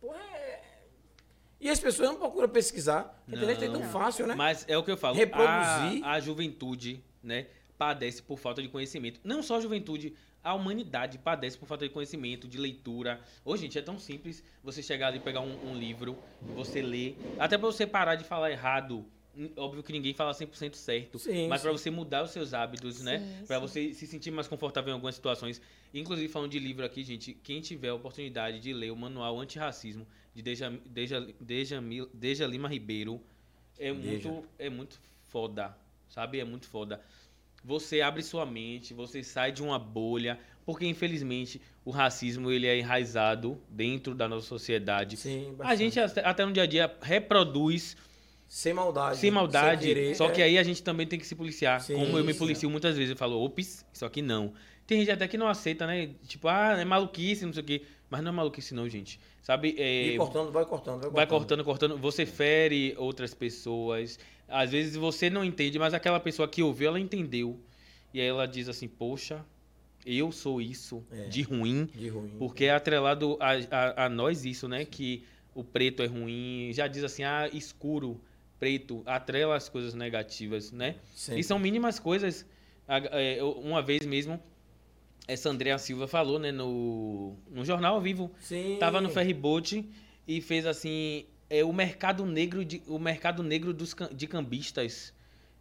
Pô, 0.00 0.14
é... 0.14 0.62
E 1.60 1.68
as 1.68 1.80
pessoas 1.80 2.08
não 2.08 2.16
procuram 2.16 2.48
pesquisar. 2.48 3.22
A 3.26 3.32
internet 3.32 3.64
é 3.64 3.68
tão 3.68 3.82
fácil, 3.82 4.26
né? 4.26 4.34
Mas 4.34 4.64
é 4.68 4.78
o 4.78 4.82
que 4.82 4.90
eu 4.90 4.96
falo. 4.96 5.16
Reproduzir. 5.16 6.04
A, 6.04 6.12
a 6.12 6.20
juventude, 6.20 7.04
né, 7.22 7.48
padece 7.76 8.22
por 8.22 8.38
falta 8.38 8.62
de 8.62 8.68
conhecimento. 8.68 9.20
Não 9.24 9.42
só 9.42 9.56
a 9.56 9.60
juventude, 9.60 10.14
a 10.42 10.54
humanidade 10.54 11.18
padece 11.18 11.58
por 11.58 11.66
falta 11.66 11.86
de 11.86 11.92
conhecimento, 11.92 12.46
de 12.46 12.58
leitura. 12.58 13.20
Hoje, 13.44 13.62
gente, 13.62 13.78
é 13.78 13.82
tão 13.82 13.98
simples 13.98 14.42
você 14.62 14.82
chegar 14.82 15.08
ali 15.08 15.18
e 15.18 15.20
pegar 15.20 15.40
um, 15.40 15.70
um 15.70 15.74
livro, 15.74 16.16
você 16.54 16.80
ler. 16.80 17.18
Até 17.38 17.58
pra 17.58 17.66
você 17.66 17.86
parar 17.86 18.14
de 18.14 18.24
falar 18.24 18.50
errado. 18.50 19.04
Óbvio 19.56 19.82
que 19.82 19.92
ninguém 19.92 20.12
fala 20.14 20.32
100% 20.32 20.74
certo. 20.74 21.18
Sim, 21.18 21.48
mas 21.48 21.62
pra 21.62 21.70
você 21.72 21.90
mudar 21.90 22.22
os 22.24 22.30
seus 22.30 22.52
hábitos, 22.54 23.00
né? 23.02 23.18
Sim, 23.18 23.46
Pra 23.46 23.56
sim. 23.56 23.62
você 23.62 23.94
se 23.94 24.06
sentir 24.06 24.30
mais 24.30 24.48
confortável 24.48 24.90
em 24.90 24.94
algumas 24.94 25.14
situações. 25.14 25.60
Inclusive, 25.94 26.28
falando 26.28 26.50
de 26.50 26.58
livro 26.58 26.84
aqui, 26.84 27.02
gente, 27.04 27.32
quem 27.34 27.60
tiver 27.60 27.88
a 27.90 27.94
oportunidade 27.94 28.60
de 28.60 28.72
ler 28.72 28.90
o 28.90 28.96
Manual 28.96 29.38
Antirracismo 29.40 30.06
de 30.34 30.42
Deja, 30.42 30.70
Deja, 30.86 31.20
Deja, 31.40 31.80
Deja 32.12 32.46
Lima 32.46 32.68
Ribeiro, 32.68 33.20
é 33.78 33.92
Deja. 33.92 34.28
muito, 34.28 34.48
é 34.58 34.68
muito 34.70 35.00
foda, 35.22 35.76
sabe? 36.08 36.40
É 36.40 36.44
muito 36.44 36.66
foda. 36.66 37.00
Você 37.64 38.00
abre 38.00 38.22
sua 38.22 38.46
mente, 38.46 38.94
você 38.94 39.22
sai 39.22 39.50
de 39.52 39.62
uma 39.62 39.78
bolha, 39.78 40.38
porque 40.64 40.86
infelizmente 40.86 41.60
o 41.84 41.90
racismo 41.90 42.50
ele 42.50 42.66
é 42.66 42.78
enraizado 42.78 43.60
dentro 43.68 44.14
da 44.14 44.28
nossa 44.28 44.46
sociedade. 44.46 45.16
Sim, 45.16 45.56
A 45.60 45.74
gente 45.74 45.98
até 45.98 46.24
até 46.24 46.44
no 46.46 46.52
dia 46.52 46.62
a 46.62 46.66
dia 46.66 46.96
reproduz 47.02 47.96
Sem 48.48 48.72
maldade. 48.72 49.18
sem 49.18 49.30
maldade, 49.30 49.86
querer, 49.86 50.16
só 50.16 50.28
é. 50.28 50.32
que 50.32 50.42
aí 50.42 50.56
a 50.58 50.62
gente 50.62 50.82
também 50.82 51.06
tem 51.06 51.18
que 51.18 51.26
se 51.26 51.34
policiar. 51.34 51.80
Sim, 51.82 51.94
Como 51.96 52.16
eu 52.18 52.24
me 52.24 52.32
sim. 52.32 52.38
policio 52.38 52.70
muitas 52.70 52.96
vezes, 52.96 53.10
eu 53.10 53.16
falo, 53.16 53.38
ops, 53.44 53.84
isso 53.92 54.04
aqui 54.06 54.22
não. 54.22 54.52
Tem 54.86 55.00
gente 55.00 55.10
até 55.10 55.28
que 55.28 55.36
não 55.36 55.48
aceita, 55.48 55.86
né? 55.86 56.10
Tipo, 56.26 56.48
ah, 56.48 56.74
é 56.80 56.84
maluquice, 56.84 57.44
não 57.44 57.52
sei 57.52 57.62
o 57.62 57.66
quê. 57.66 57.82
Mas 58.08 58.22
não 58.22 58.30
é 58.30 58.34
maluquice 58.34 58.72
não, 58.74 58.88
gente. 58.88 59.20
Sabe? 59.42 59.74
É, 59.78 60.14
E 60.14 60.16
cortando, 60.16 60.50
vai 60.50 60.64
cortando, 60.64 60.94
vai 60.94 61.10
cortando. 61.10 61.14
vai 61.14 61.26
cortando, 61.26 61.64
cortando. 61.64 61.98
Você 61.98 62.24
fere 62.24 62.94
outras 62.96 63.34
pessoas. 63.34 64.18
Às 64.48 64.70
vezes 64.70 64.96
você 64.96 65.28
não 65.28 65.44
entende, 65.44 65.78
mas 65.78 65.92
aquela 65.92 66.18
pessoa 66.18 66.48
que 66.48 66.62
ouviu, 66.62 66.88
ela 66.88 66.98
entendeu. 66.98 67.60
E 68.14 68.20
aí 68.20 68.26
ela 68.26 68.46
diz 68.46 68.66
assim, 68.66 68.88
poxa, 68.88 69.44
eu 70.06 70.32
sou 70.32 70.58
isso 70.58 71.04
É. 71.12 71.24
de 71.28 71.42
ruim. 71.42 71.86
De 71.94 72.08
ruim. 72.08 72.32
Porque 72.38 72.64
é 72.64 72.70
atrelado 72.70 73.36
a, 73.40 73.50
a, 73.70 74.06
a 74.06 74.08
nós 74.08 74.46
isso, 74.46 74.66
né? 74.66 74.86
Que 74.86 75.22
o 75.54 75.62
preto 75.62 76.02
é 76.02 76.06
ruim. 76.06 76.70
Já 76.72 76.86
diz 76.86 77.04
assim, 77.04 77.24
ah, 77.24 77.46
escuro, 77.52 78.18
preto, 78.58 79.02
atrela 79.06 79.56
as 79.56 79.68
coisas 79.68 79.94
negativas, 79.94 80.72
né? 80.72 80.96
Sempre. 81.14 81.40
E 81.40 81.44
são 81.44 81.58
mínimas 81.58 81.98
coisas. 81.98 82.46
É, 82.86 83.38
Uma 83.42 83.82
vez 83.82 84.04
mesmo, 84.06 84.42
essa 85.26 85.50
Andrea 85.50 85.78
Silva 85.78 86.08
falou, 86.08 86.38
né, 86.38 86.50
no, 86.50 87.36
no 87.50 87.64
Jornal 87.64 87.96
ao 87.96 88.00
Vivo. 88.00 88.30
Sim. 88.40 88.76
Tava 88.80 89.00
no 89.00 89.10
ferryboat 89.10 89.88
e 90.26 90.40
fez 90.40 90.66
assim, 90.66 91.26
é, 91.50 91.64
o 91.64 91.72
mercado 91.72 92.24
negro, 92.24 92.64
de, 92.64 92.82
o 92.86 92.98
mercado 92.98 93.42
negro 93.42 93.72
dos, 93.72 93.94
de 94.12 94.26
cambistas, 94.26 95.12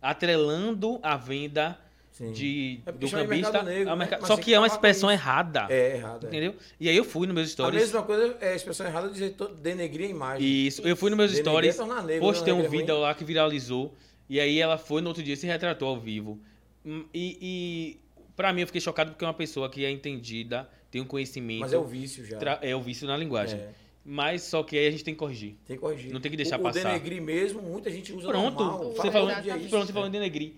atrelando 0.01 0.99
a 1.03 1.17
venda 1.17 1.79
Sim. 2.17 2.31
de, 2.31 2.79
É 2.85 2.91
do 2.91 3.05
de 3.05 3.11
cambista. 3.11 3.61
negro, 3.61 3.91
ao 3.91 3.95
né? 3.95 4.09
Só 4.25 4.35
que 4.37 4.51
é 4.53 4.57
uma 4.59 4.65
expressão 4.65 5.11
errada. 5.11 5.67
É 5.69 5.97
errado. 5.97 6.25
é. 6.25 6.27
Entendeu? 6.29 6.55
E 6.79 6.89
aí 6.89 6.97
eu 6.97 7.03
fui 7.05 7.27
nos 7.27 7.35
meus 7.35 7.47
A 7.49 7.51
stories. 7.51 7.81
mesma 7.81 8.01
coisa 8.01 8.35
é 8.41 8.53
a 8.53 8.55
expressão 8.55 8.87
errada 8.87 9.07
dizer 9.09 9.33
to- 9.33 9.49
denegrir 9.49 10.07
a 10.07 10.09
imagem. 10.09 10.47
Isso, 10.67 10.81
eu 10.81 10.95
fui 10.97 11.11
nos 11.11 11.17
meus 11.17 11.31
Denegrir 11.31 11.71
stories, 11.73 11.79
é 11.79 12.01
negro, 12.07 12.21
postei 12.27 12.53
né? 12.53 12.59
um 12.59 12.63
É 12.63 12.67
ruim. 12.67 12.77
vídeo 12.79 12.97
lá 12.99 13.13
que 13.13 13.23
viralizou. 13.23 13.93
E 14.29 14.39
aí 14.39 14.59
ela 14.59 14.77
foi 14.79 15.01
no 15.01 15.09
outro 15.09 15.21
dia 15.21 15.35
e 15.35 15.37
se 15.37 15.45
retratou 15.45 15.87
ao 15.89 15.99
vivo. 15.99 16.39
Hum, 16.85 17.05
E, 17.13 17.37
e 17.39 17.97
pra 18.35 18.51
mim 18.51 18.61
eu 18.61 18.67
fiquei 18.67 18.81
chocado 18.81 19.11
porque 19.11 19.23
é 19.23 19.27
uma 19.27 19.33
pessoa 19.33 19.69
que 19.69 19.85
é 19.85 19.91
entendida, 19.91 20.67
tem 20.89 20.99
um 21.01 21.05
conhecimento. 21.05 21.59
Mas 21.61 21.73
é 21.73 21.77
o 21.77 21.83
vício 21.85 22.25
já. 22.25 22.37
tra- 22.39 22.59
é 22.63 22.75
o 22.75 22.81
vício 22.81 23.05
na 23.07 23.15
linguagem. 23.15 23.59
É, 23.59 23.69
Mas 24.03 24.41
só 24.43 24.63
que 24.63 24.77
aí 24.77 24.87
a 24.87 24.91
gente 24.91 25.03
tem 25.03 25.13
que 25.13 25.19
corrigir. 25.19 25.55
tem 25.67 25.75
que 25.75 25.81
corrigir. 25.81 26.11
Não 26.11 26.19
tem 26.19 26.31
que 26.31 26.37
deixar 26.37 26.57
o, 26.59 26.63
passar. 26.63 26.79
O 26.79 26.83
denegrir 26.83 27.21
mesmo, 27.21 27.61
muita 27.61 27.91
gente 27.91 28.11
usa 28.13 28.27
Pronto, 28.27 28.63
normal. 28.63 28.93
você 28.95 29.11
falou, 29.11 29.29
pronto, 29.69 29.85
você 29.85 29.93
falando 29.93 30.11
de 30.11 30.17
denegrir. 30.17 30.53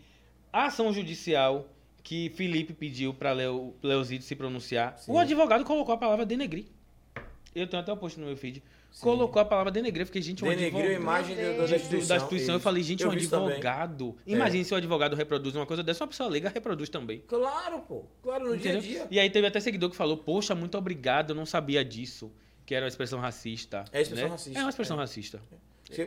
A 0.52 0.66
ação 0.66 0.92
judicial 0.94 1.68
que 2.04 2.30
Felipe 2.32 2.74
pediu 2.74 3.14
para 3.14 3.32
Leo, 3.34 3.76
Leozito 3.84 4.24
se 4.24 4.36
pronunciar, 4.36 4.98
Sim. 4.98 5.12
o 5.12 5.18
advogado 5.18 5.64
colocou 5.64 5.94
a 5.94 5.98
palavra 5.98 6.26
denegrir. 6.26 6.66
Eu 7.54 7.68
tenho 7.68 7.82
até 7.82 7.92
o 7.92 7.98
post 7.98 8.20
no 8.20 8.26
meu 8.26 8.38
feed. 8.38 8.64
Sim. 8.92 9.02
Colocou 9.04 9.40
a 9.40 9.46
palavra 9.46 9.72
denegrir. 9.72 10.02
Eu 10.02 10.06
fiquei, 10.08 10.22
gente, 10.22 10.44
um 10.44 10.48
Denegrir 10.50 10.74
a 10.74 10.78
advogado. 10.80 11.02
imagem 11.02 11.36
Meu 11.36 11.46
da, 11.46 11.52
da 11.52 11.58
Deus. 11.58 11.70
da 11.70 11.76
instituição. 11.76 12.18
instituição. 12.18 12.56
Eu 12.56 12.60
falei, 12.60 12.82
gente, 12.84 13.04
Eu 13.04 13.10
um 13.10 13.12
advogado. 13.12 14.16
É. 14.26 14.32
Imagine 14.32 14.66
se 14.66 14.74
o 14.74 14.78
advogado 14.78 15.16
reproduz 15.16 15.56
uma 15.56 15.66
coisa 15.66 15.84
dessa, 15.84 16.04
uma 16.04 16.08
pessoa 16.08 16.28
leiga 16.30 16.50
reproduz 16.50 16.90
também. 16.90 17.22
Claro, 17.28 17.80
pô. 17.82 18.06
Claro, 18.24 18.46
no 18.50 18.56
Entendeu? 18.56 18.82
dia 18.82 19.02
a 19.04 19.06
dia. 19.06 19.08
E 19.12 19.20
aí 19.20 19.30
teve 19.30 19.46
até 19.46 19.60
seguidor 19.60 19.90
que 19.92 19.96
falou, 19.96 20.18
poxa, 20.18 20.56
muito 20.56 20.76
obrigado, 20.78 21.32
eu 21.32 21.36
não 21.36 21.46
sabia 21.46 21.86
disso. 21.86 22.32
Que 22.66 22.74
era 22.74 22.86
uma 22.86 22.90
expressão 22.90 23.20
racista. 23.20 23.86
É 23.92 24.02
expressão 24.02 24.26
né? 24.28 24.32
racista, 24.32 24.60
É 24.60 24.64
uma 24.64 24.70
expressão 24.70 24.98
é. 24.98 25.00
racista. 25.02 25.38
Se- 25.40 25.56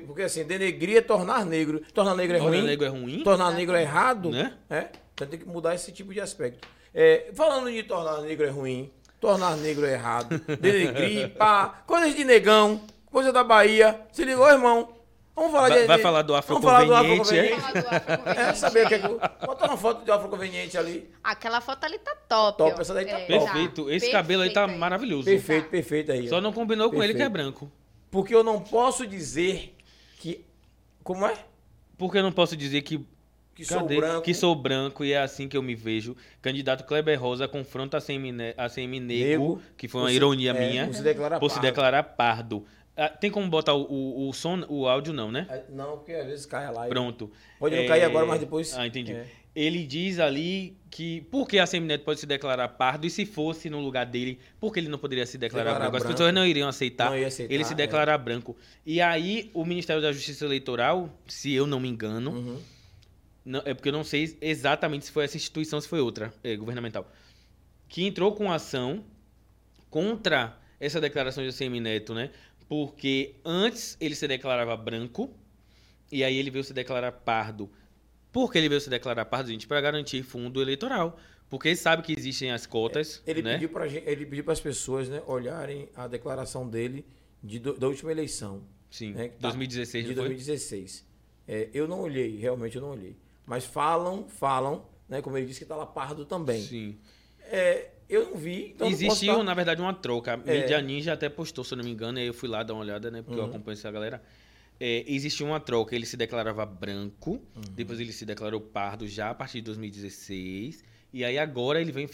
Porque 0.06 0.22
assim, 0.22 0.44
denegrir 0.44 0.96
é 0.98 1.00
tornar 1.00 1.44
negro. 1.44 1.80
Tornar 1.92 2.14
negro 2.14 2.36
é 2.36 2.38
Tornar 2.38 2.56
ruim. 2.56 2.66
negro 2.66 2.84
é 2.86 2.88
ruim? 2.88 3.22
Tornar 3.24 3.50
negro 3.52 3.74
é 3.76 3.82
errado. 3.82 4.30
Né? 4.30 4.54
É? 4.70 4.88
Então 5.14 5.26
tem 5.26 5.38
que 5.38 5.46
mudar 5.46 5.74
esse 5.74 5.90
tipo 5.92 6.12
de 6.12 6.20
aspecto. 6.20 6.66
É, 6.94 7.30
falando 7.34 7.70
de 7.70 7.82
tornar 7.82 8.20
negro 8.22 8.46
é 8.46 8.50
ruim, 8.50 8.90
tornar 9.20 9.56
negro 9.56 9.86
é 9.86 9.92
errado, 9.94 10.38
denegrir, 10.60 11.30
pá, 11.30 11.82
coisas 11.86 12.14
de 12.14 12.22
negão, 12.24 12.82
coisa 13.10 13.32
da 13.32 13.42
Bahia. 13.42 13.98
Se 14.12 14.24
ligou, 14.24 14.48
irmão? 14.48 14.88
Vamos 15.34 15.50
falar 15.52 15.70
Vai- 15.70 15.80
de, 15.80 15.86
vai 15.86 15.96
de- 15.96 16.02
falar 16.02 16.22
do 16.22 16.32
vamos 16.42 16.62
falar 16.62 16.84
do 16.84 16.94
afroconveniente, 16.94 17.38
é? 17.38 17.54
afroconveniente. 17.54 17.88
Afroconveniente 18.12 18.50
É, 18.50 18.54
saber 18.54 18.84
o 18.84 18.88
que 18.88 18.94
é 18.94 18.96
aí. 18.98 19.02
que. 19.02 19.46
Bota 19.46 19.64
uma 19.66 19.76
foto 19.78 20.04
de 20.04 20.10
afroconveniente 20.10 20.76
ali. 20.78 21.10
Aquela 21.24 21.60
foto 21.62 21.84
ali 21.84 21.98
tá 21.98 22.14
top. 22.28 22.58
Top, 22.58 22.74
ó. 22.76 22.80
essa 22.82 22.92
daí 22.92 23.06
tá 23.06 23.12
É, 23.18 23.24
top. 23.26 23.44
Perfeito. 23.44 23.90
Esse 23.90 24.10
cabelo 24.10 24.42
aí 24.42 24.50
tá 24.52 24.60
Perfeito 24.62 24.78
maravilhoso. 24.80 25.24
Perfeito, 25.24 25.64
Tá. 25.64 25.70
perfeito 25.70 26.12
aí. 26.12 26.26
ó. 26.26 26.28
Só 26.28 26.40
não 26.42 26.52
combinou 26.52 26.90
com 26.90 27.02
ele 27.02 27.14
que 27.14 27.22
é 27.22 27.28
Perfeito. 27.30 27.32
branco. 27.32 27.72
Porque 28.12 28.32
eu 28.34 28.44
não 28.44 28.60
posso 28.60 29.04
dizer 29.06 29.74
que. 30.18 30.44
Como 31.02 31.26
é? 31.26 31.34
Porque 31.98 32.18
eu 32.18 32.22
não 32.22 32.30
posso 32.30 32.54
dizer 32.56 32.82
que 32.82 33.00
Que 33.54 33.64
sou 33.64 33.84
branco. 33.86 34.22
Que 34.22 34.34
sou 34.34 34.54
branco 34.54 35.04
e 35.04 35.12
é 35.12 35.18
assim 35.20 35.48
que 35.48 35.56
eu 35.56 35.62
me 35.62 35.74
vejo. 35.74 36.14
Candidato 36.42 36.84
Kleber 36.84 37.20
Rosa 37.20 37.48
confronta 37.48 37.96
a 37.96 38.00
ne- 38.30 38.54
a 38.56 38.68
que 39.76 39.88
foi 39.88 40.00
uma 40.02 40.08
Você- 40.10 40.14
ironia 40.16 40.50
é, 40.52 40.68
minha, 40.68 40.86
por 41.40 41.48
se 41.50 41.56
pardo. 41.56 41.66
declarar 41.66 42.02
pardo. 42.02 42.64
Ah, 42.94 43.08
tem 43.08 43.30
como 43.30 43.48
botar 43.48 43.72
o, 43.72 43.82
o, 43.90 44.28
o 44.28 44.32
som, 44.34 44.62
o 44.68 44.86
áudio 44.86 45.14
não, 45.14 45.32
né? 45.32 45.46
Ah, 45.48 45.60
Não, 45.70 45.96
porque 45.96 46.12
às 46.12 46.26
vezes 46.26 46.44
cai 46.44 46.66
a 46.66 46.70
live. 46.70 46.90
Pronto. 46.90 47.30
Pode 47.58 47.74
não 47.74 47.82
É, 47.82 47.88
cair 47.88 48.04
agora, 48.04 48.26
mas 48.26 48.40
depois. 48.40 48.76
Ah, 48.76 48.86
entendi. 48.86 49.12
É. 49.12 49.26
Ele 49.54 49.84
diz 49.86 50.18
ali 50.18 50.76
que 50.90 51.20
por 51.30 51.46
que 51.46 51.58
a 51.58 51.66
Semineto 51.66 52.04
pode 52.04 52.18
se 52.20 52.26
declarar 52.26 52.68
pardo 52.68 53.06
e 53.06 53.10
se 53.10 53.26
fosse 53.26 53.68
no 53.68 53.80
lugar 53.80 54.06
dele, 54.06 54.38
por 54.58 54.72
que 54.72 54.80
ele 54.80 54.88
não 54.88 54.98
poderia 54.98 55.26
se 55.26 55.36
declarar 55.36 55.64
Declarar 55.72 55.84
branco? 55.90 55.96
As 55.96 56.02
branco. 56.04 56.16
pessoas 56.18 56.34
não 56.34 56.46
iriam 56.46 56.68
aceitar, 56.68 57.10
Não 57.10 57.26
aceitar, 57.26 57.52
ele 57.52 57.64
se 57.64 57.72
é. 57.74 57.76
declarar 57.76 58.16
branco. 58.18 58.56
E 58.86 59.00
aí 59.00 59.50
o 59.52 59.64
Ministério 59.64 60.00
da 60.00 60.10
Justiça 60.12 60.44
Eleitoral, 60.46 61.10
se 61.26 61.52
eu 61.52 61.66
não 61.66 61.78
me 61.80 61.88
engano, 61.88 62.30
Uhum. 62.30 62.58
não- 63.44 63.62
é 63.66 63.74
porque 63.74 63.90
eu 63.90 63.92
não 63.92 64.04
sei 64.04 64.36
exatamente 64.40 65.04
se 65.06 65.12
foi 65.12 65.24
essa 65.24 65.36
instituição, 65.36 65.78
se 65.80 65.86
foi 65.88 66.00
outra, 66.00 66.32
é, 66.42 66.56
governamental, 66.56 67.10
que 67.88 68.04
entrou 68.06 68.32
com 68.34 68.50
ação 68.50 69.04
contra 69.90 70.58
essa 70.80 71.00
declaração 71.00 71.42
de 71.44 71.50
ACM 71.50 71.78
Neto, 71.80 72.14
né? 72.14 72.30
Porque 72.68 73.34
antes 73.44 73.96
ele 74.00 74.14
se 74.14 74.26
declarava 74.26 74.74
branco 74.76 75.30
e 76.10 76.24
aí 76.24 76.36
ele 76.38 76.50
veio 76.50 76.64
se 76.64 76.72
declarar 76.72 77.12
pardo. 77.12 77.70
Por 78.32 78.50
que 78.50 78.58
ele 78.58 78.68
veio 78.68 78.80
se 78.80 78.88
declarar 78.90 79.24
pardo, 79.26 79.50
gente? 79.50 79.66
Para 79.66 79.80
garantir 79.80 80.22
fundo 80.22 80.60
eleitoral. 80.62 81.18
Porque 81.50 81.68
ele 81.68 81.76
sabe 81.76 82.02
que 82.02 82.14
existem 82.18 82.50
as 82.50 82.64
cotas, 82.64 83.22
Ele 83.26 83.42
né? 83.42 83.52
pediu 83.54 83.68
para 83.68 83.86
ele 83.86 84.24
pediu 84.24 84.42
para 84.42 84.54
as 84.54 84.60
pessoas, 84.60 85.06
né, 85.06 85.22
olharem 85.26 85.86
a 85.94 86.06
declaração 86.08 86.66
dele 86.66 87.04
de, 87.44 87.58
do- 87.58 87.74
da 87.78 87.88
última 87.88 88.10
eleição, 88.10 88.62
Sim, 88.90 89.12
né, 89.12 89.28
que 89.28 89.34
tá- 89.36 89.48
2016, 89.48 90.04
de 90.06 90.14
não 90.14 90.22
foi? 90.22 90.28
2016. 90.30 91.04
É, 91.46 91.68
eu 91.74 91.86
não 91.86 92.00
olhei, 92.00 92.38
realmente 92.38 92.76
eu 92.76 92.80
não 92.80 92.88
olhei. 92.92 93.18
Mas 93.44 93.66
falam, 93.66 94.26
falam, 94.28 94.86
né, 95.06 95.20
como 95.20 95.36
ele 95.36 95.44
disse 95.46 95.60
que 95.60 95.66
tá 95.66 95.76
lá 95.76 95.84
pardo 95.84 96.24
também. 96.24 96.62
Sim. 96.62 96.96
É, 97.42 97.90
eu 98.08 98.30
não 98.30 98.36
vi, 98.38 98.70
então 98.74 98.86
eu 98.86 98.90
não 98.90 98.96
Existiu, 98.96 99.36
dar- 99.36 99.44
na 99.44 99.52
verdade, 99.52 99.82
uma 99.82 99.92
troca. 99.92 100.32
A 100.32 100.50
É. 100.50 100.60
Mídia 100.62 100.80
Ninja 100.80 101.12
até 101.12 101.28
postou, 101.28 101.62
se 101.64 101.74
eu 101.74 101.76
não 101.76 101.84
me 101.84 101.90
engano, 101.90 102.18
aí 102.18 102.26
eu 102.28 102.32
fui 102.32 102.48
lá 102.48 102.62
dar 102.62 102.72
uma 102.72 102.80
olhada, 102.82 103.10
né? 103.10 103.20
Porque 103.20 103.38
eu 103.38 103.44
Uhum. 103.44 103.50
acompanho 103.50 103.74
essa 103.76 103.90
galera. 103.90 104.22
É, 104.84 105.04
existiu 105.06 105.46
uma 105.46 105.60
troca, 105.60 105.94
ele 105.94 106.04
se 106.04 106.16
declarava 106.16 106.66
branco, 106.66 107.32
Uhum. 107.54 107.62
depois 107.76 108.00
ele 108.00 108.12
se 108.12 108.26
declarou 108.26 108.60
pardo 108.60 109.06
já 109.06 109.30
a 109.30 109.34
partir 109.34 109.58
de 109.58 109.66
2016. 109.66 110.82
E 111.12 111.24
aí 111.24 111.38
agora 111.38 111.80
ele 111.80 111.92
veio, 111.92 112.08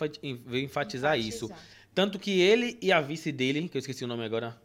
veio 0.45 0.65
enfatizar, 0.65 1.19
isso. 1.19 1.51
Tanto 1.95 2.19
que 2.19 2.41
ele 2.41 2.77
e 2.83 2.93
a 2.93 3.01
vice 3.01 3.33
dele, 3.33 3.69
que 3.71 3.77
eu 3.77 3.81
esqueci 3.81 4.05
o 4.05 4.07
nome 4.07 4.23
agora, 4.25 4.61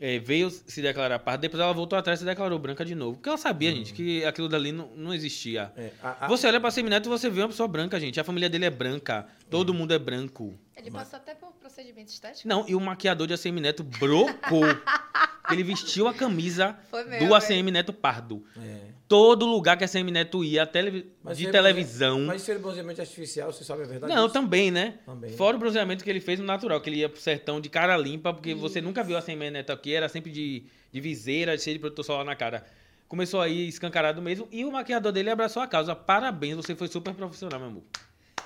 é, 0.00 0.18
veio 0.18 0.50
se 0.50 0.82
declarar 0.82 1.18
pardo, 1.20 1.40
depois 1.42 1.62
ela 1.62 1.72
voltou 1.72 1.96
atrás 1.98 2.18
e 2.18 2.22
se 2.22 2.26
declarou 2.26 2.58
branca 2.58 2.84
de 2.84 2.94
novo. 2.94 3.16
Porque 3.16 3.28
ela 3.28 3.38
sabia, 3.38 3.70
gente, 3.72 3.92
que 3.92 4.24
aquilo 4.24 4.48
dali 4.48 4.72
não, 4.72 4.90
não 4.96 5.14
existia. 5.14 5.72
É, 5.76 5.92
a- 6.02 6.24
a- 6.24 6.28
Você 6.28 6.46
olha 6.48 6.60
pra 6.60 6.70
Semineto 6.72 7.08
e 7.08 7.10
você 7.10 7.30
vê 7.30 7.42
uma 7.42 7.48
pessoa 7.48 7.68
branca, 7.68 7.98
gente. 8.00 8.18
A 8.18 8.24
família 8.24 8.50
dele 8.50 8.64
é 8.64 8.70
branca. 8.70 9.26
Todo 9.50 9.72
mundo 9.72 9.92
é 9.94 9.98
branco. 9.98 10.58
Ele 10.76 10.90
passou 10.90 11.16
até 11.16 11.34
por 11.34 11.52
procedimento 11.52 12.10
estético. 12.10 12.46
Não, 12.48 12.64
e 12.68 12.74
o 12.74 12.80
maquiador 12.80 13.26
de 13.26 13.34
ACM 13.34 13.60
Neto 13.60 13.82
brocou. 13.82 14.62
ele 15.50 15.62
vestiu 15.62 16.08
a 16.08 16.14
camisa 16.14 16.76
Foi 16.90 17.04
mesmo, 17.04 17.28
do 17.28 17.34
ACM 17.34 17.70
Neto 17.70 17.92
Pardo. 17.92 18.44
é. 18.56 18.96
Todo 19.08 19.46
lugar 19.46 19.76
que 19.76 19.84
a 19.84 19.86
ACM 19.86 20.10
Neto 20.10 20.42
ia, 20.42 20.66
televi- 20.66 21.12
Mas 21.22 21.38
de 21.38 21.44
se 21.44 21.48
é 21.48 21.52
televisão. 21.52 22.20
Mas 22.26 22.42
se 22.42 22.50
ele 22.50 22.58
bronzeamento 22.58 23.00
artificial, 23.00 23.52
você 23.52 23.62
sabe 23.62 23.82
a 23.82 23.86
verdade? 23.86 24.12
Não, 24.12 24.22
disso? 24.24 24.32
também, 24.34 24.72
né? 24.72 24.98
Também. 25.06 25.30
Fora 25.36 25.56
o 25.56 25.60
bronzeamento 25.60 26.02
que 26.02 26.10
ele 26.10 26.20
fez 26.20 26.40
no 26.40 26.44
natural, 26.44 26.80
que 26.80 26.90
ele 26.90 26.96
ia 26.98 27.08
pro 27.08 27.20
sertão 27.20 27.60
de 27.60 27.68
cara 27.68 27.96
limpa, 27.96 28.34
porque 28.34 28.52
você 28.52 28.80
nunca 28.80 29.04
viu 29.04 29.14
a 29.14 29.20
ACM 29.20 29.48
Neto 29.50 29.70
aqui, 29.70 29.94
era 29.94 30.08
sempre 30.08 30.32
de, 30.32 30.64
de 30.90 31.00
viseira, 31.00 31.56
cheio 31.56 31.76
de 31.76 31.80
protetor 31.80 32.04
solar 32.04 32.24
na 32.24 32.34
cara. 32.34 32.66
Começou 33.06 33.40
aí 33.40 33.68
escancarado 33.68 34.20
mesmo, 34.20 34.48
e 34.50 34.64
o 34.64 34.72
maquiador 34.72 35.12
dele 35.12 35.30
abraçou 35.30 35.62
a 35.62 35.68
causa. 35.68 35.94
Parabéns, 35.94 36.56
você 36.56 36.74
foi 36.74 36.88
super 36.88 37.14
profissional, 37.14 37.60
meu 37.60 37.68
amor. 37.68 37.82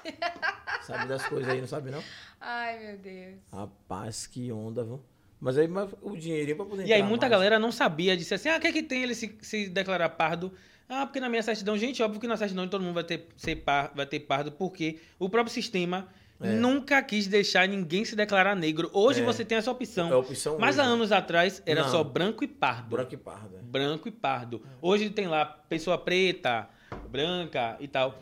Sabe 0.82 1.06
das 1.08 1.24
coisas 1.26 1.48
aí, 1.48 1.60
não 1.60 1.68
sabe 1.68 1.90
não? 1.90 2.02
Ai, 2.40 2.78
meu 2.78 2.98
Deus. 2.98 3.34
Rapaz, 3.52 4.26
que 4.26 4.50
onda, 4.50 4.82
viu? 4.84 5.00
Mas 5.40 5.56
aí 5.56 5.66
mas 5.68 5.90
o 6.02 6.16
dinheirinho 6.16 6.56
pra 6.56 6.66
poder 6.66 6.86
E 6.86 6.92
aí 6.92 7.02
muita 7.02 7.22
mais. 7.26 7.30
galera 7.30 7.58
não 7.58 7.72
sabia, 7.72 8.16
disse 8.16 8.34
assim, 8.34 8.48
ah, 8.48 8.56
o 8.56 8.60
que 8.60 8.66
é 8.66 8.72
que 8.72 8.82
tem 8.82 9.02
ele 9.02 9.14
se, 9.14 9.36
se 9.40 9.68
declarar 9.68 10.08
pardo? 10.10 10.52
Ah, 10.88 11.06
porque 11.06 11.20
na 11.20 11.28
minha 11.28 11.42
certidão, 11.42 11.78
gente, 11.78 12.02
óbvio 12.02 12.20
que 12.20 12.26
na 12.26 12.36
certidão 12.36 12.66
todo 12.68 12.82
mundo 12.82 12.94
vai 12.94 13.04
ter, 13.04 13.26
ser 13.36 13.56
par, 13.56 13.92
vai 13.94 14.04
ter 14.06 14.20
pardo, 14.20 14.50
porque 14.52 14.98
o 15.18 15.28
próprio 15.30 15.52
sistema 15.54 16.08
É. 16.42 16.48
nunca 16.52 17.00
quis 17.02 17.26
deixar 17.28 17.68
ninguém 17.68 18.04
se 18.04 18.16
declarar 18.16 18.56
negro. 18.56 18.90
Hoje 18.92 19.20
É. 19.22 19.24
você 19.24 19.44
tem 19.44 19.56
essa 19.56 19.70
opção. 19.70 20.08
É 20.10 20.12
a 20.12 20.18
opção 20.18 20.58
Mas 20.58 20.76
hoje, 20.76 20.80
há 20.80 20.88
né? 20.88 20.92
anos 20.94 21.12
atrás 21.12 21.62
era 21.64 21.82
Não. 21.84 21.90
só 21.90 22.02
branco 22.02 22.42
e 22.42 22.48
pardo. 22.48 22.88
Branco 22.96 23.14
e 23.14 23.16
pardo. 23.16 23.56
é. 23.56 23.62
Branco 23.62 24.08
e 24.08 24.10
pardo. 24.10 24.62
Hoje 24.82 25.08
tem 25.10 25.28
lá 25.28 25.44
pessoa 25.44 25.96
preta, 25.96 26.68
branca 27.08 27.76
e 27.80 27.86
tal. 27.86 28.18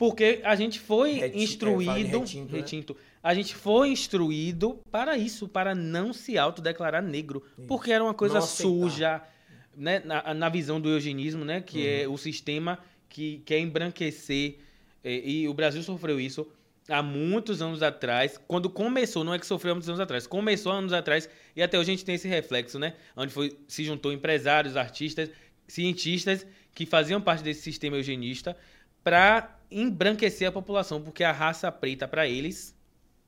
Porque 0.00 0.40
a 0.44 0.56
gente 0.56 0.80
foi 0.80 1.12
Reti- 1.12 1.24
é, 1.24 1.28
fala 1.28 1.36
em 1.38 1.44
instruído. 1.44 2.18
retinto, 2.20 2.52
né? 2.52 2.58
retinto. 2.58 2.96
A 3.22 3.34
gente 3.34 3.54
foi 3.54 3.90
instruído 3.90 4.80
para 4.90 5.14
isso, 5.18 5.46
para 5.46 5.74
não 5.74 6.10
se 6.14 6.38
autodeclarar 6.38 7.02
negro. 7.02 7.42
Porque 7.68 7.92
era 7.92 8.02
uma 8.02 8.14
coisa 8.14 8.40
suja, 8.40 9.22
né? 9.76 10.00
Na, 10.02 10.32
na 10.32 10.48
visão 10.48 10.80
do 10.80 10.88
eugenismo, 10.88 11.44
né? 11.44 11.60
Que 11.60 11.86
é 11.86 12.08
Uhum. 12.08 12.14
o 12.14 12.16
sistema 12.18 12.78
que 13.10 13.42
quer 13.44 13.58
embranquecer. 13.58 14.56
é, 15.04 15.20
e 15.22 15.46
o 15.46 15.52
Brasil 15.52 15.82
sofreu 15.82 16.18
isso 16.18 16.46
há 16.88 17.02
muitos 17.02 17.60
anos 17.60 17.82
atrás. 17.82 18.40
Quando 18.48 18.70
começou, 18.70 19.22
não 19.22 19.34
é 19.34 19.38
que 19.38 19.46
sofreu 19.46 19.72
há 19.72 19.74
muitos 19.74 19.88
anos 19.90 20.00
atrás, 20.00 20.26
começou 20.26 20.72
há 20.72 20.76
anos 20.76 20.94
atrás 20.94 21.28
e 21.54 21.62
até 21.62 21.78
hoje 21.78 21.90
a 21.90 21.94
gente 21.94 22.06
tem 22.06 22.14
esse 22.14 22.26
reflexo, 22.26 22.78
né? 22.78 22.94
Onde 23.14 23.32
foi, 23.34 23.54
se 23.68 23.84
juntou 23.84 24.12
empresários, 24.14 24.76
artistas, 24.78 25.30
cientistas 25.68 26.46
que 26.74 26.86
faziam 26.86 27.20
parte 27.20 27.42
desse 27.44 27.60
sistema 27.62 27.96
eugenista 27.98 28.56
para 29.04 29.58
embranquecer 29.70 30.48
a 30.48 30.52
população, 30.52 31.00
porque 31.02 31.22
a 31.24 31.32
raça 31.32 31.70
preta 31.70 32.06
para 32.08 32.26
eles 32.28 32.76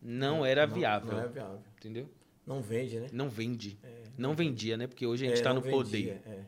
não 0.01 0.45
era 0.45 0.67
Não- 0.67 0.75
viável, 0.75 1.13
Não 1.13 1.21
é 1.23 1.29
viável. 1.29 1.63
entendeu? 1.79 2.09
Não 2.47 2.61
vende, 2.61 2.99
né? 2.99 3.07
Não 3.13 3.29
vende. 3.29 3.79
Não 4.19 4.35
vendia, 4.35 4.77
né? 4.77 4.87
Porque 4.87 5.07
hoje 5.07 5.25
a 5.25 5.29
gente 5.29 5.37
É, 5.37 5.41
está 5.41 5.55
não 5.55 5.61
no 5.63 5.71
poder. 5.71 5.91
vendia, 5.97 6.23
é. 6.27 6.39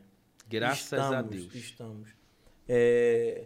Graças 0.47 0.93
a 0.93 0.97
Estamos, 1.05 1.29
Deus. 1.35 1.55
Estamos. 1.55 2.09
É, 2.67 3.45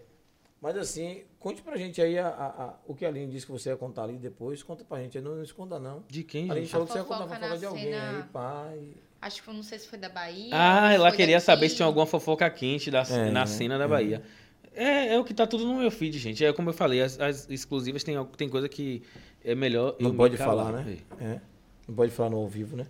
mas 0.61 0.75
assim, 0.77 1.23
conte 1.39 1.61
pra 1.61 1.77
gente 1.77 2.01
aí 2.01 2.17
a, 2.17 2.27
a- 2.27 2.63
a- 2.65 2.75
o 2.87 2.93
que 2.95 3.05
a 3.05 3.07
Aline 3.07 3.31
disse 3.31 3.45
que 3.45 3.51
você 3.51 3.69
ia 3.69 3.77
contar 3.77 4.03
ali 4.03 4.17
depois. 4.17 4.61
Conta 4.63 4.83
pra 4.83 4.99
gente, 5.01 5.17
aí, 5.17 5.23
não, 5.23 5.35
não 5.35 5.43
esconda 5.43 5.79
não. 5.79 6.03
De 6.07 6.23
quem, 6.23 6.49
A 6.49 6.53
Aline 6.53 6.65
gente? 6.65 6.71
falou 6.71 6.87
que 6.87 6.93
você 6.93 6.99
ia 6.99 7.05
contar 7.05 7.23
a 7.23 7.27
fofoca 7.27 7.57
de 7.57 7.65
alguém 7.65 7.83
cena- 7.85 8.17
aí, 8.17 8.23
pai. 8.23 8.93
Acho 9.21 9.43
que 9.43 9.51
não 9.53 9.63
sei 9.63 9.77
se 9.79 9.87
foi 9.87 9.99
da 9.99 10.09
Bahia. 10.09 10.49
Ah, 10.53 10.93
ela 10.93 11.11
queria 11.11 11.35
daqui. 11.35 11.45
saber 11.45 11.69
se 11.69 11.75
tinha 11.75 11.85
alguma 11.85 12.05
fofoca 12.05 12.49
quente 12.49 12.89
da, 12.89 13.01
É, 13.03 13.29
na 13.31 13.45
cena 13.45 13.77
da 13.77 13.83
é. 13.83 13.87
Bahia. 13.87 14.23
É, 14.25 14.48
é 14.83 15.19
o 15.19 15.23
que 15.23 15.33
tá 15.33 15.45
tudo 15.45 15.65
no 15.65 15.75
meu 15.75 15.91
feed, 15.91 16.17
gente. 16.17 16.43
É 16.45 16.53
como 16.53 16.69
eu 16.69 16.73
falei, 16.73 17.01
as, 17.01 17.19
as 17.19 17.49
exclusivas 17.49 18.03
tem, 18.03 18.15
tem 18.37 18.47
coisa 18.49 18.69
que 18.69 19.03
é 19.43 19.53
melhor. 19.53 19.95
Não 19.99 20.15
pode 20.15 20.37
calar. 20.37 20.67
falar, 20.67 20.83
né? 20.83 20.97
É. 21.19 21.41
Não 21.87 21.95
pode 21.95 22.11
falar 22.11 22.29
no 22.29 22.37
ao 22.37 22.47
vivo, 22.47 22.77
né? 22.77 22.87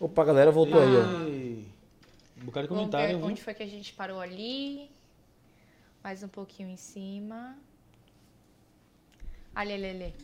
Opa, 0.00 0.22
a 0.22 0.24
galera 0.24 0.50
voltou 0.50 0.80
aí, 0.80 0.88
ó. 0.88 2.40
Um 2.40 2.44
bocado 2.46 2.66
de 2.66 2.74
comentário, 2.74 3.24
onde 3.24 3.42
foi 3.42 3.54
que 3.54 3.62
a 3.62 3.66
gente 3.66 3.92
parou 3.92 4.20
ali. 4.20 4.90
Mais 6.02 6.22
um 6.22 6.28
pouquinho 6.28 6.68
em 6.68 6.76
cima. 6.76 7.56
Ali, 9.54 9.72
ali, 9.72 9.86
ali. 9.86 10.14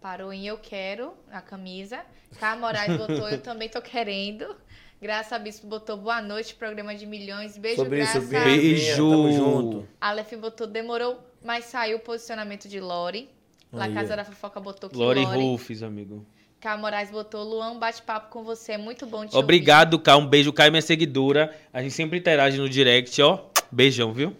Parou 0.00 0.32
em 0.32 0.46
Eu 0.46 0.58
Quero, 0.58 1.14
a 1.30 1.40
camisa. 1.40 2.04
Cá 2.38 2.56
Moraes 2.56 2.96
botou 2.96 3.28
Eu 3.28 3.40
Também 3.42 3.68
Tô 3.68 3.80
Querendo. 3.80 4.56
Graça 5.00 5.38
Bispo 5.38 5.66
botou 5.66 5.96
Boa 5.96 6.20
Noite, 6.20 6.54
programa 6.54 6.94
de 6.94 7.06
milhões. 7.06 7.56
Beijo, 7.56 7.76
Sobre 7.76 7.98
Graça. 7.98 8.18
isso, 8.18 8.28
beijo. 8.28 8.44
Beijo. 8.44 9.10
Tamo 9.10 9.32
junto. 9.32 9.88
Aleph 9.98 10.34
botou 10.34 10.66
Demorou, 10.66 11.18
mas 11.42 11.64
saiu 11.64 11.96
o 11.96 12.00
posicionamento 12.00 12.68
de 12.68 12.78
Lori. 12.80 13.30
La 13.72 13.84
Aí, 13.84 13.94
Casa 13.94 14.12
ó. 14.12 14.16
da 14.16 14.24
Fofoca 14.24 14.60
botou 14.60 14.90
que 14.90 14.96
Lori 14.96 15.24
Lori. 15.24 15.38
Rufus, 15.40 15.82
amigo. 15.82 16.26
Cá 16.60 16.76
Moraes 16.76 17.10
botou 17.10 17.42
Luan, 17.42 17.78
bate-papo 17.78 18.28
com 18.30 18.42
você. 18.44 18.72
É 18.72 18.78
muito 18.78 19.06
bom 19.06 19.26
te 19.26 19.34
Obrigado, 19.34 19.98
Kai. 19.98 20.14
Um 20.16 20.26
beijo, 20.26 20.52
Kai, 20.52 20.68
minha 20.68 20.82
seguidora. 20.82 21.56
A 21.72 21.80
gente 21.80 21.94
sempre 21.94 22.18
interage 22.18 22.58
no 22.58 22.68
direct, 22.68 23.22
ó. 23.22 23.46
Beijão, 23.72 24.12
viu? 24.12 24.36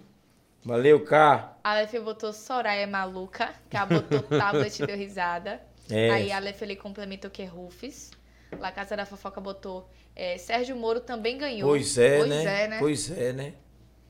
Valeu, 0.63 1.03
Cá. 1.03 1.57
Aleph 1.65 1.95
botou 2.05 2.35
Soraya 2.35 2.83
é 2.83 2.87
maluca. 2.87 3.55
Cá 3.71 3.87
botou 3.87 4.21
tablet 4.39 4.79
e 4.79 4.87
deu 4.87 4.97
risada. 4.97 5.63
É. 5.89 6.11
Aí 6.11 6.31
Aleph 6.31 6.61
ele 6.61 6.77
complementou 6.77 7.31
que 7.31 7.41
é 7.41 7.47
Rufus. 7.47 8.11
La 8.59 8.71
Casa 8.71 8.95
da 8.95 9.07
Fofoca 9.07 9.41
botou 9.41 9.89
é, 10.15 10.37
Sérgio 10.39 10.77
Moro 10.77 11.01
também 11.01 11.37
ganhou. 11.39 11.69
Pois 11.69 11.97
é, 11.99 12.19
pois 12.19 12.29
né? 12.31 12.65
É, 12.65 12.69
né? 12.69 12.79
Pois 12.79 13.11
é, 13.11 13.33
né? 13.33 13.55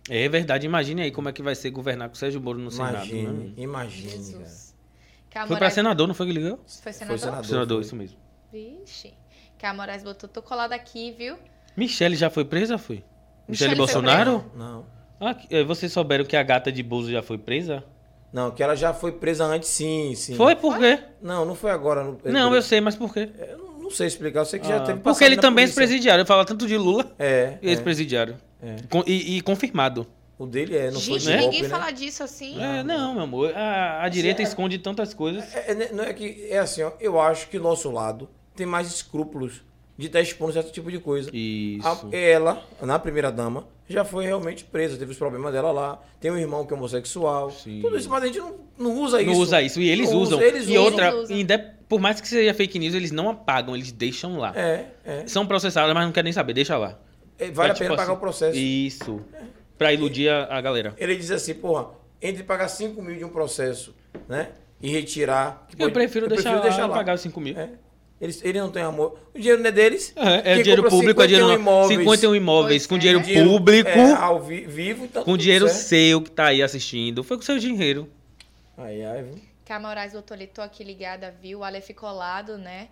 É 0.08 0.28
verdade. 0.28 0.66
Imagine 0.66 1.02
aí 1.02 1.10
como 1.10 1.28
é 1.28 1.32
que 1.32 1.42
vai 1.42 1.54
ser 1.54 1.70
governar 1.70 2.08
com 2.08 2.14
o 2.14 2.18
Sérgio 2.18 2.40
Moro 2.40 2.58
no 2.58 2.70
Senado. 2.70 2.94
Imagine, 3.06 3.26
Né? 3.26 3.52
imagine, 3.56 4.10
Jesus. 4.10 4.74
Cá 5.30 5.40
Foi 5.42 5.48
pra 5.48 5.56
Moraes- 5.56 5.74
senador, 5.74 6.06
não 6.08 6.14
foi 6.14 6.26
que 6.26 6.32
ligou? 6.32 6.58
Foi 6.82 6.92
senador? 6.92 7.18
senador. 7.18 7.44
Senador, 7.44 7.76
foi. 7.78 7.84
isso 7.86 7.94
mesmo. 7.96 8.18
Vixe. 8.52 9.14
Cá 9.58 9.72
Moraes 9.72 10.02
botou, 10.02 10.28
tô 10.28 10.42
colada 10.42 10.74
aqui, 10.74 11.12
viu? 11.12 11.36
Michele 11.76 12.16
já 12.16 12.28
foi 12.28 12.44
presa, 12.44 12.76
foi? 12.78 12.96
Michele 13.46 13.70
Michele 13.70 13.70
foi 13.70 13.76
Bolsonaro? 13.76 14.50
Não. 14.56 14.86
Ah, 15.20 15.36
eh, 15.50 15.62
vocês 15.62 15.92
souberam 15.92 16.24
que 16.24 16.34
a 16.36 16.42
gata 16.42 16.72
de 16.72 16.82
Bozo 16.82 17.12
já 17.12 17.22
foi 17.22 17.38
presa? 17.38 17.84
Não, 18.32 18.50
que 18.50 18.62
ela 18.62 18.74
já 18.74 18.92
foi 18.94 19.12
presa 19.12 19.44
antes, 19.44 19.68
sim, 19.68 20.14
sim. 20.16 20.34
Foi 20.34 20.56
por 20.56 20.78
quê? 20.78 20.98
Não, 21.20 21.44
não 21.44 21.54
foi 21.54 21.70
agora. 21.70 22.02
no- 22.02 22.18
Não, 22.24 22.54
eu 22.54 22.62
sei, 22.62 22.80
mas 22.80 22.96
por 22.96 23.12
quê? 23.12 23.30
Eu 23.38 23.58
não, 23.58 23.69
não 23.90 23.96
sei 23.96 24.06
explicar, 24.06 24.40
eu 24.40 24.44
sei 24.46 24.58
que 24.60 24.66
já 24.68 24.76
Ah, 24.76 24.80
teve 24.80 25.00
porque 25.00 25.24
ele 25.24 25.36
também 25.36 25.64
é 25.64 25.66
ex-presidiário. 25.66 26.24
Fala 26.24 26.44
tanto 26.44 26.66
de 26.66 26.76
Lula. 26.76 27.12
É, 27.18 27.58
é. 27.62 27.70
Ex-presidiário. 27.70 28.36
É. 28.62 28.76
Com- 28.88 29.04
E, 29.06 29.36
e 29.36 29.40
confirmado. 29.42 30.06
O 30.38 30.46
dele 30.46 30.74
é, 30.74 30.90
não 30.90 30.98
foi 30.98 31.18
Gente, 31.18 31.22
de 31.22 31.30
ninguém 31.32 31.42
golpe, 31.50 31.62
né? 31.62 31.68
fala 31.68 31.90
disso 31.90 32.22
assim. 32.22 32.58
É, 32.62 32.82
não, 32.82 33.12
meu 33.14 33.24
amor. 33.24 33.52
A, 33.54 34.02
a 34.04 34.08
direita 34.08 34.40
esconde 34.42 34.78
tantas 34.78 35.12
coisas. 35.12 35.44
É, 35.54 35.72
é, 35.72 35.92
não 35.92 36.02
é 36.02 36.14
que, 36.14 36.46
é 36.48 36.58
assim, 36.58 36.82
ó, 36.82 36.92
eu 36.98 37.20
acho 37.20 37.48
que 37.48 37.58
o 37.58 37.62
nosso 37.62 37.90
lado 37.90 38.26
tem 38.56 38.64
mais 38.66 38.88
escrúpulos 38.88 39.60
de 39.98 40.06
estar 40.06 40.20
expondo 40.22 40.52
certo 40.54 40.72
tipo 40.72 40.90
de 40.90 40.98
coisa. 40.98 41.28
Isso. 41.30 41.86
A- 41.86 42.16
ela, 42.16 42.62
na 42.80 42.98
primeira 42.98 43.30
dama, 43.30 43.66
já 43.86 44.02
foi 44.02 44.24
realmente 44.24 44.64
presa, 44.64 44.96
teve 44.96 45.10
os 45.12 45.18
problemas 45.18 45.52
dela 45.52 45.72
lá. 45.72 46.00
Tem 46.18 46.30
um 46.30 46.38
irmão 46.38 46.64
que 46.64 46.72
é 46.72 46.76
homossexual. 46.76 47.50
Sim. 47.50 47.80
Tudo 47.82 47.98
isso, 47.98 48.08
mas 48.08 48.22
a 48.22 48.26
gente 48.26 48.38
não, 48.38 48.54
não 48.78 48.98
usa 49.02 49.20
Não 49.22 49.32
isso. 49.32 49.40
usa 49.42 49.60
isso. 49.60 49.78
E 49.80 49.90
eles 49.90 50.10
Não 50.10 50.20
usam. 50.20 50.38
usa, 50.38 50.46
eles 50.46 50.66
e 50.66 50.70
usam. 50.70 50.84
outra, 50.84 51.08
Eles 51.08 51.20
usam. 51.24 51.36
inde- 51.38 51.64
por 51.90 52.00
mais 52.00 52.20
que 52.20 52.28
seja 52.28 52.54
fake 52.54 52.78
news, 52.78 52.94
eles 52.94 53.10
não 53.10 53.28
apagam, 53.28 53.74
eles 53.74 53.90
deixam 53.90 54.38
lá. 54.38 54.52
É, 54.56 54.86
é. 55.04 55.26
São 55.26 55.44
processados, 55.44 55.92
mas 55.92 56.04
não 56.06 56.12
querem 56.12 56.26
nem 56.26 56.32
saber, 56.32 56.54
deixa 56.54 56.78
lá. 56.78 56.96
É, 57.36 57.50
Vale 57.50 57.52
Pra, 57.54 57.64
a 57.64 57.68
tipo 57.74 57.78
pena 57.80 57.96
pagar 57.96 58.04
assim, 58.04 58.12
o 58.12 58.16
processo. 58.16 58.56
Isso. 58.56 59.20
Pra 59.76 59.92
iludir 59.92 60.28
a, 60.28 60.44
a 60.56 60.60
galera. 60.60 60.94
Ele 60.96 61.16
diz 61.16 61.30
assim, 61.32 61.52
porra, 61.52 61.88
entre 62.22 62.44
pagar 62.44 62.68
5 62.68 63.02
mil 63.02 63.16
de 63.16 63.24
um 63.24 63.28
processo, 63.30 63.94
né? 64.28 64.50
E 64.80 64.88
retirar. 64.90 65.66
que 65.68 65.74
Eu 65.74 65.78
pode- 65.78 65.92
prefiro 65.92 66.28
deixar 66.28 66.52
lá 66.62 66.88
pagar 66.88 67.14
os 67.16 67.20
5 67.22 67.40
mil. 67.40 67.58
É. 67.58 67.70
Eles, 68.20 68.40
ele 68.44 68.60
não 68.60 68.70
tem 68.70 68.82
amor. 68.82 69.18
O 69.34 69.38
dinheiro 69.38 69.60
não 69.60 69.68
é 69.68 69.72
deles. 69.72 70.12
É, 70.14 70.34
é 70.34 70.42
Quem 70.54 70.62
dinheiro 70.62 70.82
compra 70.82 70.96
público, 70.96 71.22
é 71.22 71.26
dinheiro 71.26 71.48
51 71.48 71.60
imóveis, 71.60 71.98
51 71.98 72.34
imóveis, 72.36 72.86
com 72.86 72.94
é. 72.94 72.98
dinheiro 72.98 73.20
dinheiro, 73.22 73.48
público, 73.50 73.88
é, 73.88 74.12
ao 74.12 74.40
vi- 74.42 74.66
vivo, 74.66 75.04
então 75.06 75.24
com 75.24 75.36
dinheiro 75.36 75.66
certo. 75.68 75.80
seu 75.80 76.22
que 76.22 76.30
tá 76.30 76.46
aí 76.46 76.62
assistindo. 76.62 77.24
Foi 77.24 77.36
com 77.38 77.42
seu 77.42 77.58
dinheiro. 77.58 78.06
Ai, 78.76 79.02
ai, 79.02 79.22
viu? 79.22 79.49
Cá 79.70 79.78
Moraes 79.78 80.12
botou 80.12 80.34
ali, 80.34 80.48
tô 80.48 80.62
aqui 80.62 80.82
ligada, 80.82 81.30
viu? 81.30 81.62
Aleph 81.62 81.90
colado, 81.94 82.58
né? 82.58 82.88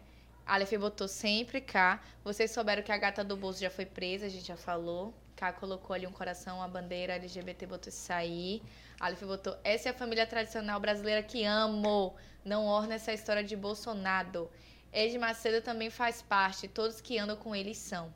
Aleph 0.47 0.74
botou 0.74 1.09
sempre 1.09 1.61
cá. 1.61 2.01
Vocês 2.22 2.53
souberam 2.53 2.85
que 2.85 2.93
a 2.93 2.97
gata 2.97 3.24
do 3.24 3.37
bolso 3.37 3.61
já 3.61 3.68
foi 3.68 3.85
presa, 3.85 4.26
a 4.26 4.29
gente 4.29 4.47
já 4.47 4.57
falou. 4.57 5.12
Cá 5.35 5.53
colocou 5.53 5.93
ali 5.93 6.07
um 6.07 6.12
coração, 6.12 6.62
a 6.62 6.68
bandeira 6.68 7.14
LGBT 7.14 7.66
botou 7.66 7.89
isso 7.89 8.12
aí. 8.12 8.62
Aleph 9.01 9.24
botou, 9.24 9.59
essa 9.64 9.89
é 9.89 9.91
a 9.91 9.93
família 9.93 10.24
tradicional 10.24 10.79
brasileira 10.79 11.20
que 11.20 11.45
amo. 11.45 12.14
Não 12.45 12.64
orna 12.66 12.95
essa 12.95 13.12
história 13.12 13.43
de 13.43 13.57
Bolsonaro. 13.57 14.49
Ed 14.93 15.18
Macedo 15.18 15.61
também 15.61 15.91
faz 15.91 16.22
parte, 16.22 16.68
todos 16.68 17.01
que 17.01 17.18
andam 17.18 17.37
com 17.37 17.57
eles 17.57 17.76
são. 17.79 18.14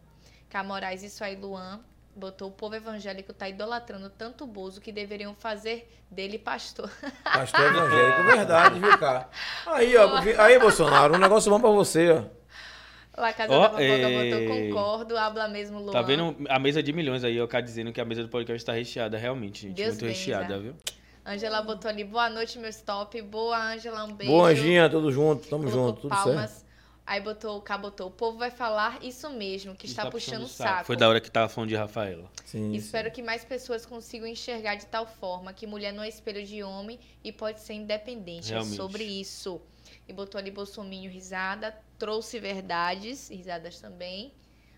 Cá 0.48 0.62
Moraes, 0.62 1.02
isso 1.02 1.24
aí, 1.24 1.34
Luan. 1.34 1.84
Botou 2.14 2.48
o 2.48 2.52
povo 2.52 2.74
evangélico 2.74 3.32
tá 3.32 3.48
idolatrando 3.48 4.10
tanto 4.10 4.44
o 4.44 4.46
Bozo 4.46 4.80
que 4.80 4.92
deveriam 4.92 5.34
fazer 5.34 5.90
dele 6.10 6.38
pastor. 6.38 6.90
Pastor 7.24 7.60
evangélico, 7.60 8.22
verdade, 8.24 8.78
viu, 8.78 8.98
cara? 8.98 9.28
Aí, 9.66 9.96
ó, 9.96 10.18
aí, 10.38 10.58
Bolsonaro, 10.58 11.14
um 11.14 11.18
negócio 11.18 11.50
bom 11.50 11.58
pra 11.58 11.70
você, 11.70 12.10
ó. 12.10 12.22
La 13.20 13.32
Casa 13.32 13.52
Ó, 13.52 13.60
da 13.60 13.70
Fofoca 13.70 14.08
botou 14.10 14.46
concordo, 14.46 15.16
habla 15.18 15.48
mesmo 15.48 15.78
Luan. 15.78 15.92
Tá 15.92 16.02
vendo 16.02 16.36
a 16.48 16.58
mesa 16.58 16.82
de 16.82 16.92
milhões 16.92 17.24
aí, 17.24 17.40
ó, 17.40 17.46
cara 17.46 17.62
dizendo 17.62 17.92
que 17.92 18.00
a 18.00 18.04
mesa 18.04 18.22
do 18.22 18.28
podcast 18.28 18.64
tá 18.64 18.72
recheada, 18.72 19.16
realmente, 19.18 19.62
gente. 19.62 19.76
Deus 19.76 19.90
muito 19.90 20.04
benza. 20.06 20.18
recheada, 20.18 20.58
viu? 20.58 20.74
Angela 21.24 21.62
botou 21.62 21.88
ali, 21.90 22.04
boa 22.04 22.28
noite, 22.28 22.58
meus 22.58 22.76
top. 22.80 23.20
Boa, 23.22 23.56
Angela, 23.56 24.04
um 24.04 24.14
beijo. 24.14 24.32
Boa, 24.32 24.48
Anjinha, 24.48 24.88
tudo 24.90 25.12
junto, 25.12 25.46
tamo 25.48 25.64
Colocou 25.64 25.86
junto, 25.88 26.00
tudo 26.02 26.10
palmas. 26.10 26.50
certo. 26.50 26.61
Aí 27.04 27.20
botou, 27.20 27.60
cá 27.60 27.76
botou, 27.76 28.08
o 28.08 28.10
povo 28.10 28.38
vai 28.38 28.50
falar 28.50 29.02
isso 29.02 29.28
mesmo, 29.28 29.74
que 29.74 29.86
está, 29.86 30.08
puxando 30.08 30.44
o 30.44 30.48
saco. 30.48 30.84
Foi 30.84 30.96
da 30.96 31.08
hora 31.08 31.20
que 31.20 31.30
tava 31.30 31.48
falando 31.48 31.68
de 31.68 31.74
Rafaela. 31.74 32.30
Sim, 32.44 32.72
Espero 32.74 33.10
que 33.10 33.20
mais 33.20 33.44
pessoas 33.44 33.84
consigam 33.84 34.26
enxergar 34.26 34.76
de 34.76 34.86
tal 34.86 35.04
forma 35.06 35.52
que 35.52 35.66
mulher 35.66 35.92
não 35.92 36.02
é 36.02 36.08
espelho 36.08 36.46
de 36.46 36.62
homem 36.62 36.98
e 37.24 37.32
pode 37.32 37.60
ser 37.60 37.74
independente. 37.74 38.50
Realmente. 38.50 38.74
É 38.74 38.76
sobre 38.76 39.02
isso. 39.02 39.60
E 40.08 40.12
botou 40.12 40.38
ali 40.38 40.50
Bolsominho 40.50 41.10
risada, 41.10 41.76
trouxe 41.98 42.38
verdades, 42.38 43.28
risadas 43.30 43.80
também. 43.80 44.32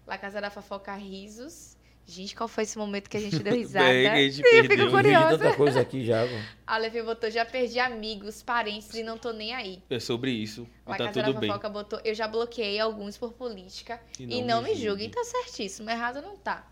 La 0.06 0.16
Casa 0.16 0.40
da 0.40 0.50
Fofoca 0.50 0.94
risos. 0.94 1.76
Gente, 2.06 2.34
qual 2.34 2.46
foi 2.48 2.64
esse 2.64 2.76
momento 2.76 3.08
que 3.08 3.16
a 3.16 3.20
gente 3.20 3.38
deu 3.42 3.54
risada? 3.54 3.86
Bem, 3.88 4.06
a 4.08 4.16
gente 4.30 4.42
Eu 4.46 4.64
fico. 4.64 4.74
Eu 4.74 4.90
curiosa. 4.90 5.38
tanta 5.38 5.54
coisa 5.56 5.80
aqui 5.80 6.04
já, 6.04 6.26
pô. 6.26 6.34
A 6.66 6.76
Levi 6.76 7.02
botou, 7.02 7.30
já 7.30 7.44
perdi 7.44 7.78
amigos, 7.78 8.42
parentes 8.42 8.92
e 8.94 9.02
não 9.02 9.16
tô 9.16 9.32
nem 9.32 9.54
aí. 9.54 9.82
É 9.88 9.98
sobre 9.98 10.30
isso. 10.30 10.66
La 10.86 10.96
tá 10.96 11.08
tudo 11.08 11.34
bem. 11.34 11.48
Fofoca 11.50 11.68
botou, 11.68 12.00
eu 12.04 12.14
já 12.14 12.28
bloqueei 12.28 12.78
alguns 12.78 13.16
por 13.16 13.32
política 13.32 14.00
E 14.18 14.24
e 14.24 14.42
não 14.42 14.56
não, 14.56 14.62
me 14.62 14.70
me 14.70 14.74
julgue. 14.74 15.04
julguem. 15.04 15.10
Tá 15.10 15.24
certíssimo, 15.24 15.88
errado 15.90 16.20
não 16.20 16.36
tá. 16.36 16.66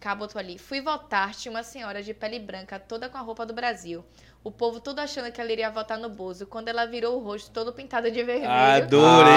Cá 0.00 0.14
botou 0.16 0.38
ali, 0.40 0.58
fui 0.58 0.80
votar, 0.80 1.32
tinha 1.34 1.52
uma 1.52 1.62
senhora 1.62 2.02
de 2.02 2.12
pele 2.12 2.40
branca, 2.40 2.78
toda 2.80 3.08
com 3.08 3.16
a 3.18 3.20
roupa 3.20 3.46
do 3.46 3.52
Brasil. 3.54 4.04
O 4.44 4.50
povo 4.50 4.78
todo 4.78 4.98
achando 4.98 5.32
que 5.32 5.40
ela 5.40 5.50
iria 5.50 5.70
votar 5.70 5.96
no 5.98 6.10
Bozo, 6.10 6.46
quando 6.46 6.68
ela 6.68 6.84
virou 6.84 7.16
o 7.16 7.24
rosto 7.24 7.50
todo 7.50 7.72
pintado 7.72 8.10
de 8.10 8.22
vermelho. 8.22 8.50
Adorei! 8.50 9.32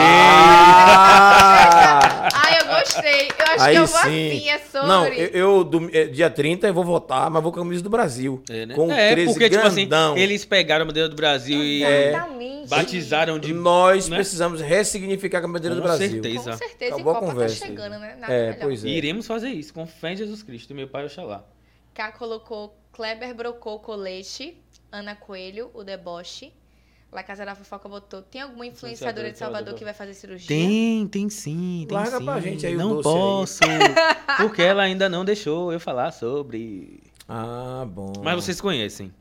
Ah! 0.99 2.27
Ai, 2.33 2.59
eu 2.61 2.65
gostei. 2.67 3.27
Eu 3.29 3.45
acho 3.53 3.63
Aí 3.63 3.75
que 3.75 3.81
eu 3.81 3.85
vou 3.87 3.99
sim. 4.01 4.27
assim, 4.27 4.49
é 4.49 4.59
sobre. 4.59 4.87
Não, 4.87 5.07
eu, 5.07 5.27
eu 5.29 5.63
do- 5.63 5.89
é, 5.95 6.05
dia 6.07 6.29
30 6.29 6.67
eu 6.67 6.73
vou 6.73 6.83
votar, 6.83 7.29
mas 7.29 7.41
vou 7.41 7.53
com 7.53 7.59
a 7.59 7.63
camisa 7.63 7.81
do 7.81 7.89
Brasil. 7.89 8.43
É, 8.49 8.65
né? 8.65 8.75
Com 8.75 8.91
é 8.91 9.11
13 9.13 9.31
porque, 9.31 9.49
tipo 9.49 9.61
grandão. 9.69 10.11
assim, 10.13 10.21
eles 10.21 10.43
pegaram 10.43 10.83
a 10.83 10.85
bandeira 10.85 11.07
do 11.07 11.15
Brasil 11.15 11.63
e 11.63 11.83
Exatamente. 11.85 12.67
batizaram 12.69 13.39
de. 13.39 13.53
Nós 13.53 14.09
né? 14.09 14.17
precisamos 14.17 14.59
ressignificar 14.61 15.43
a 15.43 15.47
bandeira 15.47 15.75
Com 15.75 15.81
do 15.81 15.87
Brasil. 15.87 16.09
certeza. 16.09 16.51
Com 16.51 16.57
certeza, 16.57 16.95
Acabou 16.95 17.13
e 17.13 17.15
a 17.15 17.19
Copa 17.19 17.31
conversa 17.31 17.59
tá 17.61 17.65
chegando, 17.65 17.97
né? 17.99 18.17
Nada 18.19 18.33
É, 18.33 18.41
melhor. 18.51 18.59
pois 18.61 18.83
é. 18.83 18.87
E 18.89 18.97
iremos 18.97 19.25
fazer 19.25 19.49
isso, 19.49 19.73
com 19.73 19.87
fé 19.87 20.11
em 20.11 20.17
Jesus 20.17 20.43
Cristo, 20.43 20.73
meu 20.75 20.87
pai 20.89 21.05
Oxalá. 21.05 21.43
Cá 21.93 22.11
colocou 22.11 22.77
Kleber 22.91 23.33
Brocou 23.33 23.79
Colete, 23.79 24.57
Ana 24.91 25.15
Coelho, 25.15 25.69
o 25.73 25.83
deboche. 25.83 26.51
La 27.09 27.23
Casa 27.23 27.45
da 27.45 27.55
Fofoca 27.55 27.87
botou, 27.87 28.21
tem 28.21 28.41
alguma 28.41 28.65
influenciadora 28.65 29.31
de 29.31 29.37
Salvador 29.37 29.73
que 29.75 29.83
vai 29.85 29.93
fazer 29.93 30.13
cirurgia? 30.13 30.45
Tem, 30.47 31.07
tem 31.07 31.29
sim, 31.29 31.85
tem 31.87 31.97
Larga 31.97 32.17
sim. 32.17 32.25
pra 32.25 32.39
gente 32.41 32.65
aí 32.67 32.75
o 32.75 32.77
Não 32.77 33.01
doce 33.01 33.63
aí. 33.63 33.79
posso, 33.79 33.95
porque 34.43 34.61
ela 34.61 34.83
ainda 34.83 35.07
não 35.07 35.23
deixou 35.23 35.71
eu 35.71 35.79
falar 35.79 36.11
sobre. 36.11 37.01
Ah, 37.27 37.85
bom. 37.87 38.11
Mas 38.21 38.35
vocês 38.43 38.59
conhecem. 38.59 39.13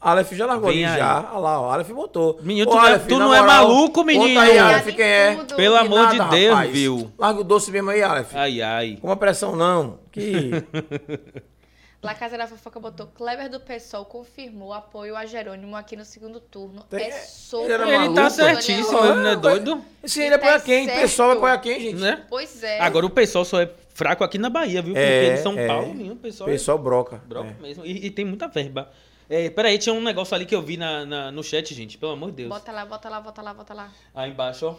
Aleph 0.00 0.32
já 0.32 0.46
largou 0.46 0.68
Vem 0.70 0.84
ali 0.84 0.94
aí. 0.94 0.98
já. 1.00 1.30
Olha 1.30 1.38
lá, 1.38 1.60
o 1.60 1.70
Aleph 1.70 1.90
botou. 1.90 2.38
Menino, 2.42 2.68
Ô, 2.68 2.72
tu 2.72 2.76
não 2.76 2.84
é- 2.84 2.88
Aleph, 2.90 3.06
tu 3.06 3.18
não 3.18 3.34
é 3.34 3.40
moral, 3.40 3.68
maluco, 3.68 4.04
menino? 4.04 4.40
Aí, 4.40 4.58
Aleph, 4.58 4.86
quem 4.96 5.04
é? 5.04 5.34
tudo. 5.36 5.54
Pelo 5.56 5.78
Que 5.78 5.86
amor 5.86 6.08
de 6.08 6.18
nada, 6.18 6.30
Deus, 6.36 6.54
rapaz. 6.54 6.72
viu? 6.72 7.12
Larga 7.18 7.40
o 7.40 7.44
doce 7.44 7.70
mesmo 7.70 7.90
aí, 7.90 8.02
Aleph. 8.02 8.34
Ai, 8.34 8.62
ai. 8.62 8.98
Com 9.00 9.06
uma 9.08 9.16
pressão 9.16 9.54
não. 9.54 10.00
Que... 10.10 10.50
La 12.00 12.14
Casa 12.14 12.38
da 12.38 12.46
Fofoca 12.46 12.78
botou, 12.78 13.08
Kleber 13.08 13.50
do 13.50 13.58
PSOL 13.58 14.04
confirmou 14.04 14.72
apoio 14.72 15.16
a 15.16 15.26
Jerônimo 15.26 15.74
aqui 15.74 15.96
no 15.96 16.04
segundo 16.04 16.38
turno. 16.38 16.84
Tem- 16.84 17.06
É 17.08 17.10
sobre... 17.10 17.72
ele 17.72 18.14
tá 18.14 18.30
certíssimo, 18.30 18.92
Daniel. 18.98 19.12
ele 19.14 19.22
não 19.24 19.30
é 19.30 19.36
doido, 19.36 19.84
Esse 20.04 20.22
ele 20.22 20.34
apoia 20.36 20.60
Tá 20.60 20.64
quem? 20.64 20.84
O 20.84 20.86
certo. 20.86 21.00
pessoal 21.00 21.28
vai 21.30 21.36
apoiar 21.38 21.58
quem, 21.58 21.80
gente? 21.80 22.00
né? 22.00 22.24
Pois 22.30 22.62
é. 22.62 22.78
Agora 22.80 23.04
o 23.04 23.10
pessoal 23.10 23.44
só 23.44 23.60
é 23.60 23.68
fraco 23.92 24.22
aqui 24.22 24.38
na 24.38 24.48
Bahia, 24.48 24.80
viu? 24.80 24.94
Porque 24.94 25.04
É, 25.08 25.34
em 25.34 25.36
São 25.38 25.58
é. 25.58 25.66
Paulo, 25.66 26.12
o 26.12 26.16
pessoal, 26.16 26.48
Pessoal 26.48 26.78
broca. 26.78 27.16
é 27.16 27.28
broca 27.28 27.48
É. 27.58 27.62
mesmo. 27.62 27.84
E, 27.84 28.06
e 28.06 28.10
tem 28.12 28.24
muita 28.24 28.46
verba. 28.46 28.88
É, 29.28 29.50
peraí, 29.50 29.76
tinha 29.76 29.92
um 29.92 30.00
negócio 30.00 30.34
ali 30.36 30.46
que 30.46 30.54
eu 30.54 30.62
vi 30.62 30.76
na, 30.76 31.04
na- 31.04 31.32
no 31.32 31.42
chat, 31.42 31.74
gente. 31.74 31.98
Pelo 31.98 32.12
amor 32.12 32.30
de 32.30 32.36
Deus. 32.36 32.48
Bota 32.48 32.70
lá, 32.70 32.86
bota 32.86 33.08
lá, 33.08 33.20
bota 33.20 33.42
lá, 33.42 33.52
bota 33.54 33.74
lá. 33.74 33.92
Aí 34.14 34.30
embaixo, 34.30 34.66
ó. 34.66 34.74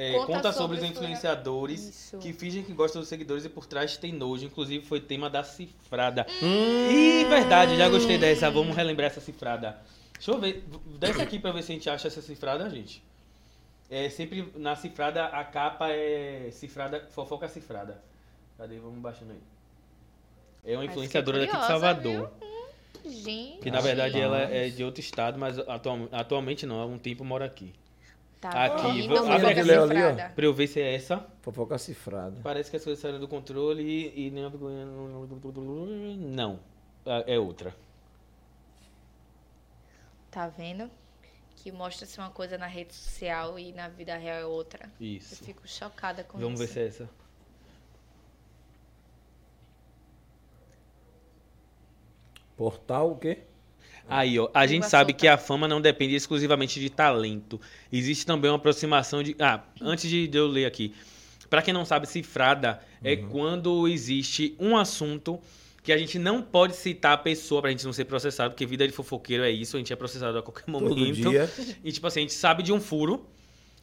É, 0.00 0.12
Conta 0.12 0.26
conta, 0.26 0.52
sobre 0.52 0.76
sobre 0.76 0.78
os 0.78 0.84
influenciadores 0.96 1.80
Isso. 1.88 2.18
que 2.18 2.32
fingem 2.32 2.62
que 2.62 2.72
gostam 2.72 3.00
dos 3.00 3.08
seguidores 3.08 3.44
e 3.44 3.48
por 3.48 3.66
trás 3.66 3.96
tem 3.96 4.12
nojo. 4.12 4.44
Inclusive 4.44 4.84
foi 4.86 5.00
tema 5.00 5.28
da 5.28 5.42
cifrada. 5.42 6.24
Hum. 6.40 6.88
Ih, 6.88 7.24
verdade, 7.24 7.76
já 7.76 7.88
gostei 7.88 8.16
dessa. 8.16 8.48
Vamos 8.48 8.76
relembrar 8.76 9.08
essa 9.10 9.20
cifrada. 9.20 9.76
Deixa 10.14 10.30
eu 10.30 10.38
ver. 10.38 10.64
Desce 11.00 11.20
aqui 11.20 11.40
pra 11.40 11.50
ver 11.50 11.62
se 11.64 11.72
a 11.72 11.74
gente 11.74 11.90
acha 11.90 12.06
essa 12.06 12.22
cifrada, 12.22 12.70
gente. 12.70 13.02
É 13.90 14.08
sempre 14.08 14.52
na 14.54 14.76
cifrada, 14.76 15.24
a 15.26 15.42
capa 15.42 15.88
é 15.90 16.48
cifrada, 16.52 17.04
fofoca 17.10 17.48
cifrada. 17.48 18.00
Cadê? 18.56 18.78
Vamos 18.78 19.00
baixando 19.00 19.32
aí. 19.32 19.38
É 20.64 20.76
uma 20.76 20.84
influenciadora 20.84 21.40
fiquei 21.40 21.52
daqui 21.52 21.66
de 21.66 21.74
curiosa, 21.74 21.96
Salvador. 21.96 22.30
Gente. 23.04 23.58
Que 23.62 23.70
na 23.70 23.80
verdade 23.80 24.20
ela 24.20 24.38
é 24.42 24.68
de 24.68 24.84
outro 24.84 25.00
estado, 25.00 25.38
mas 25.38 25.58
atual- 25.58 26.08
atualmente 26.12 26.66
não. 26.66 26.80
Há 26.80 26.86
um 26.86 26.98
tempo 26.98 27.24
mora 27.24 27.44
aqui. 27.44 27.72
Tá 28.40 28.50
Aqui, 28.66 29.08
vou- 29.08 29.16
Fofoca 29.16 29.34
abre 29.34 29.46
aqui, 29.48 29.60
ali, 29.72 30.02
ó. 30.22 30.28
Pra 30.28 30.44
eu 30.44 30.54
ver 30.54 30.68
se 30.68 30.80
é 30.80 30.94
essa. 30.94 31.26
Fofoca 31.42 31.76
cifrada. 31.76 32.40
Parece 32.42 32.70
que 32.70 32.76
as 32.76 32.84
coisas 32.84 33.00
saíram 33.02 33.18
do 33.18 33.26
controle 33.26 33.82
e, 33.82 34.26
e 34.26 34.30
nem. 34.30 34.44
Não. 36.16 36.60
Ah, 37.04 37.24
É 37.26 37.38
outra. 37.38 37.74
Tá 40.30 40.46
vendo? 40.46 40.88
Que 41.56 41.72
mostra-se 41.72 42.16
uma 42.18 42.30
coisa 42.30 42.56
na 42.56 42.66
rede 42.68 42.94
social 42.94 43.58
e 43.58 43.72
na 43.72 43.88
vida 43.88 44.16
real 44.16 44.36
é 44.38 44.46
outra. 44.46 44.88
Eu 45.00 45.06
Isso. 45.06 45.42
fico 45.44 45.66
chocada 45.66 46.22
com 46.22 46.38
Vamos 46.38 46.58
ver 46.60 46.66
isso. 46.66 46.74
se 46.74 46.80
é 46.80 46.86
essa. 46.86 47.10
Portal 52.56 53.12
o 53.12 53.16
quê? 53.18 53.42
Aí, 54.08 54.38
ó. 54.38 54.48
A 54.54 54.66
gente 54.66 54.86
sabe 54.88 55.12
que 55.12 55.28
a 55.28 55.36
fama 55.36 55.68
não 55.68 55.80
depende 55.80 56.14
exclusivamente 56.14 56.80
de 56.80 56.88
talento. 56.90 57.60
Existe 57.92 58.24
também 58.26 58.50
uma 58.50 58.56
aproximação 58.56 59.22
de. 59.22 59.36
Ah, 59.38 59.60
antes 59.80 60.08
de 60.10 60.30
eu 60.32 60.46
ler 60.46 60.64
aqui. 60.66 60.94
Pra 61.50 61.62
quem 61.62 61.72
não 61.72 61.84
sabe, 61.84 62.06
cifrada 62.06 62.80
é 63.02 63.14
Uhum. 63.14 63.28
quando 63.28 63.88
existe 63.88 64.54
um 64.58 64.76
assunto 64.76 65.40
que 65.82 65.92
a 65.92 65.96
gente 65.96 66.18
não 66.18 66.42
pode 66.42 66.76
citar 66.76 67.12
a 67.12 67.16
pessoa 67.16 67.62
pra 67.62 67.70
gente 67.70 67.84
não 67.86 67.92
ser 67.94 68.04
processado, 68.04 68.50
porque 68.50 68.66
vida 68.66 68.86
de 68.86 68.92
fofoqueiro 68.92 69.42
é 69.42 69.50
isso, 69.50 69.76
a 69.76 69.78
gente 69.78 69.90
é 69.92 69.96
processado 69.96 70.36
a 70.36 70.42
qualquer 70.42 70.64
Todo 70.64 70.72
momento. 70.94 71.30
dia. 71.30 71.50
E 71.82 71.90
tipo 71.90 72.06
assim, 72.06 72.20
a 72.20 72.22
gente 72.22 72.34
sabe 72.34 72.62
de 72.62 72.72
um 72.72 72.80
furo. 72.80 73.26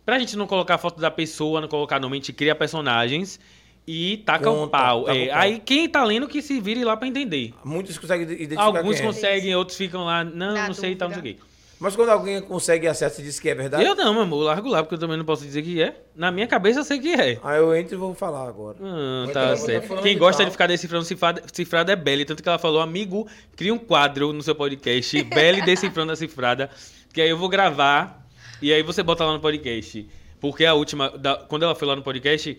Pra 0.06 0.20
gente 0.20 0.36
não 0.38 0.46
colocar 0.46 0.76
a 0.76 0.78
foto 0.78 1.02
da 1.02 1.10
pessoa, 1.10 1.60
não 1.60 1.68
colocar 1.68 2.00
nome, 2.00 2.18
a 2.18 2.20
gente 2.20 2.32
cria 2.32 2.54
personagens 2.54 3.40
e 3.88 4.18
taca 4.26 4.50
o 4.50 4.56
Conta, 4.56 4.72
pau. 4.78 5.04
taca 5.04 5.18
É, 5.18 5.24
o 5.26 5.30
pau. 5.30 5.38
aí 5.40 5.60
quem 5.64 5.88
tá 5.90 6.04
lendo 6.04 6.28
que 6.28 6.42
se 6.42 6.60
vire 6.60 6.84
lá 6.84 6.96
pra 6.98 7.08
entender. 7.08 7.54
Muitos 7.64 7.98
conseguem 7.98 8.24
identificar 8.26 8.64
Alguns 8.64 8.98
quem 8.98 9.04
é. 9.04 9.08
conseguem, 9.08 9.56
outros 9.56 9.78
ficam 9.78 10.06
lá, 10.06 10.24
não, 10.24 10.54
Na 10.54 10.68
não 10.68 10.74
sei 10.74 10.92
e 10.92 10.96
tal, 10.96 11.10
não 11.10 11.16
sei 11.22 11.32
o 11.34 11.36
quê. 11.36 11.42
Mas 11.78 11.94
quando 11.94 12.08
alguém 12.10 12.42
consegue 12.42 12.88
acesso 12.88 13.20
e 13.20 13.24
diz 13.26 13.38
que 13.38 13.50
é 13.50 13.54
verdade, 13.54 13.84
Eu 13.84 13.94
não, 13.96 14.14
meu 14.14 14.24
amor, 14.24 14.40
eu 14.40 14.46
largo 14.46 14.70
lá, 14.70 14.82
porque 14.82 14.96
eu 14.96 15.00
também 15.00 15.18
não 15.18 15.26
posso 15.26 15.44
dizer 15.44 15.62
que 15.62 15.82
é. 15.82 15.94
Na 16.16 16.32
minha 16.32 16.48
cabeça 16.48 16.80
eu 16.80 16.84
sei 16.86 17.00
que 17.00 17.14
é. 17.14 17.38
aí 17.44 17.58
eu 17.58 17.76
entro 17.76 17.96
e 17.96 17.98
vou 17.98 18.16
falar 18.16 18.48
agora. 18.48 18.78
Ah, 18.82 19.24
Mas 19.26 19.34
tá 19.34 19.48
tá 19.50 19.58
certo. 19.58 19.88
falando 19.90 20.04
Quem 20.04 20.18
gosta 20.18 20.46
de 20.46 20.52
ficar 20.52 20.68
decifrando 20.68 21.04
cifrado, 21.04 21.42
cifrado 21.52 21.92
é 21.92 21.96
Belly. 21.98 22.24
Tanto 22.24 22.42
que 22.42 22.48
ela 22.48 22.58
falou, 22.58 22.80
amigo, 22.80 23.28
cria 23.58 23.74
um 23.74 23.78
quadro 23.78 24.32
no 24.32 24.42
seu 24.42 24.56
podcast, 24.56 25.22
Belly 25.24 25.62
decifrando 25.68 26.14
a 26.14 26.16
cifrada, 26.16 26.70
que 27.14 27.20
aí 27.22 27.30
eu 27.30 27.38
vou 27.38 27.50
gravar 27.50 28.26
e 28.62 28.72
aí 28.72 28.82
você 28.82 29.04
bota 29.04 29.26
lá 29.26 29.34
no 29.34 29.42
podcast. 29.42 30.08
Porque 30.40 30.64
a 30.66 30.74
última, 30.74 31.10
da- 31.10 31.36
quando 31.36 31.64
ela 31.64 31.76
foi 31.76 31.88
lá 31.90 31.96
no 31.98 32.02
podcast, 32.02 32.58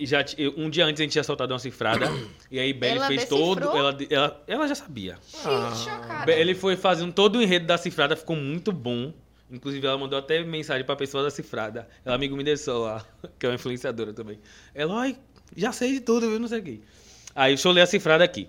já, 0.00 0.24
um 0.56 0.68
dia 0.70 0.84
antes 0.86 1.00
a 1.00 1.04
gente 1.04 1.12
tinha 1.12 1.24
soltado 1.24 1.52
uma 1.52 1.58
cifrada, 1.58 2.06
e 2.50 2.58
aí 2.58 2.72
Belly 2.72 2.96
Ela 2.98 3.06
fez 3.08 3.20
decifrou? 3.20 3.56
todo. 3.56 3.76
Ela, 3.76 3.96
ela, 4.10 4.42
ela 4.46 4.68
já 4.68 4.74
sabia. 4.74 5.18
Ah. 5.44 5.72
Gente, 5.74 5.84
chocada. 5.90 6.26
Be- 6.26 6.32
Ele 6.32 6.54
foi 6.54 6.76
fazendo 6.76 7.12
todo 7.12 7.36
o 7.36 7.42
enredo 7.42 7.66
da 7.66 7.76
cifrada, 7.78 8.16
ficou 8.16 8.36
muito 8.36 8.70
bom. 8.72 9.12
Inclusive, 9.50 9.86
ela 9.86 9.98
mandou 9.98 10.18
até 10.18 10.42
mensagem 10.42 10.84
pra 10.84 10.96
pessoa 10.96 11.22
da 11.22 11.30
cifrada. 11.30 11.86
Ela 12.04 12.14
amigo 12.16 12.34
me 12.36 12.42
deixou 12.42 12.84
lá, 12.84 13.04
que 13.38 13.44
é 13.44 13.48
uma 13.48 13.54
influenciadora 13.54 14.12
também. 14.12 14.38
Ela, 14.74 15.00
ai, 15.02 15.16
já 15.56 15.72
sei 15.72 15.92
de 15.92 16.00
tudo, 16.00 16.28
viu? 16.28 16.38
Não 16.38 16.48
sei 16.48 16.60
o 16.60 16.62
quê. 16.62 16.80
Aí, 17.34 17.52
deixa 17.54 17.68
eu 17.68 17.72
ler 17.72 17.82
a 17.82 17.86
cifrada 17.86 18.24
aqui. 18.24 18.48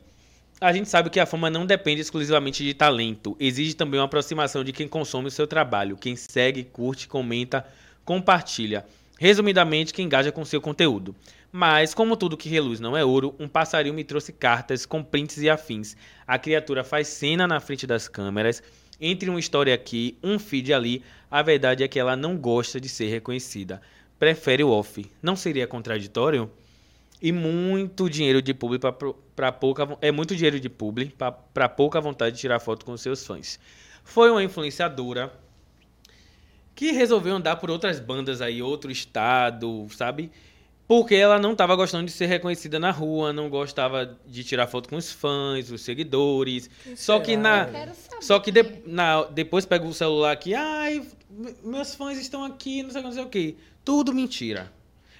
A 0.62 0.72
gente 0.72 0.88
sabe 0.88 1.10
que 1.10 1.20
a 1.20 1.26
fama 1.26 1.50
não 1.50 1.66
depende 1.66 2.00
exclusivamente 2.00 2.64
de 2.64 2.74
talento. 2.74 3.36
Exige 3.38 3.74
também 3.74 4.00
uma 4.00 4.06
aproximação 4.06 4.64
de 4.64 4.72
quem 4.72 4.88
consome 4.88 5.28
o 5.28 5.32
seu 5.32 5.46
trabalho. 5.46 5.98
Quem 5.98 6.16
segue, 6.16 6.64
curte, 6.64 7.06
comenta, 7.06 7.66
compartilha. 8.06 8.86
Resumidamente, 9.24 9.94
quem 9.94 10.04
engaja 10.04 10.34
com 10.34 10.44
seu 10.44 10.60
conteúdo. 10.60 11.16
Mas, 11.50 11.94
como 11.94 12.18
tudo 12.18 12.36
que 12.36 12.50
reluz 12.50 12.82
não 12.82 12.98
é 12.98 13.06
ouro, 13.06 13.34
um 13.40 13.48
passarinho 13.48 13.96
me 13.96 14.04
trouxe 14.04 14.34
cartas 14.34 14.86
com 14.86 15.02
prints 15.02 15.38
e 15.38 15.50
afins. 15.50 15.96
A 16.28 16.38
criatura 16.38 16.84
faz 16.84 17.08
cena 17.08 17.48
na 17.48 17.62
frente 17.62 17.88
das 17.88 18.10
câmeras. 18.10 18.62
Entre 19.00 19.30
uma 19.30 19.40
história 19.40 19.74
aqui, 19.74 20.18
um 20.22 20.38
feed 20.38 20.74
ali, 20.74 21.02
a 21.32 21.42
verdade 21.42 21.86
é 21.86 21.88
que 21.88 21.98
ela 21.98 22.18
não 22.18 22.36
gosta 22.36 22.82
de 22.82 22.90
ser 22.90 23.08
reconhecida. 23.08 23.82
Prefere 24.20 24.62
o 24.62 24.70
off. 24.70 25.10
Não 25.22 25.38
seria 25.38 25.68
contraditório? 25.68 26.52
E 27.22 27.32
muito 27.32 28.10
dinheiro 28.10 28.42
de 28.42 28.54
publi 28.54 28.78
para 28.78 29.54
pouca 29.54 29.88
é 30.02 30.12
muito 30.12 30.36
dinheiro 30.36 30.60
de 30.60 30.68
publi 30.68 31.16
para 31.54 31.70
pouca 31.70 32.02
vontade 32.02 32.36
de 32.36 32.42
tirar 32.42 32.60
foto 32.60 32.86
com 32.86 32.98
seus 32.98 33.26
fãs. 33.26 33.58
Foi 34.04 34.30
uma 34.30 34.44
influenciadora 34.44 35.32
que 36.76 36.92
resolveu 36.92 37.36
andar 37.36 37.56
por 37.58 37.70
outras 37.70 38.00
bandas 38.00 38.42
aí, 38.42 38.62
outro 38.62 38.92
estado, 38.92 39.88
sabe? 39.92 40.32
Porque 40.88 41.16
ela 41.16 41.40
não 41.40 41.54
estava 41.54 41.76
gostando 41.76 42.06
de 42.06 42.12
ser 42.12 42.26
reconhecida 42.26 42.78
na 42.78 42.92
rua, 42.92 43.32
não 43.32 43.50
gostava 43.50 44.18
de 44.28 44.44
tirar 44.44 44.68
foto 44.68 44.90
com 44.90 44.98
os 44.98 45.12
fãs, 45.12 45.72
os 45.72 45.82
seguidores. 45.82 46.70
Só 46.96 47.20
que 47.20 47.38
na 47.38 47.68
só 48.20 48.40
que 48.40 48.52
de- 48.52 48.82
na- 48.86 49.24
depois 49.24 49.66
pega 49.66 49.86
o 49.86 49.94
celular 49.94 50.32
aqui, 50.34 50.54
ai, 50.54 51.02
me- 51.30 51.56
meus 51.64 51.96
fãs 51.96 52.18
estão 52.20 52.44
aqui, 52.44 52.84
não 52.84 52.90
sei, 52.92 53.00
o 53.00 53.04
que, 53.04 53.08
não 53.08 53.14
sei 53.16 53.24
o 53.24 53.30
que. 53.30 53.58
Tudo 53.84 54.14
mentira. 54.14 54.72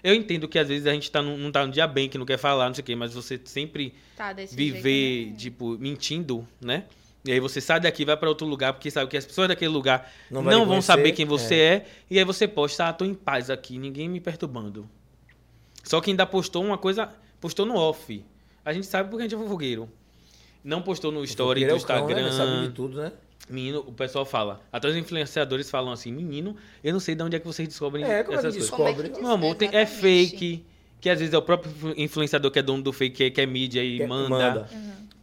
Eu 0.04 0.14
entendo 0.14 0.50
que 0.50 0.60
às 0.60 0.68
vezes 0.68 0.86
a 0.86 0.92
gente 0.94 1.10
tá 1.10 1.22
num, 1.22 1.38
não 1.38 1.50
tá 1.50 1.66
num 1.66 1.72
dia 1.72 1.88
bem, 1.88 2.10
que 2.10 2.18
não 2.18 2.26
quer 2.26 2.38
falar, 2.38 2.68
não 2.68 2.74
sei 2.74 2.82
o 2.82 2.86
que, 2.86 2.96
mas 2.96 3.14
você 3.14 3.40
sempre 3.46 3.94
Tá 4.18 4.34
viver, 4.34 4.82
jeito, 4.82 5.30
né? 5.32 5.36
tipo, 5.38 5.78
mentindo, 5.78 6.46
né? 6.62 6.84
E 7.26 7.32
aí 7.32 7.40
você 7.40 7.62
sai 7.62 7.80
daqui 7.80 8.02
e 8.02 8.06
vai 8.06 8.18
pra 8.18 8.28
outro 8.28 8.46
lugar, 8.46 8.74
porque 8.74 8.92
sabe 8.92 9.10
que 9.10 9.16
as 9.16 9.26
pessoas 9.26 9.48
daquele 9.48 9.72
lugar 9.72 10.12
Não 10.30 10.42
não, 10.42 10.52
vão 10.60 10.68
conhecer, 10.68 10.88
saber 10.88 11.12
quem 11.14 11.26
você 11.26 11.56
é. 11.56 11.86
E 12.10 12.20
aí 12.20 12.26
você 12.26 12.48
posta, 12.48 12.88
ah, 12.90 12.94
tô 12.94 13.06
em 13.06 13.14
paz 13.14 13.50
aqui, 13.50 13.78
ninguém 13.78 14.10
me 14.10 14.20
perturbando. 14.20 14.90
Só 15.84 16.02
que 16.02 16.10
ainda 16.12 16.26
postou 16.26 16.64
uma 16.64 16.78
coisa, 16.78 17.10
postou 17.40 17.66
no 17.66 17.76
off. 17.76 18.24
A 18.66 18.74
gente 18.74 18.86
sabe 18.88 19.10
porque 19.10 19.24
a 19.24 19.28
gente 19.28 19.36
é 19.36 19.38
fofoqueiro. 19.42 19.90
Não 20.64 20.82
postou 20.82 21.12
no 21.12 21.24
story 21.24 21.62
do 21.62 21.66
ele 21.66 21.72
é 21.72 21.76
o 21.76 21.82
cão, 21.82 22.08
né? 22.08 22.14
Instagram. 22.14 22.32
Sabe 22.32 22.68
de 22.68 22.74
tudo, 22.74 22.98
né? 23.02 23.12
Menino, 23.50 23.80
o 23.86 23.92
pessoal 23.92 24.26
fala. 24.26 24.62
Até 24.72 24.88
os 24.88 24.96
influenciadores 24.96 25.70
falam 25.70 25.92
assim, 25.92 26.12
menino, 26.14 26.56
eu 26.82 26.94
não 26.94 27.00
sei 27.02 27.14
de 27.16 27.24
onde 27.24 27.36
é 27.36 27.40
que 27.40 27.46
vocês 27.46 27.68
descobrem 27.68 28.06
É, 28.06 28.24
como 28.24 28.36
é 28.38 28.40
essas 28.40 28.54
coisas. 28.54 28.70
Como 28.70 28.88
é 28.88 28.94
que 28.94 29.02
descobre? 29.02 29.10
diz- 29.10 29.22
Meu 29.22 29.32
amor, 29.32 29.56
tem- 29.56 29.70
é 29.74 29.86
fake. 29.86 30.66
Que 31.02 31.10
às 31.10 31.20
vezes 31.20 31.34
é 31.34 31.38
o 31.38 31.42
próprio 31.42 31.70
influenciador 31.98 32.50
que 32.50 32.60
é 32.60 32.62
dono 32.62 32.82
do 32.82 32.94
fake, 32.94 33.16
que 33.18 33.24
é, 33.26 33.30
que 33.30 33.42
é 33.42 33.46
mídia 33.46 33.84
e 33.84 33.98
Que- 33.98 34.08
manda. 34.08 34.70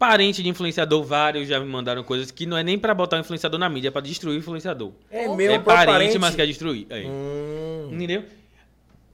Parente 0.01 0.43
de 0.43 0.49
influenciador, 0.49 1.05
vários 1.05 1.47
já 1.47 1.61
me 1.61 1.67
mandaram 1.67 2.03
coisas 2.03 2.31
que 2.31 2.47
não 2.47 2.57
é 2.57 2.63
nem 2.63 2.79
pra 2.79 2.95
botar 2.95 3.19
o 3.19 3.21
influenciador 3.21 3.61
na 3.61 3.69
mídia, 3.69 3.89
é 3.89 3.91
pra 3.91 4.01
destruir 4.01 4.37
o 4.37 4.39
influenciador. 4.39 4.93
É 5.11 5.29
meu 5.29 5.53
é 5.53 5.59
próprio 5.59 5.87
parente, 5.87 6.19
mas 6.19 6.35
quer 6.35 6.47
destruir. 6.47 6.87
É. 6.89 7.03
Hum, 7.07 7.91
Entendeu? 7.93 8.25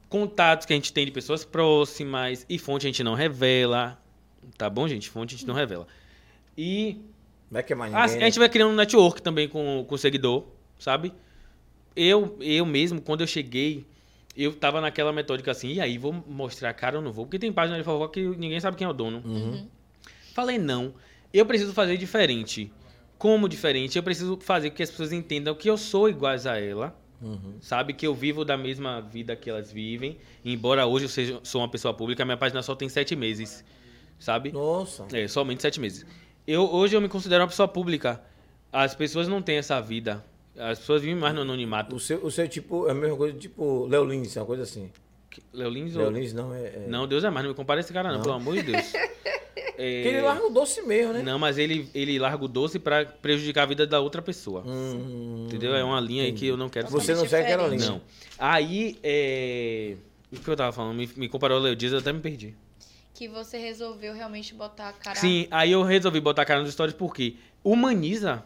Contatos 0.08 0.64
que 0.64 0.72
a 0.72 0.76
gente 0.76 0.92
tem 0.92 1.04
de 1.04 1.10
pessoas 1.10 1.44
próximas 1.44 2.46
e 2.48 2.56
fonte 2.56 2.86
a 2.86 2.88
gente 2.88 3.02
não 3.02 3.14
revela. 3.14 4.00
Tá 4.56 4.70
bom, 4.70 4.86
gente? 4.86 5.10
Fonte 5.10 5.34
a 5.34 5.38
gente 5.38 5.48
não 5.48 5.56
revela. 5.56 5.88
E 6.56 7.00
não 7.50 7.58
é 7.58 7.64
que 7.64 7.72
é 7.72 7.76
mais 7.76 7.92
ah, 7.92 8.02
ninguém, 8.02 8.16
a 8.16 8.20
né? 8.20 8.26
gente 8.26 8.38
vai 8.38 8.48
criando 8.48 8.70
um 8.70 8.76
network 8.76 9.20
também 9.20 9.48
com, 9.48 9.84
com 9.88 9.94
o 9.96 9.98
seguidor, 9.98 10.44
sabe? 10.78 11.12
Eu, 11.96 12.36
eu 12.40 12.64
mesmo, 12.64 13.00
quando 13.00 13.22
eu 13.22 13.26
cheguei, 13.26 13.84
eu 14.36 14.54
tava 14.54 14.80
naquela 14.80 15.12
metódica 15.12 15.50
assim, 15.50 15.72
e 15.72 15.80
aí, 15.80 15.98
vou 15.98 16.12
mostrar 16.12 16.70
a 16.70 16.74
cara 16.74 16.98
ou 16.98 17.02
não 17.02 17.10
vou? 17.10 17.26
Porque 17.26 17.40
tem 17.40 17.52
página 17.52 17.76
de 17.76 17.82
fofoca 17.82 18.12
que 18.12 18.24
ninguém 18.36 18.60
sabe 18.60 18.76
quem 18.76 18.86
é 18.86 18.90
o 18.90 18.92
dono. 18.92 19.20
Uhum. 19.24 19.66
Falei, 20.36 20.58
não, 20.58 20.92
eu 21.32 21.46
preciso 21.46 21.72
fazer 21.72 21.96
diferente. 21.96 22.70
Como 23.16 23.48
diferente? 23.48 23.96
Eu 23.96 24.02
preciso 24.02 24.38
fazer 24.38 24.68
com 24.68 24.76
que 24.76 24.82
as 24.82 24.90
pessoas 24.90 25.10
entendam 25.10 25.54
que 25.54 25.70
eu 25.70 25.78
sou 25.78 26.10
iguais 26.10 26.46
a 26.46 26.60
ela, 26.60 26.94
Uhum. 27.22 27.54
sabe? 27.62 27.94
Que 27.94 28.06
eu 28.06 28.14
vivo 28.14 28.44
da 28.44 28.54
mesma 28.58 29.00
vida 29.00 29.34
que 29.34 29.48
elas 29.48 29.72
vivem. 29.72 30.18
Embora 30.44 30.84
hoje 30.84 31.06
eu 31.06 31.08
seja, 31.08 31.40
sou 31.42 31.62
uma 31.62 31.70
pessoa 31.70 31.94
pública, 31.94 32.22
minha 32.22 32.36
página 32.36 32.62
só 32.62 32.74
tem 32.74 32.86
sete 32.86 33.16
meses, 33.16 33.64
sabe? 34.18 34.52
Nossa. 34.52 35.06
É, 35.10 35.26
somente 35.26 35.62
sete 35.62 35.80
meses. 35.80 36.04
Eu, 36.46 36.70
hoje 36.70 36.94
eu 36.94 37.00
me 37.00 37.08
considero 37.08 37.40
uma 37.44 37.48
pessoa 37.48 37.66
pública. 37.66 38.20
As 38.70 38.94
pessoas 38.94 39.26
não 39.28 39.40
têm 39.40 39.56
essa 39.56 39.80
vida. 39.80 40.22
As 40.54 40.78
pessoas 40.80 41.00
vivem 41.00 41.16
mais 41.16 41.34
no 41.34 41.40
anonimato. 41.40 41.96
O 41.96 41.98
seu, 41.98 42.22
o 42.22 42.30
seu 42.30 42.46
tipo 42.46 42.86
é 42.88 42.90
a 42.90 42.94
mesma 42.94 43.16
coisa, 43.16 43.38
tipo 43.38 43.86
Léo 43.86 44.04
Lins, 44.04 44.36
é 44.36 44.40
uma 44.40 44.46
coisa 44.46 44.64
assim. 44.64 44.90
Léo 45.54 45.70
Lins 45.70 45.94
Léo 45.94 46.04
ou... 46.08 46.12
Lins 46.12 46.34
não 46.34 46.52
é. 46.54 46.60
é... 46.66 46.84
Não, 46.86 47.06
Deus 47.08 47.24
é 47.24 47.30
mais. 47.30 47.42
Não 47.42 47.52
me 47.52 47.56
compara 47.56 47.80
esse 47.80 47.90
cara, 47.90 48.10
não, 48.10 48.16
Não. 48.16 48.22
pelo 48.22 48.34
amor 48.34 48.54
de 48.56 48.62
Deus. 48.64 48.92
É, 49.78 50.02
Porque 50.02 50.08
ele 50.08 50.20
larga 50.22 50.46
o 50.46 50.50
doce 50.50 50.82
mesmo, 50.82 51.12
né? 51.12 51.22
Não, 51.22 51.38
mas 51.38 51.58
ele, 51.58 51.88
ele 51.94 52.18
larga 52.18 52.44
o 52.44 52.48
doce 52.48 52.78
pra 52.78 53.04
prejudicar 53.04 53.62
a 53.62 53.66
vida 53.66 53.86
da 53.86 54.00
outra 54.00 54.20
pessoa. 54.22 54.62
Hum, 54.66 55.44
Entendeu? 55.46 55.74
É 55.74 55.84
uma 55.84 56.00
linha 56.00 56.24
aí 56.24 56.32
que 56.32 56.46
eu 56.46 56.56
não 56.56 56.68
quero 56.68 56.88
Você 56.88 57.14
não 57.14 57.26
segue 57.26 57.44
aquela 57.52 57.68
linha. 57.68 57.86
Não. 57.90 58.00
Aí, 58.38 58.98
é... 59.02 59.96
O 60.32 60.40
que 60.40 60.48
eu 60.48 60.56
tava 60.56 60.72
falando? 60.72 60.96
Me, 60.96 61.08
me 61.16 61.28
comparou 61.28 61.58
ao 61.58 61.62
Léo 61.62 61.76
Dias, 61.76 61.92
eu 61.92 61.98
até 61.98 62.12
me 62.12 62.20
perdi. 62.20 62.54
Que 63.14 63.28
você 63.28 63.56
resolveu 63.58 64.12
realmente 64.12 64.52
botar 64.54 64.88
a 64.88 64.92
cara. 64.92 65.16
Sim, 65.16 65.46
aí 65.50 65.72
eu 65.72 65.82
resolvi 65.82 66.20
botar 66.20 66.42
a 66.42 66.44
cara 66.44 66.60
nos 66.62 66.72
stories 66.72 66.94
porque 66.94 67.36
humaniza. 67.64 68.42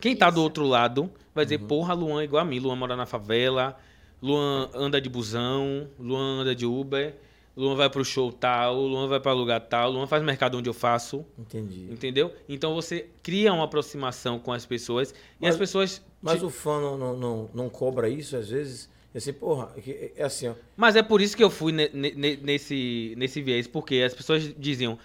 Quem 0.00 0.16
tá 0.16 0.28
do 0.30 0.34
Isso. 0.34 0.42
outro 0.42 0.64
lado 0.66 1.10
vai 1.34 1.44
Uhum. 1.44 1.48
dizer, 1.48 1.58
porra, 1.60 1.94
Luan 1.94 2.20
é 2.20 2.24
igual 2.24 2.42
a 2.42 2.44
mim. 2.44 2.58
Luan 2.58 2.76
mora 2.76 2.96
na 2.96 3.06
favela, 3.06 3.78
Luan 4.20 4.68
anda 4.74 5.00
de 5.00 5.08
busão, 5.08 5.88
Luan 5.98 6.40
anda 6.42 6.54
de 6.54 6.66
Uber, 6.66 7.14
Luan 7.56 7.74
vai 7.74 7.90
pro 7.90 8.04
show 8.04 8.32
tal, 8.32 8.76
Luan 8.80 9.06
vai 9.08 9.20
pra 9.20 9.32
lugar 9.32 9.60
tal, 9.60 9.90
Luan 9.90 10.06
faz 10.06 10.22
mercado 10.22 10.56
onde 10.56 10.68
eu 10.70 10.74
faço. 10.74 11.24
Entendi. 11.38 11.88
Entendeu? 11.90 12.32
Então 12.48 12.74
você 12.74 13.08
cria 13.22 13.52
uma 13.52 13.64
aproximação 13.64 14.38
com 14.38 14.52
as 14.52 14.64
pessoas 14.64 15.10
e 15.10 15.14
Mas- 15.40 15.50
as 15.54 15.58
pessoas. 15.58 16.02
Mas 16.22 16.38
te- 16.38 16.44
o 16.44 16.50
fã 16.50 16.80
não, 16.80 16.96
não, 16.96 17.16
não, 17.16 17.50
não 17.52 17.68
cobra 17.68 18.08
isso 18.08 18.36
às 18.36 18.48
vezes? 18.50 18.88
É 19.12 19.18
assim, 19.18 19.32
porra, 19.32 19.70
é 19.76 20.12
é 20.16 20.22
assim, 20.24 20.48
ó. 20.48 20.54
Mas 20.76 20.94
é 20.94 21.02
por 21.02 21.20
isso 21.20 21.36
que 21.36 21.42
eu 21.42 21.50
fui 21.50 21.72
ne- 21.72 21.90
ne- 21.92 22.12
ne- 22.14 22.36
nesse, 22.36 23.14
nesse 23.18 23.42
viés, 23.42 23.66
porque 23.66 23.96
as 24.06 24.14
pessoas 24.14 24.54
diziam, 24.56 24.96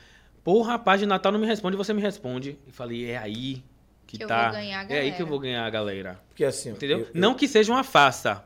porra, 0.44 0.76
a 0.76 0.80
página 0.80 1.16
Natal 1.16 1.32
não 1.32 1.40
me 1.40 1.48
responde, 1.48 1.76
você 1.76 1.92
me 1.94 2.02
responde. 2.02 2.58
E 2.68 2.72
falei, 2.72 3.10
é 3.10 3.18
aí 3.18 3.64
que, 4.06 4.18
Que 4.20 4.24
eu 4.24 4.28
tá. 4.28 4.44
vou 4.44 4.52
ganhar 4.60 4.86
a 4.86 4.94
é 4.94 5.00
aí 5.00 5.12
que 5.14 5.22
eu 5.24 5.26
vou 5.26 5.40
ganhar 5.40 5.66
a 5.66 5.70
galera. 5.72 6.22
Porque 6.30 6.46
assim, 6.46 6.70
ó, 6.72 6.74
Entendeu? 6.76 7.00
eu- 7.00 7.06
eu- 7.06 7.12
Não 7.16 7.34
que 7.34 7.48
seja 7.48 7.72
uma 7.72 7.84
farsa. 7.84 8.46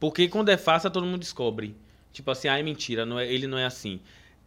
Porque 0.00 0.26
quando 0.28 0.48
é 0.48 0.56
farsa, 0.56 0.90
todo 0.90 1.06
mundo 1.06 1.20
descobre. 1.20 1.76
Tipo 2.12 2.30
assim, 2.30 2.48
ah, 2.48 2.58
é 2.58 2.62
mentira, 2.62 3.06
não 3.06 3.18
é, 3.18 3.26
ele 3.32 3.46
não 3.46 3.58
é 3.58 3.64
assim. 3.64 4.00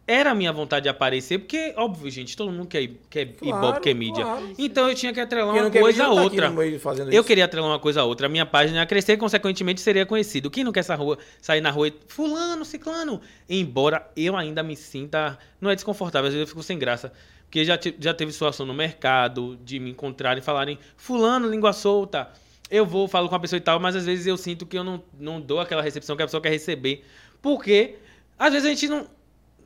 Era 0.06 0.32
a 0.32 0.34
minha 0.34 0.52
vontade 0.52 0.82
de 0.82 0.88
aparecer, 0.90 1.38
porque, 1.38 1.72
óbvio, 1.78 2.10
gente, 2.10 2.36
todo 2.36 2.52
mundo 2.52 2.66
quer, 2.68 2.90
quer 3.08 3.24
Claro, 3.36 3.56
ibope, 3.68 3.80
quer 3.80 3.94
mídia. 3.94 4.22
claro. 4.22 4.52
Então 4.58 4.86
eu 4.90 4.94
tinha 4.94 5.14
que 5.14 5.20
atrelar 5.20 5.54
uma 5.56 5.70
coisa 5.70 6.02
a 6.02 6.06
tá 6.06 6.12
outra. 6.12 6.52
fazendo 6.78 7.08
Eu 7.10 7.20
isso. 7.20 7.24
queria 7.24 7.46
atrelar 7.46 7.70
uma 7.70 7.78
coisa 7.78 8.02
a 8.02 8.04
outra. 8.04 8.26
A 8.26 8.28
minha 8.28 8.44
página 8.44 8.80
ia 8.80 8.86
crescer, 8.86 9.16
consequentemente 9.16 9.80
seria 9.80 10.04
conhecido. 10.04 10.50
Quem 10.50 10.62
não 10.62 10.72
quer 10.72 10.80
essa 10.80 10.94
rua, 10.94 11.16
sair 11.40 11.62
na 11.62 11.70
rua 11.70 11.88
e. 11.88 11.94
Fulano, 12.06 12.66
ciclano. 12.66 13.18
Embora 13.48 14.06
eu 14.14 14.36
ainda 14.36 14.62
me 14.62 14.76
sinta. 14.76 15.38
Não 15.58 15.70
é 15.70 15.74
desconfortável, 15.74 16.28
às 16.28 16.34
vezes 16.34 16.46
eu 16.46 16.48
fico 16.50 16.62
sem 16.62 16.78
graça. 16.78 17.10
Porque 17.46 17.64
já, 17.64 17.78
já 17.98 18.12
teve 18.12 18.30
situação 18.30 18.66
no 18.66 18.74
mercado 18.74 19.56
de 19.64 19.78
me 19.78 19.90
encontrarem 19.90 20.42
e 20.42 20.44
falarem, 20.44 20.78
Fulano, 20.98 21.48
língua 21.48 21.72
solta. 21.72 22.28
Eu 22.70 22.84
vou, 22.84 23.06
falo 23.08 23.28
com 23.28 23.34
a 23.36 23.40
pessoa 23.40 23.56
e 23.58 23.60
tal, 23.60 23.78
mas 23.80 23.94
às 23.96 24.04
vezes 24.04 24.26
eu 24.26 24.36
sinto 24.36 24.66
que 24.66 24.76
eu 24.76 24.82
não, 24.84 25.02
não 25.18 25.40
dou 25.40 25.60
aquela 25.60 25.80
recepção 25.80 26.14
que 26.16 26.22
a 26.22 26.26
pessoa 26.26 26.40
quer 26.42 26.50
receber. 26.50 27.04
Porque 27.44 27.96
Às 28.38 28.52
vezes 28.52 28.66
a 28.66 28.70
gente 28.70 28.88
não. 28.88 29.06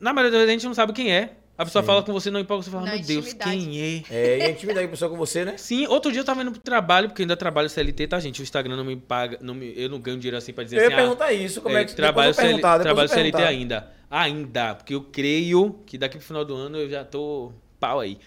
Na 0.00 0.12
maioria 0.12 0.30
das 0.32 0.40
vezes 0.40 0.50
a 0.50 0.52
gente 0.59 0.66
não 0.66 0.74
sabe 0.74 0.92
quem 0.92 1.10
é. 1.12 1.34
A 1.56 1.64
pessoa 1.64 1.82
Sim. 1.82 1.86
fala 1.86 2.02
com 2.05 2.12
você, 2.12 2.30
não 2.30 2.38
empolga, 2.38 2.62
você 2.62 2.70
fala, 2.70 2.84
Na 2.84 2.92
meu 2.94 3.02
Deus, 3.02 3.26
intimidade. 3.26 3.50
quem 3.50 3.80
é? 3.80 4.02
É, 4.14 4.38
e 4.38 4.42
a 4.42 4.50
intimidade 4.50 4.86
com 4.86 4.90
a 4.90 4.94
pessoa 4.94 5.10
com 5.10 5.16
você, 5.16 5.44
né? 5.44 5.56
Sim, 5.56 5.86
outro 5.88 6.12
dia 6.12 6.20
eu 6.20 6.24
tava 6.24 6.40
indo 6.42 6.52
pro 6.52 6.60
trabalho, 6.60 7.09
porque 7.09 7.22
eu 7.22 7.24
ainda 7.24 7.36
trabalho 7.36 7.68
CLT, 7.68 8.06
tá, 8.06 8.20
gente? 8.20 8.40
O 8.40 8.44
Instagram 8.44 8.76
não 8.76 8.84
me 8.84 8.94
paga, 8.94 9.38
não 9.42 9.55
me- 9.55 9.72
eu 9.76 9.88
não 9.88 9.98
ganho 9.98 10.18
dinheiro 10.18 10.36
assim 10.36 10.52
pra 10.52 10.62
dizer 10.62 10.76
Eu 10.76 10.82
ia 10.82 10.86
assim, 10.86 10.94
ah, 10.94 10.98
perguntar 10.98 11.32
isso, 11.32 11.60
como 11.60 11.76
é, 11.76 11.84
que 11.84 11.94
trabalho, 11.96 12.28
eu 12.30 12.34
CL, 12.34 12.60
trabalho 12.60 12.90
eu 13.00 13.09
CLT 13.09 13.32
perguntar. 13.32 13.46
ainda. 13.48 13.90
Ainda, 14.09 14.74
porque 14.76 14.94
eu 14.94 15.02
creio 15.02 15.80
que 15.84 15.98
daqui 15.98 16.16
pro 16.18 16.24
final 16.26 16.44
do 16.44 16.55
ano 16.55 16.78
eu 16.78 16.88
já 16.88 17.05
tô 17.05 17.50
pau 17.80 17.98
aí. 18.00 18.18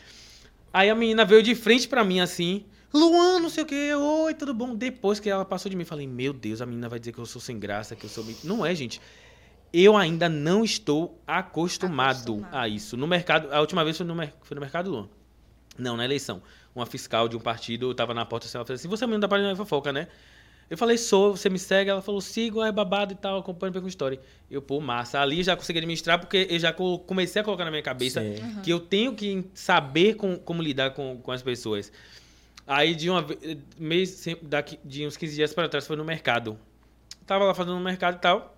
Aí 0.73 0.89
a 0.89 0.95
menina 0.95 1.23
veio 1.23 1.41
de 1.41 1.55
frente 1.55 1.87
pra 1.87 2.03
mim 2.03 2.19
assim, 2.19 2.65
Luan, 2.93 3.39
não 3.39 3.49
sei 3.49 3.63
o 3.63 3.65
que, 3.65 3.93
oi, 3.95 4.33
tudo 4.33 4.53
bom? 4.53 4.75
Depois 4.75 5.21
que 5.21 5.29
ela 5.29 5.45
passou 5.45 5.69
de 5.69 5.77
mim, 5.77 5.83
eu 5.83 5.87
falei, 5.87 6.05
meu 6.05 6.33
Deus, 6.33 6.61
a 6.61 6.65
menina 6.65 6.89
vai 6.89 6.99
dizer 6.99 7.13
que 7.13 7.19
eu 7.19 7.25
sou 7.25 7.41
sem 7.41 7.57
graça, 7.57 7.95
que 7.95 8.03
eu 8.05 8.09
sou. 8.09 8.25
Não 8.43 8.65
é, 8.65 8.75
gente. 8.75 8.99
Eu 9.73 9.95
ainda 9.95 10.27
não 10.27 10.63
estou 10.65 11.21
acostumado, 11.25 12.33
Acostumado. 12.33 12.55
a 12.55 12.67
isso. 12.67 12.97
No 12.97 13.07
mercado, 13.07 13.51
a 13.53 13.59
última 13.61 13.83
vez 13.83 13.95
foi 13.97 14.05
no, 14.05 14.15
foi 14.41 14.55
no 14.55 14.61
mercado 14.61 14.89
Luan. 14.89 15.07
Não, 15.77 15.95
na 15.95 16.03
eleição. 16.03 16.41
Uma 16.75 16.85
fiscal 16.85 17.27
de 17.29 17.37
um 17.37 17.39
partido, 17.39 17.89
eu 17.89 17.95
tava 17.95 18.13
na 18.13 18.25
porta 18.25 18.47
assim, 18.47 18.57
ela 18.57 18.65
falou 18.65 18.75
assim, 18.75 18.87
você 18.87 19.03
é 19.03 19.07
menino 19.07 19.21
da 19.21 19.27
página 19.27 19.49
da 19.49 19.55
fofoca, 19.55 19.91
né? 19.93 20.07
Eu 20.69 20.77
falei, 20.77 20.97
sou, 20.97 21.35
você 21.35 21.49
me 21.49 21.59
segue? 21.59 21.89
Ela 21.89 22.01
falou, 22.01 22.21
sigo, 22.21 22.63
é 22.63 22.71
babado 22.71 23.11
e 23.11 23.15
tal, 23.15 23.39
acompanho 23.39 23.73
com 23.73 23.87
história. 23.87 24.19
Eu, 24.49 24.61
pô, 24.61 24.79
massa. 24.79 25.19
Ali 25.19 25.39
eu 25.39 25.43
já 25.43 25.55
consegui 25.55 25.79
administrar, 25.79 26.17
porque 26.19 26.47
eu 26.49 26.59
já 26.59 26.71
co- 26.71 26.99
comecei 26.99 27.41
a 27.41 27.45
colocar 27.45 27.65
na 27.65 27.71
minha 27.71 27.83
cabeça 27.83 28.21
Sim. 28.21 28.61
que 28.63 28.71
eu 28.71 28.79
tenho 28.79 29.13
que 29.13 29.45
saber 29.53 30.15
com- 30.15 30.37
como 30.37 30.61
lidar 30.61 30.91
com, 30.91 31.17
com 31.17 31.31
as 31.31 31.41
pessoas. 31.41 31.91
Aí, 32.65 32.95
de 32.95 33.09
uma 33.09 33.21
vez, 33.21 33.57
mês, 33.77 34.25
daqui, 34.43 34.79
de 34.85 35.05
uns 35.05 35.17
15 35.17 35.35
dias 35.35 35.53
para 35.53 35.67
trás, 35.67 35.85
foi 35.85 35.97
no 35.97 36.05
mercado. 36.05 36.57
Tava 37.27 37.43
lá 37.43 37.53
fazendo 37.53 37.75
no 37.75 37.81
mercado 37.83 38.15
e 38.15 38.19
tal. 38.19 38.57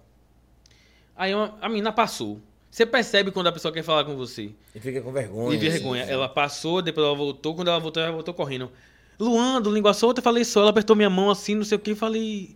Aí 1.15 1.33
uma- 1.33 1.53
a 1.61 1.69
menina 1.69 1.91
passou. 1.91 2.39
Você 2.69 2.85
percebe 2.85 3.29
quando 3.31 3.47
a 3.47 3.51
pessoa 3.51 3.71
quer 3.71 3.83
falar 3.83 4.03
com 4.03 4.15
você. 4.15 4.49
E 4.73 4.79
fica 4.79 4.99
com 5.01 5.11
vergonha. 5.11 5.53
E 5.55 5.57
vergonha. 5.57 6.03
Ela 6.03 6.27
passou, 6.27 6.81
depois 6.81 7.05
ela 7.05 7.15
voltou. 7.15 7.53
Quando 7.55 7.67
ela 7.67 7.79
voltou, 7.79 8.01
ela 8.01 8.11
voltou 8.11 8.33
correndo. 8.33 8.71
Luan, 9.19 9.61
do 9.61 9.71
Língua 9.71 9.93
Solta, 9.93 10.19
eu 10.19 10.23
falei 10.23 10.43
só. 10.43 10.61
Ela 10.61 10.71
apertou 10.71 10.95
minha 10.95 11.09
mão 11.09 11.29
assim, 11.29 11.53
não 11.53 11.63
sei 11.63 11.77
o 11.77 11.79
que. 11.79 11.93
Falei, 11.93 12.55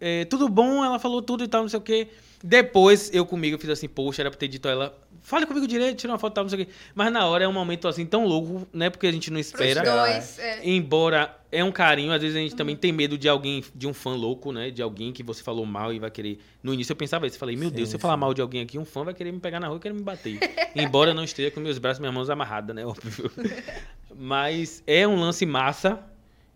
é, 0.00 0.24
tudo 0.24 0.48
bom? 0.48 0.84
Ela 0.84 0.98
falou 0.98 1.22
tudo 1.22 1.44
e 1.44 1.48
tal, 1.48 1.62
não 1.62 1.68
sei 1.68 1.78
o 1.78 1.82
que. 1.82 2.08
Depois, 2.42 3.10
eu 3.14 3.24
comigo, 3.24 3.54
eu 3.56 3.58
fiz 3.58 3.70
assim, 3.70 3.88
poxa, 3.88 4.22
era 4.22 4.30
pra 4.30 4.38
ter 4.38 4.46
dito 4.48 4.68
a 4.68 4.70
ela, 4.70 4.98
fale 5.22 5.46
comigo 5.46 5.66
direito, 5.66 5.96
tira 5.96 6.12
uma 6.12 6.18
foto 6.18 6.32
e 6.32 6.34
tal, 6.34 6.44
não 6.44 6.48
sei 6.50 6.62
o 6.62 6.66
que. 6.66 6.72
Mas 6.94 7.10
na 7.10 7.26
hora 7.26 7.44
é 7.44 7.48
um 7.48 7.52
momento 7.52 7.88
assim 7.88 8.04
tão 8.04 8.26
louco, 8.26 8.68
né? 8.72 8.90
Porque 8.90 9.06
a 9.06 9.12
gente 9.12 9.30
não 9.30 9.36
Pros 9.40 9.46
espera. 9.48 9.82
dois. 9.82 10.38
é. 10.38 10.60
Embora 10.62 11.34
é 11.50 11.64
um 11.64 11.72
carinho, 11.72 12.12
às 12.12 12.20
vezes 12.20 12.36
a 12.36 12.40
gente 12.40 12.54
também 12.54 12.76
tem 12.76 12.92
medo 12.92 13.16
de 13.16 13.28
alguém, 13.28 13.64
de 13.74 13.86
um 13.88 13.94
fã 13.94 14.10
louco, 14.10 14.52
né? 14.52 14.70
De 14.70 14.82
alguém 14.82 15.12
que 15.12 15.22
você 15.22 15.42
falou 15.42 15.64
mal 15.64 15.92
e 15.92 15.98
vai 15.98 16.10
querer. 16.10 16.38
No 16.62 16.74
início 16.74 16.92
eu 16.92 16.96
pensava 16.96 17.26
isso, 17.26 17.36
eu 17.36 17.40
falei, 17.40 17.56
meu 17.56 17.70
Deus, 17.70 17.88
Sim, 17.88 17.92
se 17.92 17.96
eu 17.96 18.00
falar 18.00 18.16
mal 18.18 18.34
de 18.34 18.42
alguém 18.42 18.60
aqui, 18.60 18.78
um 18.78 18.84
fã 18.84 19.02
vai 19.02 19.14
querer 19.14 19.32
me 19.32 19.40
pegar 19.40 19.58
na 19.58 19.66
rua 19.68 19.78
e 19.78 19.80
querer 19.80 19.94
me 19.94 20.02
bater. 20.02 20.38
Embora 20.76 21.10
eu 21.10 21.14
não 21.14 21.24
esteja 21.24 21.50
com 21.50 21.58
meus 21.58 21.78
braços 21.78 21.98
e 21.98 22.02
minhas 22.02 22.14
mãos 22.14 22.28
amarradas, 22.28 22.76
né? 22.76 22.84
Óbvio. 22.84 23.30
Mas 24.14 24.82
é 24.86 25.06
um 25.08 25.18
lance 25.18 25.44
massa 25.44 25.98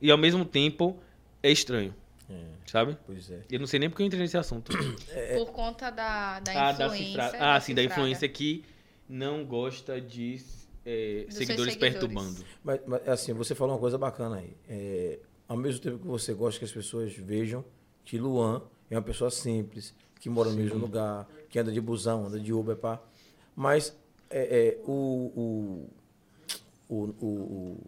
e 0.01 0.11
ao 0.11 0.19
mesmo 0.19 0.45
tempo 0.45 0.97
é 1.43 1.51
estranho, 1.51 1.95
É, 2.31 2.45
sabe? 2.67 2.97
pois 3.05 3.31
é. 3.31 3.43
Eu 3.51 3.59
não 3.59 3.67
sei 3.67 3.81
nem 3.81 3.91
porque 3.91 4.03
eu 4.03 4.07
entrei 4.07 4.21
nesse 4.23 4.37
assunto. 4.39 4.73
Por 5.37 5.53
conta 5.53 5.91
da, 5.91 6.39
da 6.41 6.69
ah, 6.69 6.73
da 6.73 6.87
influência. 6.87 7.17
da 7.33 7.55
ah, 7.57 7.61
sim, 7.61 7.75
da 7.75 7.83
influência 7.83 8.29
que 8.29 8.65
não 9.09 9.45
gosta 9.45 10.01
de 10.01 10.37
é, 10.87 11.27
seguidores 11.29 11.75
seguidores. 11.75 11.77
perturbando. 11.77 12.45
Mas, 12.63 12.81
mas, 12.87 13.09
assim, 13.09 13.33
você 13.33 13.55
falou 13.55 13.75
uma 13.75 13.81
coisa 13.81 13.99
bacana 13.99 14.37
aí. 14.37 14.57
É, 14.69 15.19
ao 15.49 15.57
mesmo 15.57 15.81
tempo 15.81 15.99
que 15.99 16.07
você 16.07 16.33
gosta 16.33 16.59
que 16.61 16.65
as 16.65 16.73
pessoas 16.73 17.13
vejam 17.13 17.65
que 18.05 18.17
Luan 18.19 18.63
é 18.89 18.95
uma 18.97 19.03
pessoa 19.03 19.31
simples, 19.31 19.93
que 20.21 20.29
mora 20.31 20.51
no 20.51 20.57
mesmo 20.57 20.79
lugar, 20.79 21.27
que 21.49 21.59
anda 21.59 21.73
de 21.73 21.81
busão, 21.81 22.27
anda 22.27 22.39
de 22.39 22.53
Uber, 22.53 22.77
pá. 22.77 23.01
Mas 23.57 23.97
é, 24.31 24.77
é, 24.79 24.79
o, 24.87 24.93
o, 25.35 25.91
o, 26.89 26.95
o, 26.97 27.27
o- 27.27 27.81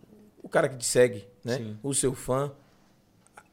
o 0.43 0.49
cara 0.49 0.69
que 0.69 0.77
te 0.77 0.85
segue, 0.85 1.25
né? 1.45 1.59
Sim. 1.59 1.79
O 1.83 1.95
seu 1.95 2.15
fã, 2.15 2.53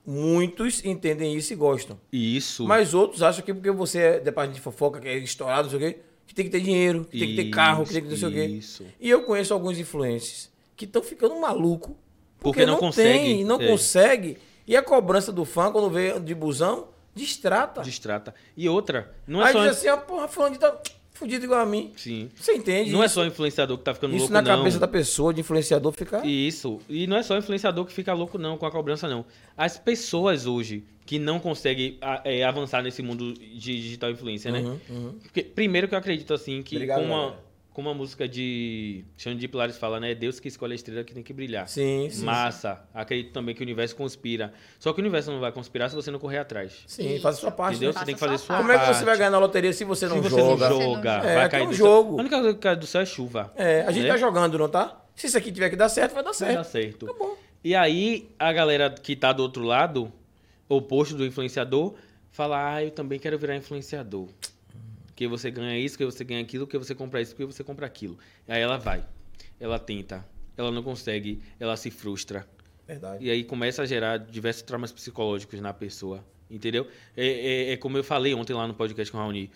muitos 0.05 0.83
entendem 0.83 1.35
isso 1.35 1.53
e 1.53 1.55
gostam. 1.55 1.99
Isso. 2.11 2.65
Mas 2.65 2.93
outros 2.93 3.21
acham 3.21 3.43
que 3.43 3.53
porque 3.53 3.71
você 3.71 3.99
é 3.99 4.19
da 4.19 4.31
parte 4.31 4.53
de 4.53 4.61
fofoca, 4.61 4.99
que 4.99 5.07
é 5.07 5.17
estourado, 5.17 5.63
não 5.71 5.79
sei 5.79 5.89
o 5.89 5.93
quê, 5.93 5.99
que 6.25 6.33
tem 6.33 6.45
que 6.45 6.51
ter 6.51 6.61
dinheiro, 6.61 7.05
que 7.05 7.19
tem 7.19 7.29
que 7.29 7.35
ter 7.35 7.49
carro, 7.49 7.85
que 7.85 7.93
tem 7.93 8.01
que 8.01 8.07
ter 8.07 8.13
não 8.13 8.19
sei 8.19 8.29
o 8.29 8.31
quê. 8.31 8.45
Isso. 8.45 8.85
E 8.99 9.09
eu 9.09 9.23
conheço 9.23 9.53
alguns 9.53 9.77
influencers 9.77 10.49
que 10.75 10.85
estão 10.85 11.03
ficando 11.03 11.39
maluco 11.39 11.97
Porque 12.39 12.65
não 12.65 12.77
consegue, 12.77 13.19
Tem, 13.19 13.43
não 13.43 13.59
é. 13.61 13.67
consegue. 13.67 14.37
E 14.65 14.75
a 14.77 14.81
cobrança 14.81 15.31
do 15.31 15.43
fã, 15.43 15.71
quando 15.71 15.89
vê 15.89 16.19
de 16.19 16.33
busão, 16.33 16.87
distrata. 17.13 17.81
Distrata. 17.81 18.33
E 18.55 18.69
outra, 18.69 19.13
não 19.27 19.41
é 19.41 19.47
Aí 19.47 19.53
só. 19.53 19.67
diz 19.67 19.77
assim, 19.77 19.89
ó, 19.89 19.97
porra, 19.97 20.27
fulano 20.27 20.53
de 20.53 20.59
tá 20.59 20.79
fudido 21.19 21.43
igual 21.45 21.59
a 21.59 21.65
mim. 21.65 21.91
Sim. 21.97 22.29
Você 22.33 22.53
entende? 22.53 22.91
Não 22.91 23.03
é 23.03 23.05
isso? 23.05 23.15
só 23.15 23.25
influenciador 23.25 23.77
que 23.77 23.83
tá 23.83 23.93
ficando 23.93 24.11
Isso 24.11 24.21
louco, 24.21 24.33
na 24.33 24.41
não. 24.41 24.57
cabeça 24.57 24.79
da 24.79 24.87
pessoa, 24.87 25.33
de 25.33 25.41
influenciador, 25.41 25.91
fica... 25.91 26.25
Isso. 26.25 26.79
E 26.89 27.05
não 27.05 27.17
é 27.17 27.23
só 27.23 27.37
influenciador 27.37 27.85
que 27.85 27.91
fica 27.91 28.13
louco, 28.13 28.37
não, 28.37 28.57
com 28.57 28.65
a 28.65 28.71
cobrança, 28.71 29.07
não. 29.07 29.25
As 29.57 29.77
pessoas 29.77 30.45
hoje 30.45 30.83
que 31.05 31.19
não 31.19 31.39
conseguem 31.39 31.97
é, 32.23 32.43
avançar 32.43 32.81
nesse 32.81 33.01
mundo 33.01 33.33
de 33.33 33.81
digital 33.81 34.11
influência, 34.11 34.51
né? 34.51 34.59
Uhum, 34.59 34.79
uhum. 34.89 35.13
Porque, 35.23 35.43
primeiro 35.43 35.87
que 35.87 35.95
eu 35.95 35.99
acredito, 35.99 36.33
assim, 36.33 36.61
que 36.61 36.75
Obrigado, 36.75 37.01
como, 37.01 37.13
uma, 37.13 37.23
galera. 37.23 37.43
Como 37.73 37.87
a 37.89 37.93
música 37.93 38.27
de 38.27 39.05
Xande 39.17 39.39
de 39.39 39.47
Pilares 39.47 39.77
fala, 39.77 39.99
né? 39.99 40.11
É 40.11 40.15
Deus 40.15 40.39
que 40.39 40.47
escolhe 40.47 40.73
a 40.73 40.75
estrela 40.75 41.03
que 41.03 41.13
tem 41.13 41.23
que 41.23 41.31
brilhar. 41.31 41.67
Sim, 41.67 42.09
sim. 42.09 42.25
Massa. 42.25 42.81
Acredito 42.93 43.31
também 43.31 43.53
que 43.55 43.61
o 43.61 43.63
universo 43.63 43.95
conspira. 43.95 44.51
Só 44.79 44.91
que 44.91 44.99
o 44.99 45.01
universo 45.01 45.31
não 45.31 45.39
vai 45.39 45.51
conspirar 45.51 45.89
se 45.89 45.95
você 45.95 46.11
não 46.11 46.19
correr 46.19 46.39
atrás. 46.39 46.83
Sim, 46.87 47.19
faz 47.19 47.37
a 47.37 47.39
sua 47.39 47.51
parte. 47.51 47.75
Entendeu? 47.77 47.89
né? 47.89 47.93
Você 47.93 47.99
Faça 47.99 48.05
tem 48.05 48.15
que 48.15 48.19
fazer 48.19 48.37
sua 48.37 48.47
sua 48.47 48.57
Como 48.57 48.71
é 48.71 48.77
que 48.79 48.85
você 48.85 48.91
parte. 48.91 49.05
vai 49.05 49.17
ganhar 49.17 49.29
na 49.31 49.39
loteria 49.39 49.71
se 49.71 49.83
você 49.85 50.07
não 50.07 50.17
se 50.17 50.29
você 50.29 50.39
joga? 50.39 50.69
não 50.69 50.77
Você 50.77 50.83
não 50.83 50.95
joga. 50.95 51.11
É, 51.23 51.35
vai 51.35 51.49
cair 51.49 51.63
um 51.63 51.69
do 51.69 51.73
jogo. 51.73 52.09
céu. 52.09 52.17
A 52.17 52.21
única 52.21 52.35
coisa 52.41 52.53
que 52.53 52.59
cai 52.59 52.75
do 52.75 52.87
céu 52.87 53.01
é 53.01 53.05
chuva. 53.05 53.53
É, 53.55 53.81
a 53.83 53.91
gente 53.91 54.03
né? 54.03 54.09
tá 54.09 54.17
jogando, 54.17 54.57
não 54.57 54.67
tá? 54.69 55.01
Se 55.15 55.27
isso 55.27 55.37
aqui 55.37 55.51
tiver 55.51 55.69
que 55.69 55.75
dar 55.75 55.89
certo, 55.89 56.13
vai 56.13 56.23
dar 56.23 56.31
Vai 56.33 56.55
dar 56.55 56.63
certo. 56.63 56.71
certo. 56.71 57.05
Acabou. 57.05 57.37
E 57.63 57.75
aí, 57.75 58.29
a 58.39 58.51
galera 58.53 58.89
que 58.89 59.15
tá 59.15 59.31
do 59.33 59.43
outro 59.43 59.63
lado, 59.63 60.11
oposto 60.67 61.15
do 61.15 61.25
influenciador, 61.25 61.93
fala, 62.31 62.73
ah, 62.75 62.83
eu 62.83 62.91
também 62.91 63.19
quero 63.19 63.37
virar 63.37 63.55
influenciador. 63.55 64.27
Que 65.19 65.27
você 65.27 65.51
ganha 65.51 65.77
isso, 65.77 65.97
que 65.97 66.05
você 66.05 66.23
ganha 66.23 66.39
aquilo, 66.39 66.65
que 66.65 66.77
você 66.77 66.95
compra 66.95 67.19
isso, 67.21 67.35
que 67.35 67.43
você 67.43 67.61
compra 67.61 67.85
aquilo. 67.85 68.17
Aí 68.47 68.61
ela 68.61 68.77
vai, 68.77 69.05
ela 69.59 69.77
tenta, 69.77 70.25
ela 70.55 70.71
não 70.71 70.81
consegue, 70.81 71.41
ela 71.59 71.75
se 71.75 71.91
frustra. 71.91 72.47
Verdade. 72.87 73.25
E 73.25 73.29
aí 73.29 73.43
começa 73.43 73.81
a 73.81 73.85
gerar 73.85 74.15
diversos 74.15 74.61
traumas 74.63 74.93
psicológicos 74.93 75.59
na 75.59 75.73
pessoa. 75.73 76.23
Entendeu? 76.49 76.87
É, 77.17 77.27
é- 77.27 77.71
é 77.73 77.75
como 77.75 77.97
eu 77.97 78.03
falei 78.05 78.33
ontem 78.33 78.53
lá 78.53 78.65
no 78.65 78.73
podcast 78.73 79.11
com 79.11 79.17
o 79.17 79.21
Raoni. 79.21 79.51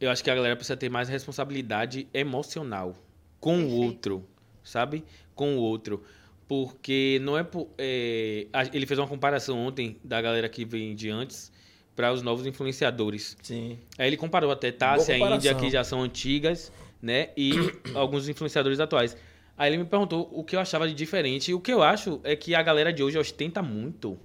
Eu 0.00 0.10
acho 0.10 0.24
que 0.24 0.28
a 0.30 0.34
galera 0.34 0.56
precisa 0.56 0.76
ter 0.76 0.88
mais 0.88 1.08
responsabilidade 1.08 2.08
emocional 2.12 2.96
com 3.38 3.62
o 3.62 3.70
outro, 3.76 4.28
sabe? 4.64 5.04
Com 5.36 5.56
o 5.56 5.60
outro. 5.60 6.02
Porque 6.48 7.20
não 7.22 7.38
é, 7.38 7.44
por, 7.44 7.68
é, 7.78 8.48
Ele 8.72 8.84
fez 8.86 8.98
uma 8.98 9.06
comparação 9.06 9.56
ontem 9.56 9.98
da 10.02 10.20
galera 10.20 10.48
que 10.48 10.64
vem 10.64 10.96
de 10.96 11.10
antes 11.10 11.52
para 11.96 12.12
os 12.12 12.20
novos 12.22 12.46
influenciadores. 12.46 13.36
Sim. 13.42 13.78
Aí 13.98 14.06
ele 14.06 14.16
comparou 14.16 14.50
até 14.52 14.70
Tássia 14.70 15.16
e 15.16 15.20
Índia, 15.36 15.54
que 15.54 15.70
já 15.70 15.82
são 15.82 16.02
antigas, 16.02 16.70
né? 17.02 17.30
E 17.36 17.52
alguns 17.96 18.28
influenciadores 18.28 18.78
atuais. 18.78 19.16
Aí 19.56 19.70
ele 19.72 19.78
me 19.78 19.86
perguntou 19.86 20.28
o 20.32 20.44
que 20.44 20.54
eu 20.54 20.60
achava 20.60 20.86
de 20.86 20.92
diferente. 20.94 21.50
E 21.50 21.54
o 21.54 21.60
que 21.60 21.72
eu 21.72 21.82
acho 21.82 22.20
é 22.22 22.36
que 22.36 22.54
a 22.54 22.62
galera 22.62 22.92
de 22.92 23.02
hoje 23.02 23.18
ostenta 23.18 23.62
muito. 23.62 24.18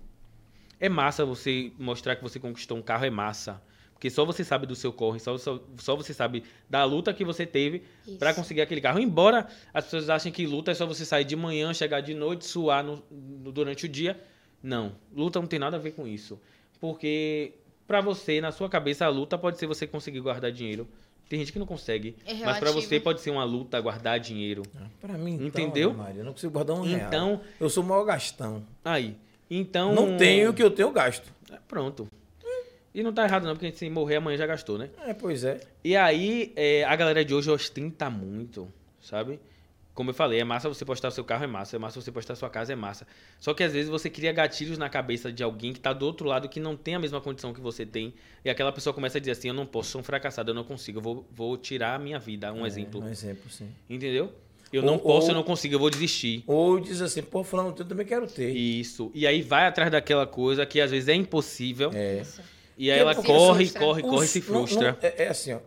É 0.79 0.89
massa 0.89 1.23
você 1.23 1.71
mostrar 1.79 2.17
que 2.17 2.21
você 2.23 2.37
conquistou 2.39 2.77
um 2.77 2.81
carro, 2.81 3.05
é 3.05 3.09
massa. 3.09 3.61
Porque 3.93 4.09
só 4.09 4.25
você 4.25 4.43
sabe 4.43 4.65
do 4.65 4.75
seu 4.75 4.91
corre, 4.91 5.19
só, 5.19 5.37
só, 5.37 5.61
só 5.77 5.95
você 5.95 6.11
sabe 6.11 6.43
da 6.67 6.83
luta 6.83 7.13
que 7.13 7.23
você 7.23 7.45
teve 7.45 7.83
para 8.17 8.33
conseguir 8.33 8.59
aquele 8.61 8.81
carro. 8.81 8.99
Embora 8.99 9.47
as 9.73 9.85
pessoas 9.85 10.09
achem 10.09 10.31
que 10.31 10.45
luta 10.47 10.71
é 10.71 10.73
só 10.73 10.87
você 10.87 11.05
sair 11.05 11.23
de 11.23 11.35
manhã, 11.35 11.71
chegar 11.71 12.01
de 12.01 12.15
noite, 12.15 12.45
suar 12.45 12.83
no- 12.83 13.01
no- 13.11 13.51
durante 13.51 13.85
o 13.85 13.87
dia. 13.87 14.19
Não, 14.61 14.95
luta 15.15 15.39
não 15.39 15.47
tem 15.47 15.59
nada 15.59 15.77
a 15.77 15.79
ver 15.79 15.91
com 15.91 16.07
isso. 16.07 16.41
Porque 16.79 17.53
pra 17.91 17.99
você, 17.99 18.39
na 18.39 18.53
sua 18.53 18.69
cabeça, 18.69 19.05
a 19.05 19.09
luta 19.09 19.37
pode 19.37 19.57
ser 19.57 19.67
você 19.67 19.85
conseguir 19.85 20.21
guardar 20.21 20.49
dinheiro. 20.49 20.87
Tem 21.27 21.37
gente 21.39 21.51
que 21.51 21.59
não 21.59 21.65
consegue. 21.65 22.15
É 22.25 22.31
mas 22.33 22.39
pra 22.39 22.69
relativo. 22.69 22.81
você 22.81 22.99
pode 23.01 23.19
ser 23.19 23.31
uma 23.31 23.43
luta 23.43 23.79
guardar 23.81 24.17
dinheiro. 24.17 24.63
Pra 25.01 25.17
mim, 25.17 25.33
então, 25.33 25.61
Entendeu? 25.61 25.93
Maria, 25.93 26.21
eu 26.21 26.25
não 26.25 26.31
consigo 26.31 26.53
guardar 26.53 26.77
um 26.77 26.83
real. 26.83 27.07
Então, 27.07 27.41
Eu 27.59 27.69
sou 27.69 27.83
o 27.83 27.85
maior 27.87 28.05
gastão. 28.05 28.63
aí. 28.85 29.17
Então. 29.49 29.93
Não 29.93 30.15
tenho 30.17 30.51
o 30.51 30.53
que 30.53 30.63
eu 30.63 30.71
tenho, 30.71 30.87
eu 30.87 30.93
gasto. 30.93 31.29
É, 31.51 31.57
Pronto. 31.67 32.07
E 32.95 33.03
não 33.03 33.11
tá 33.13 33.25
errado, 33.25 33.43
não, 33.43 33.51
porque 33.53 33.65
a 33.65 33.69
gente 33.69 33.79
se 33.79 33.89
morrer 33.89 34.17
amanhã 34.17 34.37
já 34.37 34.45
gastou, 34.47 34.77
né? 34.77 34.89
É, 35.05 35.13
pois 35.13 35.43
é. 35.43 35.59
E 35.83 35.95
aí, 35.97 36.53
é, 36.55 36.83
a 36.85 36.95
galera 36.95 37.23
de 37.25 37.33
hoje 37.33 37.49
ostenta 37.51 38.09
muito, 38.09 38.67
sabe? 39.01 39.37
Como 39.93 40.09
eu 40.09 40.13
falei, 40.13 40.39
é 40.39 40.43
massa 40.43 40.69
você 40.69 40.85
postar 40.85 41.11
seu 41.11 41.23
carro, 41.23 41.43
é 41.43 41.47
massa. 41.47 41.75
É 41.75 41.79
massa 41.79 41.99
você 42.01 42.11
postar 42.11 42.35
sua 42.35 42.49
casa, 42.49 42.71
é 42.71 42.75
massa. 42.75 43.05
Só 43.39 43.53
que 43.53 43.61
às 43.63 43.73
vezes 43.73 43.89
você 43.89 44.09
cria 44.09 44.31
gatilhos 44.31 44.77
na 44.77 44.87
cabeça 44.89 45.31
de 45.31 45.43
alguém 45.43 45.73
que 45.73 45.79
tá 45.81 45.91
do 45.91 46.05
outro 46.05 46.25
lado, 46.27 46.47
que 46.47 46.59
não 46.59 46.77
tem 46.77 46.95
a 46.95 46.99
mesma 46.99 47.19
condição 47.19 47.53
que 47.53 47.59
você 47.59 47.85
tem. 47.85 48.13
E 48.45 48.49
aquela 48.49 48.71
pessoa 48.71 48.93
começa 48.93 49.17
a 49.17 49.21
dizer 49.21 49.31
assim: 49.31 49.49
eu 49.49 49.53
não 49.53 49.65
posso, 49.65 49.89
sou 49.91 50.01
um 50.01 50.03
fracassado, 50.03 50.51
eu 50.51 50.55
não 50.55 50.63
consigo, 50.63 50.99
eu 50.99 51.03
vou, 51.03 51.27
vou 51.31 51.57
tirar 51.57 51.95
a 51.95 51.99
minha 51.99 52.17
vida. 52.19 52.51
Um 52.53 52.63
É, 52.63 52.67
exemplo. 52.67 53.01
Um 53.01 53.07
exemplo, 53.09 53.49
sim. 53.51 53.69
Entendeu? 53.89 54.33
Eu 54.71 54.81
Ou- 54.83 54.87
não 54.89 54.97
posso, 54.97 55.25
ou- 55.27 55.31
eu 55.31 55.35
não 55.35 55.43
consigo, 55.43 55.75
eu 55.75 55.79
vou 55.79 55.89
desistir. 55.89 56.45
Ou 56.47 56.79
diz 56.79 57.01
assim, 57.01 57.21
pô, 57.21 57.43
fulano, 57.43 57.75
eu 57.77 57.83
também 57.85 58.05
quero 58.05 58.25
ter. 58.27 58.51
Isso. 58.55 59.11
E 59.13 59.27
aí 59.27 59.41
vai 59.41 59.65
atrás 59.67 59.91
daquela 59.91 60.25
coisa 60.25 60.65
que 60.65 60.79
às 60.79 60.89
vezes 60.91 61.09
é 61.09 61.13
impossível. 61.13 61.91
É. 61.93 62.21
Isso. 62.21 62.41
E 62.77 62.89
aí 62.91 62.99
ela 62.99 63.13
corre, 63.15 63.69
corre, 63.69 64.01
corre 64.01 64.25
e 64.25 64.27
se 64.27 64.39
não- 64.39 64.45
frustra. 64.45 64.91
não- 64.93 64.97
é, 65.01 65.23
é 65.25 65.27
assim, 65.27 65.53
ó. 65.53 65.59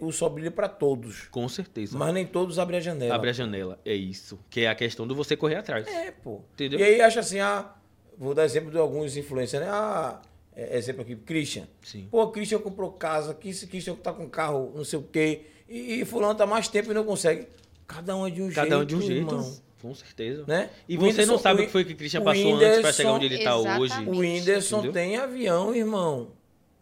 O 0.00 0.12
sol 0.12 0.30
brilha 0.30 0.50
pra 0.50 0.68
todos. 0.68 1.28
Com 1.30 1.48
certeza. 1.48 1.96
Mas 1.96 2.12
nem 2.14 2.26
todos 2.26 2.58
abrem 2.58 2.78
a 2.78 2.82
janela. 2.82 3.14
Abre 3.14 3.30
a 3.30 3.32
janela. 3.32 3.78
É 3.84 3.94
isso. 3.94 4.38
Que 4.50 4.62
é 4.62 4.68
a 4.68 4.74
questão 4.74 5.06
do 5.06 5.14
você 5.14 5.36
correr 5.36 5.56
atrás. 5.56 5.86
É, 5.86 6.10
pô. 6.10 6.40
Entendeu? 6.54 6.78
E 6.78 6.82
aí 6.82 7.00
acha 7.00 7.20
assim, 7.20 7.40
ah, 7.40 7.72
vou 8.18 8.34
dar 8.34 8.44
exemplo 8.44 8.70
de 8.70 8.76
alguns 8.78 9.16
influencers, 9.16 9.62
né? 9.64 9.70
Ah, 9.70 10.20
é, 10.54 10.76
exemplo 10.76 11.02
aqui, 11.02 11.16
Christian. 11.16 11.66
Sim. 11.82 12.06
Pô, 12.10 12.28
Christian 12.28 12.58
comprou 12.58 12.92
casa, 12.92 13.32
Christian 13.34 13.94
tá 13.94 14.12
com 14.12 14.28
carro, 14.28 14.72
não 14.74 14.84
sei 14.84 14.98
o 14.98 15.02
quê. 15.02 15.42
E, 15.68 16.00
e 16.00 16.04
fulano 16.04 16.34
tá 16.34 16.46
mais 16.46 16.68
tempo 16.68 16.90
e 16.90 16.94
não 16.94 17.04
consegue. 17.04 17.46
Cada 17.86 18.14
um 18.16 18.26
é 18.26 18.30
de 18.30 18.42
um 18.42 18.50
jeito. 18.50 18.54
Cada 18.56 18.78
um 18.78 18.84
de 18.84 18.94
um 18.96 19.00
jeito. 19.00 19.34
irmão, 19.34 19.56
Com 19.80 19.94
certeza. 19.94 20.44
né? 20.46 20.68
E 20.86 20.96
O 20.96 21.00
você 21.00 21.06
Whindersson- 21.08 21.32
não 21.32 21.38
sabe 21.38 21.62
o 21.62 21.66
que 21.66 21.72
foi 21.72 21.84
que 21.84 21.94
Christian 21.94 22.22
passou 22.22 22.54
antes 22.54 22.58
pra 22.58 22.68
Whindersson- 22.68 22.92
chegar 22.92 23.12
onde 23.12 23.24
ele 23.24 23.38
tá 23.42 23.56
hoje. 23.56 23.94
O 24.06 24.18
Whindersson 24.18 24.76
Entendeu? 24.76 24.92
tem 24.92 25.16
avião, 25.16 25.74
irmão, 25.74 26.28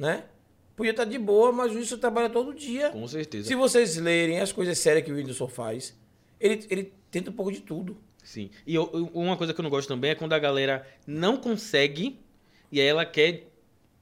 né? 0.00 0.24
Podia 0.74 0.92
estar 0.92 1.04
de 1.04 1.18
boa, 1.18 1.52
mas 1.52 1.66
o 1.70 1.74
Whindersson 1.74 1.98
trabalha 1.98 2.30
todo 2.30 2.54
dia. 2.54 2.88
Com 2.90 3.06
certeza. 3.06 3.46
Se 3.46 3.54
vocês 3.54 3.96
lerem 3.98 4.40
as 4.40 4.50
coisas 4.50 4.78
sérias 4.78 5.04
que 5.04 5.12
o 5.12 5.14
Whindersson 5.14 5.46
faz, 5.46 5.94
ele, 6.40 6.66
ele 6.70 6.92
tenta 7.10 7.30
um 7.30 7.34
pouco 7.34 7.52
de 7.52 7.60
tudo. 7.60 7.98
Sim. 8.24 8.50
E 8.66 8.74
eu- 8.74 8.88
eu- 8.94 9.10
uma 9.12 9.36
coisa 9.36 9.52
que 9.52 9.60
eu 9.60 9.62
não 9.62 9.70
gosto 9.70 9.88
também 9.88 10.10
é 10.12 10.14
quando 10.14 10.32
a 10.32 10.38
galera 10.38 10.86
não 11.06 11.36
consegue 11.36 12.18
e 12.72 12.80
aí 12.80 12.86
ela 12.86 13.04
quer 13.04 13.48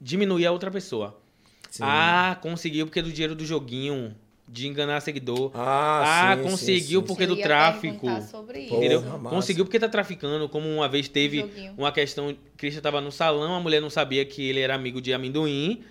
diminuir 0.01 0.47
a 0.47 0.53
outra 0.53 0.71
pessoa. 0.71 1.21
Sim. 1.69 1.83
Ah, 1.85 2.39
conseguiu 2.41 2.87
porque 2.87 3.01
é 3.01 3.03
do 3.03 3.11
dinheiro 3.13 3.35
do 3.35 3.45
joguinho, 3.45 4.15
de 4.49 4.67
enganar 4.67 5.01
seguidor. 5.01 5.51
Ah, 5.55 6.31
Ah, 6.33 6.37
sim, 6.37 6.43
conseguiu 6.43 7.01
sim, 7.01 7.07
sim. 7.07 7.07
porque 7.07 7.25
Eu 7.25 7.29
do 7.29 7.37
ia 7.37 7.43
tráfico. 7.45 8.07
sobre 8.23 8.61
isso. 8.61 8.69
Porra, 8.71 8.79
Entendeu? 8.87 9.03
massa. 9.03 9.29
Conseguiu 9.37 9.65
porque 9.65 9.79
tá 9.79 9.89
traficando, 9.89 10.49
como 10.49 10.67
uma 10.69 10.89
vez 10.89 11.07
teve 11.09 11.41
Joguinho. 11.41 11.75
uma 11.77 11.93
questão, 11.93 12.35
Christian 12.57 12.81
tava 12.81 13.01
no 13.01 13.13
salão, 13.13 13.55
a 13.55 13.61
mulher 13.61 13.81
não 13.81 13.91
sabia 13.91 14.25
que 14.25 14.49
ele 14.49 14.61
era 14.61 14.75
amigo 14.75 15.01
de 15.01 15.13
amendoim. 15.13 15.83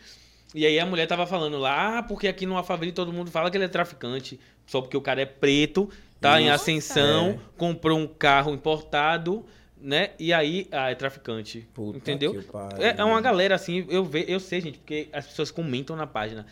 E 0.56 0.66
aí 0.66 0.80
a 0.80 0.86
mulher 0.86 1.06
tava 1.08 1.28
falando 1.28 1.58
lá, 1.60 2.00
ah, 2.00 2.04
porque 2.04 2.28
aqui 2.28 2.46
no 2.46 2.56
Alphaville 2.58 2.92
todo 2.94 3.12
mundo 3.14 3.30
fala 3.30 3.52
que 3.52 3.58
ele 3.58 3.66
é 3.66 3.68
traficante, 3.68 4.40
só 4.66 4.82
porque 4.82 4.96
o 4.98 5.02
cara 5.02 5.22
é 5.22 5.26
preto, 5.26 5.90
tá 6.22 6.40
em 6.42 6.46
Nossa. 6.46 6.56
ascensão, 6.64 7.30
É. 7.32 7.38
comprou 7.58 8.00
um 8.00 8.08
carro 8.08 8.54
importado, 8.54 9.46
né? 9.80 10.12
E 10.18 10.34
aí, 10.34 10.68
ah, 10.72 10.90
é 10.90 10.96
traficante. 10.96 11.68
Puta 11.74 11.98
entendeu? 11.98 12.44
É, 12.80 13.00
é 13.00 13.04
uma 13.04 13.22
galera 13.22 13.54
assim, 13.56 13.86
eu 13.90 14.04
ve, 14.04 14.26
eu 14.28 14.40
sei, 14.40 14.62
gente, 14.62 14.80
porque 14.80 15.10
as 15.14 15.28
pessoas 15.28 15.52
comentam 15.52 15.96
na 15.96 16.08
página. 16.08 16.48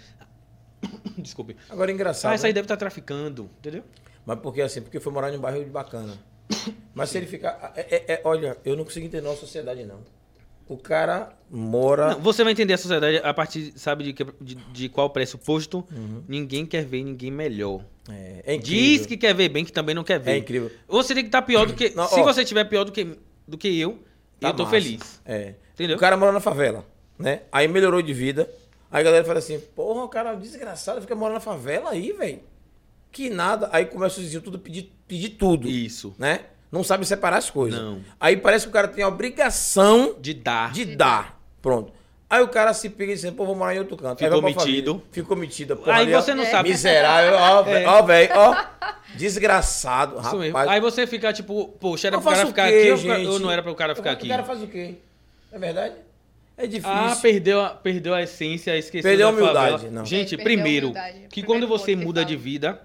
Desculpe. 1.18 1.56
Agora 1.70 1.92
é 1.92 1.94
engraçado. 1.94 2.32
Ah, 2.32 2.36
essa 2.36 2.48
aí 2.48 2.52
né? 2.52 2.56
deve 2.56 2.66
estar 2.66 2.78
traficando, 2.78 3.50
entendeu? 3.60 3.84
Mas 4.26 4.40
porque 4.40 4.62
assim, 4.62 4.82
porque 4.82 5.00
foi 5.00 5.12
morar 5.14 5.34
em 5.34 5.38
um 5.38 5.42
bairro 5.42 5.64
bacana. 5.66 6.14
Mas 6.94 7.10
se 7.10 7.18
ele 7.18 7.28
ficar. 7.28 7.74
é- 7.76 7.96
é- 7.96 8.14
é- 8.14 8.22
olha, 8.24 8.58
eu 8.66 8.76
não 8.76 8.84
consigo 8.84 9.06
entender 9.06 9.24
nossa 9.28 9.42
sociedade, 9.42 9.84
não. 9.84 10.00
O 10.68 10.78
cara 10.78 11.32
mora. 11.52 12.12
Não, 12.16 12.20
você 12.22 12.44
vai 12.44 12.52
entender 12.54 12.74
a 12.74 12.78
sociedade 12.78 13.18
a 13.24 13.34
partir, 13.34 13.72
sabe, 13.76 14.04
de, 14.06 14.14
que- 14.14 14.26
de, 14.42 14.56
de 14.56 14.90
qual 14.90 15.10
pressuposto? 15.12 15.86
Uhum. 15.92 16.24
Ninguém 16.28 16.66
quer 16.66 16.84
ver 16.84 17.04
ninguém 17.04 17.30
melhor. 17.30 17.82
É, 18.10 18.56
é. 18.56 18.58
Diz 18.58 19.06
que 19.06 19.16
quer 19.16 19.36
ver 19.36 19.50
bem, 19.50 19.64
que 19.64 19.72
também 19.72 19.94
não 19.94 20.04
quer 20.04 20.20
ver. 20.20 20.32
É 20.32 20.38
incrível. 20.38 20.72
Você 20.88 21.14
tem 21.14 21.24
que 21.24 21.28
estar 21.28 21.44
pior 21.44 21.68
do 21.68 21.74
que. 21.76 21.90
Não, 21.96 22.08
se 22.08 22.20
ó. 22.20 22.24
você 22.24 22.42
estiver 22.42 22.64
pior 22.66 22.84
do 22.84 22.92
que, 22.92 23.16
do 23.48 23.58
que 23.58 23.80
eu, 23.80 24.00
Tá 24.40 24.50
eu 24.50 24.54
tô 24.56 24.64
massa. 24.64 24.76
feliz. 24.76 25.22
É. 25.24 25.54
Entendeu? 25.74 25.98
O 25.98 26.00
cara 26.00 26.18
mora 26.18 26.32
na 26.32 26.40
favela, 26.40 26.84
né? 27.20 27.42
Aí 27.52 27.68
melhorou 27.68 28.02
de 28.02 28.14
vida. 28.14 28.50
Aí 28.96 29.02
a 29.02 29.04
galera 29.04 29.26
fala 29.26 29.40
assim, 29.40 29.60
porra, 29.60 30.06
o 30.06 30.08
cara 30.08 30.36
desgraçado 30.36 31.02
fica 31.02 31.14
morando 31.14 31.34
na 31.34 31.40
favela 31.42 31.90
aí, 31.90 32.14
velho. 32.14 32.40
Que 33.12 33.30
nada. 33.30 33.68
Aí 33.74 33.84
começa 33.88 34.16
os 34.16 34.24
vizinhos 34.24 34.42
tudo 34.42 34.58
pedir, 34.58 34.90
pedir 35.06 35.32
tudo, 35.32 35.68
Isso. 35.68 36.16
né? 36.18 36.46
Não 36.72 36.82
sabe 36.82 37.06
separar 37.06 37.36
as 37.40 37.50
coisas. 37.50 37.78
Não. 37.78 38.00
Aí 38.18 38.38
parece 38.38 38.64
que 38.66 38.70
o 38.70 38.72
cara 38.72 38.88
tem 38.88 39.04
a 39.04 39.10
obrigação 39.10 40.16
De 40.22 40.34
dar. 40.34 40.72
de 40.72 40.86
dar. 40.86 41.38
Pronto. 41.62 41.92
Aí 42.30 42.42
o 42.42 42.48
cara 42.48 42.74
se 42.74 42.90
pega 42.90 43.12
e 43.12 43.16
diz, 43.16 43.30
pô, 43.32 43.46
vou 43.46 43.54
morar 43.54 43.76
em 43.76 43.80
outro 43.80 43.98
canto. 43.98 44.18
Ficou 44.24 44.42
metido. 44.42 45.04
Ficou 45.12 45.36
metido. 45.36 45.76
Porra, 45.76 45.96
Aí 45.98 46.04
ali, 46.04 46.16
ó, 46.16 46.22
você 46.22 46.34
não 46.34 46.46
sabe. 46.46 46.70
Miserável, 46.70 47.34
ó, 47.38 47.60
É. 47.68 47.74
velho, 47.74 47.90
ó, 47.90 48.02
velho, 48.02 48.32
ó. 48.34 48.66
Desgraçado, 49.18 50.22
Isso 50.22 50.38
mesmo. 50.38 50.58
rapaz. 50.58 50.70
Aí 50.70 50.80
você 50.80 51.06
fica 51.06 51.34
tipo, 51.34 51.68
poxa, 51.80 52.08
era 52.08 52.16
Eu 52.16 52.22
pro 52.22 52.32
cara 52.32 52.44
o 52.46 52.48
ficar 52.48 52.70
quê, 52.70 52.78
aqui 52.80 52.92
ou, 52.92 52.98
gente? 52.98 53.28
ou 53.28 53.40
não 53.40 53.52
era 53.52 53.62
pro 53.62 53.76
cara 53.76 53.94
ficar 53.96 54.12
O 54.12 54.14
aqui? 54.14 54.28
cara 54.30 54.44
faz 54.44 54.62
o 54.64 54.68
quê? 54.68 54.96
É 55.52 55.60
verdade? 55.60 55.96
É 56.58 56.66
difícil. 56.68 56.90
Ah, 56.90 57.18
perdeu 57.22 57.62
a, 57.62 57.70
perdeu 57.72 58.14
a 58.14 58.22
essência, 58.24 58.78
esqueceu 58.78 59.10
Perdeu 59.10 59.28
a 59.28 59.32
da 59.32 59.38
humildade, 59.38 59.72
favela. 59.74 59.92
não. 59.92 60.06
Gente, 60.06 60.38
Perdeu 60.38 60.42
a 60.42 60.44
primeiro, 60.46 60.88
humildade. 60.88 61.14
que 61.30 61.42
Primeiro 61.42 61.48
quando 61.48 61.68
você 61.68 61.96
muda 61.96 62.24
de 62.24 62.36
vida, 62.38 62.82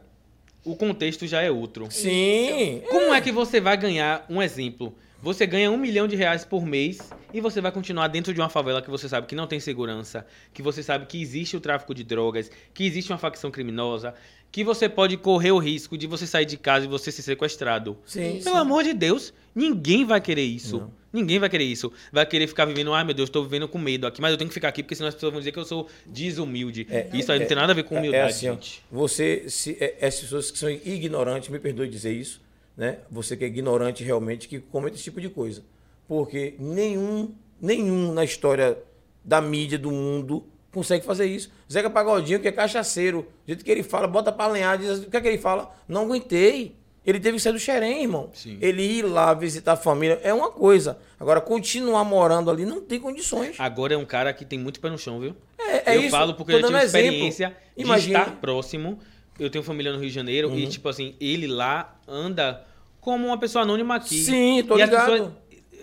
o 0.65 0.75
contexto 0.75 1.27
já 1.27 1.41
é 1.41 1.51
outro. 1.51 1.87
Sim. 1.91 2.83
Como 2.91 3.15
é 3.15 3.21
que 3.21 3.31
você 3.31 3.61
vai 3.61 3.77
ganhar 3.77 4.27
um 4.29 4.43
exemplo? 4.43 4.95
Você 5.23 5.47
ganha 5.47 5.71
um 5.71 5.77
milhão 5.77 6.09
de 6.09 6.17
reais 6.17 6.45
por 6.47 6.65
mês 6.65 6.99
e 7.33 7.41
você 7.43 7.61
vai 7.61 7.71
continuar 7.71 8.09
dentro 8.09 8.33
de 8.33 8.41
uma 8.41 8.49
favela 8.49 8.81
que 8.81 8.89
você 8.91 9.07
sabe 9.09 9.27
que 9.27 9.35
não 9.35 9.47
tem 9.47 9.61
segurança, 9.61 10.27
que 10.53 10.63
você 10.63 10.83
sabe 10.83 11.05
que 11.07 11.21
existe 11.21 11.57
o 11.57 11.61
tráfico 11.61 11.95
de 11.95 12.03
drogas, 12.03 12.51
que 12.73 12.87
existe 12.87 13.13
uma 13.13 13.19
facção 13.19 13.51
criminosa, 13.51 14.15
que 14.51 14.65
você 14.65 14.89
pode 14.89 15.19
correr 15.19 15.53
o 15.53 15.59
risco 15.59 15.97
de 15.99 16.07
você 16.07 16.27
sair 16.27 16.47
de 16.47 16.57
casa 16.57 16.87
e 16.87 16.89
você 16.89 17.13
ser 17.13 17.21
sequestrado. 17.23 17.99
Sim, 18.07 18.41
Pelo 18.43 18.57
sim. 18.57 18.61
amor 18.63 18.83
de 18.83 18.95
Deus, 18.95 19.33
ninguém 19.55 20.07
vai 20.07 20.21
querer 20.23 20.43
isso. 20.43 20.79
Não. 20.81 21.00
Ninguém 21.13 21.39
vai 21.39 21.49
querer 21.49 21.65
isso. 21.65 21.93
Vai 22.13 22.25
querer 22.25 22.47
ficar 22.47 22.65
vivendo, 22.65 22.93
ai 22.95 23.03
meu 23.05 23.15
Deus, 23.15 23.29
estou 23.29 23.43
vivendo 23.43 23.67
com 23.69 23.79
medo 23.79 24.07
aqui, 24.07 24.21
mas 24.21 24.31
eu 24.31 24.39
tenho 24.39 24.49
que 24.49 24.55
ficar 24.55 24.69
aqui 24.69 24.83
porque 24.83 24.95
senão 24.95 25.09
as 25.09 25.15
pessoas 25.15 25.33
vão 25.33 25.41
dizer 25.41 25.53
que 25.53 25.59
eu 25.59 25.65
sou 25.65 25.89
desumilde. 26.07 26.87
isso 27.13 27.33
aí 27.33 27.41
não 27.41 27.47
tem 27.47 27.57
nada 27.57 27.73
a 27.73 27.75
ver 27.75 27.83
com 27.85 27.97
É- 27.97 27.99
humildade, 27.99 28.23
é 28.23 28.27
assim, 28.31 28.47
gente. 28.47 28.83
você, 28.91 29.45
se, 29.49 29.77
é, 29.81 29.97
essas 30.01 30.21
pessoas 30.21 30.51
que 30.51 30.59
são 30.59 30.71
ignorantes, 30.71 31.49
me 31.49 31.59
perdoe 31.59 31.89
dizer 31.89 32.13
isso, 32.13 32.41
né? 32.77 32.99
Você 33.11 33.37
que 33.37 33.45
é 33.45 33.49
ignorante 33.49 34.05
realmente, 34.05 34.47
que 34.49 34.61
comete 34.61 34.95
esse 34.95 35.05
tipo 35.05 35.21
de 35.21 35.29
coisa. 35.29 35.63
Porque 36.07 36.55
nenhum, 36.59 37.33
nenhum 37.61 38.13
na 38.13 38.25
história 38.25 38.79
da 39.25 39.41
mídia, 39.41 39.79
do 39.79 39.91
mundo, 39.91 40.45
consegue 40.73 41.05
fazer 41.05 41.27
isso. 41.27 41.51
Zeca 41.71 41.91
Pagodinho, 41.91 42.41
que 42.41 42.49
é 42.49 42.53
cachaceiro, 42.53 43.23
do 43.23 43.47
jeito 43.49 43.65
que 43.65 43.71
ele 43.71 43.83
fala, 43.83 44.07
bota 44.07 44.33
pra 44.33 44.47
lenhar, 44.47 44.79
diz, 44.79 45.01
o 45.01 45.11
que 45.11 45.17
é 45.17 45.21
que 45.21 45.29
ele 45.29 45.39
fala? 45.39 45.75
Não 45.89 46.03
aguentei. 46.03 46.75
Ele 47.07 47.19
teve 47.19 47.37
que 47.39 47.43
sair 47.43 47.53
do 47.55 47.59
Xerém, 47.59 48.03
irmão. 48.03 48.31
Sim. 48.35 48.59
Ele 48.61 48.83
ir 48.83 49.03
lá 49.03 49.33
visitar 49.33 49.73
a 49.73 49.77
família 49.77 50.21
é 50.23 50.33
uma 50.35 50.51
coisa. 50.51 50.99
Agora, 51.19 51.41
continuar 51.41 52.05
morando 52.05 52.51
ali 52.51 52.65
não 52.67 52.81
tem 52.83 53.01
condições. 53.01 53.57
Agora 53.59 53.95
é 53.95 53.97
um 53.97 54.05
cara 54.05 54.33
que 54.35 54.45
tem 54.45 54.59
muito 54.59 54.81
pé 54.81 54.91
no 54.91 54.99
chão, 54.99 55.19
viu? 55.19 55.35
É, 55.59 55.93
é 55.93 55.97
eu 55.97 56.03
isso. 56.03 56.11
falo 56.11 56.35
porque 56.35 56.53
Tô 56.53 56.59
eu 56.59 56.63
já 56.63 56.69
tive 56.69 56.85
experiência 56.85 57.57
de 57.77 57.83
Imagine- 57.85 58.15
Uhum. 58.17 58.21
estar 58.23 58.37
próximo. 58.37 58.99
Eu 59.39 59.49
tenho 59.49 59.65
família 59.65 59.91
no 59.93 59.99
Rio 59.99 60.09
de 60.09 60.15
Janeiro 60.15 60.55
e, 60.59 60.67
tipo 60.67 60.87
assim, 60.91 61.15
ele 61.19 61.47
lá 61.47 61.99
anda 62.07 62.63
como 63.01 63.27
uma 63.29 63.39
pessoa 63.39 63.63
anônima 63.63 63.95
aqui. 63.95 64.23
Sim, 64.23 64.63
tô 64.69 64.77
E 64.79 64.83
ligado. 64.83 65.11
pessoas- 65.11 65.33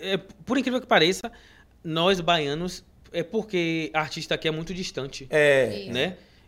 é, 0.00 0.16
por 0.16 0.56
incrível 0.56 0.80
que 0.80 0.86
pareça, 0.86 1.32
nós 1.82 2.20
baianos, 2.20 2.84
é 3.12 3.24
porque 3.24 3.90
artista 3.92 4.36
aqui 4.36 4.46
é 4.46 4.52
muito 4.52 4.72
distante, 4.72 5.26
É. 5.30 5.80
Isso. 5.80 5.90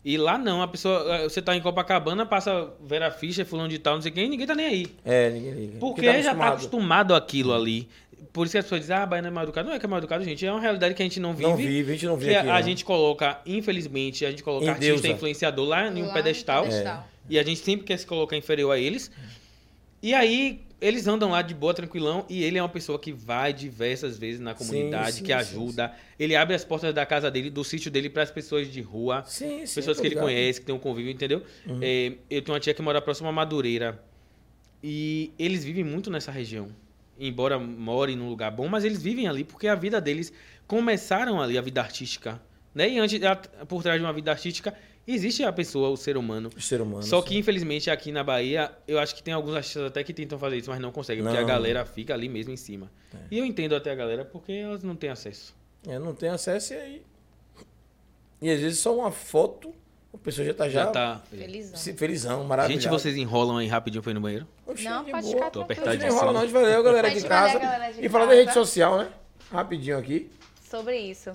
Né? 0.04 0.10
E 0.12 0.16
lá 0.16 0.38
não, 0.38 0.62
a 0.62 0.68
pessoa, 0.68 1.04
eh, 1.16 1.22
você 1.24 1.42
tá 1.42 1.54
em 1.54 1.60
Copacabana, 1.60 2.24
passa 2.24 2.70
Vera 2.82 3.10
Fischer, 3.10 3.44
fulano 3.44 3.68
de 3.68 3.78
tal, 3.78 3.94
não 3.96 4.02
sei 4.02 4.10
quem, 4.10 4.28
ninguém 4.28 4.46
tá 4.46 4.54
nem 4.54 4.66
aí. 4.66 4.86
É, 5.04 5.28
ninguém 5.30 5.52
liga. 5.52 5.78
Porque 5.78 6.02
Porque 6.02 6.22
já 6.22 6.34
tá 6.34 6.48
acostumado 6.48 7.14
àquilo 7.14 7.52
ali. 7.54 7.86
Por 8.32 8.46
isso 8.46 8.52
que 8.52 8.58
as 8.58 8.64
pessoas 8.64 8.82
dizem, 8.82 8.96
ah, 8.96 9.04
baiano 9.06 9.28
é 9.28 9.30
mal 9.30 9.44
educado. 9.44 9.68
Não 9.68 9.74
é 9.74 9.78
que 9.78 9.84
é 9.84 9.88
mal 9.88 9.98
educado, 9.98 10.22
gente. 10.24 10.46
É 10.46 10.52
uma 10.52 10.60
realidade 10.60 10.94
que 10.94 11.02
a 11.02 11.04
gente 11.04 11.18
não 11.18 11.32
vive. 11.34 11.48
Não 11.50 11.56
vive, 11.56 11.90
a 11.90 11.94
gente 11.94 12.06
não 12.06 12.14
que 12.16 12.20
vive 12.24 12.36
aqui. 12.36 12.48
a, 12.48 12.54
a 12.54 12.58
não. 12.60 12.66
gente 12.66 12.84
coloca, 12.84 13.40
infelizmente, 13.44 14.24
a 14.24 14.30
gente 14.30 14.42
coloca 14.42 14.64
Em 14.66 14.68
artista 14.68 14.92
deusa. 14.92 15.08
influenciador 15.08 15.66
lá 15.66 15.88
em 15.88 16.02
um 16.02 16.02
Lá 16.02 16.06
no 16.08 16.12
pedestal. 16.14 16.62
pedestal. 16.64 17.08
E 17.28 17.38
a 17.38 17.42
gente 17.42 17.60
sempre 17.60 17.84
quer 17.86 17.96
se 17.98 18.06
colocar 18.06 18.36
inferior 18.36 18.70
a 18.72 18.78
eles. 18.78 19.10
E 20.02 20.14
aí, 20.14 20.60
eles 20.80 21.06
andam 21.06 21.30
lá 21.30 21.42
de 21.42 21.54
boa, 21.54 21.74
tranquilão. 21.74 22.24
E 22.28 22.42
ele 22.42 22.58
é 22.58 22.62
uma 22.62 22.68
pessoa 22.68 22.98
que 22.98 23.12
vai 23.12 23.52
diversas 23.52 24.18
vezes 24.18 24.40
na 24.40 24.54
comunidade, 24.54 25.16
sim, 25.16 25.22
que 25.22 25.28
sim, 25.28 25.32
ajuda. 25.32 25.94
Ele 26.18 26.34
abre 26.34 26.54
as 26.54 26.64
portas 26.64 26.94
da 26.94 27.04
casa 27.04 27.30
dele, 27.30 27.50
do 27.50 27.62
sítio 27.62 27.90
dele, 27.90 28.08
para 28.08 28.22
as 28.22 28.30
pessoas 28.30 28.68
de 28.68 28.80
rua. 28.80 29.22
Sim, 29.26 29.66
sim. 29.66 29.74
pessoas 29.74 30.00
que 30.00 30.06
ele. 30.06 30.14
Uhum. 30.14 30.22
conhece, 30.22 30.60
que 30.60 30.66
tem 30.66 30.74
um 30.74 30.78
convívio, 30.78 31.12
entendeu? 31.12 31.42
É, 31.80 32.12
eu 32.28 32.42
tenho 32.42 32.54
uma 32.54 32.60
tia 32.60 32.74
que 32.74 32.82
mora 32.82 33.00
próxima 33.00 33.28
a 33.28 33.32
Madureira. 33.32 34.02
E 34.82 35.32
eles 35.38 35.64
vivem 35.64 35.84
muito 35.84 36.10
nessa 36.10 36.30
região. 36.30 36.68
Embora 37.18 37.58
morem 37.58 38.16
num 38.16 38.28
lugar 38.28 38.50
bom, 38.50 38.66
mas 38.66 38.84
eles 38.84 39.02
vivem 39.02 39.28
ali 39.28 39.44
porque 39.44 39.68
a 39.68 39.74
vida 39.74 40.00
deles 40.00 40.32
começaram 40.66 41.40
ali, 41.40 41.58
a 41.58 41.60
vida 41.60 41.80
artística. 41.80 42.40
Né? 42.74 42.88
E 42.88 42.98
antes, 42.98 43.20
por 43.68 43.82
trás 43.82 44.00
de 44.00 44.06
uma 44.06 44.12
vida 44.12 44.30
artística, 44.30 44.74
existe 45.06 45.42
a 45.42 45.52
pessoa, 45.52 45.88
o 45.90 45.96
ser 45.96 46.16
humano. 46.16 46.50
O 46.56 46.60
ser 46.60 46.80
humano. 46.80 47.02
Só 47.02 47.20
sim. 47.20 47.28
que, 47.28 47.38
infelizmente, 47.38 47.90
aqui 47.90 48.12
na 48.12 48.22
Bahia, 48.24 48.70
eu 48.86 48.98
acho 48.98 49.14
que 49.14 49.22
tem 49.22 49.34
alguns 49.34 49.54
artistas 49.54 49.84
até 49.84 50.02
que 50.04 50.12
tentam 50.12 50.38
fazer 50.38 50.56
isso, 50.58 50.70
mas 50.70 50.80
não 50.80 50.92
conseguem, 50.92 51.22
porque 51.22 51.36
a 51.38 51.40
Não. 51.40 51.46
galera 51.48 51.84
fica 51.84 52.14
ali 52.14 52.28
mesmo 52.28 52.52
em 52.52 52.56
cima. 52.56 52.90
E 53.30 53.38
eu 53.38 53.44
entendo 53.44 53.74
até 53.74 53.90
a 53.90 53.94
galera, 53.94 54.24
porque 54.24 54.52
elas 54.52 54.82
não 54.82 54.94
têm 54.94 55.10
acesso. 55.10 55.54
É, 55.86 55.98
não 55.98 56.14
tem 56.14 56.28
acesso 56.28 56.74
e 56.74 56.76
aí. 56.76 57.02
E 58.42 58.50
às 58.50 58.60
vezes 58.60 58.78
só 58.78 58.94
uma 58.96 59.10
foto, 59.10 59.74
a 60.14 60.18
pessoa 60.18 60.46
já 60.46 60.54
tá 60.54 60.68
já, 60.68 60.84
Já 60.84 60.90
tá. 60.90 61.22
Felizão. 61.30 61.76
se- 61.76 61.92
felizão, 61.94 62.44
maravilhoso. 62.44 62.82
Gente, 62.82 62.90
vocês 62.90 63.16
enrolam 63.16 63.58
aí 63.58 63.66
rapidinho 63.66 64.02
pra 64.02 64.10
ir 64.12 64.14
no 64.14 64.20
banheiro? 64.20 64.46
Oxi, 64.66 64.84
Não, 64.84 65.04
de 65.04 65.10
pode 65.10 65.22
boa. 65.26 65.36
ficar 65.36 65.50
Tô 65.50 65.64
tranquilo. 65.64 65.88
A 65.88 65.92
gente 65.92 66.04
apertadíssimo. 66.04 66.08
não 66.10 66.16
enrola 66.16 66.32
não, 66.32 66.40
a 66.40 66.44
gente 66.44 66.52
vai 66.52 66.62
ler 66.64 66.74
a 66.76 66.82
galera 66.82 67.10
de 67.10 67.22
casa. 67.22 67.58
galera 67.58 67.92
de 67.92 68.04
E 68.04 68.08
falar 68.08 68.26
da 68.26 68.34
rede 68.34 68.52
social, 68.54 68.98
né? 68.98 69.08
Rapidinho 69.50 69.98
aqui. 69.98 70.30
Sobre 70.70 70.98
isso. 70.98 71.32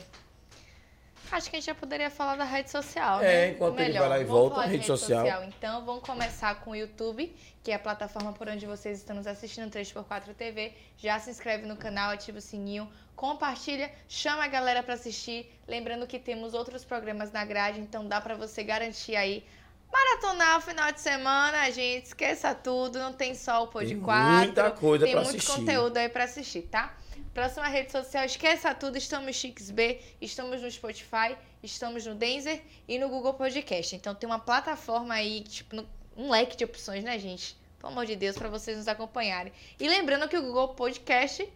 Acho 1.31 1.49
que 1.49 1.55
a 1.55 1.59
gente 1.59 1.65
já 1.65 1.75
poderia 1.75 2.09
falar 2.09 2.35
da 2.35 2.43
rede 2.43 2.69
social, 2.69 3.19
É, 3.21 3.23
né? 3.23 3.49
enquanto 3.51 3.79
ele 3.79 3.89
Melhor. 3.89 4.01
vai 4.01 4.09
lá 4.09 4.19
e 4.19 4.23
Vamos 4.23 4.39
volta, 4.39 4.55
falar 4.55 4.67
de 4.67 4.71
rede 4.73 4.85
social. 4.85 5.43
Então, 5.43 5.85
vamos 5.85 6.03
começar 6.03 6.55
com 6.61 6.71
o 6.71 6.75
YouTube, 6.75 7.35
que 7.63 7.71
é 7.71 7.75
a 7.75 7.79
plataforma 7.79 8.31
por 8.33 8.47
onde 8.47 8.65
vocês 8.65 8.99
estão 8.99 9.15
nos 9.15 9.27
assistindo, 9.27 9.69
3x4 9.71 10.33
TV. 10.35 10.73
Já 10.97 11.19
se 11.19 11.29
inscreve 11.29 11.65
no 11.65 11.75
canal, 11.75 12.11
ativa 12.11 12.37
o 12.37 12.41
sininho, 12.41 12.89
compartilha, 13.15 13.91
chama 14.07 14.43
a 14.43 14.47
galera 14.47 14.83
pra 14.83 14.93
assistir. 14.93 15.51
Lembrando 15.67 16.05
que 16.07 16.19
temos 16.19 16.53
outros 16.53 16.85
programas 16.85 17.31
na 17.31 17.43
grade, 17.43 17.79
então 17.79 18.07
dá 18.07 18.21
pra 18.21 18.35
você 18.35 18.63
garantir 18.63 19.15
aí 19.15 19.45
maratonar 19.91 20.57
o 20.57 20.61
final 20.61 20.91
de 20.91 20.99
semana, 20.99 21.71
gente. 21.71 22.07
Esqueça 22.07 22.53
tudo, 22.53 22.99
não 22.99 23.13
tem 23.13 23.33
só 23.33 23.63
o 23.63 23.67
Pod 23.67 23.87
Tem 23.87 23.99
4. 23.99 24.31
muita 24.45 24.71
coisa 24.71 25.05
Tem 25.05 25.15
muito 25.15 25.29
assistir. 25.29 25.51
conteúdo 25.53 25.97
aí 25.97 26.09
pra 26.09 26.25
assistir, 26.25 26.63
tá? 26.63 26.93
Próxima 27.33 27.67
rede 27.67 27.91
social, 27.91 28.25
esqueça 28.25 28.73
tudo, 28.73 28.97
estamos 28.97 29.27
no 29.27 29.33
XB, 29.33 30.01
estamos 30.21 30.61
no 30.61 30.71
Spotify, 30.71 31.35
estamos 31.61 32.05
no 32.05 32.15
Denzer 32.15 32.61
e 32.87 32.97
no 32.97 33.09
Google 33.09 33.33
Podcast. 33.33 33.95
Então 33.95 34.15
tem 34.15 34.27
uma 34.27 34.39
plataforma 34.39 35.13
aí, 35.13 35.41
tipo, 35.41 35.85
um 36.15 36.29
leque 36.29 36.55
de 36.55 36.63
opções, 36.63 37.03
né, 37.03 37.19
gente? 37.19 37.57
Pelo 37.77 37.91
amor 37.91 38.05
de 38.05 38.15
Deus, 38.15 38.37
pra 38.37 38.49
vocês 38.49 38.77
nos 38.77 38.87
acompanharem. 38.87 39.51
E 39.79 39.87
lembrando 39.87 40.29
que 40.29 40.37
o 40.37 40.41
Google 40.41 40.69
Podcast 40.69 41.47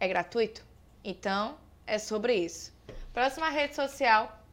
é 0.00 0.08
gratuito. 0.08 0.62
Então, 1.02 1.56
é 1.86 1.98
sobre 1.98 2.34
isso. 2.34 2.72
Próxima 3.12 3.48
rede 3.50 3.74
social 3.74 4.44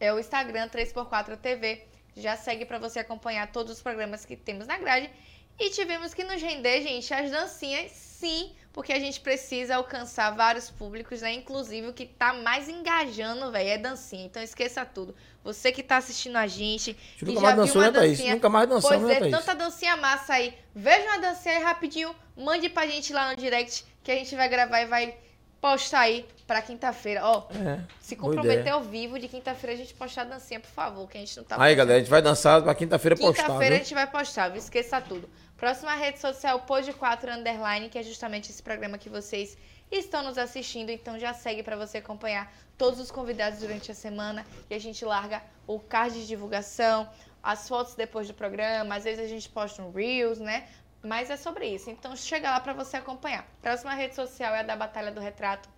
é 0.00 0.12
o 0.12 0.18
Instagram 0.18 0.68
3x4 0.68 1.36
TV. 1.36 1.86
Já 2.16 2.36
segue 2.36 2.64
pra 2.64 2.78
você 2.78 2.98
acompanhar 2.98 3.52
todos 3.52 3.76
os 3.76 3.82
programas 3.82 4.24
que 4.24 4.36
temos 4.36 4.66
na 4.66 4.76
grade. 4.76 5.10
E 5.58 5.70
tivemos 5.70 6.14
que 6.14 6.24
nos 6.24 6.40
render, 6.40 6.82
gente, 6.82 7.12
as 7.12 7.30
dancinhas, 7.30 7.90
sim, 7.92 8.54
porque 8.72 8.92
a 8.92 8.98
gente 9.00 9.20
precisa 9.20 9.76
alcançar 9.76 10.30
vários 10.30 10.70
públicos, 10.70 11.20
né? 11.22 11.32
Inclusive 11.32 11.88
o 11.88 11.92
que 11.92 12.06
tá 12.06 12.32
mais 12.32 12.68
engajando, 12.68 13.50
velho, 13.50 13.68
é 13.70 13.78
dancinha. 13.78 14.24
Então 14.26 14.42
esqueça 14.42 14.84
tudo. 14.84 15.14
Você 15.42 15.72
que 15.72 15.82
tá 15.82 15.96
assistindo 15.96 16.36
a 16.36 16.46
gente, 16.46 16.94
que 17.16 17.24
nunca 17.24 17.40
já 17.40 17.46
mais 17.46 17.54
viu 17.56 17.64
dançou, 17.64 17.82
uma 17.82 17.90
né, 17.90 17.98
Thaís? 17.98 18.18
dancinha 18.18 18.34
Nunca 18.34 18.48
mais 18.48 18.68
dançamos, 18.68 18.96
Pois 18.98 19.08
né, 19.08 19.14
é, 19.14 19.18
Thaís? 19.20 19.34
tanta 19.36 19.54
dancinha 19.54 19.96
massa 19.96 20.34
aí. 20.34 20.54
Veja 20.74 21.04
uma 21.08 21.18
dancinha 21.18 21.56
aí 21.56 21.62
rapidinho, 21.62 22.14
mande 22.36 22.68
pra 22.68 22.86
gente 22.86 23.12
lá 23.12 23.30
no 23.30 23.36
direct 23.36 23.84
que 24.04 24.12
a 24.12 24.14
gente 24.14 24.34
vai 24.36 24.48
gravar 24.48 24.80
e 24.82 24.86
vai 24.86 25.16
postar 25.60 26.00
aí 26.00 26.24
pra 26.46 26.62
quinta-feira. 26.62 27.20
Ó, 27.24 27.48
É, 27.50 27.80
se 28.00 28.14
comprometer 28.14 28.68
ao 28.72 28.82
vivo 28.82 29.18
de 29.18 29.26
quinta-feira 29.28 29.74
a 29.74 29.76
gente 29.76 29.92
postar 29.92 30.22
a 30.22 30.24
dancinha, 30.24 30.60
por 30.60 30.70
favor, 30.70 31.08
que 31.08 31.16
a 31.18 31.20
gente 31.20 31.36
não 31.36 31.42
tá 31.44 31.56
Aí, 31.56 31.58
postando. 31.58 31.76
galera, 31.78 31.96
a 31.96 31.98
gente 32.00 32.10
vai 32.10 32.22
dançar 32.22 32.62
pra 32.62 32.74
quinta-feira 32.74 33.16
postar, 33.16 33.42
Quinta-feira 33.42 33.74
a 33.74 33.78
viu? 33.78 33.84
gente 33.84 33.94
vai 33.94 34.06
postar, 34.06 34.48
viu? 34.50 34.58
Esqueça 34.58 35.00
tudo. 35.00 35.28
Próxima 35.58 35.92
rede 35.96 36.20
social, 36.20 36.64
Pod4 36.64 37.36
Underline, 37.36 37.88
que 37.88 37.98
é 37.98 38.02
justamente 38.04 38.48
esse 38.48 38.62
programa 38.62 38.96
que 38.96 39.08
vocês 39.08 39.58
estão 39.90 40.22
nos 40.22 40.38
assistindo. 40.38 40.90
Então 40.90 41.18
já 41.18 41.34
segue 41.34 41.64
pra 41.64 41.76
você 41.76 41.98
acompanhar 41.98 42.52
todos 42.78 43.00
os 43.00 43.10
convidados 43.10 43.58
durante 43.58 43.90
a 43.90 43.94
semana. 43.94 44.46
E 44.70 44.74
a 44.74 44.78
gente 44.78 45.04
larga 45.04 45.42
o 45.66 45.80
card 45.80 46.14
de 46.14 46.28
divulgação, 46.28 47.10
as 47.42 47.68
fotos 47.68 47.96
depois 47.96 48.28
do 48.28 48.34
programa. 48.34 48.94
Às 48.94 49.02
vezes 49.02 49.18
a 49.18 49.26
gente 49.26 49.48
posta 49.48 49.82
um 49.82 49.90
Reels, 49.90 50.38
né? 50.38 50.68
Mas 51.02 51.28
é 51.28 51.36
sobre 51.36 51.66
isso. 51.66 51.90
Então 51.90 52.14
chega 52.14 52.50
lá 52.50 52.60
pra 52.60 52.72
você 52.72 52.96
acompanhar. 52.96 53.44
Próxima 53.60 53.94
rede 53.94 54.14
social 54.14 54.54
é 54.54 54.60
a 54.60 54.62
da 54.62 54.76
Batalha 54.76 55.10
do 55.10 55.20
Retrato. 55.20 55.68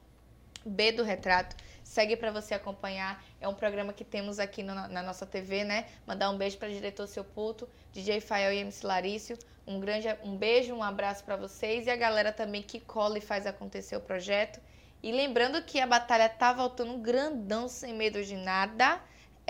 B 0.67 0.93
do 0.93 1.03
Retrato. 1.03 1.57
Segue 1.91 2.15
pra 2.17 2.31
você 2.31 2.55
acompanhar. 2.55 3.21
É 3.41 3.49
um 3.49 3.55
programa 3.55 3.93
que 3.93 4.05
temos 4.05 4.39
aqui 4.39 4.63
no- 4.63 4.87
na 4.87 5.03
nossa 5.03 5.27
TV, 5.27 5.65
né? 5.65 5.89
Mandar 6.07 6.31
um 6.31 6.39
beijo 6.39 6.57
para 6.57 6.69
diretor 6.69 7.09
Seu 7.09 7.25
Puto, 7.25 7.69
DJ 7.91 8.21
Fael 8.21 8.53
e 8.53 8.59
MC 8.59 8.87
Larício. 8.87 9.37
Um 9.67 9.81
grande 9.81 10.07
um 10.23 10.37
beijo, 10.37 10.73
um 10.73 10.85
abraço 10.85 11.25
pra 11.25 11.35
vocês 11.37 11.89
e 11.89 11.91
a 11.91 11.97
galera 11.97 12.33
também 12.33 12.63
que 12.63 12.79
cola 12.79 13.19
e 13.19 13.21
faz 13.21 13.45
acontecer 13.45 13.97
o 13.97 14.01
projeto. 14.01 14.61
E 15.03 15.11
lembrando 15.11 15.65
que 15.65 15.81
a 15.81 15.87
batalha 15.87 16.29
tá 16.29 16.53
voltando 16.53 16.97
grandão, 16.99 17.67
sem 17.67 17.93
medo 17.93 18.23
de 18.23 18.37
nada. 18.37 19.01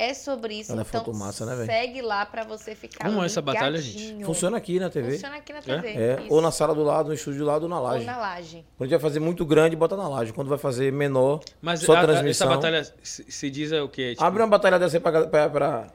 É 0.03 0.15
sobre 0.15 0.55
isso. 0.55 0.73
Ela 0.73 0.81
é 0.81 0.85
então 0.89 1.01
foto 1.05 1.15
massa, 1.15 1.45
né, 1.45 1.55
velho? 1.55 1.67
segue 1.67 2.01
lá 2.01 2.25
pra 2.25 2.43
você 2.45 2.75
ficar 2.75 3.05
Como 3.05 3.23
é 3.23 3.27
essa 3.27 3.43
batalha, 3.43 3.77
ligadinho. 3.79 4.25
Funciona 4.27 4.57
aqui 4.57 4.79
na 4.81 4.89
TV. 4.89 5.13
Funciona 5.13 5.37
aqui 5.37 5.53
na 5.53 5.61
TV. 5.61 5.89
É, 5.89 6.21
isso. 6.23 6.33
ou 6.33 6.41
na 6.41 6.51
sala 6.51 6.75
do 6.75 6.83
lado, 6.83 7.09
no 7.09 7.15
estúdio 7.15 7.41
do 7.41 7.47
lado, 7.47 7.65
ou 7.65 7.69
na 7.69 7.79
Ou 7.79 7.83
laje. 7.87 8.05
na 8.07 8.17
laje. 8.17 8.65
Quando 8.79 8.89
vai 8.91 8.99
fazer 8.99 9.21
muito 9.21 9.45
grande, 9.45 9.77
bota 9.77 9.97
na 9.97 10.09
laje. 10.09 10.33
Quando 10.33 10.49
vai 10.49 10.57
fazer 10.59 10.91
menor, 10.93 11.41
Mas 11.61 11.81
só 11.81 11.95
a- 11.97 12.03
transmissão. 12.03 12.49
essa 12.49 12.57
batalha 12.57 12.85
se, 13.03 13.31
se 13.31 13.51
diz 13.51 13.73
é 13.73 13.83
o 13.83 13.89
quê? 13.89 14.13
Tipo, 14.13 14.25
Abre 14.25 14.43
uma 14.43 14.49
batalha 14.49 14.79
dessa 14.79 14.97
aí 14.97 15.01
pra, 15.01 15.27
pra, 15.27 15.51
pra, 15.51 15.87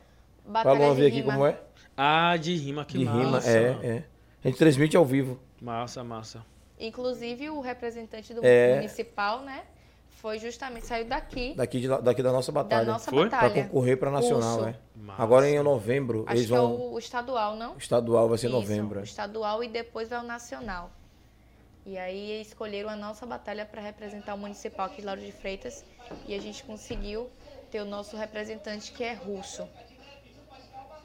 pra 0.51 0.71
Luan 0.73 0.93
de 0.95 1.01
ver 1.01 1.07
aqui 1.07 1.23
como 1.23 1.45
é. 1.45 1.57
Ah, 1.97 2.37
de 2.37 2.55
rima, 2.55 2.85
que 2.85 2.97
de 2.99 3.05
massa. 3.05 3.49
rima, 3.49 3.79
é, 3.83 3.87
é. 3.87 4.03
A 4.43 4.47
gente 4.49 4.57
transmite 4.59 4.95
ao 4.95 5.03
vivo. 5.05 5.39
Massa, 5.61 6.03
massa. 6.03 6.45
Inclusive, 6.79 7.49
o 7.49 7.61
representante 7.61 8.33
do 8.33 8.41
É. 8.43 8.75
municipal, 8.75 9.41
né? 9.41 9.61
Foi 10.15 10.39
justamente, 10.39 10.87
saiu 10.87 11.05
daqui, 11.05 11.53
Daqui, 11.55 11.79
de, 11.81 11.87
daqui 11.87 12.23
da 12.23 12.31
nossa 12.31 12.51
da 12.51 12.63
batalha. 12.63 12.85
nossa 12.91 13.11
Foi? 13.11 13.29
Pra 13.29 13.41
batalha. 13.41 13.63
concorrer 13.65 13.97
pra 13.97 14.09
nacional, 14.09 14.53
Russo. 14.57 14.65
né? 14.65 14.75
Massa. 14.95 15.21
Agora 15.21 15.47
em 15.49 15.61
novembro, 15.61 16.23
Acho 16.25 16.37
eles 16.37 16.47
que 16.47 16.53
é 16.53 16.57
vão. 16.57 16.71
o, 16.73 16.93
o 16.93 16.99
estadual, 16.99 17.55
não? 17.55 17.75
O 17.75 17.77
estadual 17.77 18.27
vai 18.29 18.37
ser 18.37 18.47
Isso, 18.47 18.55
novembro. 18.55 18.99
o 18.99 19.01
é. 19.01 19.03
estadual 19.03 19.63
e 19.63 19.67
depois 19.67 20.09
vai 20.09 20.19
o 20.19 20.23
nacional. 20.23 20.89
E 21.85 21.97
aí 21.97 22.41
escolheram 22.41 22.89
a 22.89 22.95
nossa 22.95 23.25
batalha 23.25 23.65
para 23.65 23.81
representar 23.81 24.33
o 24.33 24.37
municipal 24.37 24.87
aqui 24.87 25.01
de 25.01 25.05
Lauro 25.05 25.21
de 25.21 25.31
Freitas. 25.31 25.83
E 26.27 26.33
a 26.33 26.39
gente 26.41 26.63
conseguiu 26.63 27.29
ter 27.69 27.81
o 27.81 27.85
nosso 27.85 28.17
representante 28.17 28.91
que 28.91 29.03
é 29.03 29.13
russo. 29.13 29.67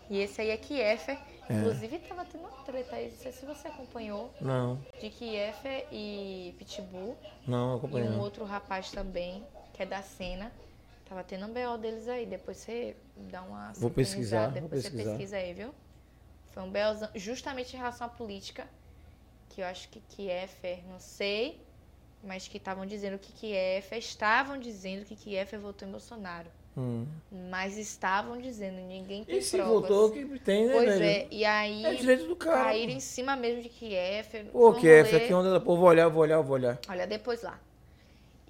E 0.08 0.18
esse 0.18 0.40
aí 0.40 0.50
é 0.50 0.56
Kiefer. 0.56 1.18
Inclusive 1.58 1.98
tava 2.00 2.24
tendo 2.24 2.40
uma 2.42 2.50
treta 2.64 2.96
aí, 2.96 3.10
não 3.10 3.16
sei 3.16 3.32
se 3.32 3.44
você 3.44 3.68
acompanhou, 3.68 4.32
Não, 4.40 4.76
de 5.00 5.10
Kiefer 5.10 5.86
e 5.90 6.54
Pitbull. 6.58 7.16
não, 7.46 7.74
E 7.74 7.78
acompanhei. 7.78 8.08
um 8.08 8.12
não. 8.12 8.20
outro 8.20 8.44
rapaz 8.44 8.90
também, 8.90 9.44
que 9.74 9.82
é 9.82 9.86
da 9.86 10.02
cena. 10.02 10.52
Tava 11.08 11.24
tendo 11.24 11.46
um 11.46 11.52
BO 11.52 11.76
deles 11.78 12.06
aí. 12.06 12.24
Depois 12.24 12.58
você 12.58 12.96
dá 13.16 13.42
uma. 13.42 13.72
Vou 13.72 13.90
pesquisar, 13.90 14.46
sincronizada, 14.46 14.60
vou 14.60 14.62
Depois 14.68 14.82
você 14.82 14.90
pesquisar. 14.90 15.10
pesquisa 15.10 15.36
aí, 15.38 15.54
viu? 15.54 15.74
Foi 16.52 16.62
um 16.62 16.70
BO 16.70 17.08
justamente 17.16 17.74
em 17.74 17.76
relação 17.78 18.06
à 18.06 18.10
política. 18.10 18.66
Que 19.48 19.60
eu 19.62 19.66
acho 19.66 19.88
que 19.88 19.98
Kiefer, 20.00 20.86
não 20.88 21.00
sei. 21.00 21.66
Mas 22.22 22.46
que 22.46 22.58
estavam 22.58 22.86
dizendo 22.86 23.18
que 23.18 23.32
Kiefer. 23.32 23.98
Estavam 23.98 24.56
dizendo 24.58 25.04
que 25.04 25.16
Kiefer 25.16 25.58
votou 25.58 25.88
em 25.88 25.90
Bolsonaro. 25.90 26.48
Hum. 26.76 27.04
Mas 27.50 27.76
estavam 27.76 28.40
dizendo, 28.40 28.76
ninguém 28.76 29.24
tem 29.24 29.38
E 29.38 29.42
se 29.42 29.56
provas. 29.56 29.72
voltou, 29.88 30.10
que 30.12 30.38
tem, 30.38 30.66
né, 30.68 30.72
Pois 30.72 30.88
velho? 30.98 31.04
é, 31.04 31.26
e 31.30 31.44
aí 31.44 31.84
É 31.84 31.94
direito 31.94 32.26
do 32.26 32.36
cara. 32.36 32.64
caíram 32.64 32.92
em 32.92 33.00
cima 33.00 33.34
mesmo 33.36 33.62
de 33.62 33.68
Kiefer. 33.68 34.46
Pô, 34.46 34.70
um 34.70 34.74
que 34.74 34.88
é, 34.88 35.00
aqui 35.00 35.32
onda 35.34 35.50
da 35.50 35.60
pô, 35.60 35.76
vou 35.76 35.86
olhar, 35.88 36.08
vou 36.08 36.22
olhar, 36.22 36.40
vou 36.40 36.54
olhar. 36.54 36.78
Olha 36.88 37.06
depois 37.06 37.42
lá. 37.42 37.58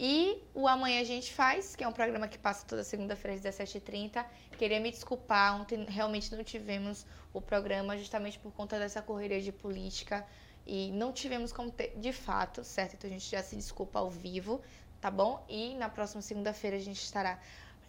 E 0.03 0.43
o 0.55 0.67
Amanhã 0.67 1.01
a 1.01 1.05
gente 1.05 1.33
faz, 1.33 1.77
que 1.77 1.85
é 1.85 1.89
um 1.89 1.93
programa 1.93 2.27
que 2.27 2.39
passa 2.39 2.65
toda 2.67 2.83
segunda-feira 2.83 3.37
às 3.37 3.43
17h30. 3.43 4.25
Queria 4.57 4.81
me 4.81 4.91
desculpar, 4.91 5.61
ontem 5.61 5.85
realmente 5.89 6.35
não 6.35 6.43
tivemos 6.43 7.05
o 7.35 7.41
programa 7.41 7.97
justamente 7.99 8.39
por 8.39 8.51
conta 8.53 8.79
dessa 8.79 9.03
correria 9.03 9.41
de 9.43 9.53
política. 9.53 10.27
E 10.67 10.91
não 10.93 11.13
tivemos 11.13 11.53
como 11.53 11.71
ter, 11.71 11.93
de 11.97 12.13
fato, 12.13 12.65
certo? 12.65 12.95
Então 12.95 13.11
a 13.11 13.13
gente 13.13 13.31
já 13.31 13.43
se 13.43 13.57
desculpa 13.57 13.99
ao 13.99 14.09
vivo, 14.09 14.61
tá 15.03 15.11
bom? 15.11 15.45
E 15.49 15.75
na 15.75 15.89
próxima 15.89 16.23
segunda-feira 16.23 16.77
a 16.77 16.81
gente 16.81 17.03
estará 17.03 17.39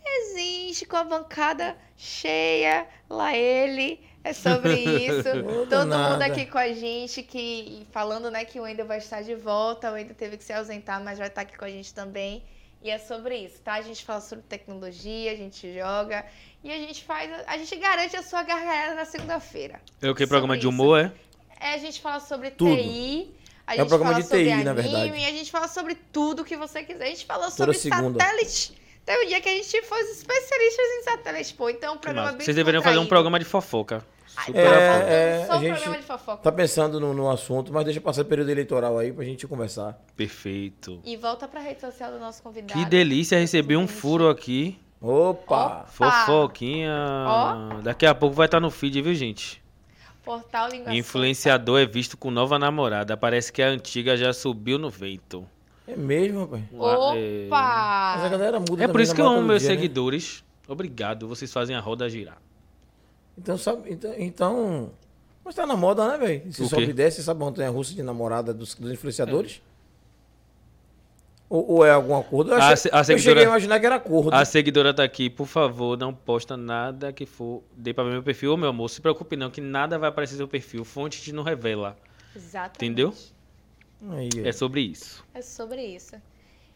presente 0.03 0.85
com 0.85 0.97
a 0.97 1.03
bancada 1.03 1.77
cheia, 1.97 2.87
lá 3.09 3.35
ele. 3.35 3.99
É 4.23 4.33
sobre 4.33 4.73
isso. 4.75 5.23
Todo 5.33 5.43
mundo 5.43 5.65
danada. 5.67 6.25
aqui 6.25 6.45
com 6.45 6.57
a 6.59 6.71
gente, 6.73 7.23
que 7.23 7.87
falando 7.91 8.29
né, 8.29 8.45
que 8.45 8.59
o 8.59 8.63
Wendel 8.63 8.85
vai 8.85 8.99
estar 8.99 9.21
de 9.23 9.33
volta, 9.33 9.89
o 9.89 9.93
Wendel 9.95 10.13
teve 10.15 10.37
que 10.37 10.43
se 10.43 10.53
ausentar, 10.53 11.03
mas 11.03 11.17
vai 11.17 11.27
estar 11.27 11.41
aqui 11.41 11.57
com 11.57 11.65
a 11.65 11.69
gente 11.69 11.91
também. 11.93 12.43
E 12.83 12.89
é 12.89 12.97
sobre 12.97 13.35
isso, 13.37 13.59
tá? 13.61 13.73
A 13.73 13.81
gente 13.81 14.03
fala 14.03 14.21
sobre 14.21 14.43
tecnologia, 14.47 15.31
a 15.31 15.35
gente 15.35 15.71
joga 15.73 16.25
e 16.63 16.71
a 16.71 16.77
gente 16.77 17.03
faz. 17.03 17.31
A 17.47 17.57
gente 17.57 17.75
garante 17.75 18.15
a 18.15 18.23
sua 18.23 18.43
gargalhada 18.43 18.95
na 18.95 19.05
segunda-feira. 19.05 19.79
É 20.01 20.09
o 20.09 20.15
que? 20.15 20.25
Programa 20.27 20.55
de 20.55 20.61
isso. 20.61 20.69
humor, 20.69 20.99
é? 20.99 21.11
É, 21.59 21.73
a 21.73 21.77
gente 21.77 22.01
fala 22.01 22.19
sobre 22.19 22.49
Tudo. 22.51 22.75
TI. 22.75 23.31
A 23.67 23.73
É 23.73 23.77
gente 23.77 23.85
um 23.85 23.87
programa 23.87 24.11
fala 24.13 24.23
de 24.23 24.27
sobre 24.27 24.43
TI, 24.45 24.51
anime, 24.51 24.63
na 24.63 24.73
verdade. 24.73 25.25
a 25.25 25.31
gente 25.31 25.51
fala 25.51 25.67
sobre 25.67 25.95
tudo 26.11 26.43
que 26.43 26.57
você 26.57 26.83
quiser. 26.83 27.05
A 27.05 27.09
gente 27.09 27.25
falou 27.25 27.45
Toda 27.45 27.55
sobre 27.55 27.77
segunda. 27.77 28.19
satélite. 28.19 28.80
Teve 29.11 29.25
um 29.25 29.27
dia 29.27 29.41
que 29.41 29.49
a 29.49 29.51
gente 29.51 29.81
foi 29.81 29.99
especialistas 29.99 30.85
em 30.99 31.03
satélite, 31.03 31.53
pô. 31.53 31.69
Então, 31.69 31.89
é 31.89 31.95
um 31.95 31.97
programa 31.97 32.25
massa. 32.27 32.37
bem 32.37 32.45
Vocês 32.45 32.55
deveriam 32.55 32.81
fazer 32.81 32.97
um 32.97 33.05
programa 33.05 33.37
de 33.37 33.43
fofoca. 33.43 34.05
Super 34.25 34.57
É, 34.57 34.63
fofoca. 34.63 35.11
é, 35.11 35.45
Só 35.45 35.51
a 35.51 35.57
um 35.57 35.59
gente 35.59 35.71
programa 35.73 35.97
de 35.97 36.03
fofoca. 36.05 36.37
Tá 36.43 36.51
pensando 36.53 36.99
no, 36.99 37.13
no 37.13 37.29
assunto, 37.29 37.73
mas 37.73 37.83
deixa 37.83 37.99
passar 37.99 38.21
o 38.21 38.25
período 38.25 38.49
eleitoral 38.49 38.97
aí 38.97 39.11
pra 39.11 39.25
gente 39.25 39.45
conversar. 39.45 40.01
Perfeito. 40.15 41.01
E 41.03 41.17
volta 41.17 41.45
pra 41.45 41.59
rede 41.59 41.81
social 41.81 42.09
do 42.09 42.19
nosso 42.19 42.41
convidado. 42.41 42.71
Que 42.71 42.85
delícia, 42.85 43.37
recebi 43.37 43.75
um 43.75 43.85
furo 43.85 44.29
aqui. 44.29 44.79
Opa! 45.01 45.85
Fofoquinha. 45.89 46.93
Ó. 47.27 47.81
Daqui 47.81 48.05
a 48.05 48.15
pouco 48.15 48.33
vai 48.33 48.45
estar 48.45 48.61
no 48.61 48.71
feed, 48.71 49.01
viu, 49.01 49.13
gente? 49.13 49.61
Portal 50.23 50.69
Língua 50.69 50.93
Influenciador 50.93 51.81
é 51.81 51.85
visto 51.85 52.15
com 52.15 52.31
nova 52.31 52.57
namorada. 52.57 53.17
Parece 53.17 53.51
que 53.51 53.61
a 53.61 53.67
antiga 53.67 54.15
já 54.15 54.31
subiu 54.31 54.77
no 54.77 54.89
vento. 54.89 55.45
É 55.91 55.95
mesmo, 55.95 56.41
rapaz. 56.41 56.63
Solta. 56.71 57.17
É- 57.17 57.45
Opa! 57.47 58.13
Mas 58.17 58.23
a 58.25 58.29
galera 58.29 58.59
muda 58.59 58.83
É 58.83 58.87
por 58.87 59.01
isso 59.01 59.13
que 59.15 59.21
eu 59.21 59.27
amo 59.27 59.41
meus 59.41 59.61
dia, 59.61 59.69
né? 59.71 59.75
seguidores. 59.75 60.43
Obrigado, 60.67 61.27
vocês 61.27 61.51
fazem 61.51 61.75
a 61.75 61.79
roda 61.79 62.09
girar. 62.09 62.37
Então, 63.37 63.57
sabe, 63.57 63.91
então, 63.91 64.13
então. 64.17 64.91
Mas 65.43 65.55
tá 65.55 65.65
na 65.65 65.75
moda, 65.75 66.07
né, 66.07 66.17
velho? 66.17 66.53
Se 66.53 66.61
O 66.63 66.67
sobe 66.67 66.83
e 66.83 66.93
desce, 66.93 67.23
sabe 67.23 67.41
a 67.41 67.45
montanha 67.45 67.69
russa 67.69 67.93
de 67.93 68.03
namorada 68.03 68.53
dos, 68.53 68.75
dos 68.75 68.91
influenciadores? 68.91 69.61
Ou, 71.49 71.69
ou 71.69 71.85
é 71.85 71.91
algum 71.91 72.15
acordo? 72.17 72.51
Eu, 72.51 72.55
A 72.55 72.67
achei- 72.67 72.77
se- 72.77 72.89
a 72.93 72.99
eu 72.99 73.03
seguidora- 73.03 73.21
cheguei 73.23 73.43
a 73.43 73.47
imaginar 73.47 73.79
que 73.79 73.85
era 73.85 73.95
acordo. 73.95 74.33
A 74.33 74.45
seguidora 74.45 74.93
tá 74.93 75.03
aqui, 75.03 75.29
por 75.29 75.47
favor, 75.47 75.97
não 75.97 76.13
posta 76.13 76.55
nada 76.55 77.11
que 77.11 77.25
for. 77.25 77.61
Dê 77.75 77.93
pra 77.93 78.03
ver 78.05 78.11
meu 78.11 78.23
perfil. 78.23 78.53
Ô, 78.53 78.57
meu 78.57 78.69
amor, 78.69 78.87
se 78.89 79.01
preocupe 79.01 79.35
não, 79.35 79.49
que 79.49 79.59
nada 79.59 79.97
vai 79.99 80.07
aparecer 80.09 80.33
no 80.35 80.37
seu 80.37 80.47
perfil. 80.47 80.85
Fonte 80.85 81.21
te 81.21 81.33
não 81.33 81.43
revela. 81.43 81.97
Exatamente. 82.35 82.77
Entendeu? 82.77 83.13
Aí, 84.09 84.29
É 84.43 84.51
sobre 84.51 84.81
isso. 84.81 85.23
É 85.33 85.41
sobre 85.41 85.81
isso. 85.85 86.15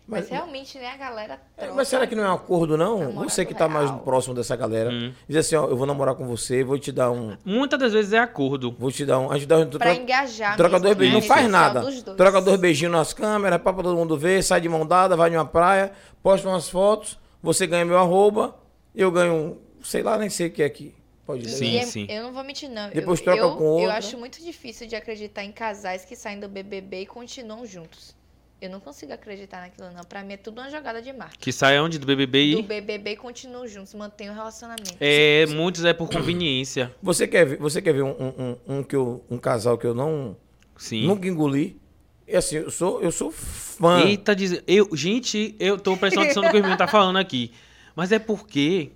Mas- 0.07 0.22
Mas, 0.22 0.30
realmente, 0.30 0.77
né, 0.77 0.88
a 0.89 0.97
galera 0.97 1.41
É, 1.57 1.68
mas 1.72 1.88
será 1.88 2.06
que 2.06 2.14
não 2.14 2.23
é 2.23 2.30
um 2.30 2.34
acordo, 2.35 2.77
não? 2.77 3.11
Você 3.23 3.43
que 3.43 3.56
tá 3.56 3.68
mais 3.68 3.89
próximo 4.03 4.35
dessa 4.35 4.56
galera. 4.56 4.91
Hum. 4.91 5.11
Diz 5.27 5.38
assim, 5.38 5.56
ó, 5.56 5.65
eu 5.68 5.76
vou 5.76 5.88
namorar 5.88 6.14
com 6.14 6.27
você, 6.27 6.64
vou 6.64 6.77
te 6.77 6.91
dar 6.91 7.10
um. 7.10 7.35
Muitas 7.43 7.80
das 7.80 7.91
vezes 7.91 8.14
é 8.14 8.19
acordo. 8.19 8.72
Vou 8.77 8.91
te 8.91 9.03
dar 9.03 9.18
um. 9.18 9.31
A 9.31 9.35
gente 9.39 9.47
dá 9.47 9.57
um. 9.57 9.68
Pra 9.68 9.80
troca- 9.80 9.95
engajar 9.95 10.56
Troca 10.56 10.73
mesmo, 10.73 10.84
dois 10.84 10.95
né, 10.95 10.99
beijinhos, 10.99 11.27
não 11.27 11.35
faz 11.35 11.49
nada. 11.49 12.15
Troca 12.15 12.39
dois 12.41 12.60
beijinhos 12.60 12.91
nas 12.93 13.14
câmeras, 13.14 13.60
pra 13.60 13.73
todo 13.73 13.95
mundo 13.95 14.15
ver, 14.15 14.43
sai 14.43 14.61
de 14.61 14.69
mão 14.69 14.85
dada, 14.85 15.15
vai 15.18 15.31
numa 15.31 15.43
praia, 15.45 15.91
posta 16.22 16.47
umas 16.47 16.69
fotos, 16.69 17.18
você 17.41 17.65
ganha 17.65 17.84
meu 17.84 17.97
arroba, 17.97 18.56
eu 18.93 19.10
ganho, 19.11 19.34
um, 19.34 19.57
sei 19.84 20.03
lá, 20.03 20.19
nem 20.19 20.30
sei 20.30 20.47
o 20.49 20.52
que 20.52 20.61
é 20.61 20.68
aqui. 20.68 20.93
Pode 21.26 21.45
ler. 21.45 21.52
Sim, 21.52 21.77
é- 21.77 21.85
sim. 21.85 22.07
Eu 22.10 22.23
não 22.23 22.34
vou 22.34 22.43
mentir, 22.43 22.69
não. 22.69 22.89
Depois 22.89 23.19
eu, 23.19 23.26
troca 23.26 23.41
eu, 23.41 23.56
com 23.56 23.64
outra. 23.64 23.85
Eu 23.85 23.91
acho 23.91 24.18
muito 24.18 24.43
difícil 24.43 24.88
de 24.88 24.95
acreditar 24.95 25.43
em 25.43 25.52
casais 25.52 26.06
que 26.06 26.15
saem 26.15 26.39
do 26.39 26.47
BBB 26.47 27.02
e 27.02 27.06
continuam 27.06 27.65
juntos. 27.65 28.15
Eu 28.61 28.69
não 28.69 28.80
consigo 28.80 29.11
acreditar 29.11 29.61
naquilo, 29.61 29.91
não. 29.91 30.03
Pra 30.03 30.23
mim 30.23 30.34
é 30.34 30.38
tudo 30.38 30.61
uma 30.61 30.69
jogada 30.69 31.02
de 31.02 31.11
marketing. 31.11 31.39
Que 31.39 31.52
sai 31.52 31.80
onde? 31.80 31.99
Do 31.99 32.06
BBB 32.07 32.53
Do 32.53 32.60
e. 32.60 32.64
BBB 32.64 33.11
e 33.11 33.15
continuam 33.18 33.68
juntos, 33.68 33.93
mantém 33.93 34.30
o 34.30 34.34
relacionamento. 34.34 34.95
É, 34.99 35.45
muitos 35.47 35.84
é 35.84 35.93
por 35.93 36.10
conveniência. 36.10 36.95
Você 37.02 37.27
quer 37.27 37.45
ver, 37.45 37.57
você 37.57 37.81
quer 37.81 37.93
ver 37.93 38.03
um, 38.03 38.11
um, 38.11 38.34
um, 38.38 38.77
um 38.77 38.84
que 38.84 38.95
eu, 38.95 39.23
um 39.30 39.38
casal 39.38 39.77
que 39.77 39.85
eu 39.85 39.93
não 39.93 40.38
Sim. 40.77 41.06
nunca 41.06 41.27
engoli? 41.27 41.80
E 42.27 42.35
assim, 42.35 42.56
eu 42.56 42.72
sou, 42.72 43.02
eu 43.02 43.11
sou 43.11 43.31
fã. 43.31 44.03
Eita, 44.06 44.35
diz... 44.35 44.64
eu, 44.65 44.89
gente, 44.95 45.56
eu 45.60 45.77
tô 45.77 45.95
prestando 45.97 46.23
atenção 46.23 46.43
no 46.43 46.49
que 46.49 46.56
o 46.56 46.60
irmão 46.60 46.77
tá 46.77 46.88
falando 46.88 47.18
aqui. 47.18 47.52
Mas 47.95 48.11
é 48.11 48.19
porque. 48.19 48.91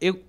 Eu. 0.00 0.20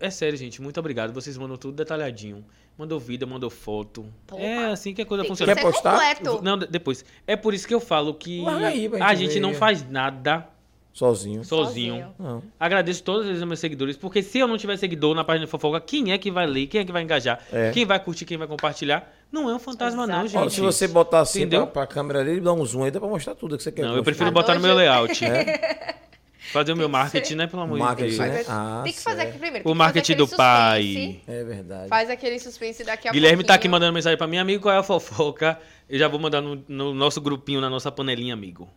É 0.00 0.10
sério, 0.10 0.36
gente. 0.36 0.60
Muito 0.60 0.78
obrigado. 0.80 1.12
Vocês 1.12 1.36
mandam 1.38 1.56
tudo 1.56 1.74
detalhadinho. 1.74 2.44
Mandou 2.76 2.98
vida, 2.98 3.26
mandou 3.26 3.50
foto. 3.50 4.06
Porra. 4.26 4.42
É 4.42 4.64
assim 4.72 4.92
que 4.94 5.02
a 5.02 5.06
coisa 5.06 5.22
Tem 5.22 5.30
que 5.30 5.38
funciona. 5.38 5.54
Quer 5.54 5.60
ser 5.60 5.66
postar? 5.72 5.92
completo. 5.92 6.42
Não, 6.42 6.56
de- 6.58 6.66
depois. 6.66 7.04
É 7.26 7.36
por 7.36 7.52
isso 7.54 7.68
que 7.68 7.74
eu 7.74 7.80
falo 7.80 8.14
que 8.14 8.44
aí 8.46 8.90
a 9.00 9.14
gente 9.14 9.34
ver. 9.34 9.40
não 9.40 9.52
faz 9.54 9.88
nada 9.88 10.46
Sozinho. 10.92 11.44
sozinho. 11.44 12.12
Não. 12.18 12.42
Agradeço 12.58 13.02
todos 13.04 13.28
os 13.28 13.44
meus 13.44 13.60
seguidores, 13.60 13.96
porque 13.96 14.22
se 14.22 14.38
eu 14.38 14.48
não 14.48 14.56
tiver 14.58 14.76
seguidor 14.76 15.14
na 15.14 15.22
página 15.22 15.44
de 15.46 15.50
fofoca, 15.50 15.80
quem 15.80 16.10
é 16.12 16.18
que 16.18 16.30
vai 16.30 16.46
ler? 16.46 16.66
Quem 16.66 16.80
é 16.80 16.84
que 16.84 16.90
vai 16.90 17.02
engajar? 17.02 17.38
É. 17.52 17.70
Quem 17.70 17.84
vai 17.84 18.00
curtir? 18.02 18.24
Quem 18.24 18.36
vai 18.38 18.48
compartilhar? 18.48 19.08
Não 19.30 19.48
é 19.48 19.54
um 19.54 19.58
fantasma, 19.60 20.06
não, 20.06 20.24
Exatamente. 20.24 20.36
Ó, 20.36 20.42
gente. 20.44 20.54
se 20.54 20.60
você 20.60 20.88
botar 20.88 21.20
assim 21.20 21.40
Entendeu? 21.42 21.66
pra, 21.68 21.84
pra 21.84 21.94
câmera 21.94 22.24
dele, 22.24 22.40
dá 22.40 22.52
um 22.52 22.64
zoom 22.64 22.84
aí, 22.84 22.90
dá 22.90 22.98
pra 22.98 23.08
mostrar 23.08 23.34
tudo 23.36 23.56
que 23.56 23.62
você 23.62 23.70
quer. 23.70 23.82
Não, 23.82 23.90
eu 23.90 23.96
mostrar. 23.96 24.04
prefiro 24.04 24.30
Tá 24.30 24.32
botar 24.34 24.54
no 24.54 24.60
meu 24.60 24.74
layout. 24.74 25.24
É? 25.24 25.94
Fazer 26.52 26.72
o 26.72 26.76
meu 26.76 26.88
marketing, 26.88 27.28
ser. 27.28 27.34
né? 27.36 27.46
Pelo 27.46 27.62
amor 27.62 27.74
de 27.76 27.84
Marketing, 27.84 28.16
Deus. 28.16 28.18
né? 28.18 28.44
Ah, 28.48 28.80
tem 28.82 28.92
que 28.92 29.00
fazer 29.00 29.22
aqui 29.22 29.38
primeiro. 29.38 29.70
O 29.70 29.74
marketing 29.74 30.16
do 30.16 30.26
pai. 30.26 31.20
É 31.28 31.44
verdade. 31.44 31.88
Faz 31.88 32.08
aquele 32.08 32.38
suspense 32.38 32.82
daqui 32.82 33.08
a 33.08 33.12
Guilherme 33.12 33.44
tá 33.44 33.54
aqui 33.54 33.60
pouquinho. 33.62 33.72
mandando 33.72 33.92
mensagem 33.92 34.16
pra 34.16 34.26
mim, 34.26 34.38
amigo, 34.38 34.62
qual 34.62 34.74
é 34.74 34.78
a 34.78 34.82
fofoca? 34.82 35.58
Eu 35.88 35.98
já 35.98 36.08
vou 36.08 36.18
mandar 36.18 36.40
no, 36.40 36.62
no 36.66 36.94
nosso 36.94 37.20
grupinho, 37.20 37.60
na 37.60 37.68
nossa 37.68 37.92
panelinha, 37.92 38.32
amigo. 38.34 38.68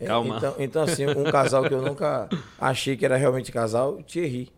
É, 0.00 0.06
Calma. 0.06 0.36
Então, 0.36 0.54
então, 0.58 0.82
assim, 0.82 1.06
um 1.06 1.24
casal 1.30 1.62
que 1.64 1.72
eu 1.72 1.80
nunca 1.80 2.28
achei 2.60 2.96
que 2.96 3.04
era 3.04 3.16
realmente 3.16 3.50
casal, 3.52 4.02
Thierry. 4.02 4.50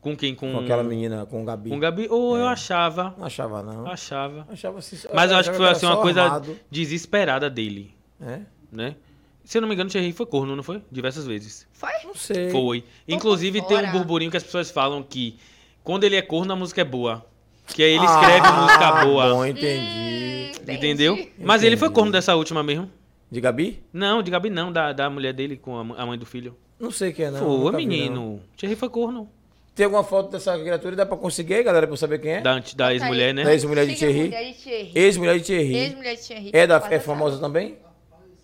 Com 0.00 0.14
quem? 0.14 0.34
Com, 0.34 0.52
Com 0.52 0.58
aquela 0.58 0.82
menina, 0.82 1.24
com 1.24 1.40
o 1.42 1.44
Gabi. 1.46 1.70
Com 1.70 1.76
o 1.76 1.80
Gabi? 1.80 2.06
Ou 2.10 2.36
eu 2.36 2.46
achava. 2.46 3.14
Não 3.16 3.24
achava, 3.24 3.62
não. 3.62 3.86
Achava. 3.86 4.46
Achava 4.52 4.78
assim. 4.80 4.98
Mas 5.14 5.30
eu 5.30 5.36
acho 5.38 5.50
que 5.50 5.56
foi 5.56 5.68
assim, 5.68 5.86
uma 5.86 5.96
coisa 6.02 6.22
armado, 6.24 6.58
desesperada 6.70 7.48
dele, 7.48 7.94
É? 8.20 8.40
né? 8.70 8.96
Se 9.44 9.58
eu 9.58 9.62
não 9.62 9.68
me 9.68 9.74
engano, 9.74 9.88
o 9.88 9.92
Thierry 9.92 10.12
foi 10.12 10.26
corno, 10.26 10.56
não 10.56 10.62
foi? 10.62 10.82
Diversas 10.90 11.26
vezes. 11.26 11.66
Foi? 11.72 11.90
Não 12.04 12.14
sei. 12.14 12.50
Foi. 12.50 12.82
Inclusive, 13.06 13.60
tem 13.62 13.76
um 13.76 13.92
burburinho 13.92 14.30
que 14.30 14.36
as 14.36 14.42
pessoas 14.42 14.70
falam 14.70 15.02
que 15.02 15.38
quando 15.82 16.04
ele 16.04 16.16
é 16.16 16.22
corno, 16.22 16.52
a 16.52 16.56
música 16.56 16.80
é 16.80 16.84
boa. 16.84 17.24
Que 17.66 17.82
aí 17.82 17.92
ele 17.94 18.04
escreve 18.04 18.50
música 18.52 18.86
Ah, 18.88 19.04
boa. 19.04 19.28
Bom, 19.30 19.46
entendi. 19.46 20.52
Entendi. 20.62 20.72
Entendeu? 20.76 21.28
Mas 21.38 21.62
ele 21.62 21.76
foi 21.76 21.88
Entendi. 21.88 21.94
corno 22.00 22.12
dessa 22.12 22.34
última 22.34 22.62
mesmo. 22.62 22.90
De 23.30 23.40
Gabi? 23.40 23.82
Não, 23.92 24.22
de 24.22 24.30
Gabi 24.30 24.48
não, 24.48 24.72
da, 24.72 24.92
da 24.92 25.10
mulher 25.10 25.32
dele 25.32 25.56
com 25.56 25.76
a, 25.76 26.06
mãe 26.06 26.18
do 26.18 26.24
filho. 26.26 26.56
Não 26.78 26.90
sei 26.90 27.12
quem 27.12 27.26
é, 27.26 27.30
não. 27.30 27.38
foi, 27.38 27.48
nunca 27.48 27.76
vi, 27.76 27.86
menino. 27.86 28.14
não. 28.14 28.40
Thierry 28.56 28.76
foi 28.76 28.88
corno. 28.88 29.28
Tem 29.74 29.84
alguma 29.84 30.04
foto 30.04 30.30
dessa 30.30 30.56
criatura? 30.58 30.94
Dá 30.94 31.04
pra 31.04 31.16
conseguir 31.16 31.54
aí, 31.54 31.62
galera, 31.62 31.86
pra 31.86 31.94
eu 31.94 31.96
saber 31.96 32.18
quem 32.20 32.32
é? 32.34 32.40
Da, 32.40 32.62
da 32.76 32.92
ex-mulher, 32.92 33.34
né? 33.34 33.42
Da 33.42 33.52
ex-mulher 33.52 33.86
de 33.86 33.96
Thierry. 33.96 34.24
mulher 34.24 34.44
de 34.44 34.54
Thierry. 34.54 34.92
Ex-mulher 34.94 35.38
de 35.38 35.44
Thierry. 35.44 35.76
Ex-mulher 35.76 36.14
de 36.14 36.22
Thierry. 36.22 36.50
É, 36.52 36.66
da, 36.66 36.86
é 36.90 37.00
famosa 37.00 37.38
também? 37.40 37.76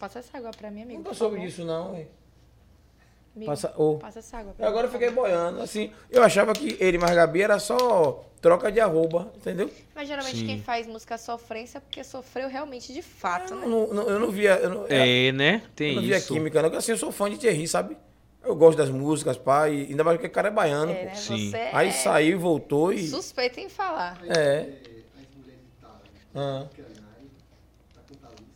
Passa 0.00 0.18
essa 0.18 0.36
água 0.38 0.50
pra 0.50 0.70
mim, 0.70 0.82
amigo. 0.82 0.98
Nunca 0.98 1.10
por 1.10 1.14
soube 1.16 1.36
favor. 1.36 1.48
disso, 1.48 1.64
não. 1.64 1.94
hein? 1.94 2.08
Amigo, 3.36 3.50
Passa, 3.52 3.72
ô. 3.76 3.98
Passa 3.98 4.18
essa 4.18 4.38
água 4.38 4.52
pra 4.54 4.64
mim, 4.64 4.68
Agora 4.70 4.86
eu 4.88 4.90
fiquei 4.90 5.10
boiando. 5.10 5.60
Assim, 5.60 5.92
eu 6.10 6.22
achava 6.24 6.52
que 6.52 6.76
ele 6.80 6.98
mais 6.98 7.14
Gabi 7.14 7.42
era 7.42 7.58
só 7.60 8.24
troca 8.40 8.72
de 8.72 8.80
arroba, 8.80 9.30
entendeu? 9.36 9.70
Mas 9.94 10.08
geralmente 10.08 10.38
Sim. 10.38 10.46
quem 10.46 10.60
faz 10.60 10.86
música 10.88 11.16
sofrência 11.18 11.78
é 11.78 11.80
porque 11.80 12.02
sofreu 12.02 12.48
realmente 12.48 12.92
de 12.92 13.02
fato, 13.02 13.52
Eu 13.52 13.60
né? 13.60 13.66
não, 13.66 13.86
não- 13.94 14.08
eu 14.08 14.18
não 14.18 14.30
via. 14.32 14.54
Eu 14.56 14.70
não, 14.70 14.86
É, 14.88 15.30
né? 15.30 15.62
eu 15.64 15.70
Tem 15.76 15.94
não 15.94 16.02
via 16.02 16.16
isso. 16.16 16.32
química, 16.32 16.60
não. 16.62 16.76
Assim, 16.76 16.90
eu 16.92 16.98
sou 16.98 17.12
fã 17.12 17.30
de 17.30 17.36
Thierry, 17.38 17.68
sabe? 17.68 17.96
Eu 18.42 18.56
gosto 18.56 18.78
das 18.78 18.88
músicas, 18.88 19.36
e 19.36 19.86
ainda 19.90 20.02
mais 20.02 20.16
porque 20.16 20.26
o 20.28 20.30
cara 20.32 20.48
é 20.48 20.50
baiano. 20.50 20.90
É, 20.90 20.94
pô. 20.96 21.04
né? 21.04 21.14
Sim. 21.14 21.50
Você 21.50 21.56
Aí 21.74 21.88
é 21.88 21.92
saiu 21.92 22.36
e 22.38 22.40
voltou 22.40 22.90
e. 22.90 23.06
suspeito 23.06 23.60
em 23.60 23.68
falar. 23.68 24.18
É. 24.24 24.30
As 24.30 25.36
mulheres 25.36 25.60
de 25.60 25.78
Tara, 25.78 26.00
Ah. 26.34 26.66
Canário, 26.74 27.30
tá 27.94 28.00
com 28.08 28.14
Talisca. 28.14 28.46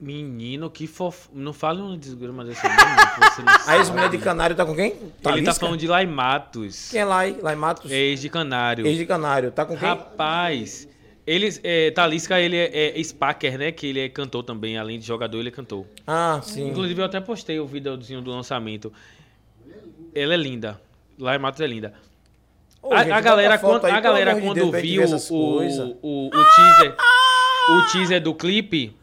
Menino, 0.00 0.70
que 0.70 0.86
fofo. 0.86 1.28
Não 1.32 1.52
fale 1.52 1.82
um 1.82 1.98
desgrama 1.98 2.44
desse 2.44 2.60
você 2.60 3.42
não 3.42 3.52
A 3.66 3.78
ex-mulher 3.78 4.10
de 4.10 4.18
Canário 4.18 4.54
tá 4.54 4.64
com 4.64 4.74
quem? 4.74 4.92
Ele 4.92 5.12
tá 5.22 5.30
Talisca? 5.30 5.54
falando 5.54 5.76
de 5.76 5.88
Laimatos. 5.88 6.90
Quem 6.90 7.00
é? 7.00 7.04
Lá 7.04 7.26
em 7.26 7.56
Matos? 7.56 7.90
Ex 7.90 8.20
de 8.20 8.28
Canário. 8.28 8.86
Ex 8.86 8.96
de 8.96 9.06
Canário. 9.06 9.50
Tá 9.50 9.64
com 9.64 9.76
quem? 9.76 9.88
Rapaz, 9.88 10.88
eles, 11.26 11.60
é, 11.64 11.90
Talisca, 11.90 12.40
ele 12.40 12.56
é, 12.56 12.96
é 12.96 13.02
Spacker, 13.02 13.58
né? 13.58 13.72
Que 13.72 13.88
ele 13.88 14.00
é 14.00 14.08
cantor 14.08 14.44
também, 14.44 14.78
além 14.78 15.00
de 15.00 15.06
jogador, 15.06 15.40
ele 15.40 15.48
é 15.48 15.52
cantor. 15.52 15.84
Ah, 16.06 16.40
sim. 16.44 16.68
Inclusive, 16.68 17.00
eu 17.00 17.04
até 17.04 17.20
postei 17.20 17.58
o 17.58 17.66
videozinho 17.66 18.22
do 18.22 18.30
lançamento. 18.30 18.92
Ela 20.14 20.34
é 20.34 20.36
linda. 20.36 20.80
Em 21.18 21.38
Matos 21.38 21.60
é 21.60 21.66
linda. 21.66 21.92
Ô, 22.80 22.94
a, 22.94 23.02
gente, 23.02 23.12
a 23.12 23.20
galera, 23.20 23.58
quando, 23.58 23.84
a 23.84 24.00
galera 24.00 24.30
amor 24.30 24.54
de 24.54 24.60
quando 24.60 24.70
Deus, 24.70 24.82
viu 24.82 25.02
o, 25.04 25.56
coisas. 25.56 25.96
o, 26.00 26.28
o 26.28 26.30
teaser, 26.30 26.96
o 27.70 27.92
teaser 27.92 28.22
do 28.22 28.34
clipe, 28.34 28.96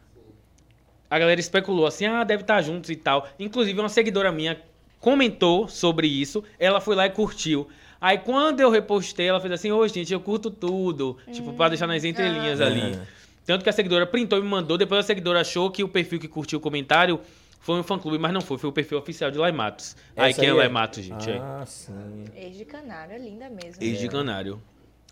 a 1.15 1.19
galera 1.19 1.39
especulou 1.39 1.85
assim, 1.87 2.05
ah, 2.05 2.23
deve 2.23 2.41
estar 2.43 2.61
juntos 2.61 2.89
e 2.89 2.95
tal. 2.95 3.27
Inclusive, 3.39 3.79
uma 3.79 3.87
seguidora 3.89 4.31
minha 4.31 4.59
comentou 4.99 5.67
sobre 5.67 6.07
isso, 6.07 6.43
ela 6.59 6.81
foi 6.81 6.95
lá 6.95 7.05
e 7.05 7.09
curtiu. 7.09 7.67
Aí, 8.01 8.17
quando 8.17 8.59
eu 8.59 8.69
repostei, 8.69 9.27
ela 9.27 9.39
fez 9.39 9.53
assim, 9.53 9.71
ô, 9.71 9.87
gente, 9.87 10.11
eu 10.11 10.19
curto 10.19 10.51
tudo. 10.51 11.17
Tipo, 11.31 11.53
pra 11.53 11.69
deixar 11.69 11.87
nas 11.87 12.03
entrelinhas 12.03 12.59
Ah. 12.59 12.65
ali. 12.65 12.99
Tanto 13.45 13.63
que 13.63 13.69
a 13.69 13.73
seguidora 13.73 14.05
printou 14.05 14.37
e 14.39 14.41
me 14.41 14.47
mandou, 14.47 14.77
depois 14.77 14.99
a 14.99 15.03
seguidora 15.03 15.41
achou 15.41 15.69
que 15.71 15.83
o 15.83 15.87
perfil 15.87 16.19
que 16.19 16.27
curtiu 16.27 16.57
o 16.57 16.61
comentário 16.61 17.19
foi 17.61 17.79
um 17.79 17.83
fã-clube, 17.83 18.17
mas 18.17 18.33
não 18.33 18.41
foi, 18.41 18.57
foi 18.57 18.69
o 18.69 18.73
perfil 18.73 18.97
oficial 18.97 19.31
de 19.31 19.37
Laimatos. 19.37 19.95
Aí, 20.17 20.31
Essa 20.31 20.41
quem 20.41 20.49
é 20.49 20.51
aí 20.51 20.57
é? 20.57 20.61
Laimatos, 20.61 21.03
gente? 21.03 21.29
é. 21.29 21.37
Ah, 21.37 21.63
sim. 21.65 22.25
Ex 22.35 22.57
de 22.57 22.65
canário, 22.65 23.13
é 23.15 23.17
linda 23.19 23.49
mesmo. 23.49 23.81
Ex 23.81 23.99
de 23.99 24.07
Canário. 24.09 24.61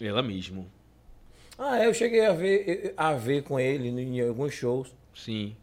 Ela 0.01 0.21
mesmo. 0.21 0.67
Ah, 1.57 1.79
é, 1.79 1.87
eu 1.87 1.93
cheguei 1.93 2.25
a 2.25 2.33
ver, 2.33 2.93
a 2.97 3.13
ver 3.13 3.43
com 3.43 3.59
ele 3.59 3.87
em 3.89 4.19
alguns 4.27 4.53
shows. 4.53 4.89
Sim. 5.15 5.55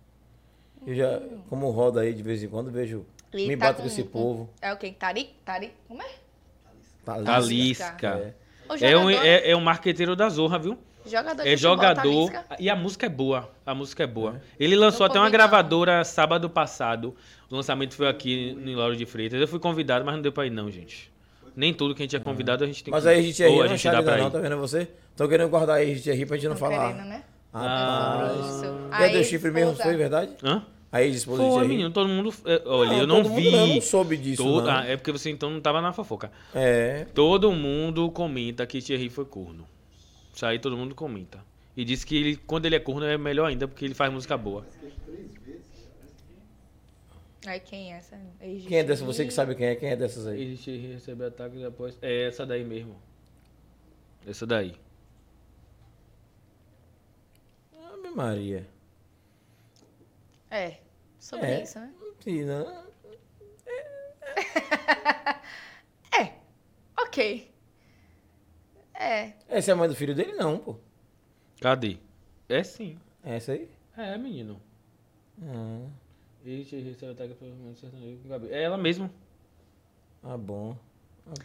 Eu 0.86 0.94
já, 0.94 1.20
como 1.48 1.70
roda 1.70 2.00
aí 2.00 2.12
de 2.14 2.22
vez 2.22 2.42
em 2.42 2.48
quando, 2.48 2.70
vejo. 2.70 3.04
Ele 3.32 3.46
me 3.48 3.56
tá 3.56 3.66
bato 3.66 3.76
com- 3.76 3.82
com 3.82 3.88
esse 3.88 4.02
povo. 4.04 4.50
É 4.60 4.72
o 4.72 4.76
quê? 4.76 4.94
Tari? 4.98 5.30
Tari? 5.44 5.72
Como 5.86 6.02
é? 6.02 6.06
Talisca. 7.04 7.32
Talisca. 7.32 8.06
É. 8.08 8.72
O 8.72 8.84
É 8.84 8.96
um, 8.96 9.10
é, 9.10 9.50
é 9.50 9.56
um 9.56 9.60
marqueteiro 9.60 10.14
da 10.16 10.28
Zorra, 10.28 10.58
viu? 10.58 10.78
jogador 11.06 11.42
de 11.42 11.48
É 11.48 11.56
jogador. 11.56 12.30
E 12.58 12.68
a 12.68 12.76
música 12.76 13.06
é 13.06 13.08
boa. 13.08 13.50
A 13.64 13.74
música 13.74 14.04
é 14.04 14.06
boa. 14.06 14.40
Ele 14.58 14.76
lançou 14.76 15.06
até 15.06 15.18
uma 15.18 15.30
gravadora 15.30 16.04
sábado 16.04 16.48
passado. 16.50 17.14
O 17.50 17.56
lançamento 17.56 17.94
foi 17.94 18.06
aqui 18.08 18.50
em 18.64 18.74
Lauro 18.74 18.94
de 18.96 19.06
Freitas. 19.06 19.40
Eu 19.40 19.48
fui 19.48 19.58
convidado, 19.58 20.04
mas 20.04 20.14
não 20.14 20.22
deu 20.22 20.30
pra 20.32 20.46
ir, 20.46 20.50
não, 20.50 20.70
gente. 20.70 21.10
Nem 21.56 21.72
tudo 21.74 21.94
que 21.94 22.02
a 22.02 22.04
gente 22.04 22.14
é 22.14 22.20
convidado, 22.20 22.62
a 22.62 22.66
gente 22.66 22.84
tem 22.84 22.92
Mas 22.92 23.02
que 23.02 23.08
aí 23.08 23.18
a 23.18 23.22
gente 23.22 23.42
aí 23.42 23.50
Ou 23.50 23.56
não 23.56 23.62
a 23.62 23.66
é 23.66 23.68
gente 23.70 23.90
dá 23.90 24.02
pra 24.02 24.16
não, 24.18 24.28
ir. 24.28 24.30
tá 24.30 24.38
vendo 24.38 24.56
você? 24.58 24.88
Tô 25.16 25.26
querendo 25.28 25.48
guardar 25.48 25.76
aí 25.78 25.90
a 25.90 25.94
gente 25.96 26.10
aí 26.10 26.24
pra 26.26 26.36
gente 26.36 26.48
não 26.48 26.56
Tão 26.56 26.68
falar. 26.70 26.92
querendo, 26.92 27.08
né? 27.08 27.24
Rapaz. 27.52 28.46
Isso. 28.46 28.64
E 28.64 28.92
a 28.92 28.96
Aí, 28.98 29.12
deu 29.12 29.24
chifre 29.24 29.50
mesmo, 29.50 29.70
esposa. 29.72 29.88
foi 29.88 29.96
verdade? 29.96 30.36
Hã? 30.42 30.64
A 30.92 31.02
ex-esposa 31.02 31.42
de 31.44 31.48
Foi, 31.50 31.68
menino. 31.68 31.90
Todo 31.92 32.08
mundo. 32.08 32.34
é, 32.44 32.62
Olha, 32.66 32.90
Não, 32.90 32.98
eu 32.98 33.06
não 33.06 33.16
todo 33.22 33.30
mundo 33.30 33.40
vi. 33.42 33.50
não, 33.52 33.58
eu 33.68 33.74
não 33.74 33.80
soube 33.80 34.16
disso, 34.16 34.42
todo- 34.42 34.64
não. 34.66 34.70
Ah, 34.72 34.84
é 34.84 34.96
porque 34.96 35.12
você 35.12 35.30
então 35.30 35.48
não 35.50 35.60
tava 35.60 35.80
na 35.80 35.92
fofoca. 35.92 36.32
É. 36.54 37.06
Todo 37.14 37.52
mundo 37.52 38.10
comenta 38.10 38.66
que 38.66 38.80
Thierry 38.82 39.08
foi 39.08 39.24
corno. 39.24 39.66
Isso 40.34 40.44
aí 40.46 40.58
todo 40.58 40.76
mundo 40.76 40.94
comenta. 40.94 41.38
E 41.76 41.84
diz 41.84 42.02
que 42.04 42.16
ele, 42.16 42.36
quando 42.36 42.66
ele 42.66 42.74
é 42.74 42.80
corno 42.80 43.04
é 43.06 43.16
melhor 43.16 43.46
ainda, 43.46 43.68
porque 43.68 43.84
ele 43.84 43.94
faz 43.94 44.12
música 44.12 44.36
boa. 44.36 44.66
Aí 47.46 47.60
quem 47.60 47.92
é 47.92 47.96
essa? 47.96 48.18
Ex 48.40 48.66
Quem 48.66 48.78
é 48.78 48.84
dessa? 48.84 49.04
Você 49.04 49.24
que 49.24 49.32
sabe 49.32 49.54
quem 49.54 49.66
é, 49.66 49.74
quem 49.76 49.90
é 49.90 49.96
dessas 49.96 50.26
aí? 50.26 50.56
Thierry 50.56 50.92
recebeu 50.94 51.28
ataques 51.28 51.62
após. 51.64 51.96
É 52.02 52.26
essa 52.26 52.44
daí 52.44 52.64
mesmo. 52.64 52.96
Essa 54.26 54.44
daí. 54.46 54.74
Ave 57.92 57.98
Maria. 58.14 58.66
É. 60.50 60.78
Sobre 61.18 61.46
É. 61.46 61.62
isso, 61.62 61.78
né? 61.78 61.92
Sim, 62.20 62.44
né? 62.46 62.84
É. 66.18 66.32
Ok. 66.98 67.50
É. 68.94 69.32
Essa 69.48 69.70
é 69.70 69.74
a 69.74 69.76
mãe 69.76 69.88
do 69.88 69.94
filho 69.94 70.14
dele? 70.14 70.32
Não, 70.34 70.58
pô. 70.58 70.76
Cadê? 71.60 71.98
É 72.48 72.62
sim. 72.62 72.98
É 73.24 73.36
essa 73.36 73.52
aí? 73.52 73.68
É, 73.96 74.16
menino. 74.18 74.60
Ah. 75.42 75.86
É 78.50 78.62
ela 78.62 78.76
mesmo. 78.78 79.10
ah 80.22 80.36
bom. 80.36 80.76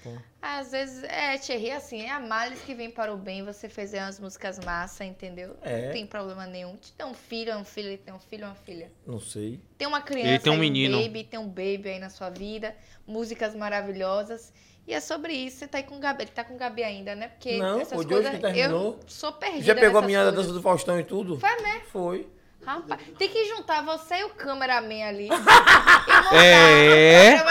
Bom. 0.03 0.17
Às 0.41 0.71
vezes, 0.71 1.03
é, 1.03 1.37
Thierry, 1.37 1.71
assim, 1.71 2.01
é 2.01 2.11
a 2.11 2.19
males 2.19 2.61
que 2.61 2.73
vem 2.73 2.89
para 2.91 3.13
o 3.13 3.17
bem 3.17 3.43
você 3.43 3.67
fazer 3.67 3.99
umas 3.99 4.19
músicas 4.19 4.59
massa, 4.59 5.03
entendeu? 5.03 5.55
É. 5.61 5.85
Não 5.87 5.91
tem 5.93 6.05
problema 6.07 6.45
nenhum. 6.45 6.75
Te 6.77 6.91
tem 6.93 7.05
um 7.05 7.13
filho, 7.13 7.51
é 7.51 7.57
um 7.57 7.65
filho, 7.65 7.87
ele 7.89 7.97
tem 7.97 8.13
um 8.13 8.19
filho, 8.19 8.43
é 8.43 8.47
uma 8.47 8.55
filha. 8.55 8.91
Não 9.05 9.19
sei. 9.19 9.59
Tem 9.77 9.87
uma 9.87 10.01
criança, 10.01 10.29
Ele 10.29 10.39
tem 10.39 10.51
um 10.51 10.55
aí, 10.55 10.61
menino. 10.61 11.01
baby, 11.01 11.23
tem 11.23 11.39
um 11.39 11.47
baby 11.47 11.89
aí 11.89 11.99
na 11.99 12.09
sua 12.09 12.29
vida, 12.29 12.75
músicas 13.07 13.55
maravilhosas. 13.55 14.53
E 14.87 14.93
é 14.93 14.99
sobre 14.99 15.33
isso, 15.33 15.57
você 15.57 15.67
tá 15.67 15.79
aí 15.79 15.83
com 15.83 15.97
o 15.97 15.99
Gabi, 15.99 16.23
ele 16.23 16.31
tá 16.31 16.43
com 16.43 16.53
o 16.53 16.57
Gabi 16.57 16.83
ainda, 16.83 17.15
né? 17.15 17.29
Porque 17.29 17.57
Não, 17.57 17.79
essas 17.81 17.97
pô, 17.97 18.03
de 18.03 18.13
hoje 18.13 18.29
coisas, 18.29 18.31
que 18.31 18.53
terminou. 18.53 18.93
eu 18.93 18.99
sou 19.07 19.31
perdida 19.33 19.63
Já 19.63 19.73
pegou 19.73 19.97
a 19.97 20.01
da 20.01 20.07
coisas. 20.07 20.35
dança 20.35 20.53
do 20.53 20.61
Faustão 20.61 20.99
e 20.99 21.03
tudo? 21.03 21.39
Foi 21.39 21.61
mesmo? 21.61 21.81
Foi. 21.87 22.27
Rapaz, 22.65 22.99
tem 23.17 23.29
que 23.29 23.45
juntar 23.45 23.83
você 23.83 24.15
e 24.15 24.23
o 24.23 24.29
cameraman 24.29 25.03
ali. 25.07 25.29
e 26.33 26.35
É. 26.35 27.43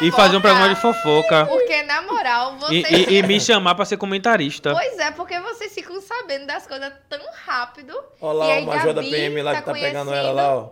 um. 0.00 0.04
E 0.06 0.10
fazer 0.10 0.36
um 0.36 0.40
programa 0.40 0.68
de 0.74 0.80
fofoca. 0.80 1.46
Porque, 1.46 1.82
na 1.82 2.02
moral, 2.02 2.56
E, 2.70 2.82
vocês... 2.82 3.08
e- 3.08 3.14
e 3.16 3.22
me 3.26 3.40
chamar 3.40 3.74
pra 3.74 3.84
ser 3.84 3.96
comentarista. 3.96 4.72
Pois 4.72 4.98
é, 4.98 5.10
porque 5.10 5.38
vocês 5.40 5.72
ficam 5.74 6.00
sabendo 6.00 6.46
das 6.46 6.66
coisas 6.66 6.92
tão 7.08 7.20
rápido. 7.44 7.94
Olha 8.20 8.38
lá 8.38 8.58
E 8.58 8.62
o 8.62 8.66
major 8.66 8.94
da 8.94 9.02
PM 9.02 9.42
lá 9.42 9.52
tá 9.52 9.60
que 9.60 9.66
tá 9.66 9.72
pegando 9.72 10.12
ela 10.14 10.30
lá, 10.32 10.56
ó. 10.56 10.70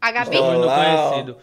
A 0.00 0.10
Gabi... 0.10 0.36
Olha 0.36 0.52
Todo 0.54 0.64
lá, 0.66 0.76
ó. 0.94 1.08
conhecido. 1.10 1.36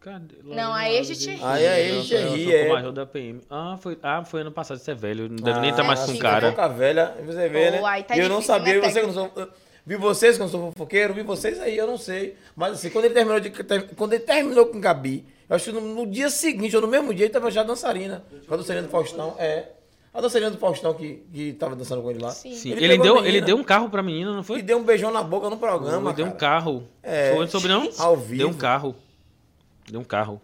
Cadê? 0.00 0.36
Não, 0.44 0.72
aí 0.72 0.98
a 0.98 1.02
gente 1.02 1.30
ri. 1.30 1.40
Aí 1.44 1.66
a 1.66 1.80
Eu 1.80 1.94
gente 2.02 2.08
sou- 2.08 2.18
eu 2.18 2.32
ri, 2.32 2.44
sou 2.44 2.52
é. 2.54 2.64
o 2.64 2.72
major 2.72 2.92
da 2.92 3.04
PM. 3.06 3.40
Ah, 3.50 3.76
foi, 3.80 3.98
ah, 4.02 4.24
foi 4.24 4.40
ano 4.40 4.50
passado, 4.50 4.78
você 4.78 4.92
é 4.92 4.94
velho. 4.94 5.28
Não 5.28 5.36
deve 5.36 5.60
nem 5.60 5.70
estar 5.70 5.84
mais 5.84 6.00
com 6.00 6.06
sim, 6.06 6.12
o 6.12 6.14
Sim, 6.16 6.20
cara. 6.22 6.50
Boca 6.50 6.68
velha, 6.68 7.14
você 7.24 7.48
vê, 7.50 7.70
né? 7.70 8.02
tá 8.04 8.16
E 8.16 8.20
eu 8.20 8.28
não 8.28 8.36
difícil, 8.40 8.54
sabia, 8.56 8.80
né, 8.80 8.88
você 8.90 9.02
não 9.02 9.12
sou. 9.12 9.30
eu 9.36 9.48
Vi 9.90 9.96
vocês 9.96 10.36
que 10.36 10.42
eu 10.44 10.48
sou 10.48 10.70
fofoqueiro, 10.70 11.12
vi 11.12 11.24
vocês 11.24 11.58
aí, 11.58 11.76
eu 11.76 11.84
não 11.84 11.98
sei. 11.98 12.36
Mas 12.54 12.74
assim, 12.74 12.90
quando 12.90 13.06
ele 13.06 13.14
terminou, 13.14 13.40
de, 13.40 13.50
quando 13.96 14.12
ele 14.12 14.22
terminou 14.22 14.66
com 14.66 14.80
Gabi, 14.80 15.26
eu 15.48 15.56
acho 15.56 15.64
que 15.64 15.72
no, 15.72 15.80
no 15.80 16.06
dia 16.06 16.30
seguinte, 16.30 16.76
ou 16.76 16.82
no 16.82 16.86
mesmo 16.86 17.12
dia, 17.12 17.24
ele 17.26 17.32
tava 17.32 17.50
já 17.50 17.64
dançarina. 17.64 18.24
Com 18.46 18.54
a 18.54 18.56
dançarina 18.56 18.86
do 18.86 18.88
Faustão, 18.88 19.34
é. 19.36 19.70
A 20.14 20.20
dançarina 20.20 20.48
do 20.52 20.58
Faustão 20.58 20.94
que, 20.94 21.24
que 21.32 21.54
tava 21.54 21.74
dançando 21.74 22.02
com 22.02 22.10
ele 22.12 22.22
lá. 22.22 22.30
Sim. 22.30 22.54
Sim, 22.54 22.70
Ele 22.70 22.84
ele, 22.84 22.98
deu, 22.98 23.14
menina. 23.16 23.28
ele 23.28 23.40
deu 23.40 23.56
um 23.56 23.64
carro 23.64 23.90
pra 23.90 24.00
menina, 24.00 24.32
não 24.32 24.42
E 24.42 24.44
foi? 24.44 24.62
deu 24.62 24.78
um 24.78 24.84
beijão 24.84 25.10
na 25.10 25.24
boca 25.24 25.50
no 25.50 25.56
programa, 25.56 26.10
Ele 26.10 26.16
deu 26.18 26.26
um 26.26 26.36
carro. 26.36 26.86
É. 27.02 27.34
Foi 27.34 27.48
sobre 27.48 27.66
não? 27.70 27.90
Ao 27.98 28.16
vivo. 28.16 28.38
Deu 28.38 28.48
um 28.48 28.54
carro. 28.54 28.94
Deu 29.90 30.00
um 30.00 30.04
carro. 30.04 30.40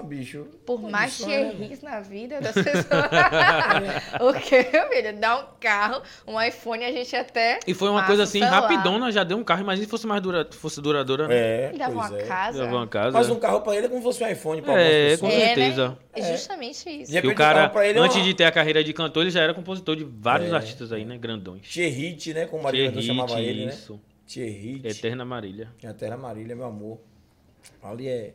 Porra, 0.00 0.08
bicho. 0.08 0.46
Por 0.66 0.80
mais 0.90 1.12
Isso 1.12 1.30
é- 1.30 1.50
Thierrys 1.50 1.82
na 1.82 2.00
vida 2.00 2.40
das 2.40 2.52
pessoas. 2.64 2.84
o 4.20 4.32
que, 4.34 4.56
meu 4.72 4.88
filho? 4.88 5.16
Dá 5.18 5.38
um 5.40 5.44
carro, 5.60 6.02
um 6.26 6.40
iPhone, 6.40 6.84
a 6.84 6.92
gente 6.92 7.14
até. 7.14 7.60
E 7.66 7.74
foi 7.74 7.88
uma 7.90 8.04
coisa 8.06 8.22
assim, 8.24 8.40
celular. 8.40 8.60
rapidona, 8.62 9.10
já 9.12 9.24
deu 9.24 9.36
um 9.36 9.44
carro. 9.44 9.60
Imagina 9.62 9.84
se 9.84 9.90
fosse 9.90 10.06
mais 10.06 10.20
dura, 10.22 10.48
fosse 10.52 10.80
duradoura. 10.80 11.28
né? 11.28 11.36
É, 11.36 11.72
dava 11.76 11.92
uma 11.94 12.18
é. 12.18 12.22
casa. 12.24 12.62
Levou 12.62 12.78
uma 12.78 12.86
casa. 12.86 13.16
Mas 13.16 13.30
um 13.30 13.38
carro 13.38 13.60
pra 13.60 13.76
ele 13.76 13.86
é 13.86 13.88
como 13.88 14.00
se 14.00 14.04
fosse 14.04 14.24
um 14.24 14.28
iPhone 14.28 14.62
pra 14.62 14.80
É, 14.80 15.16
com 15.16 15.26
pessoas. 15.26 15.32
É, 15.34 15.46
certeza. 15.46 15.88
né? 15.90 15.96
É 16.14 16.32
justamente 16.32 16.90
isso. 17.02 17.12
Que 17.20 17.26
o 17.26 17.34
cara, 17.34 17.72
ele 17.86 17.98
é 17.98 18.02
antes 18.02 18.22
de 18.24 18.34
ter 18.34 18.44
a 18.44 18.52
carreira 18.52 18.82
de 18.82 18.92
cantor, 18.92 19.22
ele 19.22 19.30
já 19.30 19.42
era 19.42 19.54
compositor 19.54 19.96
de 19.96 20.04
vários 20.04 20.52
É. 20.52 20.56
artistas 20.56 20.92
aí, 20.92 21.04
né? 21.04 21.16
Grandões. 21.18 21.62
Thierry, 21.68 22.16
né? 22.34 22.46
Como 22.46 22.60
o 22.60 22.64
Maria 22.64 22.90
Thierry, 22.90 23.06
chamava 23.06 23.40
ele, 23.40 23.66
né? 23.66 23.72
isso. 23.72 24.00
Thierry. 24.26 24.80
Eterna 24.84 25.24
Marília. 25.24 25.68
A 25.84 25.92
Terra 25.92 26.16
Marília, 26.16 26.54
meu 26.54 26.66
amor. 26.66 27.00
Ali 27.82 28.08
é. 28.08 28.32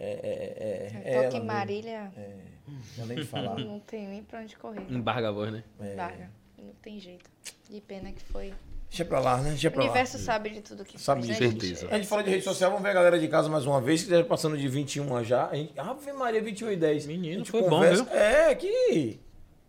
É. 0.00 0.90
É. 1.04 1.10
É. 1.10 1.14
é 1.18 1.22
Toque 1.22 1.36
ela 1.36 1.44
Marília, 1.44 2.12
mesmo. 2.16 2.82
Não 2.98 3.06
nem 3.06 3.24
falar. 3.24 3.58
não 3.58 3.78
tem 3.80 4.08
nem 4.08 4.22
pra 4.22 4.40
onde 4.40 4.56
correr. 4.56 4.86
Embarga 4.90 5.28
a 5.28 5.32
voz, 5.32 5.52
né? 5.52 5.62
É. 5.80 5.94
Vaga. 5.94 6.30
Não 6.58 6.72
tem 6.82 6.98
jeito. 6.98 7.28
De 7.68 7.80
pena 7.80 8.10
que 8.12 8.22
foi. 8.24 8.52
Deixa 8.88 9.04
pra 9.04 9.20
lá, 9.20 9.36
né? 9.40 9.50
Deixa 9.50 9.68
O 9.68 9.70
pra 9.70 9.80
lá. 9.82 9.86
universo 9.90 10.18
sabe 10.18 10.50
de 10.50 10.62
tudo 10.62 10.84
que 10.84 11.00
Sabe 11.00 11.22
faz, 11.22 11.36
de 11.38 11.44
né, 11.44 11.50
certeza. 11.50 11.80
gente? 11.82 11.92
A 11.94 11.96
gente 11.96 12.08
fala 12.08 12.24
de 12.24 12.30
rede 12.30 12.42
social, 12.42 12.70
vamos 12.70 12.82
ver 12.82 12.90
a 12.90 12.94
galera 12.94 13.20
de 13.20 13.28
casa 13.28 13.48
mais 13.48 13.64
uma 13.64 13.80
vez, 13.80 14.02
que 14.02 14.10
já 14.10 14.24
passando 14.24 14.58
de 14.58 14.66
21 14.66 15.22
já. 15.22 15.48
A 15.48 15.54
gente, 15.54 15.78
Ave 15.78 16.12
Maria, 16.12 16.42
21 16.42 16.72
e 16.72 16.76
10. 16.76 17.06
Menino, 17.06 17.34
A 17.34 17.38
gente 17.38 17.50
foi 17.50 17.62
bom, 17.68 17.80
viu? 17.80 18.04
É, 18.10 18.52
que. 18.54 19.20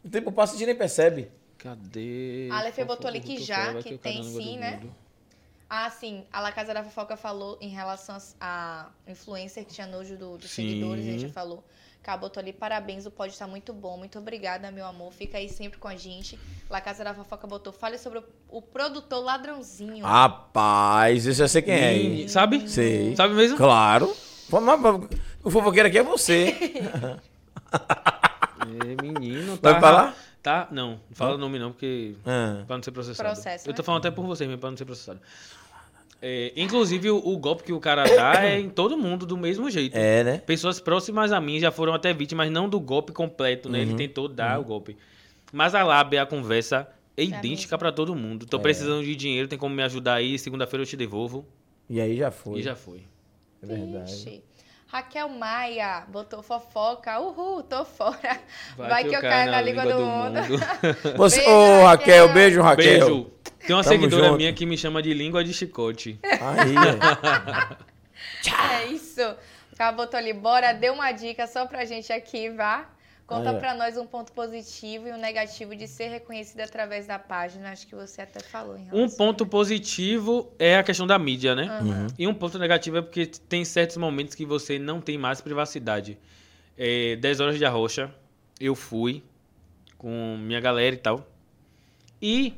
O 0.03 0.09
tempo 0.09 0.31
passa 0.31 0.53
e 0.53 0.55
a 0.55 0.59
gente 0.59 0.67
nem 0.67 0.75
percebe. 0.75 1.29
Cadê? 1.59 2.49
A 2.51 2.57
Aleph 2.59 2.79
botou 2.87 3.07
ali 3.07 3.19
que 3.19 3.37
já, 3.37 3.75
que 3.75 3.93
o 3.93 3.97
tem 3.99 4.23
sim, 4.23 4.57
né? 4.57 4.77
mundo. 4.77 4.95
Ah, 5.73 5.89
sim. 5.89 6.25
A 6.33 6.41
La 6.41 6.51
Casa 6.51 6.73
da 6.73 6.83
Fofoca 6.83 7.15
falou 7.15 7.57
em 7.61 7.69
relação 7.69 8.17
a 8.41 8.87
influencer 9.07 9.63
que 9.65 9.73
tinha 9.73 9.87
nojo 9.87 10.17
do- 10.17 10.37
dos 10.37 10.49
Sim. 10.51 10.67
seguidores. 10.67 11.07
A 11.07 11.11
gente 11.11 11.21
já 11.21 11.29
falou. 11.29 11.63
Botou 12.19 12.41
ali, 12.41 12.51
parabéns, 12.51 13.05
o 13.05 13.11
pod 13.11 13.37
tá 13.37 13.47
muito 13.47 13.71
bom. 13.71 13.95
Muito 13.95 14.19
obrigada, 14.19 14.69
meu 14.69 14.85
amor. 14.85 15.13
Fica 15.13 15.37
aí 15.37 15.47
sempre 15.47 15.79
com 15.79 15.87
a 15.87 15.95
gente. 15.95 16.37
La 16.69 16.81
Casa 16.81 17.05
da 17.05 17.13
Fofoca 17.13 17.47
botou, 17.47 17.71
fale 17.71 17.97
sobre 17.97 18.19
o, 18.19 18.23
o 18.49 18.61
produtor 18.61 19.23
ladrãozinho. 19.23 20.05
Ah, 20.05 20.23
Rapaz, 20.23 21.25
esse 21.25 21.41
eu 21.41 21.47
sei 21.47 21.61
quem 21.61 22.23
é. 22.23 22.27
Sabe? 22.27 22.67
Sei. 22.67 23.15
Sabe 23.15 23.33
mesmo? 23.33 23.55
Claro. 23.55 24.13
O 25.43 25.49
fofoqueiro 25.49 25.87
aqui 25.87 25.99
é 25.99 26.03
você. 26.03 26.53
É, 28.61 29.01
menino. 29.01 29.57
Tá, 29.57 29.71
Vai 29.71 29.81
falar? 29.81 30.15
Tá, 30.41 30.67
não. 30.71 30.91
Não 30.91 30.99
fala 31.11 31.35
o 31.35 31.37
nome 31.37 31.59
não, 31.59 31.71
porque... 31.71 32.15
Ah. 32.25 32.63
Pra 32.65 32.75
não 32.77 32.83
ser 32.83 32.91
processado. 32.91 33.29
Processo, 33.29 33.69
Eu 33.69 33.73
tô 33.73 33.81
né? 33.81 33.85
falando 33.85 33.99
até 34.05 34.11
por 34.11 34.25
vocês 34.25 34.47
mesmo, 34.49 34.59
pra 34.59 34.69
não 34.71 34.77
ser 34.77 34.85
processado. 34.85 35.19
É, 36.23 36.51
inclusive, 36.55 37.09
o, 37.09 37.17
o 37.17 37.37
golpe 37.37 37.63
que 37.63 37.73
o 37.73 37.79
cara 37.79 38.03
dá 38.03 38.33
é 38.45 38.59
em 38.59 38.69
todo 38.69 38.97
mundo 38.97 39.25
do 39.25 39.35
mesmo 39.37 39.69
jeito. 39.71 39.95
É, 39.95 40.23
né? 40.23 40.37
Pessoas 40.39 40.79
próximas 40.79 41.31
a 41.31 41.41
mim 41.41 41.59
já 41.59 41.71
foram 41.71 41.93
até 41.93 42.13
vítimas, 42.13 42.49
não 42.51 42.69
do 42.69 42.79
golpe 42.79 43.11
completo, 43.11 43.69
né? 43.69 43.79
Uhum. 43.79 43.83
Ele 43.85 43.95
tentou 43.95 44.27
dar 44.27 44.59
o 44.59 44.63
golpe. 44.63 44.97
Mas 45.51 45.73
a 45.75 45.83
lábia, 45.83 46.21
a 46.21 46.25
conversa 46.25 46.87
é 47.17 47.23
idêntica 47.23 47.73
mesmo. 47.75 47.79
pra 47.79 47.91
todo 47.91 48.15
mundo. 48.15 48.45
Tô 48.45 48.57
É. 48.57 48.61
precisando 48.61 49.03
de 49.03 49.15
dinheiro, 49.15 49.47
tem 49.47 49.57
como 49.59 49.73
me 49.75 49.83
ajudar 49.83 50.15
aí? 50.15 50.37
Segunda-feira 50.39 50.83
eu 50.83 50.87
te 50.87 50.95
devolvo. 50.95 51.45
E 51.89 51.99
aí 51.99 52.15
já 52.17 52.31
foi. 52.31 52.59
E 52.59 52.63
já 52.63 52.75
foi. 52.75 53.03
É 53.61 53.65
verdade. 53.65 54.11
Ixi. 54.11 54.43
Raquel 54.91 55.29
Maia 55.29 56.03
botou 56.09 56.43
fofoca. 56.43 57.17
Uhul, 57.17 57.63
tô 57.63 57.85
fora. 57.85 58.37
Vai, 58.75 59.05
que, 59.05 59.15
eu 59.15 59.21
caio 59.21 59.49
na, 59.49 59.61
língua, 59.61 59.85
do, 59.85 60.05
mundo. 60.05 60.41
Você, 61.15 61.37
Beijo, 61.37 61.49
ô, 61.49 61.85
Raquel, 61.85 62.27
Raquel. 62.27 62.33
beijo, 62.33 62.61
Raquel. 62.61 62.99
Beijo. 62.99 63.31
Tem 63.65 63.73
uma 63.73 63.83
Tamo 63.83 63.95
seguidora 63.95 64.25
junto. 64.25 64.37
minha 64.37 64.51
que 64.51 64.65
me 64.65 64.77
chama 64.77 65.01
de 65.01 65.13
língua 65.13 65.45
de 65.45 65.53
chicote. 65.53 66.19
Aí, 66.23 66.75
ó. 66.75 67.91
É 68.73 68.85
isso. 68.87 69.21
Ela 69.79 69.91
botou 69.93 70.17
ali, 70.17 70.33
bora, 70.33 70.73
dê 70.73 70.89
uma 70.89 71.11
dica 71.11 71.47
só 71.47 71.65
pra 71.65 71.85
gente 71.85 72.11
aqui, 72.11 72.49
vá. 72.49 72.85
Conta 73.31 73.51
ó. 73.51 73.59
pra 73.59 73.73
nós 73.73 73.97
um 73.97 74.05
ponto 74.05 74.33
positivo 74.33 75.07
e 75.07 75.11
um 75.13 75.17
negativo 75.17 75.73
de 75.73 75.87
ser 75.87 76.09
reconhecido 76.09 76.59
através 76.59 77.07
da 77.07 77.17
página. 77.17 77.71
Acho 77.71 77.87
que 77.87 77.95
você 77.95 78.21
até 78.21 78.41
falou 78.41 78.77
em 78.77 78.89
Um 78.91 79.09
ponto 79.09 79.45
positivo 79.45 80.51
é 80.59 80.77
a 80.77 80.83
questão 80.83 81.07
da 81.07 81.17
mídia, 81.17 81.55
né? 81.55 81.79
Uhum. 81.81 82.07
E 82.19 82.27
um 82.27 82.33
ponto 82.33 82.59
negativo 82.59 82.97
é 82.97 83.01
porque 83.01 83.25
tem 83.25 83.63
certos 83.63 83.95
momentos 83.95 84.35
que 84.35 84.45
você 84.45 84.77
não 84.77 84.99
tem 84.99 85.17
mais 85.17 85.39
privacidade. 85.39 86.17
É, 86.77 87.15
10 87.15 87.39
horas 87.39 87.57
de 87.57 87.63
arrocha, 87.63 88.13
eu 88.59 88.75
fui 88.75 89.23
com 89.97 90.37
minha 90.37 90.59
galera 90.59 90.93
e 90.93 90.99
tal. 90.99 91.25
E 92.21 92.53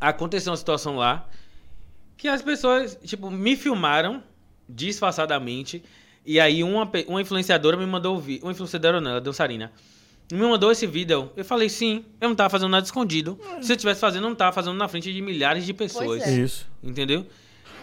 aconteceu 0.00 0.52
uma 0.52 0.56
situação 0.56 0.96
lá 0.96 1.28
que 2.16 2.28
as 2.28 2.40
pessoas, 2.40 2.98
tipo, 3.04 3.30
me 3.30 3.56
filmaram 3.56 4.22
disfarçadamente. 4.66 5.84
E 6.26 6.40
aí 6.40 6.64
uma, 6.64 6.90
uma 7.06 7.22
influenciadora 7.22 7.76
me 7.76 7.86
mandou 7.86 8.14
ouvir. 8.14 8.40
Uma 8.42 8.52
influenciadora 8.52 9.00
não, 9.00 9.10
ela 9.10 9.20
é 9.20 9.22
dançarina. 9.22 9.72
Me 10.32 10.40
mandou 10.40 10.72
esse 10.72 10.86
vídeo. 10.86 11.30
Eu 11.36 11.44
falei, 11.44 11.68
sim, 11.68 12.04
eu 12.20 12.28
não 12.28 12.34
tava 12.34 12.50
fazendo 12.50 12.70
nada 12.70 12.84
escondido. 12.84 13.38
Se 13.62 13.70
eu 13.70 13.76
estivesse 13.76 14.00
fazendo, 14.00 14.24
eu 14.24 14.30
não 14.30 14.36
tava 14.36 14.52
fazendo 14.52 14.74
na 14.74 14.88
frente 14.88 15.12
de 15.12 15.22
milhares 15.22 15.64
de 15.64 15.72
pessoas. 15.72 16.22
é. 16.22 16.32
Isso. 16.32 16.66
Entendeu? 16.82 17.24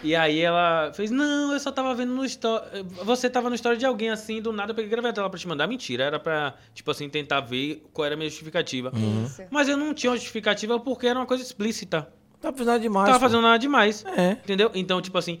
E 0.02 0.14
aí 0.14 0.40
ela 0.40 0.92
fez, 0.92 1.10
não, 1.10 1.54
eu 1.54 1.58
só 1.58 1.72
tava 1.72 1.94
vendo 1.94 2.12
no 2.12 2.22
story. 2.26 2.84
Você 3.04 3.30
tava 3.30 3.48
no 3.48 3.54
story 3.54 3.78
de 3.78 3.86
alguém 3.86 4.10
assim, 4.10 4.42
do 4.42 4.52
nada 4.52 4.72
eu 4.72 4.74
peguei 4.74 4.90
gravei 4.90 5.10
a 5.10 5.14
tela 5.14 5.30
pra 5.30 5.38
te 5.38 5.48
mandar. 5.48 5.66
Mentira, 5.66 6.04
era 6.04 6.20
pra, 6.20 6.54
tipo 6.74 6.90
assim, 6.90 7.08
tentar 7.08 7.40
ver 7.40 7.82
qual 7.90 8.04
era 8.04 8.14
a 8.14 8.18
minha 8.18 8.28
justificativa. 8.28 8.92
Isso. 9.24 9.42
Mas 9.50 9.66
eu 9.66 9.78
não 9.78 9.94
tinha 9.94 10.10
uma 10.10 10.16
justificativa 10.18 10.78
porque 10.78 11.06
era 11.06 11.18
uma 11.18 11.24
coisa 11.24 11.42
explícita. 11.42 12.06
Tá 12.38 12.52
fazendo 12.52 12.66
nada 12.66 12.80
demais. 12.80 13.06
Não 13.06 13.12
tava 13.14 13.18
pô. 13.18 13.24
fazendo 13.24 13.42
nada 13.42 13.58
demais. 13.58 14.04
É. 14.04 14.32
Entendeu? 14.32 14.70
Então, 14.74 15.00
tipo 15.00 15.16
assim, 15.16 15.40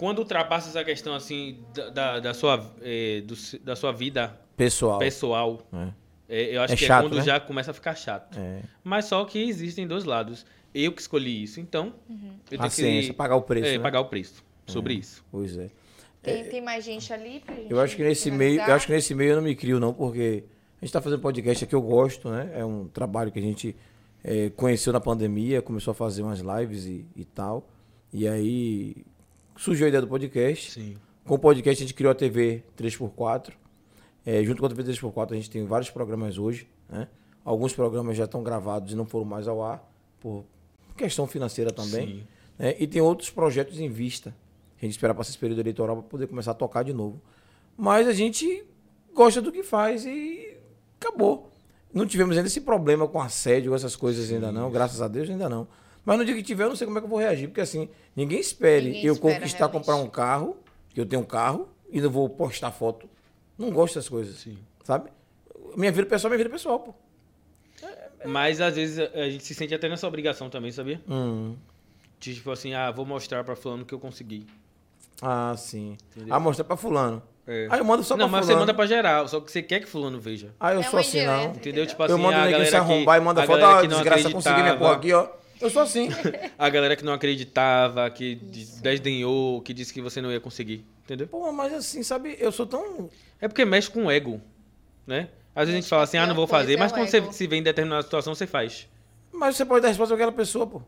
quando 0.00 0.20
ultrapassa 0.20 0.70
essa 0.70 0.82
questão 0.82 1.14
assim 1.14 1.58
da, 1.74 1.90
da, 1.90 2.20
da 2.20 2.34
sua, 2.34 2.74
eh, 2.80 3.22
do 3.26 3.34
da 3.62 3.76
sua 3.76 3.92
vida 3.92 4.34
Pessoal. 4.56 4.98
pessoal, 4.98 5.60
É. 5.70 5.88
eh, 6.30 6.56
eu 6.56 6.62
acho 6.62 6.72
É 6.72 6.76
que 6.76 6.86
chato, 6.86 7.04
é 7.04 7.08
quando 7.08 7.16
né? 7.18 7.22
já 7.22 7.38
começa 7.38 7.70
a 7.70 7.74
ficar 7.74 7.94
chato. 7.94 8.38
É. 8.38 8.62
Mas 8.82 9.04
só 9.04 9.22
que 9.26 9.38
existem 9.38 9.86
dois 9.86 10.04
lados. 10.04 10.46
Eu 10.74 10.90
que 10.92 11.02
escolhi 11.02 11.42
isso, 11.42 11.60
então 11.60 11.92
eu 12.08 12.16
tenho 12.48 12.62
Paciência, 12.62 13.10
que 13.10 13.16
pagar 13.16 13.36
o 13.36 13.42
preço. 13.42 13.66
é, 13.68 13.72
né? 13.76 13.78
pagar 13.78 14.00
o 14.00 14.06
preço 14.06 14.42
sobre 14.66 14.94
isso. 14.94 15.22
Pois 15.30 15.58
é. 15.58 15.68
Tem, 16.22 16.44
tem 16.44 16.60
mais 16.62 16.82
gente 16.84 17.12
ali 17.12 17.40
pra 17.44 17.54
gente 17.54 17.70
Eu 17.70 17.78
acho 17.80 17.94
que 17.96 18.02
nesse 18.02 18.30
meio, 18.30 18.60
eu 18.60 18.72
acho 18.74 18.86
que 18.86 18.92
nesse 18.92 19.14
meio 19.14 19.32
eu 19.32 19.36
não 19.36 19.42
me 19.42 19.54
crio 19.54 19.78
não, 19.80 19.92
porque 19.92 20.44
a 20.80 20.84
gente 20.84 20.92
tá 20.92 21.02
fazendo 21.02 21.20
podcast 21.20 21.64
aqui, 21.64 21.74
eu 21.74 21.82
gosto, 21.82 22.30
né? 22.30 22.50
É 22.54 22.64
um 22.64 22.86
trabalho 22.88 23.30
que 23.32 23.38
a 23.38 23.42
gente 23.42 23.76
eh, 24.24 24.50
conheceu 24.56 24.92
na 24.94 25.00
pandemia, 25.00 25.60
começou 25.60 25.92
a 25.92 25.94
fazer 25.94 26.22
umas 26.22 26.40
lives 26.40 26.86
e, 26.86 27.04
e 27.16 27.24
tal. 27.24 27.68
E 28.12 28.26
aí 28.28 28.96
surgiu 29.60 29.84
a 29.84 29.88
ideia 29.88 30.00
do 30.00 30.08
podcast. 30.08 30.72
Sim. 30.72 30.96
Com 31.24 31.34
o 31.34 31.38
podcast 31.38 31.82
a 31.82 31.86
gente 31.86 31.94
criou 31.94 32.10
a 32.10 32.14
TV 32.14 32.64
3x4. 32.76 33.52
É, 34.24 34.42
junto 34.42 34.60
com 34.60 34.66
a 34.66 34.68
TV 34.68 34.82
3x4 34.84 35.32
a 35.32 35.34
gente 35.34 35.50
tem 35.50 35.64
vários 35.64 35.90
programas 35.90 36.38
hoje. 36.38 36.66
Né? 36.88 37.06
Alguns 37.44 37.74
programas 37.74 38.16
já 38.16 38.24
estão 38.24 38.42
gravados 38.42 38.92
e 38.92 38.96
não 38.96 39.04
foram 39.04 39.24
mais 39.24 39.46
ao 39.46 39.62
ar, 39.62 39.86
por 40.18 40.44
questão 40.96 41.26
financeira 41.26 41.70
também. 41.70 42.06
Sim. 42.06 42.22
né? 42.58 42.74
E 42.78 42.86
tem 42.86 43.02
outros 43.02 43.30
projetos 43.30 43.78
em 43.78 43.88
vista. 43.88 44.34
A 44.80 44.84
gente 44.84 44.92
espera 44.92 45.14
passar 45.14 45.30
esse 45.30 45.38
período 45.38 45.60
eleitoral 45.60 45.96
para 45.96 46.08
poder 46.08 46.26
começar 46.26 46.52
a 46.52 46.54
tocar 46.54 46.82
de 46.82 46.92
novo. 46.92 47.20
Mas 47.76 48.08
a 48.08 48.12
gente 48.12 48.64
gosta 49.14 49.42
do 49.42 49.52
que 49.52 49.62
faz 49.62 50.06
e 50.06 50.56
acabou. 50.98 51.50
Não 51.92 52.06
tivemos 52.06 52.36
ainda 52.36 52.46
esse 52.46 52.62
problema 52.62 53.06
com 53.06 53.20
assédio, 53.20 53.74
essas 53.74 53.94
coisas 53.94 54.30
ainda 54.32 54.50
não, 54.50 54.70
graças 54.70 55.02
a 55.02 55.08
Deus 55.08 55.28
ainda 55.28 55.48
não. 55.48 55.66
Mas 56.04 56.18
no 56.18 56.24
dia 56.24 56.34
que 56.34 56.42
tiver, 56.42 56.64
eu 56.64 56.68
não 56.70 56.76
sei 56.76 56.86
como 56.86 56.98
é 56.98 57.00
que 57.00 57.04
eu 57.06 57.10
vou 57.10 57.18
reagir, 57.18 57.48
porque 57.48 57.60
assim, 57.60 57.88
ninguém 58.16 58.40
espere 58.40 58.86
Ninguém 58.86 59.04
eu 59.04 59.12
espera, 59.14 59.34
conquistar, 59.34 59.58
realmente. 59.66 59.78
comprar 59.78 59.96
um 59.96 60.08
carro, 60.08 60.56
que 60.94 61.00
eu 61.00 61.06
tenho 61.06 61.22
um 61.22 61.26
carro, 61.26 61.68
e 61.90 62.00
não 62.00 62.10
vou 62.10 62.28
postar 62.28 62.70
foto. 62.70 63.08
Não 63.58 63.70
gosto 63.70 63.94
dessas 63.94 64.08
coisas, 64.08 64.36
Sim. 64.38 64.56
sabe? 64.82 65.10
Minha 65.76 65.92
vida 65.92 66.06
pessoal 66.08 66.32
é 66.32 66.36
minha 66.36 66.44
vida 66.44 66.50
pessoal, 66.50 66.80
pô. 66.80 66.94
Mas 68.24 68.60
às 68.60 68.74
vezes 68.76 68.98
a 68.98 69.28
gente 69.30 69.44
se 69.44 69.54
sente 69.54 69.74
até 69.74 69.88
nessa 69.88 70.06
obrigação 70.06 70.50
também, 70.50 70.70
sabia? 70.72 71.00
Hum. 71.08 71.54
De, 72.18 72.34
Tipo 72.34 72.50
assim, 72.50 72.74
ah, 72.74 72.90
vou 72.90 73.06
mostrar 73.06 73.44
pra 73.44 73.56
fulano 73.56 73.84
que 73.84 73.94
eu 73.94 73.98
consegui. 74.00 74.46
Ah, 75.22 75.54
sim. 75.56 75.96
Entendeu? 76.14 76.34
Ah, 76.34 76.38
mostrar 76.40 76.64
pra 76.64 76.76
fulano. 76.76 77.22
É. 77.46 77.66
Aí 77.70 77.78
eu 77.80 77.84
mando 77.84 78.02
só 78.04 78.16
não, 78.16 78.26
pra 78.28 78.38
mas 78.38 78.46
você 78.46 78.52
fulano. 78.52 78.60
manda 78.66 78.74
pra 78.74 78.86
geral, 78.86 79.26
só 79.26 79.40
que 79.40 79.50
você 79.50 79.62
quer 79.62 79.80
que 79.80 79.86
fulano 79.86 80.20
veja. 80.20 80.54
Ah, 80.60 80.74
eu 80.74 80.80
É 80.80 80.82
sou 80.84 81.00
assim, 81.00 81.24
não. 81.24 81.46
Entendeu? 81.46 81.86
Tipo 81.86 82.02
Eu 82.02 82.14
assim, 82.14 82.22
mando 82.22 82.36
a 82.36 82.44
ninguém 82.46 82.64
se 82.64 82.70
galera 82.70 82.70
que, 82.70 82.76
arrombar 82.92 83.16
e 83.18 83.20
manda 83.24 83.42
foto, 83.46 83.64
ah, 83.64 83.82
não 83.82 83.88
desgraça, 83.88 84.30
consegui 84.30 84.62
minha 84.62 84.76
porra 84.76 84.92
aqui, 84.94 85.12
ó. 85.12 85.28
Eu 85.60 85.68
sou 85.70 85.82
assim. 85.82 86.08
A 86.58 86.68
galera 86.68 86.96
que 86.96 87.04
não 87.04 87.12
acreditava, 87.12 88.08
que 88.10 88.34
de- 88.36 88.80
desdenhou, 88.80 89.60
que 89.62 89.74
disse 89.74 89.92
que 89.92 90.00
você 90.00 90.20
não 90.20 90.30
ia 90.32 90.40
conseguir. 90.40 90.84
Entendeu? 91.04 91.26
Pô, 91.26 91.52
mas 91.52 91.72
assim, 91.74 92.02
sabe, 92.02 92.36
eu 92.38 92.50
sou 92.52 92.66
tão. 92.66 93.10
É 93.40 93.48
porque 93.48 93.64
mexe 93.64 93.90
com 93.90 94.06
o 94.06 94.10
ego, 94.10 94.40
né? 95.06 95.28
Às 95.54 95.66
vezes 95.66 95.74
a 95.74 95.80
gente 95.80 95.88
fala 95.88 96.04
assim, 96.04 96.16
ah, 96.18 96.26
não 96.26 96.34
vou 96.34 96.46
fazer, 96.46 96.76
mas 96.78 96.92
é 96.92 96.94
o 96.94 96.98
quando 96.98 97.08
você 97.08 97.16
ego. 97.18 97.32
se 97.32 97.46
vê 97.46 97.56
em 97.56 97.62
determinada 97.62 98.02
situação, 98.02 98.34
você 98.34 98.46
faz. 98.46 98.88
Mas 99.32 99.56
você 99.56 99.64
pode 99.64 99.82
dar 99.82 99.88
resposta 99.88 100.14
pra 100.14 100.24
aquela 100.24 100.36
pessoa, 100.36 100.66
pô. 100.66 100.82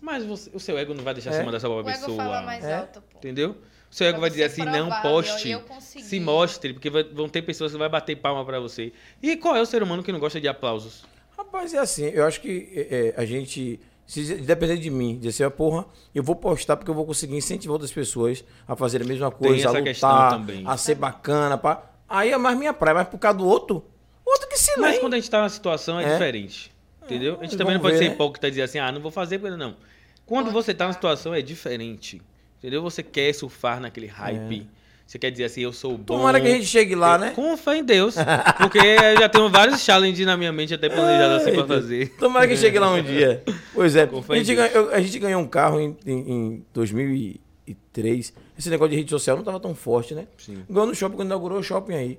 Mas 0.00 0.24
você- 0.24 0.50
o 0.54 0.60
seu 0.60 0.78
ego 0.78 0.94
não 0.94 1.02
vai 1.02 1.12
deixar 1.14 1.30
É. 1.30 1.32
você 1.34 1.42
mandar 1.42 1.56
essa 1.56 1.68
O 1.68 1.82
pra 1.82 1.92
ego 1.92 2.00
pessoa. 2.00 2.16
fala 2.16 2.42
mais 2.42 2.64
É. 2.64 2.74
alto, 2.78 3.00
pô. 3.02 3.18
Entendeu? 3.18 3.56
O 3.90 3.94
seu 3.94 4.06
ego 4.06 4.20
vai 4.20 4.30
dizer 4.30 4.44
assim, 4.44 4.62
não 4.64 4.88
poste, 5.02 5.56
se 5.80 6.20
mostre, 6.20 6.72
porque 6.74 6.90
vai- 6.90 7.04
vão 7.04 7.28
ter 7.28 7.42
pessoas 7.42 7.72
que 7.72 7.78
vai 7.78 7.88
bater 7.88 8.16
palma 8.16 8.44
pra 8.44 8.60
você. 8.60 8.92
E 9.22 9.36
qual 9.36 9.56
é 9.56 9.60
o 9.60 9.66
ser 9.66 9.82
humano 9.82 10.02
que 10.02 10.12
não 10.12 10.20
gosta 10.20 10.40
de 10.40 10.46
aplausos? 10.48 11.04
Rapaz, 11.36 11.72
é 11.74 11.78
assim, 11.78 12.04
eu 12.06 12.24
acho 12.24 12.40
que 12.40 12.68
é, 12.74 13.14
é, 13.16 13.20
a 13.20 13.24
gente, 13.24 13.80
se 14.06 14.36
depender 14.36 14.76
de 14.76 14.88
mim, 14.88 15.18
dizer 15.18 15.44
assim, 15.44 15.56
porra, 15.56 15.84
eu 16.14 16.22
vou 16.22 16.36
postar 16.36 16.76
porque 16.76 16.90
eu 16.90 16.94
vou 16.94 17.04
conseguir 17.04 17.36
incentivar 17.36 17.72
outras 17.72 17.90
pessoas 17.92 18.44
a 18.66 18.76
fazer 18.76 19.02
a 19.02 19.04
mesma 19.04 19.30
coisa, 19.30 19.76
a 19.76 19.82
questão 19.82 20.08
lutar, 20.10 20.30
também. 20.30 20.62
a 20.66 20.76
ser 20.76 20.94
bacana, 20.94 21.58
pá. 21.58 21.82
Aí 22.08 22.30
é 22.30 22.38
mais 22.38 22.56
minha 22.56 22.72
praia, 22.72 22.94
mas 22.94 23.08
por 23.08 23.18
causa 23.18 23.38
do 23.38 23.46
outro, 23.46 23.84
outro 24.24 24.48
que 24.48 24.56
se 24.56 24.78
Mas 24.78 24.94
lê. 24.94 25.00
quando 25.00 25.14
a 25.14 25.16
gente 25.16 25.28
tá 25.28 25.40
na 25.42 25.48
situação 25.48 25.98
é, 25.98 26.04
É. 26.04 26.12
diferente. 26.12 26.72
Entendeu? 27.02 27.32
A 27.40 27.44
gente 27.44 27.50
vamos 27.50 27.56
também 27.56 27.74
não 27.74 27.80
pode 27.80 27.94
ver, 27.94 27.98
ser 27.98 28.08
né? 28.08 28.14
hipócrita 28.14 28.46
e 28.48 28.50
dizer 28.50 28.62
assim, 28.62 28.78
ah, 28.78 28.90
não 28.92 29.00
vou 29.00 29.10
fazer 29.10 29.38
porque 29.38 29.56
não. 29.56 29.76
Quando 30.24 30.50
você 30.50 30.72
tá 30.74 30.86
na 30.86 30.92
situação 30.92 31.32
é 31.34 31.40
diferente. 31.42 32.20
Entendeu? 32.58 32.82
Você 32.82 33.02
quer 33.02 33.32
surfar 33.32 33.80
naquele 33.80 34.06
hype. 34.06 34.66
Você 35.06 35.20
quer 35.20 35.30
dizer 35.30 35.44
assim, 35.44 35.60
eu 35.60 35.72
sou 35.72 35.96
bom. 35.96 36.16
Tomara 36.16 36.40
que 36.40 36.48
a 36.48 36.50
gente 36.50 36.66
chegue 36.66 36.96
lá, 36.96 37.16
né? 37.16 37.30
Com 37.30 37.56
fé 37.56 37.76
em 37.76 37.84
Deus. 37.84 38.16
Porque 38.58 38.78
eu 38.78 39.16
já 39.20 39.28
tenho 39.28 39.48
vários 39.48 39.80
challenges 39.80 40.26
na 40.26 40.36
minha 40.36 40.52
mente 40.52 40.74
até 40.74 40.88
planejados 40.88 41.42
assim 41.42 41.52
pra 41.54 41.64
fazer. 41.64 42.08
Tomara 42.18 42.48
que 42.48 42.56
chegue 42.56 42.76
lá 42.78 42.92
um 42.92 43.00
dia. 43.00 43.42
Pois 43.72 43.94
é, 43.94 44.02
a 44.28 44.36
gente, 44.36 44.52
ganhou, 44.54 44.90
a 44.90 45.00
gente 45.00 45.18
ganhou 45.20 45.40
um 45.40 45.46
carro 45.46 45.78
em, 45.80 45.96
em, 46.04 46.32
em 46.32 46.66
2003. 46.74 48.32
Esse 48.58 48.68
negócio 48.68 48.90
de 48.90 48.96
rede 48.96 49.10
social 49.10 49.36
não 49.36 49.44
tava 49.44 49.60
tão 49.60 49.76
forte, 49.76 50.12
né? 50.12 50.26
Sim. 50.38 50.64
Ganhou 50.68 50.88
no 50.88 50.94
shopping, 50.94 51.14
quando 51.14 51.28
inaugurou 51.28 51.60
o 51.60 51.62
shopping 51.62 51.94
aí. 51.94 52.18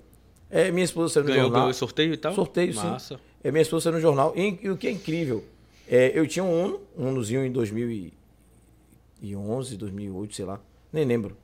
É, 0.50 0.72
minha 0.72 0.86
esposa 0.86 1.14
saiu 1.14 1.24
no 1.26 1.30
Ganhou, 1.30 1.44
jornal. 1.44 1.62
ganhou 1.64 1.74
sorteio 1.74 2.14
e 2.14 2.18
tal? 2.18 2.34
Sorteio, 2.34 2.74
Massa. 2.74 3.16
sim. 3.16 3.22
É, 3.44 3.52
minha 3.52 3.62
esposa 3.62 3.84
saiu 3.84 3.96
no 3.96 4.00
jornal. 4.02 4.32
E, 4.34 4.58
e 4.64 4.70
o 4.70 4.78
que 4.78 4.88
é 4.88 4.92
incrível, 4.92 5.44
é, 5.90 6.14
eu 6.16 6.26
tinha 6.26 6.46
um 6.46 6.64
Uno, 6.64 6.80
um 6.98 7.10
Unozinho 7.10 7.44
em 7.46 7.52
2011, 7.52 9.76
2008, 9.76 10.36
sei 10.36 10.46
lá. 10.46 10.58
Nem 10.94 11.04
lembro. 11.04 11.36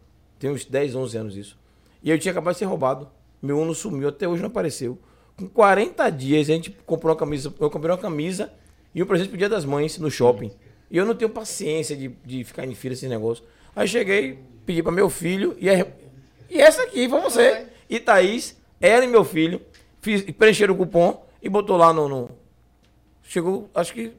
Tem 0.44 0.52
uns 0.52 0.65
10, 0.65 0.94
11 0.94 1.18
anos 1.18 1.38
isso. 1.38 1.57
E 2.03 2.10
eu 2.11 2.20
tinha 2.20 2.34
acabado 2.34 2.52
de 2.53 2.60
ser 2.60 2.65
roubado. 2.65 3.10
Meu 3.41 3.57
Uno 3.57 3.74
sumiu, 3.74 4.10
até 4.10 4.28
hoje 4.28 4.41
não 4.41 4.49
apareceu. 4.49 4.99
Com 5.38 5.48
40 5.48 6.10
dias, 6.10 6.49
a 6.49 6.53
gente 6.53 6.70
comprou 6.86 7.14
uma 7.14 7.18
camisa. 7.18 7.53
Eu 7.61 7.70
comprei 7.70 7.90
uma 7.90 7.98
camisa 7.98 8.52
e 8.94 9.02
um 9.02 9.06
presente 9.06 9.30
pro 9.30 9.38
Dia 9.38 9.48
das 9.48 9.64
Mães 9.64 9.98
no 9.98 10.11
shopping. 10.11 10.52
E 10.91 10.98
eu 10.98 11.06
não 11.06 11.15
tenho 11.15 11.32
paciência 11.32 11.95
de, 11.95 12.10
de 12.26 12.44
ficar 12.44 12.65
em 12.68 12.76
fila 12.76 12.91
esse 12.94 13.07
negócio. 13.07 13.41
Aí 13.74 13.88
cheguei, 13.88 14.38
pedi 14.65 14.84
para 14.84 14.91
meu 14.91 15.10
filho 15.10 15.56
e, 15.61 15.70
é- 15.70 15.94
e 16.49 16.60
essa 16.60 16.84
aqui 16.84 17.07
foi 17.07 17.22
você. 17.22 17.68
E 17.90 17.98
Thaís, 18.02 18.60
ela 18.82 19.06
e 19.06 19.07
meu 19.07 19.24
filho, 19.24 19.61
fiz, 20.02 20.24
preencheram 20.32 20.74
o 20.74 20.78
cupom 20.78 21.26
e 21.41 21.48
botou 21.48 21.78
lá 21.78 21.94
no, 21.94 22.10
no- 22.10 22.30
Chegou, 23.24 23.70
acho 23.74 23.94
que 23.94 24.11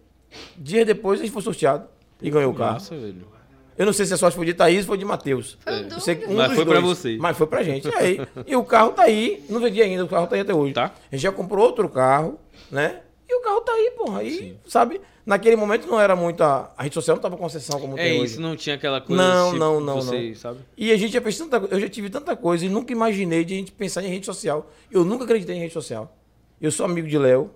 dias 0.56 0.86
depois 0.86 1.20
a 1.20 1.22
gente 1.22 1.34
foi 1.34 1.42
sorteado 1.42 1.86
e 2.22 2.30
ganhou 2.30 2.50
o 2.50 2.56
carro. 2.56 2.72
Massa, 2.72 2.96
velho. 2.96 3.33
Eu 3.76 3.86
não 3.86 3.92
sei 3.92 4.06
se 4.06 4.14
a 4.14 4.16
sorte 4.16 4.36
foi 4.36 4.46
de 4.46 4.54
Thaís 4.54 4.80
ou 4.80 4.86
foi 4.86 4.98
de 4.98 5.04
Matheus. 5.04 5.58
Foi 5.62 6.00
sei 6.00 6.24
um 6.28 6.34
Mas 6.36 6.48
dos 6.48 6.56
foi 6.56 6.64
pra 6.64 6.80
dois. 6.80 6.98
você. 6.98 7.16
Mas 7.18 7.36
foi 7.36 7.46
pra 7.46 7.62
gente. 7.62 7.88
E, 7.88 7.94
aí, 7.94 8.20
e 8.46 8.54
o 8.56 8.64
carro 8.64 8.92
tá 8.92 9.02
aí. 9.02 9.44
Não 9.48 9.60
vendi 9.60 9.82
ainda, 9.82 10.04
o 10.04 10.08
carro 10.08 10.26
tá 10.26 10.36
aí 10.36 10.42
até 10.42 10.54
hoje. 10.54 10.72
Tá. 10.74 10.92
A 11.10 11.14
gente 11.16 11.22
já 11.22 11.32
comprou 11.32 11.64
outro 11.66 11.88
carro, 11.88 12.38
né? 12.70 13.00
E 13.28 13.34
o 13.36 13.40
carro 13.42 13.60
tá 13.62 13.72
aí, 13.72 13.92
porra. 13.96 14.20
Aí, 14.20 14.56
sabe? 14.68 15.00
Naquele 15.26 15.56
momento 15.56 15.86
não 15.88 15.98
era 15.98 16.14
muita. 16.14 16.70
A 16.76 16.82
rede 16.82 16.94
social 16.94 17.16
não 17.16 17.22
tava 17.22 17.36
concessão 17.36 17.80
como 17.80 17.98
É 17.98 18.02
tem 18.04 18.14
isso, 18.16 18.34
hoje. 18.34 18.40
não 18.40 18.54
tinha 18.54 18.76
aquela 18.76 19.00
coisa 19.00 19.22
Não, 19.22 19.46
tipo, 19.46 19.58
não, 19.58 19.80
não, 19.80 19.94
você, 19.96 20.28
não. 20.28 20.34
sabe? 20.34 20.58
E 20.76 20.92
a 20.92 20.96
gente 20.98 21.12
já 21.14 21.20
fez 21.22 21.38
tanta 21.38 21.58
coisa. 21.58 21.74
Eu 21.74 21.80
já 21.80 21.88
tive 21.88 22.10
tanta 22.10 22.36
coisa 22.36 22.66
e 22.66 22.68
nunca 22.68 22.92
imaginei 22.92 23.42
de 23.44 23.54
a 23.54 23.56
gente 23.56 23.72
pensar 23.72 24.02
em 24.04 24.08
rede 24.08 24.26
social. 24.26 24.70
Eu 24.90 25.04
nunca 25.04 25.24
acreditei 25.24 25.56
em 25.56 25.60
rede 25.60 25.72
social. 25.72 26.14
Eu 26.60 26.70
sou 26.70 26.84
amigo 26.84 27.08
de 27.08 27.18
Léo, 27.18 27.50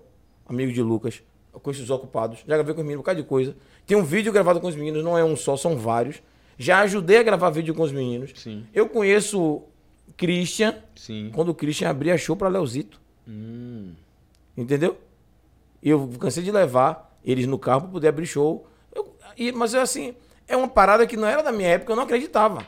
amigo 0.47 0.71
de 0.73 0.81
Lucas, 0.81 1.21
eu 1.53 1.59
conheço 1.59 1.83
os 1.83 1.89
ocupados, 1.89 2.39
já 2.39 2.55
gravei 2.55 2.73
com 2.73 2.81
os 2.81 2.85
meninos 2.85 2.99
um 2.99 3.03
bocado 3.03 3.21
de 3.21 3.27
coisa. 3.27 3.55
Tem 3.89 3.97
um 3.97 4.03
vídeo 4.03 4.31
gravado 4.31 4.61
com 4.61 4.67
os 4.67 4.75
meninos, 4.75 5.03
não 5.03 5.17
é 5.17 5.23
um 5.25 5.35
só, 5.35 5.57
são 5.57 5.75
vários. 5.75 6.21
Já 6.59 6.81
ajudei 6.81 7.17
a 7.17 7.23
gravar 7.23 7.49
vídeo 7.49 7.73
com 7.73 7.81
os 7.81 7.91
meninos. 7.91 8.33
Sim. 8.35 8.63
Eu 8.71 8.87
conheço 8.87 9.63
Christian, 10.15 10.75
Sim. 10.95 11.31
quando 11.33 11.49
o 11.49 11.55
Christian 11.55 11.89
abria 11.89 12.15
show 12.15 12.35
pra 12.35 12.49
Leozito. 12.49 13.01
Hum. 13.27 13.93
Entendeu? 14.55 14.95
Eu 15.81 16.07
cansei 16.19 16.43
de 16.43 16.51
levar 16.51 17.17
eles 17.25 17.47
no 17.47 17.57
carro 17.57 17.81
para 17.81 17.89
poder 17.89 18.09
abrir 18.09 18.27
show. 18.27 18.67
Eu- 18.93 19.15
e- 19.35 19.51
mas 19.51 19.73
eu, 19.73 19.81
assim, 19.81 20.13
é 20.47 20.55
uma 20.55 20.67
parada 20.67 21.07
que 21.07 21.17
não 21.17 21.27
era 21.27 21.41
da 21.41 21.51
minha 21.51 21.69
época, 21.69 21.91
eu 21.91 21.95
não 21.95 22.03
acreditava. 22.03 22.63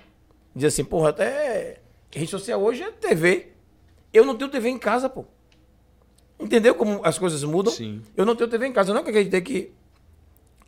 Dizia 0.55 0.69
assim, 0.69 0.83
porra, 0.83 1.09
até 1.09 1.81
rede 2.09 2.31
social 2.31 2.59
hoje 2.63 2.81
é 2.81 2.89
TV. 2.89 3.49
Eu 4.11 4.25
não 4.25 4.35
tenho 4.35 4.49
TV 4.49 4.69
em 4.69 4.77
casa, 4.79 5.07
pô. 5.07 5.23
Entendeu 6.39 6.73
como 6.73 6.99
as 7.03 7.19
coisas 7.19 7.43
mudam? 7.43 7.71
Sim. 7.71 8.01
Eu 8.17 8.25
não 8.25 8.35
tenho 8.35 8.49
TV 8.49 8.65
em 8.65 8.73
casa. 8.73 8.89
Eu 8.89 8.95
nunca 8.95 9.11
acreditei 9.11 9.39
que 9.41 9.71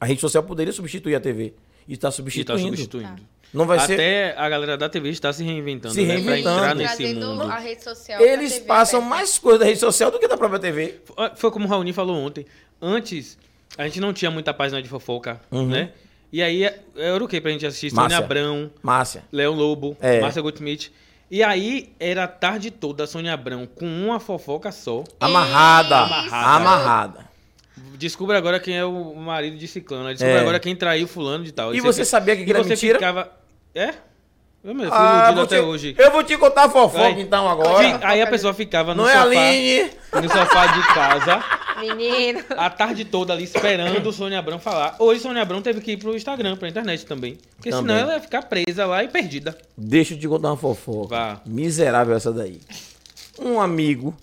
a 0.04 0.06
rede 0.06 0.22
social 0.22 0.44
poderia 0.44 0.74
substituir 0.74 1.16
a 1.16 1.20
TV. 1.20 1.54
E 1.88 1.94
está 1.94 2.08
E 2.08 2.12
tá 2.12 2.12
substituindo. 2.12 2.62
substituindo. 2.68 3.22
Não 3.54 3.66
vai 3.68 3.80
ser. 3.82 3.94
Até 3.94 4.36
a 4.38 4.50
galera 4.50 4.78
da 4.78 4.90
TV 4.90 5.10
está 5.10 5.32
se 5.32 5.44
reinventando, 5.44 5.94
Se 5.94 6.04
né? 6.06 6.22
Pra 6.24 6.40
entrar 6.40 6.76
nesse 6.76 7.14
mundo. 7.14 7.44
a 7.44 7.60
rede 7.60 7.84
social 7.84 8.20
Eles 8.22 8.54
TV 8.54 8.66
passam 8.66 9.00
aberta. 9.00 9.16
mais 9.16 9.38
coisa 9.38 9.60
da 9.60 9.66
rede 9.66 9.80
social 9.80 10.10
do 10.10 10.18
que 10.20 10.28
da 10.28 10.36
própria 10.38 10.60
TV. 10.60 10.96
Foi 11.36 11.52
como 11.52 11.66
o 11.66 11.70
Raoni 11.70 11.94
falou 11.94 12.16
ontem. 12.18 12.46
Antes, 12.82 13.38
a 13.78 13.84
gente 13.84 14.00
não 14.00 14.12
tinha 14.12 14.32
muita 14.32 14.54
página 14.54 14.82
de 14.82 14.90
fofoca, 14.90 15.40
Uhum. 15.52 15.68
né? 15.68 15.92
E 16.32 16.42
aí, 16.42 16.64
era 16.96 17.24
o 17.24 17.28
que 17.28 17.40
pra 17.40 17.52
gente 17.52 17.66
assistir? 17.66 17.94
Márcia. 17.94 18.18
Sônia 18.18 18.26
Abrão, 18.26 18.72
Márcia. 18.82 19.24
Léo 19.32 19.54
Lobo, 19.54 19.96
É. 20.02 20.20
Márcia 20.20 20.42
Goldschmidt. 20.42 20.92
E 21.30 21.44
aí, 21.44 21.94
era 22.00 22.24
a 22.24 22.28
tarde 22.28 22.72
toda 22.72 23.04
a 23.04 23.08
Sônia 23.08 23.34
Abrão 23.34 23.68
com 23.68 23.86
uma 23.86 24.20
fofoca 24.20 24.72
só. 24.72 25.04
Amarrada. 25.20 25.96
Amarrada. 25.98 26.36
Amarrada. 26.56 27.33
Descubra 27.98 28.38
agora 28.38 28.60
quem 28.60 28.78
é 28.78 28.86
o 28.86 29.16
marido 29.16 29.58
de 29.58 29.68
Ciclano. 29.68 30.10
Descubra 30.10 30.34
É. 30.34 30.40
agora 30.40 30.60
quem 30.60 30.76
traiu 30.76 31.08
fulano 31.08 31.44
de 31.44 31.52
tal. 31.52 31.74
E 31.74 31.80
você 31.82 32.06
sabia 32.06 32.36
que 32.36 32.42
e 32.42 32.44
aquilo 32.44 32.60
é 32.60 32.64
você 32.64 32.70
mentira? 32.70 33.00
ficava... 33.00 33.32
É? 33.74 33.94
Eu 34.64 34.74
mesmo, 34.74 34.92
fui 34.92 35.00
Ah, 35.02 35.24
iludido 35.26 35.42
até 35.42 35.56
te- 35.58 35.62
hoje. 35.62 35.96
Eu 35.98 36.12
vou 36.12 36.24
te 36.24 36.38
contar 36.38 36.66
a 36.66 36.70
fofoca 36.70 37.06
Aí- 37.08 37.22
então 37.22 37.50
agora. 37.50 38.00
Aí 38.08 38.22
a 38.22 38.28
pessoa 38.28 38.54
ficava 38.54 38.94
no 38.96 39.04
Não 39.04 39.10
é 39.10 39.14
sofá, 39.14 39.26
Aline. 39.26 39.90
no 40.14 40.30
sofá 40.30 40.68
de 40.68 40.88
casa, 40.94 41.44
Menino. 41.82 42.40
a 42.56 42.70
tarde 42.70 43.04
toda 43.04 43.34
ali 43.34 43.44
esperando 43.44 44.08
o 44.08 44.14
Sônia 44.14 44.40
Abrão 44.40 44.60
falar. 44.60 44.96
Hoje 45.00 45.20
Sônia 45.20 45.42
Abrão 45.42 45.62
teve 45.62 45.82
que 45.82 45.92
ir 45.94 45.98
pro 45.98 46.16
Instagram, 46.16 46.56
pra 46.56 46.70
internet 46.70 47.06
também. 47.06 47.38
Porque 47.58 47.72
Também. 47.72 47.94
senão 47.94 48.00
ela 48.00 48.14
ia 48.14 48.22
ficar 48.22 48.44
presa 48.44 48.86
lá 48.86 49.04
e 49.04 49.10
perdida. 49.10 49.58
Deixa 49.78 50.14
eu 50.14 50.20
te 50.20 50.28
contar 50.30 50.50
uma 50.50 50.58
fofoca. 50.58 51.10
Vá. 51.14 51.42
Miserável 51.46 52.16
essa 52.16 52.32
daí. 52.32 52.62
Um 53.38 53.60
amigo, 53.60 54.16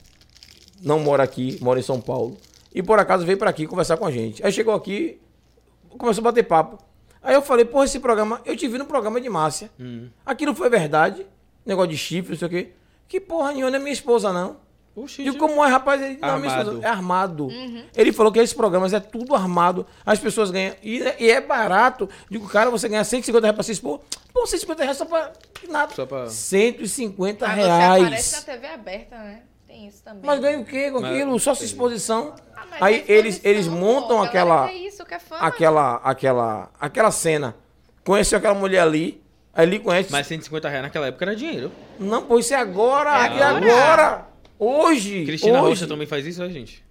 não 0.83 1.01
mora 1.01 1.23
aqui, 1.23 1.59
mora 1.61 1.79
em 1.79 1.83
São 1.83 2.01
Paulo, 2.01 2.39
e 2.75 2.83
por 2.83 2.99
acaso 2.99 3.25
veio 3.25 3.39
pra 3.39 3.51
aqui 3.51 3.67
conversar 3.67 3.97
com 3.97 4.07
a 4.07 4.11
gente. 4.11 4.45
Aí 4.45 4.53
chegou 4.53 4.75
aqui, 4.75 5.21
começou 5.99 6.23
a 6.23 6.25
bater 6.25 6.45
papo. 6.45 6.79
Aí 7.23 7.35
eu 7.35 7.43
falei, 7.43 7.65
porra, 7.65 7.85
esse 7.85 8.01
programa, 8.01 8.41
eu 8.45 8.57
te 8.57 8.67
vi 8.67 8.79
no 8.79 8.87
programa 8.87 9.21
de 9.21 9.29
Márcia. 9.29 9.71
Hum. 9.79 10.09
Aquilo 10.25 10.55
foi 10.55 10.71
verdade, 10.71 11.27
negócio 11.67 11.91
de 11.91 11.97
chifre, 11.99 12.33
não 12.33 12.39
sei 12.39 12.47
o 12.47 12.51
quê. 12.51 12.71
Que 13.07 13.21
porra 13.21 13.53
nenhuma, 13.53 13.71
não 13.71 13.79
é 13.79 13.83
minha 13.83 13.93
esposa, 13.93 14.33
não. 14.33 14.57
Oxi, 14.97 15.23
Digo, 15.23 15.39
como 15.39 15.65
é, 15.65 15.69
rapaz? 15.69 16.03
Ele, 16.03 16.19
não, 16.21 16.39
minha 16.41 16.51
Armado. 16.51 16.71
esposa, 16.71 16.87
é 16.87 16.91
armado. 16.91 17.49
Ele 17.97 18.13
falou 18.13 18.33
que 18.33 18.41
esses 18.41 18.53
programas 18.55 18.93
é 18.93 18.99
tudo 18.99 19.35
armado. 19.37 19.87
As 20.05 20.19
pessoas 20.19 20.51
ganham. 20.51 20.75
E, 20.83 21.01
é- 21.01 21.17
e 21.21 21.31
é 21.31 21.41
barato. 21.41 22.09
Digo, 22.29 22.49
cara, 22.49 22.71
você 22.71 22.89
ganha 22.89 23.05
150 23.05 23.47
reais 23.47 23.55
pra 23.55 23.63
se 23.63 23.73
expor. 23.73 24.01
Pô, 24.33 24.47
150 24.47 24.83
reais 24.83 24.97
só 24.99 25.05
pra 25.05 25.33
nada. 25.69 25.95
Só 25.95 26.05
pra- 26.07 26.29
150 26.29 27.47
Mas 27.47 27.57
você 27.57 27.63
aparece 27.63 28.03
na 28.03 28.09
reais. 28.09 28.45
TV 28.45 28.67
aberta, 28.67 29.17
né? 29.17 29.43
Tem 29.81 29.89
isso 29.89 30.02
também. 30.05 30.23
Mas 30.24 30.40
ganha 30.40 30.61
o 30.61 30.65
quê 30.65 30.90
com 30.90 30.98
aquilo? 30.98 31.40
Só 31.40 31.55
se 31.55 31.65
exposição. 31.65 32.35
Ah, 32.55 32.66
Aí 32.82 32.97
é 33.09 33.12
eles, 33.12 33.36
exposição, 33.36 33.51
eles 33.51 33.66
montam 33.66 34.23
aquela. 34.23 34.70
isso, 34.73 35.05
quer 35.07 35.19
fama. 35.19 35.40
Aquela, 35.40 35.94
aquela, 35.97 36.70
aquela 36.78 37.11
cena. 37.11 37.57
Conheceu 38.05 38.36
aquela 38.36 38.55
mulher 38.55 38.81
ali. 38.81 39.23
Aí 39.55 39.66
ele 39.66 39.78
conhece. 39.78 40.12
Mas 40.12 40.27
150 40.27 40.69
reais 40.69 40.82
naquela 40.85 41.07
época 41.07 41.24
era 41.24 41.35
dinheiro. 41.35 41.73
Não, 41.98 42.23
pô, 42.27 42.39
isso 42.39 42.52
é 42.52 42.57
agora. 42.59 43.11
É 43.11 43.27
aqui 43.27 43.43
agora. 43.43 43.73
agora. 43.73 44.27
Hoje. 44.59 45.24
Cristina 45.24 45.61
hoje. 45.62 45.69
Rocha 45.70 45.86
também 45.86 46.07
faz 46.07 46.27
isso, 46.27 46.40
né, 46.43 46.51
gente? 46.51 46.85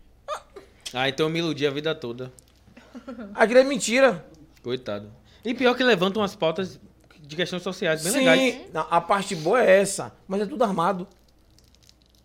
Ah, 0.91 1.07
então 1.07 1.27
eu 1.27 1.29
me 1.29 1.37
iludi 1.37 1.67
a 1.67 1.71
vida 1.71 1.93
toda. 1.93 2.33
Aquilo 3.35 3.59
é 3.59 3.63
mentira. 3.63 4.25
Coitado. 4.63 5.11
E 5.45 5.53
pior 5.53 5.75
que 5.75 5.83
levantam 5.83 6.23
umas 6.23 6.35
pautas 6.35 6.79
de 7.21 7.35
questões 7.35 7.61
sociais 7.61 8.01
bem 8.01 8.11
Sim, 8.11 8.17
legais. 8.19 8.61
não, 8.73 8.87
a 8.89 8.99
parte 8.99 9.35
boa 9.35 9.63
é 9.63 9.79
essa, 9.79 10.11
mas 10.27 10.41
é 10.41 10.47
tudo 10.47 10.63
armado. 10.63 11.07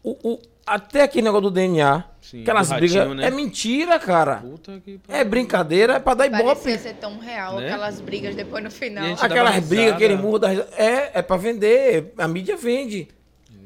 O, 0.03 0.17
o- 0.33 0.41
até 0.67 1.03
aquele 1.03 1.25
negócio 1.25 1.43
do 1.43 1.51
DNA, 1.51 2.05
Sim, 2.21 2.43
aquelas 2.43 2.69
do 2.69 2.75
brigas, 2.77 3.17
né? 3.17 3.27
é 3.27 3.31
mentira, 3.31 3.99
cara. 3.99 4.37
Puta 4.37 4.81
que 4.85 4.99
É 5.09 5.23
brincadeira, 5.25 5.95
é 5.95 5.99
pra 6.01 6.15
dar 6.15 6.31
Parecia 6.31 6.53
ibope. 6.53 6.79
ser 6.79 6.95
tão 6.95 7.19
real, 7.19 7.59
Né? 7.61 7.67
aquelas 7.67 8.01
brigas 8.01 8.35
depois 8.35 8.63
no 8.65 8.71
final. 8.71 9.05
A 9.05 9.09
gente- 9.09 9.17
dá 9.19 9.23
uma 9.27 9.33
Aquelas 9.35 9.55
risada. 9.55 9.69
brigas, 9.75 9.95
aquele 9.95 10.17
murro 10.17 10.39
da. 10.39 10.53
É, 10.53 11.11
é 11.15 11.23
pra 11.23 11.37
vender. 11.37 12.13
A 12.19 12.27
mídia 12.29 12.57
vende. 12.57 13.09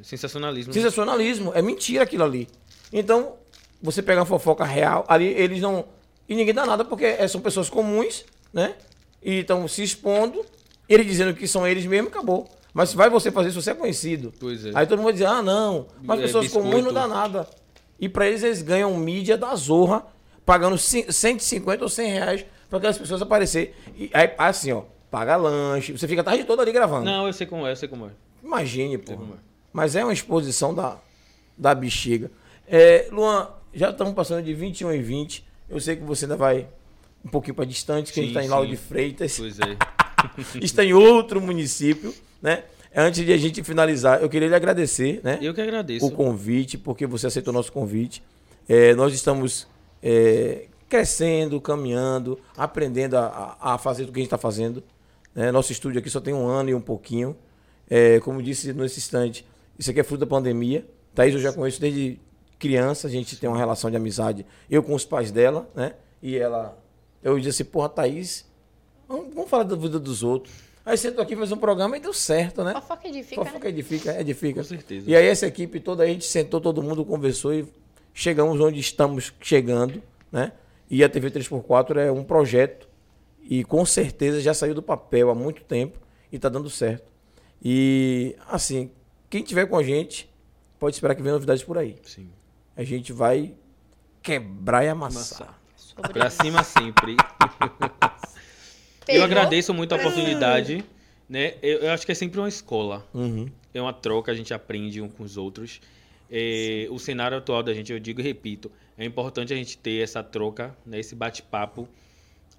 Sensacionalismo. 0.02 0.72
Sensacionalismo. 0.72 1.52
É 1.54 1.62
mentira 1.62 2.04
aquilo 2.04 2.24
ali. 2.24 2.48
Então, 2.92 3.34
você 3.82 4.02
pega 4.02 4.20
uma 4.20 4.26
fofoca 4.26 4.64
real, 4.64 5.04
ali 5.08 5.26
eles 5.26 5.60
não. 5.60 5.84
E 6.28 6.34
ninguém 6.34 6.54
dá 6.54 6.64
nada, 6.66 6.84
porque 6.84 7.04
é- 7.04 7.26
são 7.28 7.40
pessoas 7.40 7.68
comuns, 7.70 8.24
né? 8.52 8.74
E 9.22 9.40
estão 9.40 9.66
se 9.66 9.82
expondo, 9.82 10.44
eles 10.88 11.06
dizendo 11.06 11.34
que 11.34 11.46
são 11.48 11.66
eles 11.66 11.84
mesmo, 11.86 12.08
acabou. 12.08 12.48
Mas 12.74 12.92
vai 12.94 13.08
você 13.10 13.30
fazer 13.32 13.48
isso, 13.48 13.60
você 13.62 13.70
é 13.70 13.74
conhecido. 13.74 14.32
Pois 14.38 14.64
é. 14.64 14.70
Aí 14.74 14.86
todo 14.86 14.98
mundo 14.98 15.04
vai 15.06 15.12
dizer, 15.14 15.26
ah, 15.26 15.42
não. 15.42 15.86
Mas 16.02 16.20
É, 16.20 16.22
pessoas 16.22 16.44
biscoito. 16.44 16.68
comuns 16.68 16.84
não 16.84 16.92
dá 16.92 17.06
nada. 17.08 17.48
E 17.98 18.08
pra 18.08 18.26
eles, 18.26 18.42
eles 18.42 18.62
ganham 18.62 18.96
mídia 18.96 19.36
da 19.36 19.54
zorra, 19.56 20.06
pagando 20.46 20.78
ci- 20.78 21.06
150 21.10 21.82
ou 21.82 21.88
100 21.88 22.10
reais 22.12 22.44
pra 22.68 22.78
aquelas 22.78 22.98
pessoas 22.98 23.20
aparecer. 23.22 23.74
E 23.96 24.10
aí, 24.12 24.30
assim, 24.38 24.70
ó, 24.72 24.82
paga 25.10 25.34
lanche, 25.36 25.92
você 25.92 26.06
fica 26.06 26.20
a 26.20 26.24
tarde 26.24 26.44
toda 26.44 26.62
ali 26.62 26.70
gravando. 26.70 27.04
Não, 27.06 27.26
eu 27.26 27.32
sei 27.32 27.46
como 27.46 27.66
é, 27.66 27.72
eu 27.72 27.76
sei 27.76 27.88
como 27.88 28.06
é. 28.06 28.10
Imagine, 28.44 28.98
pô. 28.98 29.14
é. 29.14 29.16
Mas 29.72 29.96
é 29.96 30.04
uma 30.04 30.12
exposição 30.12 30.72
da, 30.74 30.96
da 31.56 31.74
bexiga. 31.74 32.30
É, 32.68 33.08
Luan, 33.10 33.48
já 33.74 33.90
estamos 33.90 34.14
passando 34.14 34.44
de 34.44 34.54
21 34.54 34.92
em 34.92 35.02
20. 35.02 35.44
Eu 35.68 35.80
sei 35.80 35.96
que 35.96 36.02
você 36.02 36.24
ainda 36.26 36.36
vai 36.36 36.66
um 37.24 37.28
pouquinho 37.28 37.54
para 37.54 37.64
distante, 37.64 38.12
que 38.12 38.20
a 38.20 38.22
gente 38.22 38.32
Sim, 38.32 38.38
está 38.38 38.46
em 38.46 38.48
Lauro 38.50 38.66
sim. 38.66 38.70
de 38.72 38.76
Freitas. 38.76 39.36
Pois 39.36 39.58
é. 39.58 39.76
está 40.62 40.84
em 40.84 40.92
outro 40.92 41.40
município, 41.40 42.14
né? 42.42 42.64
Antes 42.94 43.24
de 43.24 43.32
a 43.32 43.36
gente 43.36 43.62
finalizar, 43.62 44.20
eu 44.22 44.28
queria 44.28 44.48
lhe 44.48 44.54
agradecer, 44.54 45.20
né? 45.22 45.38
Eu 45.42 45.52
que 45.54 45.60
agradeço. 45.60 46.06
o 46.06 46.10
convite, 46.10 46.76
porque 46.78 47.06
você 47.06 47.26
aceitou 47.26 47.52
nosso 47.52 47.70
convite. 47.70 48.22
É, 48.68 48.94
nós 48.94 49.12
estamos 49.14 49.66
é, 50.02 50.66
crescendo, 50.88 51.60
caminhando, 51.60 52.38
aprendendo 52.56 53.16
a, 53.16 53.56
a- 53.60 53.74
a 53.74 53.78
fazer 53.78 54.04
o 54.04 54.06
que 54.06 54.12
a 54.12 54.22
gente 54.22 54.26
está 54.26 54.38
fazendo. 54.38 54.82
né? 55.34 55.52
Nosso 55.52 55.70
estúdio 55.70 55.98
aqui 56.00 56.08
só 56.10 56.20
tem 56.20 56.32
um 56.34 56.46
ano 56.46 56.70
e 56.70 56.74
um 56.74 56.80
pouquinho. 56.80 57.36
É, 57.90 58.20
como 58.20 58.42
disse 58.42 58.72
nesse 58.72 58.98
instante, 58.98 59.46
isso 59.78 59.90
aqui 59.90 60.00
é 60.00 60.04
fruto 60.04 60.20
da 60.24 60.26
pandemia. 60.26 60.84
Thaís 61.14 61.34
eu 61.34 61.40
já 61.40 61.52
conheço 61.52 61.80
desde 61.80 62.18
criança, 62.58 63.06
a 63.06 63.10
gente 63.10 63.36
tem 63.36 63.48
uma 63.48 63.58
relação 63.58 63.90
de 63.90 63.96
amizade. 63.96 64.44
Eu 64.68 64.82
com 64.82 64.94
os 64.94 65.04
pais 65.04 65.30
dela, 65.30 65.68
né? 65.74 65.92
E 66.22 66.36
ela. 66.36 66.76
Eu 67.22 67.36
disse 67.38 67.62
assim, 67.62 67.70
porra, 67.70 67.88
Thaís, 67.88 68.44
vamos, 69.08 69.34
vamos 69.34 69.50
falar 69.50 69.64
da 69.64 69.74
vida 69.74 69.98
dos 69.98 70.22
outros. 70.22 70.54
Aí 70.84 70.96
sentou 70.96 71.22
aqui, 71.22 71.36
fez 71.36 71.52
um 71.52 71.56
programa 71.56 71.96
e 71.96 72.00
deu 72.00 72.14
certo, 72.14 72.64
né? 72.64 72.72
Fofoca 72.72 73.08
edifica, 73.08 73.44
Fofoca 73.44 73.64
né? 73.64 73.70
edifica, 73.70 74.20
edifica. 74.20 74.60
Com 74.62 74.68
certeza. 74.68 75.10
E 75.10 75.14
aí 75.14 75.26
essa 75.26 75.46
equipe 75.46 75.80
toda, 75.80 76.02
a 76.02 76.06
gente 76.06 76.24
sentou, 76.24 76.60
todo 76.60 76.82
mundo 76.82 77.04
conversou 77.04 77.52
e 77.52 77.68
chegamos 78.14 78.58
onde 78.60 78.80
estamos 78.80 79.32
chegando, 79.40 80.02
né? 80.32 80.52
E 80.90 81.04
a 81.04 81.08
TV 81.08 81.30
3x4 81.30 81.96
é 81.96 82.10
um 82.10 82.24
projeto 82.24 82.88
e 83.42 83.64
com 83.64 83.84
certeza 83.84 84.40
já 84.40 84.54
saiu 84.54 84.74
do 84.74 84.82
papel 84.82 85.28
há 85.28 85.34
muito 85.34 85.62
tempo 85.62 85.98
e 86.32 86.36
está 86.36 86.48
dando 86.48 86.70
certo. 86.70 87.12
E 87.62 88.34
assim, 88.48 88.90
quem 89.28 89.42
tiver 89.42 89.66
com 89.66 89.76
a 89.76 89.82
gente 89.82 90.30
pode 90.78 90.96
esperar 90.96 91.14
que 91.14 91.22
venha 91.22 91.34
novidades 91.34 91.62
por 91.62 91.76
aí. 91.76 91.96
Sim. 92.02 92.30
A 92.74 92.82
gente 92.82 93.12
vai 93.12 93.54
quebrar 94.22 94.84
e 94.84 94.88
amassar. 94.88 95.54
Amassar. 95.96 96.12
Pra 96.12 96.30
cima 96.30 96.64
sempre. 96.64 97.16
Pegou? 99.08 99.20
Eu 99.20 99.24
agradeço 99.24 99.72
muito 99.72 99.94
a 99.94 99.96
oportunidade. 99.96 100.84
Né? 101.26 101.54
Eu, 101.62 101.78
eu 101.78 101.90
acho 101.90 102.04
que 102.04 102.12
é 102.12 102.14
sempre 102.14 102.38
uma 102.38 102.48
escola. 102.48 103.06
Uhum. 103.14 103.48
É 103.72 103.80
uma 103.80 103.92
troca, 103.92 104.30
a 104.30 104.34
gente 104.34 104.52
aprende 104.52 105.00
um 105.00 105.08
com 105.08 105.22
os 105.22 105.38
outros. 105.38 105.80
É, 106.30 106.86
o 106.90 106.98
cenário 106.98 107.38
atual 107.38 107.62
da 107.62 107.72
gente, 107.72 107.90
eu 107.90 107.98
digo 107.98 108.20
e 108.20 108.22
repito, 108.22 108.70
é 108.98 109.04
importante 109.04 109.52
a 109.52 109.56
gente 109.56 109.78
ter 109.78 110.02
essa 110.02 110.22
troca, 110.22 110.76
né, 110.84 111.00
esse 111.00 111.14
bate-papo 111.14 111.88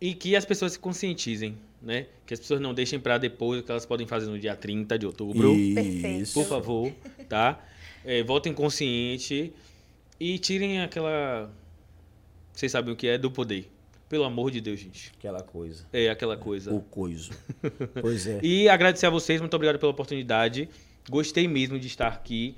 e 0.01 0.15
que 0.15 0.35
as 0.35 0.43
pessoas 0.43 0.71
se 0.71 0.79
conscientizem, 0.79 1.55
né? 1.81 2.07
Que 2.25 2.33
as 2.33 2.39
pessoas 2.39 2.59
não 2.59 2.73
deixem 2.73 2.99
para 2.99 3.19
depois 3.19 3.59
o 3.59 3.63
que 3.63 3.69
elas 3.69 3.85
podem 3.85 4.07
fazer 4.07 4.27
no 4.27 4.39
dia 4.39 4.55
30 4.55 4.97
de 4.97 5.05
outubro. 5.05 5.53
Perfeito. 5.53 6.07
Isso. 6.21 6.33
Por 6.33 6.47
favor, 6.47 6.91
tá? 7.29 7.63
É, 8.03 8.23
votem 8.23 8.53
consciente 8.53 9.53
e 10.19 10.39
tirem 10.39 10.81
aquela. 10.81 11.51
Vocês 12.53 12.71
sabem 12.71 12.93
o 12.93 12.97
que 12.97 13.07
é 13.07 13.17
do 13.17 13.29
poder. 13.29 13.69
Pelo 14.09 14.23
amor 14.23 14.49
de 14.49 14.59
Deus, 14.59 14.79
gente. 14.79 15.11
Aquela 15.17 15.43
coisa. 15.43 15.85
É 15.93 16.09
aquela 16.09 16.35
coisa. 16.35 16.73
O 16.73 16.81
coiso. 16.81 17.31
pois 18.01 18.25
é. 18.25 18.39
E 18.43 18.67
agradecer 18.67 19.05
a 19.05 19.09
vocês, 19.11 19.39
muito 19.39 19.53
obrigado 19.53 19.77
pela 19.77 19.91
oportunidade. 19.91 20.67
Gostei 21.07 21.47
mesmo 21.47 21.79
de 21.79 21.85
estar 21.85 22.07
aqui. 22.07 22.55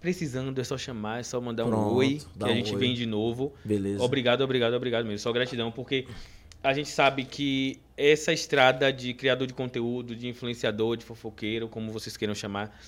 Precisando, 0.00 0.58
é 0.58 0.64
só 0.64 0.78
chamar, 0.78 1.20
é 1.20 1.22
só 1.22 1.38
mandar 1.38 1.66
um 1.66 1.68
Pronto, 1.68 1.94
oi, 1.96 2.14
que 2.14 2.38
dá 2.38 2.46
a 2.46 2.50
um 2.50 2.54
gente 2.54 2.72
oi. 2.72 2.80
vem 2.80 2.94
de 2.94 3.04
novo. 3.04 3.52
Beleza. 3.62 4.02
Obrigado, 4.02 4.40
obrigado, 4.40 4.72
obrigado 4.72 5.04
mesmo. 5.04 5.18
Só 5.18 5.30
gratidão, 5.30 5.70
porque 5.70 6.06
a 6.62 6.72
gente 6.72 6.88
sabe 6.88 7.24
que 7.24 7.78
essa 7.98 8.32
estrada 8.32 8.90
de 8.90 9.12
criador 9.12 9.46
de 9.46 9.52
conteúdo, 9.52 10.16
de 10.16 10.26
influenciador, 10.28 10.96
de 10.96 11.04
fofoqueiro, 11.04 11.68
como 11.68 11.92
vocês 11.92 12.16
queiram 12.16 12.34
chamar, 12.34 12.80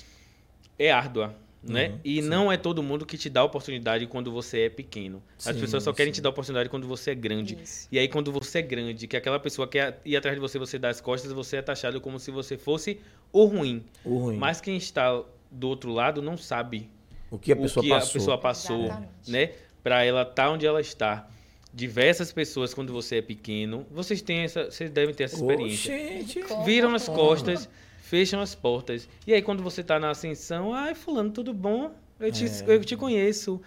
é 0.78 0.90
árdua. 0.90 1.36
Né? 1.62 1.90
Uhum, 1.90 1.98
e 2.04 2.20
sim. 2.22 2.28
não 2.28 2.50
é 2.50 2.56
todo 2.56 2.82
mundo 2.82 3.06
que 3.06 3.16
te 3.16 3.30
dá 3.30 3.44
oportunidade 3.44 4.04
quando 4.08 4.32
você 4.32 4.62
é 4.62 4.68
pequeno. 4.68 5.22
As 5.38 5.54
Sim, 5.54 5.60
pessoas 5.60 5.84
só 5.84 5.92
querem 5.92 6.12
sim. 6.12 6.16
te 6.16 6.20
dar 6.22 6.30
oportunidade 6.30 6.68
quando 6.68 6.88
você 6.88 7.12
é 7.12 7.14
grande. 7.14 7.56
Isso. 7.62 7.86
E 7.92 7.98
aí, 8.00 8.08
quando 8.08 8.32
você 8.32 8.58
é 8.58 8.62
grande, 8.62 9.06
que 9.06 9.16
aquela 9.16 9.38
pessoa 9.38 9.68
quer 9.68 10.00
ir 10.04 10.16
atrás 10.16 10.34
de 10.36 10.40
você, 10.40 10.58
você 10.58 10.76
dá 10.76 10.88
as 10.88 11.00
costas, 11.00 11.30
você 11.30 11.58
é 11.58 11.62
taxado 11.62 12.00
como 12.00 12.18
se 12.18 12.32
você 12.32 12.58
fosse 12.58 12.98
o 13.32 13.44
ruim. 13.44 13.84
O 14.04 14.18
ruim. 14.18 14.36
Mas 14.38 14.60
quem 14.60 14.76
está 14.76 15.22
do 15.52 15.68
outro 15.68 15.92
lado 15.92 16.20
não 16.20 16.36
sabe 16.36 16.90
o 17.30 17.38
que 17.38 17.52
a 17.52 17.54
o 17.54 17.60
pessoa 17.60 17.84
que 17.84 17.90
passou. 17.90 18.10
a 18.10 18.12
pessoa 18.12 18.38
passou, 18.38 18.84
Exatamente. 18.86 19.30
né? 19.30 19.52
Pra 19.84 20.04
ela 20.04 20.22
estar 20.22 20.50
onde 20.50 20.66
ela 20.66 20.80
está. 20.80 21.28
Diversas 21.72 22.32
pessoas, 22.32 22.74
quando 22.74 22.92
você 22.92 23.16
é 23.18 23.22
pequeno, 23.22 23.86
vocês 23.90 24.20
têm 24.20 24.40
essa, 24.40 24.64
vocês 24.70 24.90
devem 24.90 25.14
ter 25.14 25.24
essa 25.24 25.36
experiência. 25.36 25.94
Oxente. 25.94 26.40
Como? 26.42 26.64
Viram 26.64 26.94
as 26.94 27.06
Como? 27.06 27.18
costas, 27.18 27.68
fecham 28.12 28.42
as 28.42 28.54
portas. 28.54 29.08
E 29.26 29.32
aí, 29.32 29.40
quando 29.40 29.62
você 29.62 29.82
tá 29.82 29.98
na 29.98 30.10
ascensão, 30.10 30.74
ai, 30.74 30.94
fulano, 30.94 31.30
tudo 31.30 31.54
bom? 31.54 31.94
Eu 32.20 32.30
te, 32.30 32.44
É. 32.44 32.50
eu 32.66 32.84
te 32.84 32.94
conheço. 32.94 33.58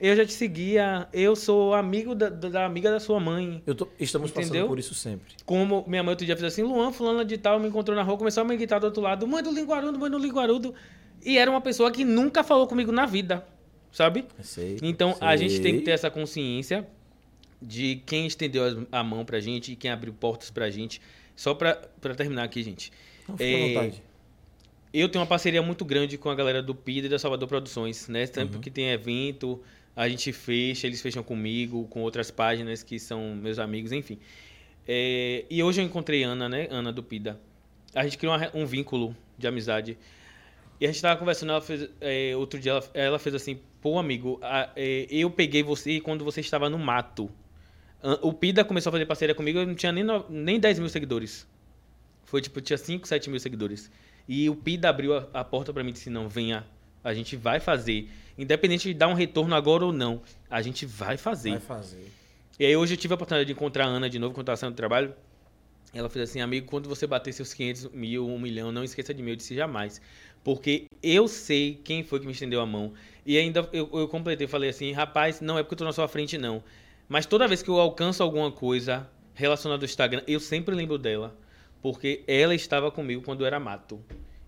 Eu 0.00 0.16
já 0.16 0.26
te 0.26 0.32
seguia. 0.32 1.06
Eu 1.12 1.36
sou 1.36 1.72
amigo 1.74 2.12
da, 2.12 2.28
da- 2.28 2.66
amiga 2.66 2.90
da 2.90 2.98
sua 2.98 3.20
mãe. 3.20 3.62
Tô- 3.76 3.86
estamos 4.00 4.32
passando 4.32 4.50
Entendeu? 4.50 4.66
por 4.66 4.80
isso 4.80 4.94
sempre. 4.96 5.34
Como 5.46 5.84
minha 5.86 6.02
mãe 6.02 6.10
outro 6.10 6.26
dia 6.26 6.36
fez 6.36 6.52
assim, 6.52 6.64
Luan, 6.64 6.90
fulana 6.90 7.24
de 7.24 7.38
tal, 7.38 7.60
me 7.60 7.68
encontrou 7.68 7.96
na 7.96 8.02
rua, 8.02 8.18
começou 8.18 8.40
a 8.40 8.44
me 8.44 8.56
gritar 8.56 8.80
do 8.80 8.86
outro 8.86 9.00
lado, 9.00 9.28
mãe 9.28 9.44
do 9.44 9.52
Linguarudo, 9.52 9.96
mãe 9.96 10.10
do 10.10 10.18
Linguarudo. 10.18 10.74
E 11.24 11.38
era 11.38 11.48
uma 11.48 11.60
pessoa 11.60 11.92
que 11.92 12.04
nunca 12.04 12.42
falou 12.42 12.66
comigo 12.66 12.90
na 12.90 13.06
vida, 13.06 13.46
sabe? 13.92 14.24
Sei, 14.42 14.76
Então, 14.82 15.16
a 15.20 15.38
sei. 15.38 15.48
gente 15.48 15.62
tem 15.62 15.78
que 15.78 15.82
ter 15.84 15.92
essa 15.92 16.10
consciência 16.10 16.84
de 17.62 18.02
quem 18.04 18.26
estendeu 18.26 18.88
a 18.90 19.04
mão 19.04 19.24
pra 19.24 19.38
gente 19.38 19.70
e 19.70 19.76
quem 19.76 19.92
abriu 19.92 20.12
portas 20.12 20.50
pra 20.50 20.68
gente. 20.68 21.00
Só 21.36 21.54
pra, 21.54 21.76
pra 22.00 22.12
terminar 22.16 22.42
aqui, 22.42 22.60
gente. 22.64 22.92
Não, 23.28 23.36
fica 23.36 23.50
É, 23.50 23.54
à 23.54 23.66
vontade. 23.68 24.02
Eu 24.92 25.08
tenho 25.08 25.20
uma 25.22 25.28
parceria 25.28 25.60
muito 25.62 25.84
grande 25.84 26.16
com 26.16 26.30
a 26.30 26.34
galera 26.34 26.62
do 26.62 26.74
PIDA 26.74 27.06
e 27.06 27.10
da 27.10 27.18
Salvador 27.18 27.48
Produções, 27.48 28.08
né? 28.08 28.20
Uhum. 28.20 28.26
Sempre 28.32 28.58
que 28.60 28.70
tem 28.70 28.90
evento, 28.90 29.60
a 29.96 30.08
gente 30.08 30.32
fecha, 30.32 30.86
eles 30.86 31.00
fecham 31.02 31.22
comigo, 31.22 31.86
com 31.88 32.02
outras 32.02 32.30
páginas 32.30 32.82
que 32.82 32.98
são 32.98 33.34
meus 33.34 33.58
amigos, 33.58 33.90
enfim. 33.92 34.18
É, 34.86 35.44
e 35.50 35.62
hoje 35.62 35.80
eu 35.80 35.84
encontrei 35.84 36.22
Ana, 36.22 36.48
né? 36.48 36.68
Ana 36.70 36.92
do 36.92 37.02
PIDA. 37.02 37.40
A 37.94 38.04
gente 38.04 38.18
criou 38.18 38.34
uma 38.36 38.50
um 38.54 38.66
vínculo 38.66 39.16
de 39.38 39.46
amizade. 39.46 39.96
E 40.80 40.86
a 40.86 40.90
gente 40.92 41.00
tava 41.00 41.18
conversando, 41.18 41.50
ela 41.52 41.60
fez, 41.60 41.88
é, 42.00 42.36
outro 42.36 42.58
dia 42.60 42.72
ela, 42.72 42.90
ela 42.94 43.18
fez 43.18 43.34
assim, 43.34 43.58
pô, 43.80 43.98
amigo, 43.98 44.38
a- 44.42 44.70
é, 44.76 45.06
eu 45.10 45.30
peguei 45.30 45.62
você 45.62 46.00
quando 46.00 46.24
você 46.24 46.40
estava 46.40 46.68
no 46.68 46.78
mato. 46.78 47.30
O 48.20 48.32
PIDA 48.34 48.64
começou 48.64 48.90
a 48.90 48.92
fazer 48.92 49.06
parceria 49.06 49.34
comigo, 49.34 49.58
eu 49.58 49.66
não 49.66 49.74
tinha 49.74 49.90
nem, 49.90 50.04
nem 50.28 50.60
10 50.60 50.78
mil 50.78 50.88
seguidores. 50.90 51.48
Foi 52.24 52.40
tipo, 52.40 52.60
tinha 52.60 52.78
5, 52.78 53.06
7 53.06 53.30
mil 53.30 53.40
seguidores. 53.40 53.90
E 54.28 54.48
o 54.48 54.56
PIDA 54.56 54.88
abriu 54.88 55.16
a, 55.16 55.28
a 55.32 55.44
porta 55.44 55.72
pra 55.72 55.82
mim 55.82 55.90
e 55.90 55.92
disse, 55.92 56.10
não, 56.10 56.28
venha, 56.28 56.64
a 57.02 57.12
gente 57.12 57.36
vai 57.36 57.60
fazer. 57.60 58.08
Independente 58.36 58.88
de 58.88 58.94
dar 58.94 59.08
um 59.08 59.14
retorno 59.14 59.54
agora 59.54 59.84
ou 59.84 59.92
não, 59.92 60.22
a 60.50 60.62
gente 60.62 60.86
vai 60.86 61.16
fazer. 61.16 61.50
Vai 61.50 61.60
fazer. 61.60 62.10
E 62.58 62.64
aí 62.64 62.76
hoje 62.76 62.94
eu 62.94 62.96
tive 62.96 63.12
a 63.12 63.16
oportunidade 63.16 63.46
de 63.46 63.52
encontrar 63.52 63.84
a 63.84 63.88
Ana 63.88 64.08
de 64.08 64.18
novo 64.18 64.34
quando 64.34 64.44
estava 64.44 64.56
saindo 64.56 64.74
do 64.74 64.76
trabalho. 64.76 65.14
Ela 65.92 66.08
fez 66.08 66.30
assim, 66.30 66.40
amigo, 66.40 66.66
quando 66.66 66.88
você 66.88 67.06
bater 67.06 67.32
seus 67.32 67.54
500 67.54 67.90
mil, 67.92 68.26
um 68.26 68.38
milhão, 68.38 68.72
não 68.72 68.82
esqueça 68.82 69.14
de 69.14 69.22
mim. 69.22 69.30
Eu 69.30 69.36
disse 69.36 69.54
jamais. 69.54 70.00
Porque 70.42 70.86
eu 71.02 71.28
sei 71.28 71.80
quem 71.84 72.02
foi 72.02 72.20
que 72.20 72.26
me 72.26 72.32
estendeu 72.32 72.60
a 72.60 72.66
mão. 72.66 72.92
E 73.24 73.38
ainda 73.38 73.68
eu, 73.72 73.88
eu 73.92 74.08
completei, 74.08 74.46
falei 74.46 74.70
assim, 74.70 74.92
rapaz, 74.92 75.40
não 75.40 75.58
é 75.58 75.62
porque 75.62 75.74
eu 75.74 75.78
tô 75.78 75.84
na 75.84 75.92
sua 75.92 76.08
frente, 76.08 76.36
não. 76.36 76.62
Mas 77.08 77.26
toda 77.26 77.46
vez 77.46 77.62
que 77.62 77.68
eu 77.68 77.78
alcanço 77.78 78.22
alguma 78.22 78.50
coisa 78.50 79.08
relacionada 79.34 79.82
ao 79.82 79.84
Instagram, 79.84 80.22
eu 80.26 80.40
sempre 80.40 80.74
lembro 80.74 80.98
dela. 80.98 81.36
Porque 81.84 82.24
ela 82.26 82.54
estava 82.54 82.90
comigo 82.90 83.20
quando 83.20 83.42
eu 83.42 83.46
era 83.46 83.60
mato. 83.60 84.02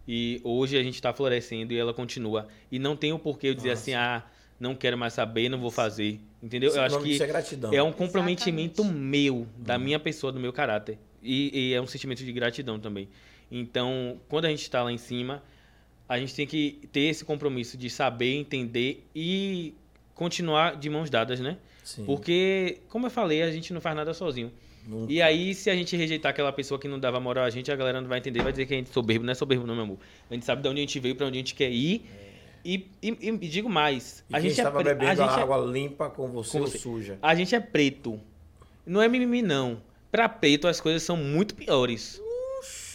E 0.09 0.41
hoje 0.43 0.79
a 0.79 0.83
gente 0.83 0.95
está 0.95 1.13
florescendo 1.13 1.75
e 1.75 1.77
ela 1.77 1.93
continua. 1.93 2.49
E 2.73 2.79
não 2.79 2.97
tem 2.97 3.13
o 3.13 3.19
porquê 3.19 3.49
eu 3.49 3.55
dizer 3.55 3.69
Nossa. 3.69 3.83
assim, 3.83 3.93
ah, 3.93 4.25
não 4.59 4.75
quero 4.75 4.97
mais 4.97 5.13
saber, 5.13 5.51
não 5.51 5.61
vou 5.61 5.71
fazer. 5.71 6.19
Entendeu? 6.43 6.71
Esse 6.71 6.79
eu 6.79 6.83
acho 6.83 6.99
que 7.03 7.23
é 7.23 7.27
gratidão. 7.27 7.75
é 7.75 7.83
um 7.83 7.93
comprometimento 7.93 8.81
Exatamente. 8.81 9.05
meu, 9.05 9.47
da 9.55 9.79
minha 9.79 10.01
pessoa, 10.01 10.33
do 10.33 10.41
meu 10.41 10.51
caráter. 10.51 10.99
E, 11.23 11.51
e 11.53 11.75
é 11.75 11.83
um 11.83 11.87
sentimento 11.87 12.25
de 12.25 12.33
gratidão 12.33 12.81
também. 12.81 13.07
Então, 13.51 14.19
quando 14.31 14.47
a 14.47 14.49
gente 14.49 14.63
está 14.63 14.83
lá 14.83 14.91
em 14.91 14.97
cima, 14.97 15.43
a 16.09 16.19
gente 16.19 16.35
tem 16.35 16.47
que 16.47 16.89
ter 16.91 17.01
esse 17.01 17.23
compromisso 17.23 17.77
de 17.77 17.91
saber, 17.91 18.33
entender 18.35 19.07
e 19.15 19.75
continuar 20.15 20.77
de 20.77 20.89
mãos 20.89 21.11
dadas, 21.11 21.39
né? 21.39 21.59
Sim. 21.85 22.07
Porque, 22.07 22.79
como 22.89 23.05
eu 23.05 23.11
falei, 23.11 23.43
a 23.43 23.51
gente 23.51 23.75
não 23.75 23.81
faz 23.83 23.95
nada 23.95 24.15
sozinho. 24.15 24.51
E 25.09 25.21
aí, 25.23 25.55
se 25.55 25.69
a 25.71 25.75
gente 25.75 25.97
rejeitar 25.97 26.31
aquela 26.31 26.53
pessoa 26.53 26.79
que 26.79 26.87
não 26.89 26.99
dava 26.99 27.19
moral 27.21 27.45
a 27.45 27.51
gente, 27.51 27.71
a 27.73 27.77
galera 27.77 28.01
não 28.01 28.09
vai 28.09 28.19
entender, 28.19 28.43
vai 28.43 28.53
dizer 28.53 28.67
que 28.67 28.75
a 28.75 28.77
gente 28.77 28.91
é 28.91 28.93
soberbo. 28.93 29.25
Não 29.25 29.33
é 29.33 29.35
soberbo, 29.35 29.67
não, 29.67 29.75
meu 29.75 29.85
amor. 29.85 29.99
A 30.31 30.35
gente 30.35 30.45
sabe 30.47 30.63
de 30.63 30.69
onde 30.69 30.79
a 30.79 30.83
gente 30.83 30.99
veio, 31.01 31.15
para 31.17 31.27
onde 31.27 31.37
a 31.37 31.41
gente 31.41 31.55
quer 31.55 31.71
ir. 31.71 32.05
E, 32.65 32.87
e- 33.03 33.17
e 33.23 33.37
digo 33.49 33.69
mais, 33.69 34.25
E 34.29 34.35
a 34.37 34.41
gente, 34.41 34.51
é, 34.51 34.53
estava 34.55 34.83
pre- 34.83 34.95
bebendo 34.95 35.23
a 35.23 35.27
gente 35.27 35.39
é 35.39 35.43
água 35.43 35.57
limpa 35.59 36.11
com 36.11 36.27
você, 36.29 36.53
com 36.59 36.65
ou 36.65 36.67
você. 36.67 36.79
suja? 36.79 37.19
a 37.23 37.35
gente 37.35 37.55
é 37.55 37.61
preto. 37.61 38.21
Não 38.85 39.01
é 39.01 39.09
mimimi, 39.09 39.41
não. 39.43 39.81
Pra 40.11 40.29
preto, 40.29 40.67
as 40.67 40.81
coisas 40.81 41.03
são 41.03 41.17
muito 41.17 41.55
piores. 41.55 42.21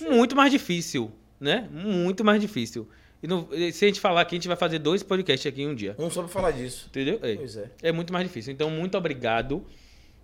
Muito 0.10 0.36
mais 0.36 0.52
difícil, 0.52 1.12
né? 1.40 1.70
Muito 1.72 2.24
mais 2.24 2.42
difícil. 2.42 2.88
E 3.24 3.28
não- 3.28 3.48
se 3.72 3.86
a 3.86 3.88
gente 3.88 4.00
falar 4.00 4.22
aqui, 4.22 4.36
a 4.36 4.38
gente 4.38 4.48
vai 4.48 4.58
fazer 4.58 4.80
dois 4.80 5.04
podcasts 5.04 5.46
aqui 5.46 5.62
em 5.62 5.68
um 5.68 5.76
dia. 5.76 5.96
Não 5.98 6.10
soube 6.10 6.30
falar 6.30 6.52
disso. 6.52 6.88
Entendeu? 6.90 7.20
É. 7.22 7.36
Pois 7.36 7.56
é. 7.56 7.70
É 7.84 7.92
muito 7.92 8.12
mais 8.12 8.26
difícil. 8.28 8.52
Então, 8.52 8.70
muito 8.70 8.98
obrigado. 8.98 9.64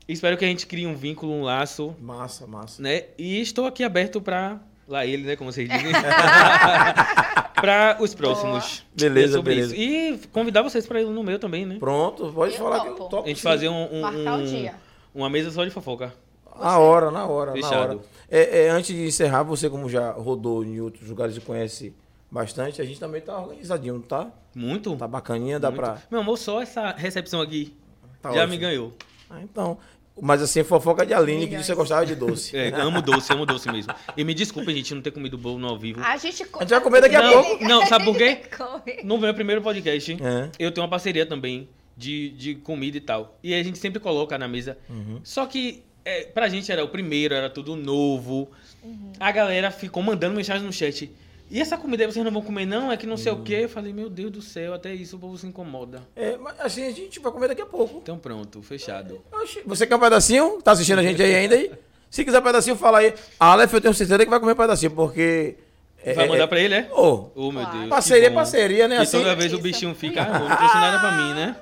Espero 0.07 0.37
que 0.37 0.45
a 0.45 0.47
gente 0.47 0.65
crie 0.65 0.87
um 0.87 0.95
vínculo, 0.95 1.33
um 1.33 1.43
laço, 1.43 1.93
Massa, 2.01 2.47
massa. 2.47 2.81
né? 2.81 3.03
E 3.17 3.41
estou 3.41 3.65
aqui 3.65 3.83
aberto 3.83 4.21
pra... 4.21 4.59
Lá 4.87 5.05
ele, 5.05 5.23
né? 5.23 5.35
Como 5.35 5.51
vocês 5.51 5.67
dizem. 5.67 5.91
pra 7.59 7.97
os 7.99 8.13
próximos. 8.15 8.85
Beleza, 8.95 9.33
sobre 9.37 9.55
beleza. 9.55 9.75
isso. 9.75 10.23
E 10.23 10.27
convidar 10.29 10.61
vocês 10.61 10.85
pra 10.87 11.01
ir 11.01 11.05
no 11.05 11.23
meu 11.23 11.37
também, 11.39 11.65
né? 11.65 11.75
Pronto, 11.77 12.31
pode 12.31 12.53
Eu 12.53 12.59
falar 12.59 12.79
que 12.81 12.87
eu 12.87 12.95
topo. 12.95 13.09
topo. 13.09 13.23
A 13.25 13.27
gente 13.27 13.37
sim. 13.37 13.43
fazer 13.43 13.67
um, 13.69 13.73
um- 13.93 14.05
um- 14.35 14.45
dia. 14.45 14.75
uma 15.13 15.29
mesa 15.29 15.51
só 15.51 15.65
de 15.65 15.71
fofoca. 15.71 16.13
Na 16.57 16.79
hora, 16.79 17.11
na 17.11 17.25
hora, 17.25 17.51
na 17.51 17.57
Fechado. 17.57 17.75
hora. 17.97 17.99
É, 18.31 18.65
é, 18.65 18.69
antes 18.69 18.95
de 18.95 19.03
encerrar, 19.05 19.43
você 19.43 19.69
como 19.69 19.89
já 19.89 20.11
rodou 20.11 20.63
em 20.63 20.79
outros 20.79 21.07
lugares 21.09 21.35
e 21.37 21.41
conhece 21.41 21.93
bastante, 22.31 22.81
a 22.81 22.85
gente 22.85 22.99
também 22.99 23.21
tá 23.21 23.37
organizadinho, 23.37 23.95
não 23.95 24.01
tá? 24.01 24.27
Muito. 24.55 24.95
Tá 24.95 25.07
bacaninha, 25.07 25.59
dá 25.59 25.69
muito. 25.69 25.81
pra... 25.81 25.97
Meu 26.09 26.21
amor, 26.21 26.37
só 26.37 26.61
essa 26.61 26.91
recepção 26.91 27.41
aqui 27.41 27.75
Tá 28.21 28.29
já 28.31 28.37
ótimo. 28.39 28.51
me 28.53 28.57
ganhou. 28.57 28.93
Ah, 29.29 29.41
então... 29.41 29.77
Mas 30.21 30.41
assim, 30.41 30.63
fofoca 30.63 31.05
de 31.05 31.13
Aline, 31.13 31.41
que 31.41 31.45
Milhões. 31.45 31.49
disse 31.59 31.61
que 31.63 31.67
você 31.67 31.75
gostava 31.75 32.05
de 32.05 32.15
doce. 32.15 32.55
É, 32.57 32.69
amo 32.75 33.01
doce, 33.01 33.31
amo 33.33 33.45
doce 33.45 33.71
mesmo. 33.71 33.93
E 34.15 34.23
me 34.23 34.33
desculpe, 34.33 34.73
gente, 34.73 34.93
não 34.95 35.01
ter 35.01 35.11
comido 35.11 35.37
bolo 35.37 35.59
no 35.59 35.67
ao 35.67 35.77
vivo. 35.77 36.01
A 36.03 36.17
gente, 36.17 36.43
A 36.55 36.59
gente 36.59 36.69
vai 36.69 36.81
comer 36.81 37.01
daqui 37.01 37.15
a 37.15 37.21
Não, 37.21 37.43
pouco. 37.43 37.63
não, 37.63 37.85
sabe 37.85 38.05
por 38.05 38.17
quê? 38.17 38.41
No 39.03 39.17
meu 39.17 39.33
primeiro 39.33 39.61
podcast, 39.61 40.13
É. 40.13 40.49
eu 40.59 40.71
tenho 40.71 40.83
uma 40.85 40.89
parceria 40.89 41.25
também 41.25 41.69
de, 41.95 42.29
de 42.29 42.55
comida 42.55 42.97
e 42.97 43.01
tal. 43.01 43.37
E 43.43 43.53
a 43.53 43.61
gente 43.63 43.77
sempre 43.77 43.99
coloca 43.99 44.37
na 44.37 44.47
mesa. 44.47 44.77
Uhum. 44.89 45.19
Só 45.23 45.45
que 45.45 45.83
é, 46.05 46.23
pra 46.23 46.47
gente 46.47 46.71
era 46.71 46.83
o 46.83 46.87
primeiro, 46.87 47.33
era 47.35 47.49
tudo 47.49 47.75
novo. 47.75 48.49
Uhum. 48.83 49.11
A 49.19 49.31
galera 49.31 49.69
ficou 49.71 50.01
mandando 50.01 50.35
mensagem 50.35 50.65
no 50.65 50.71
chat. 50.73 51.11
E 51.49 51.61
essa 51.61 51.77
comida 51.77 52.03
aí 52.03 52.11
vocês 52.11 52.23
não 52.25 52.31
vão 52.31 52.41
comer, 52.41 52.65
não? 52.65 52.91
É 52.91 52.97
que 52.97 53.07
não 53.07 53.15
sei 53.17 53.31
Uhum. 53.31 53.39
o 53.39 53.43
quê. 53.43 53.59
Eu 53.63 53.69
falei, 53.69 53.93
meu 53.93 54.09
Deus 54.09 54.31
do 54.31 54.41
céu, 54.41 54.73
até 54.73 54.93
isso 54.93 55.15
o 55.15 55.19
povo 55.19 55.37
se 55.37 55.47
incomoda. 55.47 56.01
É, 56.15 56.35
mas 56.37 56.59
assim, 56.59 56.85
a 56.85 56.91
gente 56.91 57.19
vai 57.19 57.31
comer 57.31 57.47
daqui 57.47 57.61
a 57.61 57.65
pouco. 57.65 57.99
Então 58.03 58.17
pronto, 58.17 58.61
fechado. 58.61 59.21
Oxi, 59.31 59.61
Você 59.65 59.87
quer 59.87 59.95
um 59.95 59.99
pedacinho? 59.99 60.61
Tá 60.61 60.71
assistindo 60.71 60.99
a 60.99 61.03
gente 61.03 61.21
aí 61.21 61.35
ainda 61.35 61.55
aí? 61.55 61.71
Se 62.09 62.23
quiser 62.25 62.39
um 62.39 62.43
pedacinho, 62.43 62.75
fala 62.75 62.99
aí. 62.99 63.13
Aleph, 63.39 63.73
eu 63.73 63.81
tenho 63.81 63.93
certeza 63.93 64.23
que 64.23 64.29
vai 64.29 64.39
comer 64.39 64.51
um 64.53 64.55
pedacinho, 64.55 64.91
porque... 64.91 65.55
é- 66.03 66.13
Vai 66.13 66.25
é- 66.25 66.27
mandar 66.29 66.43
é- 66.43 66.47
pra 66.47 66.59
ele, 66.59 66.73
é? 66.75 66.89
Ô, 66.91 67.29
Oh, 67.35 67.51
meu 67.51 67.61
Claro. 67.63 67.77
Deus. 67.79 67.89
Parceria 67.89 68.27
é 68.27 68.31
parceria, 68.31 68.87
né? 68.87 68.95
E 68.95 68.99
Assim- 68.99 69.17
toda 69.17 69.35
vez 69.35 69.53
o 69.53 69.59
bichinho 69.59 69.95
fica, 69.95 70.23
ah, 70.23 70.39
não 70.39 70.55
trouxe 70.57 70.75
nada 70.75 70.99
pra 70.99 71.11
mim, 71.11 71.33
né? 71.33 71.55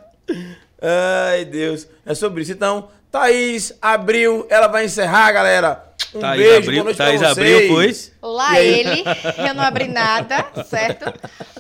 Ai, 0.82 1.46
Deus. 1.46 1.88
É 2.06 2.14
sobre 2.14 2.42
isso. 2.44 2.52
Então, 2.52 2.90
Thaís 3.20 3.74
abriu, 3.82 4.46
ela 4.50 4.68
vai 4.68 4.84
encerrar, 4.86 5.32
galera. 5.32 5.86
Um 6.14 6.20
Thaís 6.20 6.42
beijo, 6.42 6.58
abriu- 6.58 6.74
boa 6.76 6.84
noite 6.84 6.98
Thaís 6.98 7.20
pra 7.22 7.32
abriu, 7.32 7.58
vocês. 7.58 7.72
pois? 7.72 8.12
Lá 8.22 8.54
E 8.54 8.58
aí? 8.58 8.80
ele, 8.80 9.04
eu 9.48 9.54
não 9.54 9.64
abri 9.64 9.88
nada, 9.92 10.46
certo? 10.66 11.06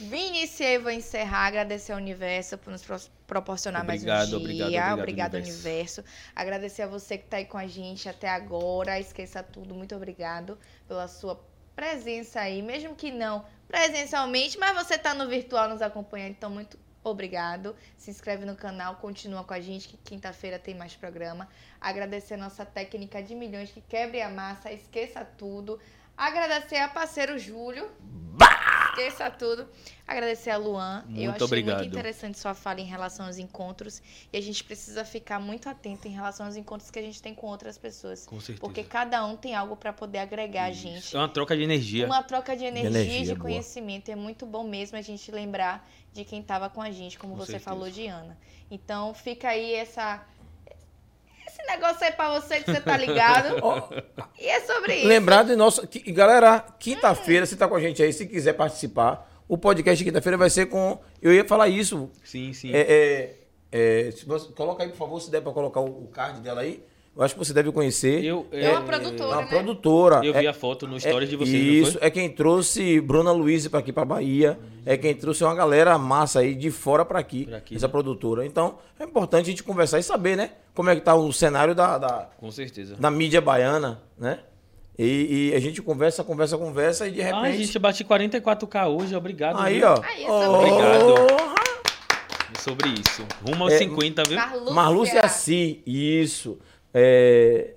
Vim 0.01 0.27
iniciar 0.29 0.71
e 0.73 0.77
vou 0.79 0.91
encerrar, 0.91 1.47
agradecer 1.47 1.93
ao 1.93 1.97
universo 1.97 2.57
por 2.57 2.71
nos 2.71 2.81
pro- 2.83 2.99
proporcionar 3.25 3.83
Obrigado, 3.83 4.17
mais 4.17 4.33
um 4.33 4.37
obrigado, 4.37 4.69
dia. 4.69 4.81
obrigado, 4.93 4.99
Obrigado, 4.99 5.33
universo. 5.35 6.01
universo. 6.01 6.03
Agradecer 6.35 6.81
a 6.83 6.87
você 6.87 7.17
que 7.17 7.25
tá 7.25 7.37
aí 7.37 7.45
com 7.45 7.57
a 7.57 7.67
gente 7.67 8.07
até 8.09 8.29
agora. 8.29 8.99
Esqueça 8.99 9.41
tudo. 9.41 9.73
Muito 9.73 9.95
obrigado 9.95 10.57
pela 10.87 11.07
sua 11.07 11.41
presença 11.75 12.39
aí, 12.41 12.61
mesmo 12.61 12.95
que 12.95 13.11
não 13.11 13.45
presencialmente, 13.67 14.57
mas 14.57 14.75
você 14.75 14.97
tá 14.97 15.13
no 15.13 15.27
virtual 15.27 15.67
nos 15.69 15.81
acompanhando, 15.81 16.31
então 16.31 16.49
muito 16.49 16.77
obrigado. 17.09 17.75
Se 17.97 18.09
inscreve 18.09 18.45
no 18.45 18.55
canal, 18.55 18.95
continua 18.95 19.43
com 19.43 19.53
a 19.53 19.59
gente, 19.59 19.87
que 19.87 19.97
quinta-feira 19.97 20.59
tem 20.59 20.75
mais 20.75 20.95
programa. 20.95 21.47
Agradecer 21.79 22.35
a 22.35 22.37
nossa 22.37 22.65
técnica 22.65 23.21
de 23.21 23.35
milhões 23.35 23.71
que 23.71 23.81
quebre 23.81 24.21
a 24.21 24.29
massa, 24.29 24.71
esqueça 24.71 25.23
tudo. 25.23 25.79
Agradecer 26.17 26.77
a 26.77 26.87
parceiro 26.87 27.37
Júlio. 27.37 27.89
Esqueça 28.89 29.29
tudo. 29.29 29.67
Agradecer 30.07 30.51
a 30.51 30.57
Luan. 30.57 31.03
Eu 31.09 31.15
Muito 31.15 31.31
achei 31.31 31.45
obrigado. 31.45 31.79
muito 31.79 31.91
interessante 31.91 32.39
sua 32.39 32.53
fala 32.53 32.79
em 32.79 32.85
relação 32.85 33.25
aos 33.25 33.37
encontros. 33.37 34.01
E 34.31 34.37
a 34.37 34.41
gente 34.41 34.63
precisa 34.63 35.03
ficar 35.03 35.37
muito 35.39 35.67
atento 35.67 36.07
em 36.07 36.11
relação 36.11 36.45
aos 36.45 36.55
encontros 36.55 36.89
que 36.89 36.99
a 36.99 37.01
gente 37.01 37.21
tem 37.21 37.35
com 37.35 37.47
outras 37.47 37.77
pessoas. 37.77 38.25
Com 38.25 38.39
certeza. 38.39 38.59
Porque 38.61 38.83
cada 38.83 39.25
um 39.25 39.35
tem 39.35 39.53
algo 39.53 39.75
para 39.75 39.91
poder 39.91 40.19
agregar 40.19 40.65
a 40.65 40.71
Isso. 40.71 40.81
gente. 40.81 41.15
É 41.15 41.19
uma 41.19 41.27
troca 41.27 41.57
de 41.57 41.63
energia. 41.63 42.05
Uma 42.05 42.23
troca 42.23 42.55
de 42.55 42.63
energia, 42.63 42.89
e 42.89 42.93
energia, 42.93 43.19
de 43.21 43.35
boa. 43.35 43.49
conhecimento. 43.49 44.09
É 44.09 44.15
muito 44.15 44.45
bom 44.45 44.63
mesmo 44.63 44.97
a 44.97 45.01
gente 45.01 45.29
lembrar 45.31 45.85
de 46.15 46.23
quem 46.23 46.39
estava 46.39 46.69
com 46.69 46.81
a 46.81 46.89
gente, 46.91 47.19
como 47.19 47.33
Com 47.33 47.39
você 47.39 47.51
certeza. 47.53 47.69
falou 47.69 47.89
de 47.91 48.07
Ana. 48.07 48.37
Então 48.71 49.13
fica 49.13 49.49
aí 49.49 49.73
essa. 49.75 50.23
Esse 51.45 51.61
negócio 51.67 52.03
aí 52.05 52.11
pra 52.13 52.39
você 52.39 52.61
que 52.61 52.71
você 52.71 52.79
tá 52.81 52.95
ligado. 52.97 53.55
E 54.39 54.47
é 54.47 54.59
sobre 54.61 54.95
isso. 54.95 55.07
lembrar 55.07 55.43
de 55.43 55.55
nosso. 55.55 55.85
que- 55.87 56.11
galera, 56.11 56.59
quinta-feira, 56.79 57.45
você 57.45 57.55
tá 57.55 57.67
com 57.67 57.75
a 57.75 57.79
gente 57.79 58.01
aí, 58.01 58.11
se 58.13 58.25
quiser 58.25 58.53
participar, 58.53 59.29
o 59.47 59.57
podcast 59.57 59.97
de 59.97 60.09
quinta-feira 60.09 60.37
vai 60.37 60.49
ser 60.49 60.67
com. 60.67 60.99
Eu 61.21 61.33
ia 61.33 61.45
falar 61.47 61.67
isso. 61.67 62.09
Sim, 62.23 62.53
sim. 62.53 62.71
É, 62.73 62.81
é, 62.81 63.35
é, 64.07 64.11
se 64.11 64.25
você- 64.25 64.51
coloca 64.53 64.83
aí, 64.83 64.89
por 64.89 64.97
favor, 64.97 65.19
se 65.21 65.29
der 65.31 65.41
pra 65.41 65.51
colocar 65.51 65.79
o, 65.81 66.03
o 66.05 66.07
card 66.07 66.39
dela 66.41 66.61
aí. 66.61 66.83
Eu 67.17 67.23
acho 67.23 67.33
que 67.33 67.39
você 67.39 67.53
deve 67.53 67.71
conhecer. 67.71 68.23
Eu, 68.25 68.45
É 68.51 68.71
uma 68.71 68.79
É 68.79 68.83
produtora, 68.83 69.29
uma 69.29 69.41
né? 69.43 69.47
produtora. 69.47 70.21
eu 70.25 70.33
É- 70.35 70.39
vi 70.41 70.47
a 70.47 70.53
foto 70.53 70.85
no 70.85 70.99
stories 70.99 71.29
de 71.29 71.37
vocês, 71.37 71.53
Isso, 71.63 71.93
não 71.93 71.99
foi? 71.99 72.07
é 72.07 72.11
quem 72.11 72.29
trouxe 72.29 72.99
Bruna 72.99 73.31
Luiz 73.31 73.65
para 73.69 73.79
aqui 73.79 73.93
para 73.93 74.03
Bahia, 74.03 74.59
é 74.85 74.97
quem 74.97 75.15
trouxe 75.15 75.41
uma 75.43 75.55
galera 75.55 75.97
massa 75.97 76.39
aí 76.41 76.53
de 76.53 76.69
fora 76.71 77.05
para 77.05 77.17
aqui, 77.17 77.45
Pra 77.45 77.57
aqui, 77.57 77.75
essa 77.75 77.87
né? 77.87 77.91
produtora. 77.91 78.45
Então, 78.45 78.79
é 78.99 79.05
importante 79.05 79.43
a 79.45 79.49
gente 79.49 79.63
conversar 79.63 79.97
e 79.99 80.03
saber, 80.03 80.35
né, 80.35 80.51
como 80.73 80.89
é 80.89 80.95
que 80.95 81.01
tá 81.01 81.15
o 81.15 81.31
cenário 81.31 81.73
da, 81.73 81.97
da, 81.97 82.29
Com 82.37 82.51
certeza. 82.51 82.95
da 82.97 83.09
mídia 83.09 83.39
baiana, 83.39 84.01
né? 84.17 84.39
E, 84.99 85.51
e 85.51 85.55
a 85.55 85.59
gente 85.59 85.81
conversa, 85.81 86.21
conversa, 86.23 86.57
conversa 86.57 87.07
e 87.07 87.11
de 87.11 87.21
repente... 87.21 87.57
gente, 87.63 87.75
eu 87.75 87.81
bati 87.81 88.03
44k 88.03 88.87
hoje, 88.87 89.15
obrigado. 89.15 89.57
aí, 89.59 89.79
viu? 89.79 89.87
ó. 89.87 90.01
Aí, 90.03 90.23
é 90.23 90.27
sobre 90.27 90.69
Obrigado. 90.69 91.55
É 92.53 92.59
sobre 92.59 92.89
isso. 92.89 93.25
Rumo 93.47 93.63
aos 93.65 93.73
É, 93.73 93.77
50, 93.79 94.23
viu? 94.27 94.37
Marlúcia. 94.37 94.73
Marlúcia 94.73 95.19
Assi, 95.21 95.81
isso. 95.85 96.57
É, 96.97 97.73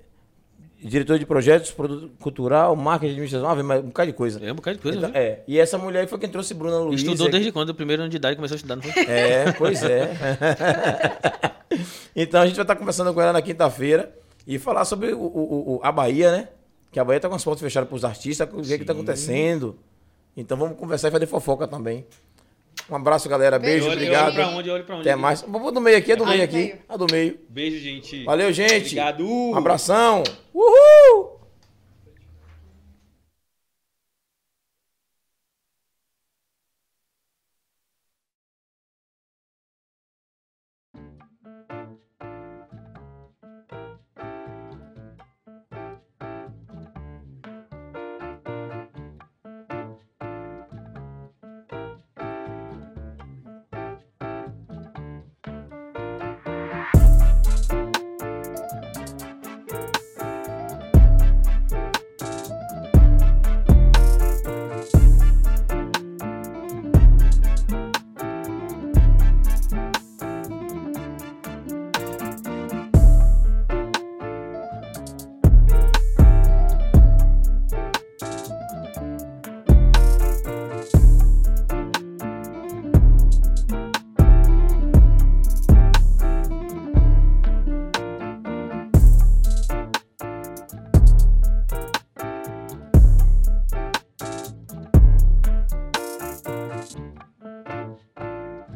diretor 0.81 1.19
de 1.19 1.25
projetos, 1.25 1.71
produto 1.71 2.09
cultural, 2.21 2.73
marketing, 2.73 3.11
administração, 3.11 3.49
ah, 3.49 3.53
um 3.79 3.87
bocado 3.87 4.11
de 4.11 4.17
coisa. 4.17 4.39
É 4.45 4.49
um 4.49 4.55
bocado 4.55 4.77
de 4.77 4.81
coisa, 4.83 4.97
Então, 4.97 5.11
viu? 5.11 5.19
é, 5.19 5.41
e 5.45 5.59
essa 5.59 5.77
mulher 5.77 6.07
foi 6.07 6.17
quem 6.17 6.29
trouxe 6.29 6.53
Bruna 6.53 6.77
Luiz. 6.79 7.01
Estudou 7.01 7.25
aqui. 7.27 7.33
desde 7.33 7.51
quando? 7.51 7.71
O 7.71 7.75
primeiro 7.75 8.01
ano 8.03 8.09
de 8.09 8.15
idade 8.15 8.37
começou 8.37 8.55
a 8.55 8.57
estudar, 8.57 8.77
não 8.77 8.83
foi? 8.83 9.03
É, 9.03 9.51
pois 9.57 9.83
é. 9.83 10.09
então 12.15 12.41
a 12.41 12.45
gente 12.47 12.55
vai 12.55 12.63
estar 12.63 12.75
conversando 12.75 13.13
com 13.13 13.21
ela 13.21 13.33
na 13.33 13.41
quinta-feira 13.41 14.13
e 14.47 14.57
falar 14.57 14.85
sobre 14.85 15.11
o, 15.13 15.19
o- 15.19 15.75
o- 15.75 15.79
a 15.83 15.91
Bahia, 15.91 16.31
né? 16.31 16.47
Que 16.91 16.99
a 16.99 17.03
Bahia 17.03 17.19
tá 17.19 17.29
com 17.29 17.35
as 17.35 17.43
portas 17.43 17.61
fechadas 17.61 17.87
para 17.87 17.95
os 17.95 18.05
artistas, 18.05 18.47
o 18.51 18.61
que, 18.61 18.77
que 18.79 18.85
tá 18.85 18.93
Sim. 18.93 18.99
acontecendo. 18.99 19.77
Então 20.35 20.57
vamos 20.57 20.77
conversar 20.77 21.09
e 21.09 21.11
fazer 21.11 21.25
fofoca 21.27 21.67
também. 21.67 22.05
Um 22.89 22.95
abraço, 22.95 23.29
galera. 23.29 23.59
Beijo, 23.59 23.85
olha, 23.85 23.93
obrigado. 23.93 24.25
olha 24.25 24.33
pra 24.33 24.47
onde, 24.47 24.69
olha 24.69 24.83
pra 24.83 24.95
onde. 24.95 25.01
Até 25.01 25.11
aqui. 25.11 25.21
mais. 25.21 25.41
Vou 25.43 25.71
do 25.71 25.79
meio 25.79 25.97
aqui, 25.97 26.11
é 26.11 26.15
do 26.15 26.25
meio 26.25 26.43
aqui. 26.43 26.75
A 26.87 26.97
do 26.97 27.05
meio. 27.11 27.39
Beijo, 27.47 27.77
gente. 27.77 28.23
Valeu, 28.23 28.51
gente. 28.51 28.85
Obrigado. 28.85 29.27
Um 29.27 29.55
abração. 29.55 30.23
Uhul! 30.53 31.28